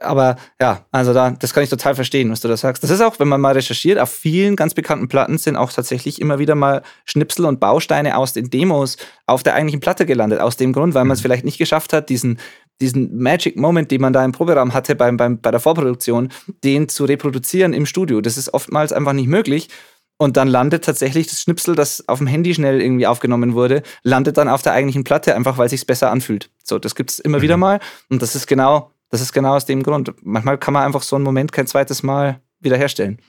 aber 0.00 0.36
ja, 0.60 0.86
also 0.90 1.12
da, 1.12 1.30
das 1.30 1.54
kann 1.54 1.62
ich 1.62 1.70
total 1.70 1.94
verstehen, 1.94 2.30
was 2.30 2.40
du 2.40 2.48
da 2.48 2.56
sagst. 2.56 2.82
Das 2.82 2.90
ist 2.90 3.00
auch, 3.00 3.18
wenn 3.18 3.28
man 3.28 3.40
mal 3.40 3.52
recherchiert, 3.52 3.98
auf 3.98 4.10
vielen 4.10 4.56
ganz 4.56 4.74
bekannten 4.74 5.08
Platten 5.08 5.38
sind 5.38 5.56
auch 5.56 5.72
tatsächlich 5.72 6.20
immer 6.20 6.38
wieder 6.38 6.54
mal 6.54 6.82
Schnipsel 7.04 7.44
und 7.44 7.60
Bausteine 7.60 8.16
aus 8.16 8.32
den 8.32 8.50
Demos 8.50 8.96
auf 9.26 9.42
der 9.42 9.54
eigentlichen 9.54 9.80
Platte 9.80 10.06
gelandet. 10.06 10.40
Aus 10.40 10.56
dem 10.56 10.72
Grund, 10.72 10.94
weil 10.94 11.04
man 11.04 11.14
es 11.14 11.20
mhm. 11.20 11.22
vielleicht 11.24 11.44
nicht 11.44 11.58
geschafft 11.58 11.92
hat, 11.92 12.08
diesen, 12.08 12.38
diesen 12.80 13.16
Magic 13.18 13.56
Moment, 13.56 13.90
den 13.90 14.00
man 14.00 14.12
da 14.12 14.24
im 14.24 14.32
Proberaum 14.32 14.74
hatte 14.74 14.94
beim, 14.96 15.16
beim, 15.16 15.40
bei 15.40 15.50
der 15.50 15.60
Vorproduktion, 15.60 16.30
den 16.64 16.88
zu 16.88 17.04
reproduzieren 17.04 17.72
im 17.72 17.86
Studio. 17.86 18.20
Das 18.20 18.36
ist 18.36 18.54
oftmals 18.54 18.92
einfach 18.92 19.12
nicht 19.12 19.28
möglich. 19.28 19.68
Und 20.16 20.36
dann 20.36 20.48
landet 20.48 20.84
tatsächlich 20.84 21.28
das 21.28 21.40
Schnipsel, 21.40 21.74
das 21.74 22.06
auf 22.06 22.18
dem 22.18 22.26
Handy 22.26 22.52
schnell 22.54 22.82
irgendwie 22.82 23.06
aufgenommen 23.06 23.54
wurde, 23.54 23.82
landet 24.02 24.36
dann 24.36 24.50
auf 24.50 24.60
der 24.60 24.74
eigentlichen 24.74 25.02
Platte, 25.02 25.34
einfach 25.34 25.56
weil 25.56 25.70
sich 25.70 25.86
besser 25.86 26.10
anfühlt. 26.10 26.50
So, 26.62 26.78
das 26.78 26.94
gibt 26.94 27.10
es 27.10 27.18
immer 27.20 27.38
mhm. 27.38 27.42
wieder 27.42 27.56
mal. 27.56 27.80
Und 28.10 28.20
das 28.20 28.34
ist 28.34 28.46
genau 28.46 28.90
das 29.10 29.20
ist 29.20 29.32
genau 29.32 29.54
aus 29.54 29.66
dem 29.66 29.82
Grund. 29.82 30.12
Manchmal 30.22 30.58
kann 30.58 30.74
man 30.74 30.84
einfach 30.84 31.02
so 31.02 31.16
einen 31.16 31.24
Moment 31.24 31.52
kein 31.52 31.66
zweites 31.66 32.02
Mal 32.02 32.40
wiederherstellen. 32.60 33.20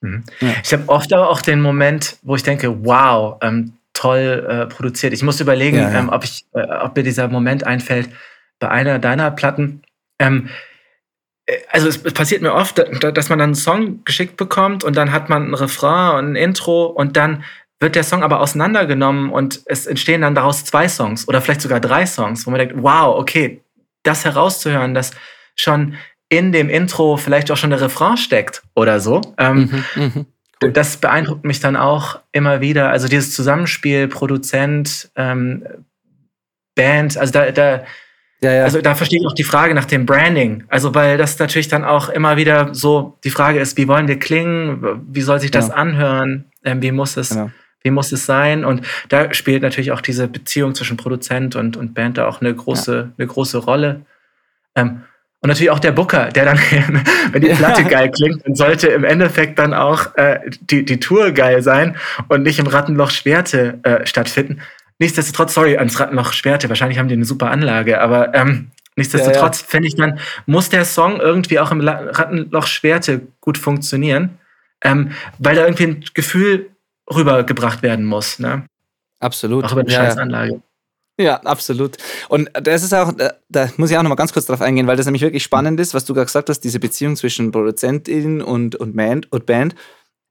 Mhm. 0.00 0.24
Ja. 0.40 0.54
Ich 0.62 0.72
habe 0.72 0.88
oft 0.88 1.12
aber 1.12 1.30
auch 1.30 1.40
den 1.40 1.60
Moment, 1.60 2.18
wo 2.22 2.36
ich 2.36 2.42
denke, 2.42 2.84
wow, 2.84 3.38
ähm, 3.42 3.72
toll 3.94 4.46
äh, 4.48 4.66
produziert. 4.66 5.12
Ich 5.12 5.22
muss 5.22 5.40
überlegen, 5.40 5.78
ja, 5.78 5.90
ja. 5.90 5.98
Ähm, 5.98 6.10
ob, 6.10 6.24
ich, 6.24 6.44
äh, 6.52 6.60
ob 6.60 6.96
mir 6.96 7.02
dieser 7.02 7.28
Moment 7.28 7.64
einfällt 7.64 8.10
bei 8.58 8.68
einer 8.68 8.98
deiner 8.98 9.30
Platten. 9.30 9.82
Ähm, 10.18 10.50
äh, 11.46 11.56
also 11.70 11.88
es, 11.88 12.04
es, 12.04 12.12
passiert 12.12 12.42
mir 12.42 12.52
oft, 12.52 12.78
dass 12.78 13.28
man 13.30 13.38
dann 13.38 13.48
einen 13.48 13.54
Song 13.54 14.04
geschickt 14.04 14.36
bekommt 14.36 14.84
und 14.84 14.96
dann 14.96 15.12
hat 15.12 15.30
man 15.30 15.48
ein 15.48 15.54
Refrain 15.54 16.18
und 16.18 16.32
ein 16.32 16.36
Intro 16.36 16.86
und 16.86 17.16
dann 17.16 17.44
wird 17.80 17.94
der 17.94 18.04
Song 18.04 18.22
aber 18.22 18.40
auseinandergenommen 18.40 19.30
und 19.30 19.62
es 19.66 19.86
entstehen 19.86 20.22
dann 20.22 20.34
daraus 20.34 20.64
zwei 20.64 20.88
Songs 20.88 21.28
oder 21.28 21.40
vielleicht 21.40 21.60
sogar 21.60 21.80
drei 21.80 22.06
Songs, 22.06 22.46
wo 22.46 22.50
man 22.50 22.58
denkt, 22.58 22.74
wow, 22.78 23.18
okay, 23.18 23.62
das 24.06 24.24
herauszuhören, 24.24 24.94
dass 24.94 25.12
schon 25.54 25.94
in 26.28 26.52
dem 26.52 26.68
Intro 26.68 27.16
vielleicht 27.16 27.50
auch 27.50 27.56
schon 27.56 27.70
der 27.70 27.80
Refrain 27.80 28.16
steckt 28.16 28.62
oder 28.74 29.00
so. 29.00 29.20
Ähm, 29.38 29.84
mhm, 29.94 30.02
mh. 30.02 30.12
cool. 30.62 30.72
Das 30.72 30.96
beeindruckt 30.96 31.44
mich 31.44 31.60
dann 31.60 31.76
auch 31.76 32.20
immer 32.32 32.60
wieder. 32.60 32.90
Also 32.90 33.08
dieses 33.08 33.34
Zusammenspiel, 33.34 34.08
Produzent, 34.08 35.10
ähm, 35.16 35.66
Band, 36.74 37.16
also 37.16 37.32
da, 37.32 37.50
da, 37.52 37.84
ja, 38.42 38.52
ja. 38.52 38.64
Also 38.64 38.82
da 38.82 38.94
verstehe 38.94 39.20
ich 39.20 39.26
auch 39.26 39.32
die 39.32 39.44
Frage 39.44 39.74
nach 39.74 39.86
dem 39.86 40.04
Branding. 40.04 40.64
Also 40.68 40.94
weil 40.94 41.16
das 41.16 41.38
natürlich 41.38 41.68
dann 41.68 41.84
auch 41.84 42.08
immer 42.08 42.36
wieder 42.36 42.74
so 42.74 43.18
die 43.24 43.30
Frage 43.30 43.60
ist, 43.60 43.78
wie 43.78 43.88
wollen 43.88 44.08
wir 44.08 44.18
klingen? 44.18 45.04
Wie 45.08 45.22
soll 45.22 45.40
sich 45.40 45.50
das 45.50 45.66
genau. 45.66 45.78
anhören? 45.78 46.50
Ähm, 46.64 46.82
wie 46.82 46.92
muss 46.92 47.16
es, 47.16 47.30
genau. 47.30 47.50
Wie 47.86 47.90
muss 47.90 48.10
es 48.10 48.26
sein? 48.26 48.64
Und 48.64 48.82
da 49.08 49.32
spielt 49.32 49.62
natürlich 49.62 49.92
auch 49.92 50.00
diese 50.00 50.26
Beziehung 50.26 50.74
zwischen 50.74 50.96
Produzent 50.96 51.54
und, 51.54 51.76
und 51.76 51.94
Band 51.94 52.18
da 52.18 52.26
auch 52.26 52.40
eine 52.40 52.52
große, 52.52 52.96
ja. 52.96 53.12
eine 53.16 53.26
große 53.28 53.58
Rolle. 53.58 54.00
Ähm, 54.74 55.02
und 55.40 55.48
natürlich 55.48 55.70
auch 55.70 55.78
der 55.78 55.92
Booker, 55.92 56.30
der 56.30 56.46
dann, 56.46 56.58
wenn 57.30 57.42
die 57.42 57.50
Platte 57.50 57.82
ja. 57.82 57.88
geil 57.88 58.10
klingt, 58.10 58.44
dann 58.44 58.56
sollte 58.56 58.88
im 58.88 59.04
Endeffekt 59.04 59.60
dann 59.60 59.72
auch 59.72 60.16
äh, 60.16 60.40
die, 60.60 60.84
die 60.84 60.98
Tour 60.98 61.30
geil 61.30 61.62
sein 61.62 61.96
und 62.26 62.42
nicht 62.42 62.58
im 62.58 62.66
Rattenloch 62.66 63.10
Schwerte 63.10 63.78
äh, 63.84 64.04
stattfinden. 64.04 64.60
Nichtsdestotrotz, 64.98 65.54
sorry, 65.54 65.76
ans 65.76 66.00
Rattenloch 66.00 66.32
Schwerte, 66.32 66.68
wahrscheinlich 66.68 66.98
haben 66.98 67.06
die 67.06 67.14
eine 67.14 67.24
super 67.24 67.52
Anlage, 67.52 68.00
aber 68.00 68.34
ähm, 68.34 68.72
nichtsdestotrotz 68.96 69.60
ja, 69.60 69.64
ja. 69.64 69.70
finde 69.70 69.88
ich 69.88 69.94
dann, 69.94 70.18
muss 70.46 70.70
der 70.70 70.84
Song 70.84 71.20
irgendwie 71.20 71.60
auch 71.60 71.70
im 71.70 71.86
Rattenloch 71.86 72.66
Schwerte 72.66 73.20
gut 73.40 73.58
funktionieren, 73.58 74.38
ähm, 74.82 75.12
weil 75.38 75.54
da 75.54 75.62
irgendwie 75.62 75.84
ein 75.84 76.04
Gefühl 76.14 76.70
rübergebracht 77.12 77.82
werden 77.82 78.04
muss. 78.04 78.38
Ne? 78.38 78.66
Absolut. 79.20 79.64
Auch 79.64 79.72
über 79.72 79.82
eine 79.82 79.90
ja, 79.90 80.04
Scheißanlage. 80.04 80.62
Ja, 81.18 81.36
absolut. 81.36 81.96
Und 82.28 82.50
das 82.52 82.82
ist 82.82 82.92
auch, 82.92 83.12
da 83.48 83.70
muss 83.78 83.90
ich 83.90 83.96
auch 83.96 84.02
noch 84.02 84.10
mal 84.10 84.16
ganz 84.16 84.34
kurz 84.34 84.46
drauf 84.46 84.60
eingehen, 84.60 84.86
weil 84.86 84.96
das 84.96 85.06
nämlich 85.06 85.22
wirklich 85.22 85.42
spannend 85.42 85.80
ist, 85.80 85.94
was 85.94 86.04
du 86.04 86.12
gerade 86.12 86.26
gesagt 86.26 86.50
hast, 86.50 86.60
diese 86.60 86.78
Beziehung 86.78 87.16
zwischen 87.16 87.52
Produzentin 87.52 88.42
und, 88.42 88.76
und, 88.76 88.94
Band, 88.94 89.32
und 89.32 89.46
Band. 89.46 89.74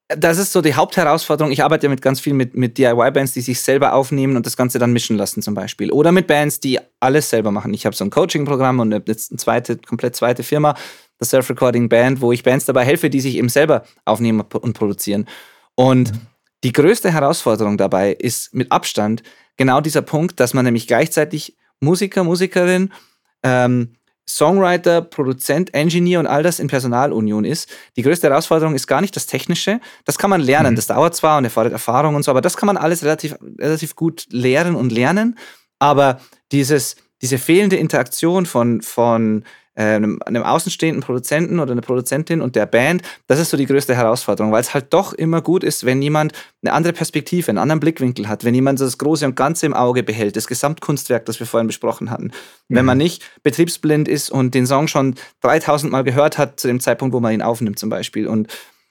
Das 0.09 0.37
ist 0.37 0.51
so 0.51 0.61
die 0.61 0.75
Hauptherausforderung. 0.75 1.51
Ich 1.51 1.63
arbeite 1.63 1.87
ja 1.87 1.89
mit 1.89 2.03
ganz 2.03 2.19
viel 2.19 2.35
mit, 2.35 2.55
mit 2.55 2.77
DIY-Bands, 2.77 3.33
die 3.33 3.41
sich 3.41 3.59
selber 3.61 3.93
aufnehmen 3.93 4.37
und 4.37 4.45
das 4.45 4.55
Ganze 4.55 4.77
dann 4.77 4.93
mischen 4.93 5.17
lassen 5.17 5.41
zum 5.41 5.55
Beispiel. 5.55 5.91
Oder 5.91 6.11
mit 6.11 6.27
Bands, 6.27 6.59
die 6.59 6.77
alles 6.99 7.31
selber 7.31 7.49
machen. 7.49 7.73
Ich 7.73 7.87
habe 7.87 7.95
so 7.95 8.03
ein 8.03 8.11
Coaching-Programm 8.11 8.79
und 8.79 8.91
jetzt 9.07 9.31
eine 9.31 9.37
zweite, 9.37 9.77
komplett 9.77 10.15
zweite 10.15 10.43
Firma, 10.43 10.75
das 11.17 11.31
Self-Recording 11.31 11.89
Band, 11.89 12.21
wo 12.21 12.31
ich 12.31 12.43
Bands 12.43 12.65
dabei 12.65 12.85
helfe, 12.85 13.09
die 13.09 13.21
sich 13.21 13.37
eben 13.37 13.49
selber 13.49 13.83
aufnehmen 14.03 14.41
und 14.41 14.73
produzieren. 14.73 15.27
Und 15.73 16.13
mhm. 16.13 16.21
Die 16.65 16.73
größte 16.73 17.11
Herausforderung 17.11 17.77
dabei 17.77 18.11
ist 18.13 18.55
mit 18.55 18.71
Abstand, 18.71 19.21
genau 19.55 19.81
dieser 19.81 20.01
Punkt, 20.01 20.39
dass 20.39 20.55
man 20.55 20.65
nämlich 20.65 20.87
gleichzeitig 20.87 21.55
Musiker, 21.79 22.23
Musikerin, 22.23 22.91
ähm, 23.43 23.93
Songwriter, 24.27 25.03
Produzent, 25.03 25.75
Engineer 25.75 26.19
und 26.19 26.25
all 26.25 26.41
das 26.41 26.59
in 26.59 26.67
Personalunion 26.67 27.45
ist. 27.45 27.69
Die 27.97 28.01
größte 28.01 28.27
Herausforderung 28.27 28.73
ist 28.73 28.87
gar 28.87 29.01
nicht 29.01 29.15
das 29.15 29.27
Technische. 29.27 29.79
Das 30.05 30.17
kann 30.17 30.31
man 30.31 30.41
lernen. 30.41 30.71
Mhm. 30.71 30.77
Das 30.77 30.87
dauert 30.87 31.15
zwar 31.15 31.37
und 31.37 31.43
erfordert 31.43 31.73
Erfahrung 31.73 32.15
und 32.15 32.23
so, 32.23 32.31
aber 32.31 32.41
das 32.41 32.57
kann 32.57 32.65
man 32.65 32.77
alles 32.77 33.03
relativ, 33.03 33.35
relativ 33.59 33.95
gut 33.95 34.25
lehren 34.31 34.73
und 34.73 34.91
lernen. 34.91 35.37
Aber 35.77 36.19
dieses, 36.51 36.95
diese 37.21 37.37
fehlende 37.37 37.75
Interaktion 37.75 38.47
von, 38.47 38.81
von 38.81 39.43
einem, 39.75 40.19
einem 40.25 40.43
außenstehenden 40.43 41.03
Produzenten 41.03 41.59
oder 41.59 41.73
einer 41.73 41.81
Produzentin 41.81 42.41
und 42.41 42.55
der 42.55 42.65
Band, 42.65 43.01
das 43.27 43.39
ist 43.39 43.49
so 43.49 43.57
die 43.57 43.65
größte 43.65 43.95
Herausforderung, 43.95 44.51
weil 44.51 44.61
es 44.61 44.73
halt 44.73 44.93
doch 44.93 45.13
immer 45.13 45.41
gut 45.41 45.63
ist, 45.63 45.85
wenn 45.85 46.01
jemand 46.01 46.33
eine 46.63 46.73
andere 46.73 46.93
Perspektive, 46.93 47.49
einen 47.49 47.57
anderen 47.57 47.79
Blickwinkel 47.79 48.27
hat, 48.27 48.43
wenn 48.43 48.55
jemand 48.55 48.79
das 48.79 48.97
Große 48.97 49.25
und 49.25 49.35
Ganze 49.35 49.65
im 49.65 49.73
Auge 49.73 50.03
behält, 50.03 50.35
das 50.35 50.47
Gesamtkunstwerk, 50.47 51.25
das 51.25 51.39
wir 51.39 51.47
vorhin 51.47 51.67
besprochen 51.67 52.09
hatten. 52.09 52.31
Mhm. 52.67 52.75
Wenn 52.75 52.85
man 52.85 52.97
nicht 52.97 53.23
betriebsblind 53.43 54.07
ist 54.07 54.29
und 54.29 54.55
den 54.55 54.65
Song 54.65 54.87
schon 54.87 55.15
3000 55.41 55.91
Mal 55.91 56.03
gehört 56.03 56.37
hat 56.37 56.59
zu 56.59 56.67
dem 56.67 56.79
Zeitpunkt, 56.79 57.13
wo 57.13 57.19
man 57.19 57.33
ihn 57.33 57.41
aufnimmt 57.41 57.77
zum 57.77 57.89
Beispiel 57.89 58.27
und 58.27 58.47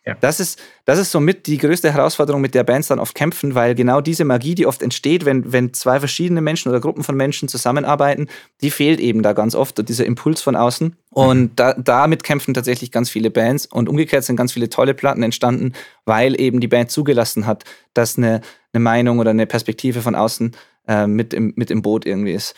ja. 0.07 0.15
Das, 0.21 0.39
ist, 0.39 0.61
das 0.85 0.99
ist 0.99 1.11
somit 1.11 1.47
die 1.47 1.57
größte 1.57 1.91
Herausforderung, 1.91 2.43
mit 2.43 2.55
der 2.55 2.63
Bands 2.63 2.89
dann 2.89 2.99
oft 2.99 3.15
kämpfen, 3.15 3.55
weil 3.55 3.75
genau 3.75 4.03
diese 4.03 4.25
Magie, 4.25 4.55
die 4.55 4.67
oft 4.67 4.83
entsteht, 4.83 5.25
wenn, 5.25 5.51
wenn 5.51 5.73
zwei 5.73 5.99
verschiedene 5.99 6.43
Menschen 6.43 6.69
oder 6.69 6.81
Gruppen 6.81 7.03
von 7.03 7.17
Menschen 7.17 7.49
zusammenarbeiten, 7.49 8.29
die 8.61 8.71
fehlt 8.71 9.01
eben 9.01 9.23
da 9.23 9.33
ganz 9.33 9.55
oft, 9.55 9.89
dieser 9.89 10.05
Impuls 10.05 10.43
von 10.43 10.57
außen. 10.57 10.95
Und 11.11 11.41
mhm. 11.41 11.51
da, 11.57 11.73
damit 11.73 12.23
kämpfen 12.23 12.53
tatsächlich 12.53 12.91
ganz 12.91 13.09
viele 13.09 13.31
Bands. 13.31 13.65
Und 13.65 13.89
umgekehrt 13.89 14.25
sind 14.25 14.37
ganz 14.37 14.53
viele 14.53 14.69
tolle 14.69 14.93
Platten 14.93 15.23
entstanden, 15.23 15.73
weil 16.05 16.39
eben 16.39 16.61
die 16.61 16.69
Band 16.69 16.91
zugelassen 16.91 17.47
hat, 17.47 17.65
dass 17.95 18.19
eine, 18.19 18.43
eine 18.75 18.81
Meinung 18.83 19.21
oder 19.21 19.31
eine 19.31 19.47
Perspektive 19.47 20.03
von 20.03 20.15
außen 20.15 20.55
äh, 20.87 21.07
mit, 21.07 21.33
im, 21.33 21.55
mit 21.57 21.71
im 21.71 21.81
Boot 21.81 22.05
irgendwie 22.05 22.33
ist. 22.33 22.55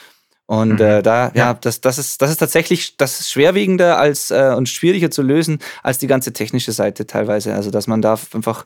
Und 0.47 0.75
mhm. 0.75 0.81
äh, 0.81 1.03
da, 1.03 1.27
ja, 1.29 1.33
ja, 1.35 1.55
das, 1.55 1.81
das, 1.81 1.99
ist, 1.99 2.23
das 2.23 2.31
ist 2.31 2.37
tatsächlich, 2.37 2.97
das 2.97 3.21
ist 3.21 3.31
schwerwiegender 3.31 3.99
als 3.99 4.31
äh, 4.31 4.55
und 4.57 4.69
schwieriger 4.69 5.11
zu 5.11 5.23
lösen 5.23 5.59
als 5.83 5.99
die 5.99 6.07
ganze 6.07 6.33
technische 6.33 6.73
Seite 6.73 7.07
teilweise. 7.07 7.55
Also, 7.55 7.71
dass 7.71 7.89
man 7.89 8.01
da 8.01 8.17
einfach 8.33 8.65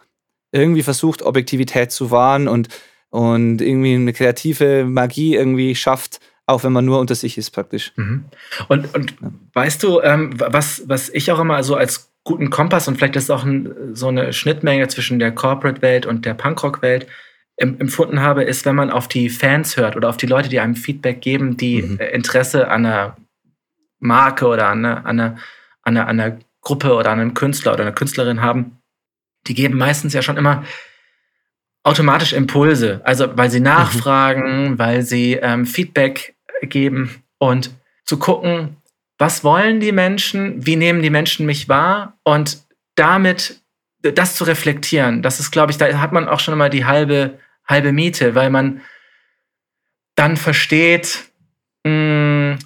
irgendwie 0.52 0.82
versucht, 0.82 1.23
Objektivität 1.23 1.90
zu 1.90 2.11
wahren 2.11 2.48
und, 2.48 2.69
und 3.09 3.62
irgendwie 3.62 3.94
eine 3.94 4.12
kreative 4.12 4.85
Magie 4.85 5.36
irgendwie 5.36 5.74
schafft, 5.74 6.20
auch 6.47 6.65
wenn 6.65 6.73
man 6.73 6.85
nur 6.85 6.98
unter 6.98 7.15
sich 7.15 7.39
ist, 7.39 7.51
praktisch. 7.51 7.93
Mhm. 7.97 8.24
Und, 8.69 8.94
und 8.94 9.12
ja. 9.23 9.32
weißt 9.55 9.82
du, 9.82 10.01
ähm, 10.01 10.35
was, 10.36 10.82
was 10.86 11.09
ich 11.09 11.31
auch 11.32 11.39
immer 11.39 11.62
so 11.62 11.77
als 11.77 12.11
guten 12.24 12.51
Kompass 12.51 12.89
und 12.89 12.97
vielleicht 12.97 13.16
ist 13.16 13.24
es 13.24 13.31
auch 13.31 13.44
ein, 13.44 13.94
so 13.94 14.09
eine 14.09 14.32
Schnittmenge 14.32 14.86
zwischen 14.89 15.19
der 15.19 15.32
Corporate-Welt 15.32 16.05
und 16.05 16.27
der 16.27 16.35
Punkrock-Welt, 16.35 17.07
empfunden 17.61 18.20
habe, 18.20 18.43
ist, 18.43 18.65
wenn 18.65 18.74
man 18.74 18.91
auf 18.91 19.07
die 19.07 19.28
Fans 19.28 19.77
hört 19.77 19.95
oder 19.95 20.09
auf 20.09 20.16
die 20.16 20.27
Leute, 20.27 20.49
die 20.49 20.61
einem 20.61 20.77
Feedback 20.77 21.20
geben, 21.20 21.57
die 21.57 21.82
mhm. 21.82 21.99
Äh, 21.99 22.09
Interesse 22.11 22.69
an 22.69 22.87
einer 22.87 23.16
Marke 23.99 24.47
oder 24.47 24.69
an 24.69 24.85
einer, 24.85 25.07
an, 25.07 25.20
einer, 25.20 25.37
an, 25.82 25.97
einer, 25.97 26.09
an 26.09 26.20
einer 26.20 26.39
Gruppe 26.62 26.95
oder 26.95 27.11
an 27.11 27.20
einem 27.20 27.35
Künstler 27.35 27.74
oder 27.74 27.82
einer 27.82 27.93
Künstlerin 27.93 28.41
haben, 28.41 28.78
die 29.47 29.55
geben 29.55 29.77
meistens 29.78 30.15
ja 30.15 30.23
schon 30.23 30.37
immer 30.37 30.65
automatisch 31.82 32.32
Impulse, 32.32 33.01
also 33.05 33.37
weil 33.37 33.51
sie 33.51 33.61
nachfragen, 33.61 34.70
mhm. 34.70 34.78
weil 34.78 35.03
sie 35.03 35.35
ähm, 35.35 35.66
Feedback 35.66 36.35
geben 36.62 37.23
und 37.39 37.70
zu 38.05 38.19
gucken, 38.19 38.77
was 39.19 39.45
wollen 39.45 39.81
die 39.81 39.93
Menschen, 39.93 40.66
wie 40.66 40.77
nehmen 40.77 41.03
die 41.03 41.11
Menschen 41.11 41.47
mich 41.47 41.69
wahr 41.69 42.19
und 42.24 42.62
damit 42.97 43.61
das 44.03 44.35
zu 44.35 44.45
reflektieren. 44.45 45.23
Das 45.23 45.41
ist, 45.41 45.51
glaube 45.51 45.73
ich, 45.73 45.78
da 45.78 45.87
hat 46.01 46.12
man 46.12 46.28
auch 46.28 46.41
schon 46.41 46.57
mal 46.57 46.70
die 46.70 46.87
halbe, 46.87 47.39
halbe 47.71 47.93
Miete, 47.93 48.35
weil 48.35 48.51
man 48.51 48.81
dann 50.17 50.37
versteht, 50.37 51.31
mh, 51.85 51.91
hm, 51.91 52.59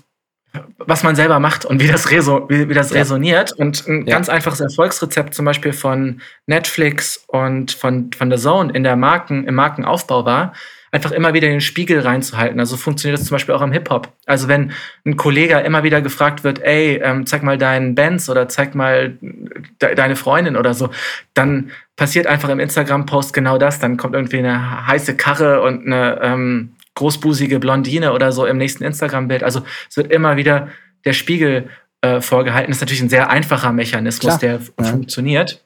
was 0.79 1.03
man 1.03 1.17
selber 1.17 1.41
macht 1.41 1.65
und 1.65 1.81
wie 1.81 1.89
das, 1.89 2.11
reso 2.11 2.49
wie, 2.49 2.69
wie 2.69 2.75
das 2.75 2.91
ja. 2.91 2.99
resoniert. 2.99 3.53
Und 3.53 3.87
ein 3.87 4.07
ja. 4.07 4.15
ganz 4.15 4.29
einfaches 4.29 4.61
Erfolgsrezept 4.61 5.35
zum 5.35 5.45
Beispiel 5.45 5.73
von 5.73 6.21
Netflix 6.47 7.25
und 7.27 7.73
von, 7.73 8.13
von 8.13 8.31
The 8.31 8.37
Zone 8.39 8.73
in 8.73 8.85
der 8.85 8.97
Marken, 8.97 9.47
im 9.47 9.55
Markenaufbau 9.55 10.25
war, 10.25 10.53
einfach 10.93 11.11
immer 11.11 11.35
wieder 11.35 11.49
den 11.49 11.61
Spiegel 11.61 12.01
reinzuhalten. 12.01 12.61
Also 12.61 12.77
funktioniert 12.77 13.19
das 13.19 13.27
zum 13.27 13.35
Beispiel 13.35 13.55
auch 13.55 13.63
im 13.63 13.73
Hip-Hop. 13.73 14.13
Also 14.27 14.47
wenn 14.47 14.71
ein 15.05 15.17
Kollege 15.17 15.59
immer 15.59 15.83
wieder 15.83 16.01
gefragt 16.01 16.45
wird, 16.45 16.61
ey, 16.61 17.01
ähm, 17.03 17.27
zeig 17.27 17.43
mal 17.43 17.59
deinen 17.59 17.97
Bands 17.97 18.31
oder 18.31 18.49
zeig 18.49 18.77
mal 18.77 19.19
de 19.21 19.95
deine 19.97 20.15
Freundin 20.15 20.57
oder 20.57 20.73
so, 20.73 20.91
dann 21.35 21.73
passiert 21.97 22.27
einfach 22.27 22.49
im 22.49 22.61
Instagram-Post 22.61 23.33
genau 23.33 23.59
das. 23.59 23.79
Dann 23.79 23.97
kommt 23.97 24.15
irgendwie 24.15 24.39
eine 24.39 24.87
heiße 24.87 25.16
Karre 25.16 25.62
und 25.62 25.87
eine 25.87 26.21
ähm, 26.23 26.75
großbusige 26.95 27.59
Blondine 27.59 28.12
oder 28.12 28.33
so 28.33 28.47
im 28.47 28.59
nächsten 28.59 28.85
Instagram-Bild. 28.85 29.43
Also 29.43 29.62
es 29.89 29.97
wird 29.97 30.12
immer 30.12 30.37
wieder 30.37 30.69
der 31.05 31.12
Spiegel 31.12 31.69
äh, 32.01 32.21
vorgehalten. 32.21 32.71
Das 32.71 32.79
ist 32.79 32.83
natürlich 32.83 33.03
ein 33.03 33.09
sehr 33.09 33.31
einfacher 33.31 33.73
Mechanismus, 33.73 34.39
Klar. 34.39 34.39
der 34.39 34.61
ja. 34.79 34.85
funktioniert. 34.85 35.65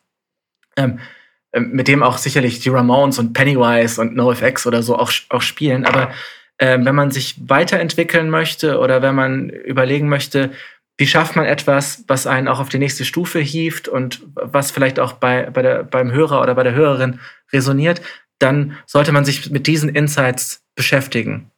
Ähm, 0.76 0.98
ähm, 1.52 1.70
mit 1.72 1.88
dem 1.88 2.02
auch 2.02 2.18
sicherlich 2.18 2.60
die 2.60 2.68
Ramones 2.68 3.18
und 3.18 3.32
Pennywise 3.32 4.00
und 4.00 4.14
NoFX 4.14 4.66
oder 4.66 4.82
so 4.82 4.96
auch, 4.98 5.10
auch 5.30 5.42
spielen. 5.42 5.86
Aber 5.86 6.12
äh, 6.58 6.78
wenn 6.80 6.94
man 6.94 7.10
sich 7.10 7.36
weiterentwickeln 7.48 8.30
möchte 8.30 8.78
oder 8.78 9.00
wenn 9.00 9.14
man 9.14 9.48
überlegen 9.48 10.08
möchte, 10.08 10.50
wie 10.98 11.06
schafft 11.06 11.36
man 11.36 11.46
etwas, 11.46 12.04
was 12.08 12.26
einen 12.26 12.48
auch 12.48 12.58
auf 12.58 12.68
die 12.68 12.78
nächste 12.78 13.04
Stufe 13.04 13.38
hieft 13.38 13.88
und 13.88 14.20
was 14.34 14.72
vielleicht 14.72 14.98
auch 14.98 15.12
bei, 15.12 15.48
bei 15.48 15.62
der, 15.62 15.84
beim 15.84 16.10
Hörer 16.10 16.42
oder 16.42 16.54
bei 16.56 16.64
der 16.64 16.74
Hörerin 16.74 17.20
resoniert, 17.52 18.02
dann 18.40 18.76
sollte 18.84 19.12
man 19.12 19.24
sich 19.24 19.50
mit 19.50 19.66
diesen 19.68 19.88
Insights 19.88 20.60
beschäftigen. 20.74 21.50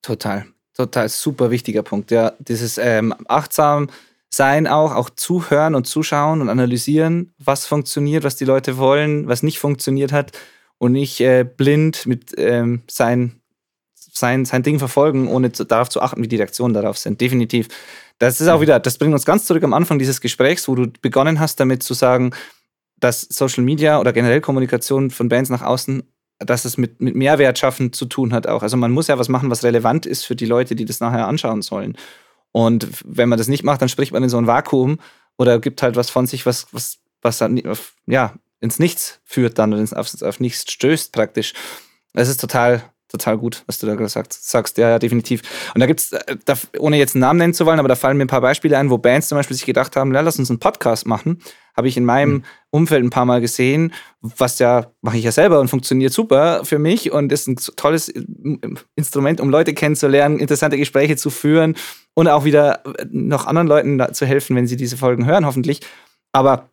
Total, 0.00 0.46
total 0.74 1.08
super 1.08 1.50
wichtiger 1.50 1.82
Punkt. 1.82 2.12
Ja, 2.12 2.32
dieses 2.38 2.78
ähm, 2.78 3.14
achtsam 3.26 3.90
sein 4.30 4.66
auch, 4.66 4.94
auch 4.94 5.10
zuhören 5.10 5.74
und 5.74 5.86
zuschauen 5.86 6.40
und 6.40 6.48
analysieren, 6.48 7.34
was 7.38 7.66
funktioniert, 7.66 8.24
was 8.24 8.36
die 8.36 8.44
Leute 8.44 8.78
wollen, 8.78 9.26
was 9.28 9.42
nicht 9.42 9.58
funktioniert 9.58 10.12
hat 10.12 10.32
und 10.78 10.92
nicht 10.92 11.20
äh, 11.20 11.44
blind 11.44 12.06
mit 12.06 12.32
ähm, 12.36 12.82
sein, 12.88 13.40
sein, 14.12 14.44
sein 14.44 14.62
Ding 14.62 14.78
verfolgen, 14.78 15.28
ohne 15.28 15.52
zu, 15.52 15.64
darauf 15.64 15.88
zu 15.88 16.00
achten, 16.00 16.22
wie 16.22 16.28
die 16.28 16.36
Reaktionen 16.36 16.74
darauf 16.74 16.98
sind. 16.98 17.20
Definitiv. 17.20 17.68
Das 18.18 18.40
ist 18.40 18.48
auch 18.48 18.60
wieder, 18.60 18.78
das 18.80 18.98
bringt 18.98 19.12
uns 19.12 19.24
ganz 19.24 19.44
zurück 19.44 19.64
am 19.64 19.74
Anfang 19.74 19.98
dieses 19.98 20.20
Gesprächs, 20.20 20.68
wo 20.68 20.74
du 20.74 20.86
begonnen 21.02 21.40
hast, 21.40 21.58
damit 21.60 21.82
zu 21.82 21.94
sagen, 21.94 22.32
dass 22.98 23.22
Social 23.22 23.64
Media 23.64 24.00
oder 24.00 24.12
generell 24.12 24.40
Kommunikation 24.40 25.10
von 25.10 25.28
Bands 25.28 25.50
nach 25.50 25.62
außen 25.62 26.02
dass 26.38 26.64
es 26.64 26.76
mit, 26.76 27.00
mit 27.00 27.14
Mehrwert 27.14 27.58
schaffen 27.58 27.92
zu 27.92 28.06
tun 28.06 28.32
hat 28.32 28.46
auch. 28.46 28.62
Also 28.62 28.76
man 28.76 28.92
muss 28.92 29.06
ja 29.06 29.18
was 29.18 29.28
machen, 29.28 29.50
was 29.50 29.64
relevant 29.64 30.06
ist 30.06 30.24
für 30.24 30.36
die 30.36 30.46
Leute, 30.46 30.74
die 30.74 30.84
das 30.84 31.00
nachher 31.00 31.28
anschauen 31.28 31.62
sollen. 31.62 31.96
Und 32.52 32.88
wenn 33.04 33.28
man 33.28 33.38
das 33.38 33.48
nicht 33.48 33.64
macht, 33.64 33.82
dann 33.82 33.88
spricht 33.88 34.12
man 34.12 34.22
in 34.22 34.28
so 34.28 34.38
ein 34.38 34.46
Vakuum 34.46 34.98
oder 35.36 35.58
gibt 35.58 35.82
halt 35.82 35.96
was 35.96 36.10
von 36.10 36.26
sich, 36.26 36.46
was, 36.46 36.66
was, 36.72 36.98
was 37.22 37.38
dann 37.38 37.60
ja, 38.06 38.34
ins 38.60 38.78
Nichts 38.78 39.20
führt 39.24 39.58
dann 39.58 39.72
und 39.72 39.96
auf, 39.96 40.22
auf 40.22 40.40
nichts 40.40 40.70
stößt 40.70 41.12
praktisch. 41.12 41.52
Das 42.12 42.28
ist 42.28 42.40
total, 42.40 42.82
total 43.14 43.38
gut, 43.38 43.62
was 43.66 43.78
du 43.78 43.86
da 43.86 43.94
gesagt 43.94 44.32
sagst. 44.32 44.76
Ja, 44.76 44.90
ja, 44.90 44.98
definitiv. 44.98 45.42
Und 45.74 45.80
da 45.80 45.86
gibt 45.86 46.00
es, 46.00 46.12
äh, 46.12 46.36
ohne 46.78 46.98
jetzt 46.98 47.14
einen 47.14 47.20
Namen 47.20 47.38
nennen 47.38 47.54
zu 47.54 47.64
wollen, 47.64 47.78
aber 47.78 47.88
da 47.88 47.94
fallen 47.94 48.16
mir 48.16 48.24
ein 48.24 48.28
paar 48.28 48.40
Beispiele 48.40 48.76
ein, 48.76 48.90
wo 48.90 48.98
Bands 48.98 49.28
zum 49.28 49.38
Beispiel 49.38 49.56
sich 49.56 49.66
gedacht 49.66 49.94
haben, 49.94 50.12
lass 50.12 50.38
uns 50.38 50.50
einen 50.50 50.58
Podcast 50.58 51.06
machen. 51.06 51.40
Habe 51.76 51.88
ich 51.88 51.96
in 51.96 52.04
meinem 52.04 52.32
mhm. 52.32 52.44
Umfeld 52.70 53.04
ein 53.04 53.10
paar 53.10 53.24
Mal 53.24 53.40
gesehen, 53.40 53.92
was 54.20 54.58
ja, 54.58 54.86
mache 55.00 55.16
ich 55.16 55.24
ja 55.24 55.32
selber 55.32 55.60
und 55.60 55.68
funktioniert 55.68 56.12
super 56.12 56.64
für 56.64 56.78
mich 56.78 57.12
und 57.12 57.30
ist 57.32 57.46
ein 57.46 57.56
tolles 57.76 58.08
äh, 58.08 58.22
Instrument, 58.96 59.40
um 59.40 59.48
Leute 59.48 59.74
kennenzulernen, 59.74 60.38
interessante 60.38 60.76
Gespräche 60.76 61.16
zu 61.16 61.30
führen 61.30 61.76
und 62.14 62.28
auch 62.28 62.44
wieder 62.44 62.84
äh, 62.98 63.06
noch 63.10 63.46
anderen 63.46 63.68
Leuten 63.68 64.14
zu 64.14 64.26
helfen, 64.26 64.56
wenn 64.56 64.66
sie 64.66 64.76
diese 64.76 64.96
Folgen 64.96 65.26
hören, 65.26 65.46
hoffentlich. 65.46 65.80
Aber 66.32 66.68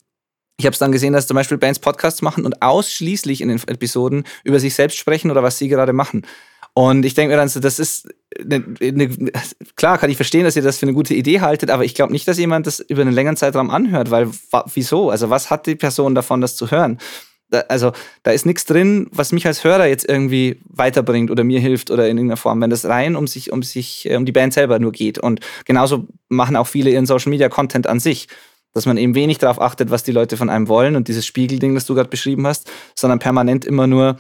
ich 0.62 0.66
habe 0.68 0.74
es 0.74 0.80
dann 0.80 0.92
gesehen, 0.92 1.14
dass 1.14 1.26
zum 1.26 1.36
Beispiel 1.36 1.58
Bands 1.58 1.80
Podcasts 1.80 2.22
machen 2.22 2.46
und 2.46 2.62
ausschließlich 2.62 3.42
in 3.42 3.48
den 3.48 3.60
Episoden 3.66 4.26
über 4.44 4.60
sich 4.60 4.76
selbst 4.76 4.98
sprechen 4.98 5.32
oder 5.32 5.42
was 5.42 5.58
sie 5.58 5.70
gerade 5.70 5.92
machen. 5.92 6.22
Und 6.74 7.04
ich 7.04 7.16
denke 7.16 7.34
mir 7.34 7.38
dann 7.38 7.50
so, 7.50 7.60
das 7.60 7.80
ist 7.80 8.08
eine, 8.40 8.64
eine, 8.80 9.10
klar, 9.76 9.98
kann 9.98 10.12
ich 10.12 10.16
verstehen, 10.18 10.44
dass 10.44 10.56
ihr 10.56 10.62
das 10.62 10.78
für 10.78 10.86
eine 10.86 10.94
gute 10.94 11.16
Idee 11.16 11.42
haltet, 11.42 11.72
aber 11.72 11.84
ich 11.84 11.96
glaube 11.96 12.14
nicht, 12.14 12.28
dass 12.28 12.38
jemand 12.38 12.68
das 12.68 12.80
über 12.80 13.02
einen 13.02 13.12
längeren 13.12 13.38
Zeitraum 13.38 13.72
anhört, 13.72 14.12
weil 14.12 14.30
wieso? 14.74 15.10
Also 15.10 15.32
was 15.32 15.50
hat 15.50 15.66
die 15.66 15.76
Person 15.76 16.14
davon, 16.14 16.42
das 16.42 16.56
zu 16.56 16.70
hören? 16.70 17.00
Da, 17.50 17.62
also 17.68 17.92
da 18.22 18.32
ist 18.32 18.46
nichts 18.46 18.66
drin, 18.66 19.10
was 19.12 19.32
mich 19.32 19.48
als 19.48 19.64
Hörer 19.64 19.88
jetzt 19.88 20.08
irgendwie 20.08 20.62
weiterbringt 20.70 21.32
oder 21.32 21.44
mir 21.44 21.60
hilft 21.60 21.90
oder 21.90 22.08
in 22.08 22.18
irgendeiner 22.18 22.38
Form, 22.38 22.62
wenn 22.62 22.70
das 22.70 22.86
rein 22.86 23.16
um 23.16 23.26
sich, 23.26 23.52
um 23.52 23.64
sich, 23.64 24.10
äh, 24.10 24.16
um 24.16 24.26
die 24.26 24.32
Band 24.32 24.54
selber 24.54 24.78
nur 24.78 24.92
geht. 24.92 25.18
Und 25.18 25.42
genauso 25.66 26.08
machen 26.30 26.56
auch 26.56 26.68
viele 26.68 26.92
ihren 26.92 27.08
Social 27.08 27.32
Media 27.32 27.50
Content 27.50 27.88
an 27.88 28.00
sich 28.00 28.28
dass 28.74 28.86
man 28.86 28.98
eben 28.98 29.16
wenig 29.16 29.38
darauf 29.38 29.62
achtet, 29.62 29.92
was 29.92 30.04
die 30.04 30.12
Leute 30.12 30.38
von 30.38 30.50
einem 30.50 30.68
wollen 30.68 30.96
und 30.96 31.08
dieses 31.08 31.26
Spiegelding, 31.26 31.76
das 31.76 31.86
du 31.86 31.96
gerade 31.96 32.10
beschrieben 32.10 32.48
hast, 32.48 32.70
sondern 32.96 33.20
permanent 33.20 33.66
immer 33.66 33.88
nur 33.88 34.18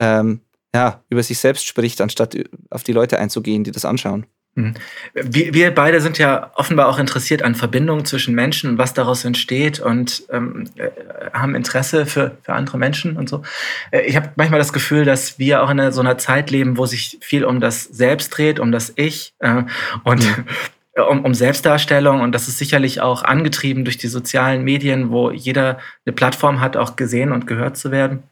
ähm, 0.00 0.40
ja, 0.74 1.02
über 1.08 1.22
sich 1.22 1.38
selbst 1.38 1.66
spricht, 1.66 2.00
anstatt 2.00 2.36
auf 2.70 2.82
die 2.82 2.92
Leute 2.92 3.18
einzugehen, 3.18 3.64
die 3.64 3.70
das 3.70 3.84
anschauen. 3.84 4.26
Mhm. 4.56 4.74
Wir, 5.14 5.52
wir 5.52 5.74
beide 5.74 6.00
sind 6.00 6.18
ja 6.18 6.52
offenbar 6.54 6.88
auch 6.88 6.98
interessiert 6.98 7.42
an 7.42 7.54
Verbindungen 7.54 8.04
zwischen 8.04 8.34
Menschen 8.34 8.70
und 8.70 8.78
was 8.78 8.94
daraus 8.94 9.24
entsteht 9.24 9.80
und 9.80 10.24
ähm, 10.30 10.64
äh, 10.76 10.90
haben 11.32 11.56
Interesse 11.56 12.06
für, 12.06 12.38
für 12.42 12.52
andere 12.52 12.78
Menschen 12.78 13.16
und 13.16 13.28
so. 13.28 13.42
Äh, 13.90 14.02
ich 14.02 14.14
habe 14.14 14.30
manchmal 14.36 14.60
das 14.60 14.72
Gefühl, 14.72 15.04
dass 15.04 15.38
wir 15.38 15.62
auch 15.62 15.70
in 15.70 15.90
so 15.90 16.00
einer 16.00 16.18
Zeit 16.18 16.50
leben, 16.50 16.76
wo 16.76 16.86
sich 16.86 17.18
viel 17.20 17.44
um 17.44 17.60
das 17.60 17.84
Selbst 17.84 18.30
dreht, 18.30 18.60
um 18.60 18.70
das 18.70 18.92
Ich. 18.94 19.34
Äh, 19.40 19.64
und 20.04 20.24
mhm. 20.24 20.44
um, 20.96 21.24
um 21.24 21.34
Selbstdarstellung 21.34 22.20
und 22.20 22.32
das 22.32 22.48
ist 22.48 22.58
sicherlich 22.58 23.00
auch 23.00 23.24
angetrieben 23.24 23.84
durch 23.84 23.98
die 23.98 24.08
sozialen 24.08 24.62
Medien, 24.62 25.10
wo 25.10 25.30
jeder 25.30 25.78
eine 26.06 26.12
Plattform 26.14 26.60
hat, 26.60 26.76
auch 26.76 26.96
gesehen 26.96 27.32
und 27.32 27.46
gehört 27.46 27.76
zu 27.76 27.90
werden. 27.90 28.22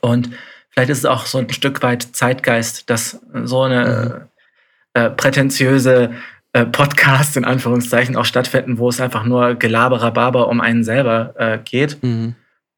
Und 0.00 0.30
vielleicht 0.70 0.90
ist 0.90 0.98
es 0.98 1.04
auch 1.04 1.26
so 1.26 1.38
ein 1.38 1.50
Stück 1.50 1.82
weit 1.82 2.02
Zeitgeist, 2.02 2.88
dass 2.88 3.20
so 3.44 3.62
eine 3.62 4.28
mhm. 4.94 5.00
äh, 5.00 5.10
prätentiöse 5.10 6.14
äh, 6.54 6.64
Podcast 6.64 7.36
in 7.36 7.44
Anführungszeichen 7.44 8.16
auch 8.16 8.24
stattfinden, 8.24 8.78
wo 8.78 8.88
es 8.88 9.00
einfach 9.00 9.24
nur 9.24 9.54
Gelaberababer 9.54 10.48
um 10.48 10.60
einen 10.60 10.84
selber 10.84 11.34
äh, 11.36 11.58
geht. 11.58 12.02
Mhm. 12.02 12.34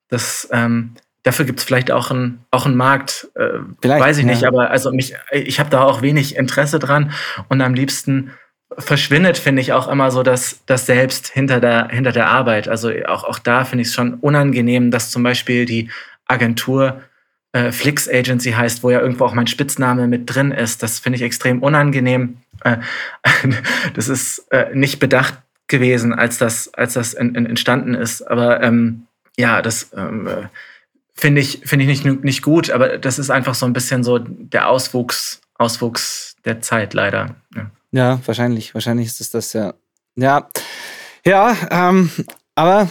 Das 0.09 0.49
ähm, 0.51 0.95
dafür 1.23 1.45
gibt 1.45 1.61
es 1.61 1.65
vielleicht 1.65 1.93
auch 1.93 2.11
einen 2.11 2.45
auch 2.51 2.67
einen 2.67 2.77
Markt, 2.77 3.29
äh, 3.37 3.61
weiß 3.83 4.19
ich 4.19 4.25
ja. 4.25 4.31
nicht, 4.31 4.45
aber 4.45 4.71
also 4.71 4.91
mich, 4.91 5.15
ich 5.31 5.61
habe 5.61 5.71
da 5.71 5.83
auch 5.83 6.03
wenig 6.03 6.37
Interesse 6.37 6.79
dran 6.79 7.13
und 7.49 7.61
am 7.61 7.75
liebsten 7.75 8.33
verschwindet, 8.77 9.39
finde 9.39 9.63
ich, 9.63 9.73
auch 9.73 9.89
immer 9.89 10.11
so 10.11 10.23
das, 10.23 10.61
das 10.67 10.87
Selbst 10.87 11.29
hinter 11.29 11.61
der, 11.61 11.89
hinter 11.89 12.13
der 12.13 12.29
Arbeit. 12.29 12.69
Also 12.69 12.91
auch, 13.07 13.25
auch 13.25 13.39
da 13.39 13.65
finde 13.65 13.83
ich 13.83 13.89
es 13.89 13.95
schon 13.95 14.15
unangenehm, 14.15 14.91
dass 14.91 15.11
zum 15.11 15.23
Beispiel 15.23 15.65
die 15.65 15.91
Agentur 16.27 17.01
äh, 17.53 17.73
Flix 17.73 18.09
Agency 18.09 18.53
heißt, 18.53 18.83
wo 18.83 18.91
ja 18.91 19.01
irgendwo 19.01 19.25
auch 19.25 19.35
mein 19.35 19.47
Spitzname 19.47 20.07
mit 20.07 20.35
drin 20.35 20.53
ist. 20.53 20.83
Das 20.83 20.99
finde 20.99 21.17
ich 21.17 21.23
extrem 21.23 21.63
unangenehm. 21.63 22.39
Äh, 22.63 22.79
das 23.95 24.09
ist 24.09 24.47
äh, 24.51 24.75
nicht 24.75 24.99
bedacht 24.99 25.39
gewesen, 25.67 26.15
als 26.15 26.39
das, 26.39 26.73
als 26.75 26.95
das 26.95 27.15
in, 27.15 27.35
in 27.35 27.47
entstanden 27.47 27.95
ist. 27.95 28.23
Aber 28.23 28.63
ähm, 28.63 29.07
ja, 29.37 29.63
das 29.63 29.91
ähm, 29.97 30.27
äh, 30.27 30.49
finde 31.15 31.41
ich, 31.41 31.63
finde 31.65 31.85
ich 31.85 32.05
nicht, 32.05 32.25
nicht 32.25 32.43
gut, 32.43 32.71
aber 32.71 32.99
das 32.99 33.19
ist 33.19 33.31
einfach 33.31 33.55
so 33.55 33.67
ein 33.67 33.73
bisschen 33.73 34.05
so 34.05 34.19
der 34.19 34.69
Auswuchs, 34.69 35.41
Auswuchs 35.55 36.37
der 36.45 36.61
Zeit 36.61 36.95
leider. 36.95 37.37
Ja. 37.55 37.71
Ja, 37.93 38.21
wahrscheinlich. 38.27 38.75
Wahrscheinlich 38.75 39.07
ist 39.07 39.21
es 39.21 39.31
das, 39.31 39.53
ja. 39.53 39.75
Ja, 40.17 40.49
ja 41.25 41.57
ähm, 41.71 42.11
aber 42.55 42.89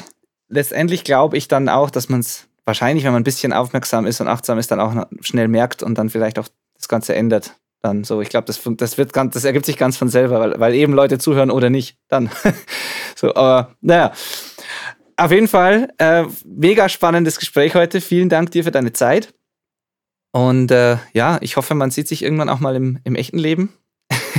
letztendlich 0.50 1.04
glaube 1.04 1.38
ich 1.38 1.48
dann 1.48 1.70
auch, 1.70 1.90
dass 1.90 2.10
man 2.10 2.22
es 2.22 2.48
wahrscheinlich, 2.66 3.06
wenn 3.06 3.14
man 3.14 3.22
ein 3.22 3.26
bisschen 3.26 3.54
aufmerksam 3.54 4.06
ist 4.06 4.22
und 4.22 4.28
achtsam 4.28 4.60
ist, 4.60 4.72
dann 4.72 4.80
auch 4.80 5.08
schnell 5.22 5.48
merkt 5.48 5.84
und 5.84 5.98
dann 5.98 6.10
vielleicht 6.10 6.40
auch 6.40 6.48
das 6.76 6.88
Ganze 6.88 7.16
ändert. 7.16 7.56
Dann 7.82 8.04
so, 8.04 8.22
ich 8.22 8.30
glaube, 8.30 8.46
das, 8.46 8.60
das, 8.64 8.98
wird 8.98 9.14
ganz, 9.14 9.34
das 9.34 9.44
ergibt 9.44 9.66
sich 9.66 9.78
ganz 9.78 9.98
von 9.98 10.10
selber, 10.10 10.40
weil, 10.40 10.60
weil 10.60 10.74
eben 10.74 10.94
Leute 10.94 11.20
zuhören 11.20 11.52
oder 11.52 11.70
nicht. 11.70 11.98
Dann. 12.08 12.30
so, 13.16 13.34
aber 13.36 13.76
naja. 13.82 14.12
Auf 15.16 15.32
jeden 15.32 15.48
Fall, 15.48 15.90
äh, 15.98 16.26
mega 16.46 16.90
spannendes 16.90 17.40
Gespräch 17.40 17.74
heute. 17.74 18.02
Vielen 18.02 18.30
Dank 18.30 18.52
dir 18.52 18.64
für 18.64 18.72
deine 18.72 18.94
Zeit. 18.94 19.34
Und 20.32 20.70
äh, 20.70 20.98
ja, 21.14 21.40
ich 21.42 21.58
hoffe, 21.58 21.74
man 21.74 21.90
sieht 21.90 22.08
sich 22.08 22.22
irgendwann 22.22 22.50
auch 22.50 22.60
mal 22.60 22.76
im, 22.76 23.00
im 23.04 23.16
echten 23.16 23.40
Leben. 23.40 23.74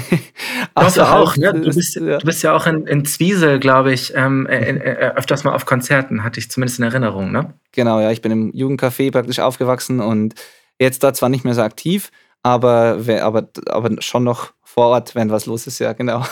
Also 0.74 1.02
auch, 1.02 1.36
ne? 1.36 1.52
du, 1.52 1.74
bist, 1.74 1.96
du 1.96 2.18
bist 2.24 2.42
ja 2.42 2.52
auch 2.52 2.66
in, 2.66 2.86
in 2.86 3.04
Zwiesel, 3.04 3.58
glaube 3.58 3.92
ich, 3.92 4.12
ähm, 4.14 4.46
äh, 4.46 4.70
äh, 4.70 5.14
öfters 5.16 5.42
mal 5.42 5.52
auf 5.52 5.66
Konzerten, 5.66 6.22
hatte 6.22 6.38
ich 6.38 6.50
zumindest 6.50 6.78
in 6.78 6.84
Erinnerung, 6.84 7.32
ne? 7.32 7.54
Genau, 7.72 8.00
ja, 8.00 8.12
ich 8.12 8.22
bin 8.22 8.30
im 8.30 8.52
Jugendcafé 8.52 9.10
praktisch 9.10 9.40
aufgewachsen 9.40 10.00
und 10.00 10.34
Jetzt 10.78 11.02
da 11.02 11.12
zwar 11.12 11.28
nicht 11.28 11.44
mehr 11.44 11.54
so 11.54 11.62
aktiv, 11.62 12.10
aber, 12.42 12.98
aber, 13.20 13.48
aber 13.66 14.00
schon 14.00 14.24
noch 14.24 14.52
vor 14.62 14.88
Ort, 14.88 15.14
wenn 15.16 15.30
was 15.30 15.46
los 15.46 15.66
ist, 15.66 15.80
ja, 15.80 15.92
genau. 15.92 16.24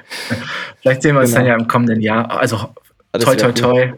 Vielleicht 0.80 1.02
sehen 1.02 1.14
wir 1.14 1.20
uns 1.20 1.30
genau. 1.30 1.40
dann 1.40 1.46
ja 1.46 1.54
im 1.54 1.68
kommenden 1.68 2.00
Jahr. 2.00 2.30
Also 2.30 2.56
toi, 3.12 3.36
toi, 3.36 3.52
toi. 3.52 3.92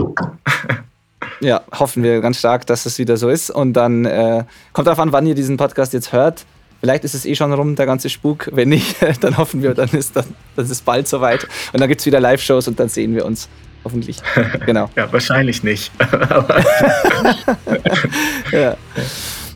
Ja, 1.40 1.62
hoffen 1.72 2.02
wir 2.02 2.20
ganz 2.20 2.39
stark, 2.39 2.66
dass 2.66 2.85
es 2.85 2.98
wieder 2.98 3.16
so 3.16 3.31
ist. 3.31 3.51
Und 3.51 3.72
dann 3.72 4.05
äh, 4.05 4.44
kommt 4.74 4.86
darauf 4.86 4.98
an, 4.98 5.12
wann 5.12 5.27
ihr 5.27 5.35
diesen 5.35 5.56
Podcast 5.56 5.94
jetzt 5.94 6.12
hört. 6.12 6.44
Vielleicht 6.81 7.05
ist 7.05 7.15
es 7.15 7.27
eh 7.27 7.35
schon 7.35 7.52
rum, 7.52 7.77
der 7.77 7.86
ganze 7.86 8.09
Spuk. 8.09 8.48
Wenn 8.52 8.70
nicht, 8.70 8.97
dann 9.20 9.36
hoffen 9.36 9.62
wir, 9.62 9.74
dann 9.74 9.90
ist, 9.90 10.16
dann, 10.16 10.24
dann 10.57 10.65
ist 10.65 10.85
bald 10.85 11.09
soweit. 11.09 11.47
Und 11.73 11.81
dann 11.81 11.89
gibt 11.89 12.01
es 12.01 12.07
wieder 12.07 12.20
Live-Shows 12.20 12.69
und 12.69 12.81
dann 12.81 12.89
sehen 12.89 13.15
wir 13.15 13.24
uns. 13.24 13.48
Hoffentlich. 13.85 14.19
Genau. 14.66 14.90
ja, 14.94 15.11
wahrscheinlich 15.12 15.62
nicht. 15.62 15.90
ja. 18.52 18.77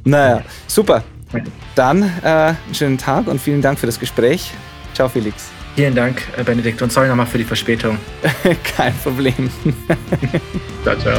Naja, 0.04 0.42
super. 0.66 1.04
Dann 1.74 2.02
äh, 2.22 2.26
einen 2.26 2.56
schönen 2.72 2.98
Tag 2.98 3.26
und 3.26 3.40
vielen 3.40 3.60
Dank 3.60 3.78
für 3.78 3.86
das 3.86 4.00
Gespräch. 4.00 4.50
Ciao, 4.94 5.08
Felix. 5.08 5.50
Vielen 5.74 5.94
Dank, 5.94 6.22
äh, 6.36 6.44
Benedikt, 6.44 6.80
und 6.82 6.92
sorry 6.92 7.08
nochmal 7.08 7.26
für 7.26 7.38
die 7.38 7.44
Verspätung. 7.44 7.98
Kein 8.76 8.94
Problem. 8.98 9.50
ciao, 10.84 10.96
ciao. 10.96 11.18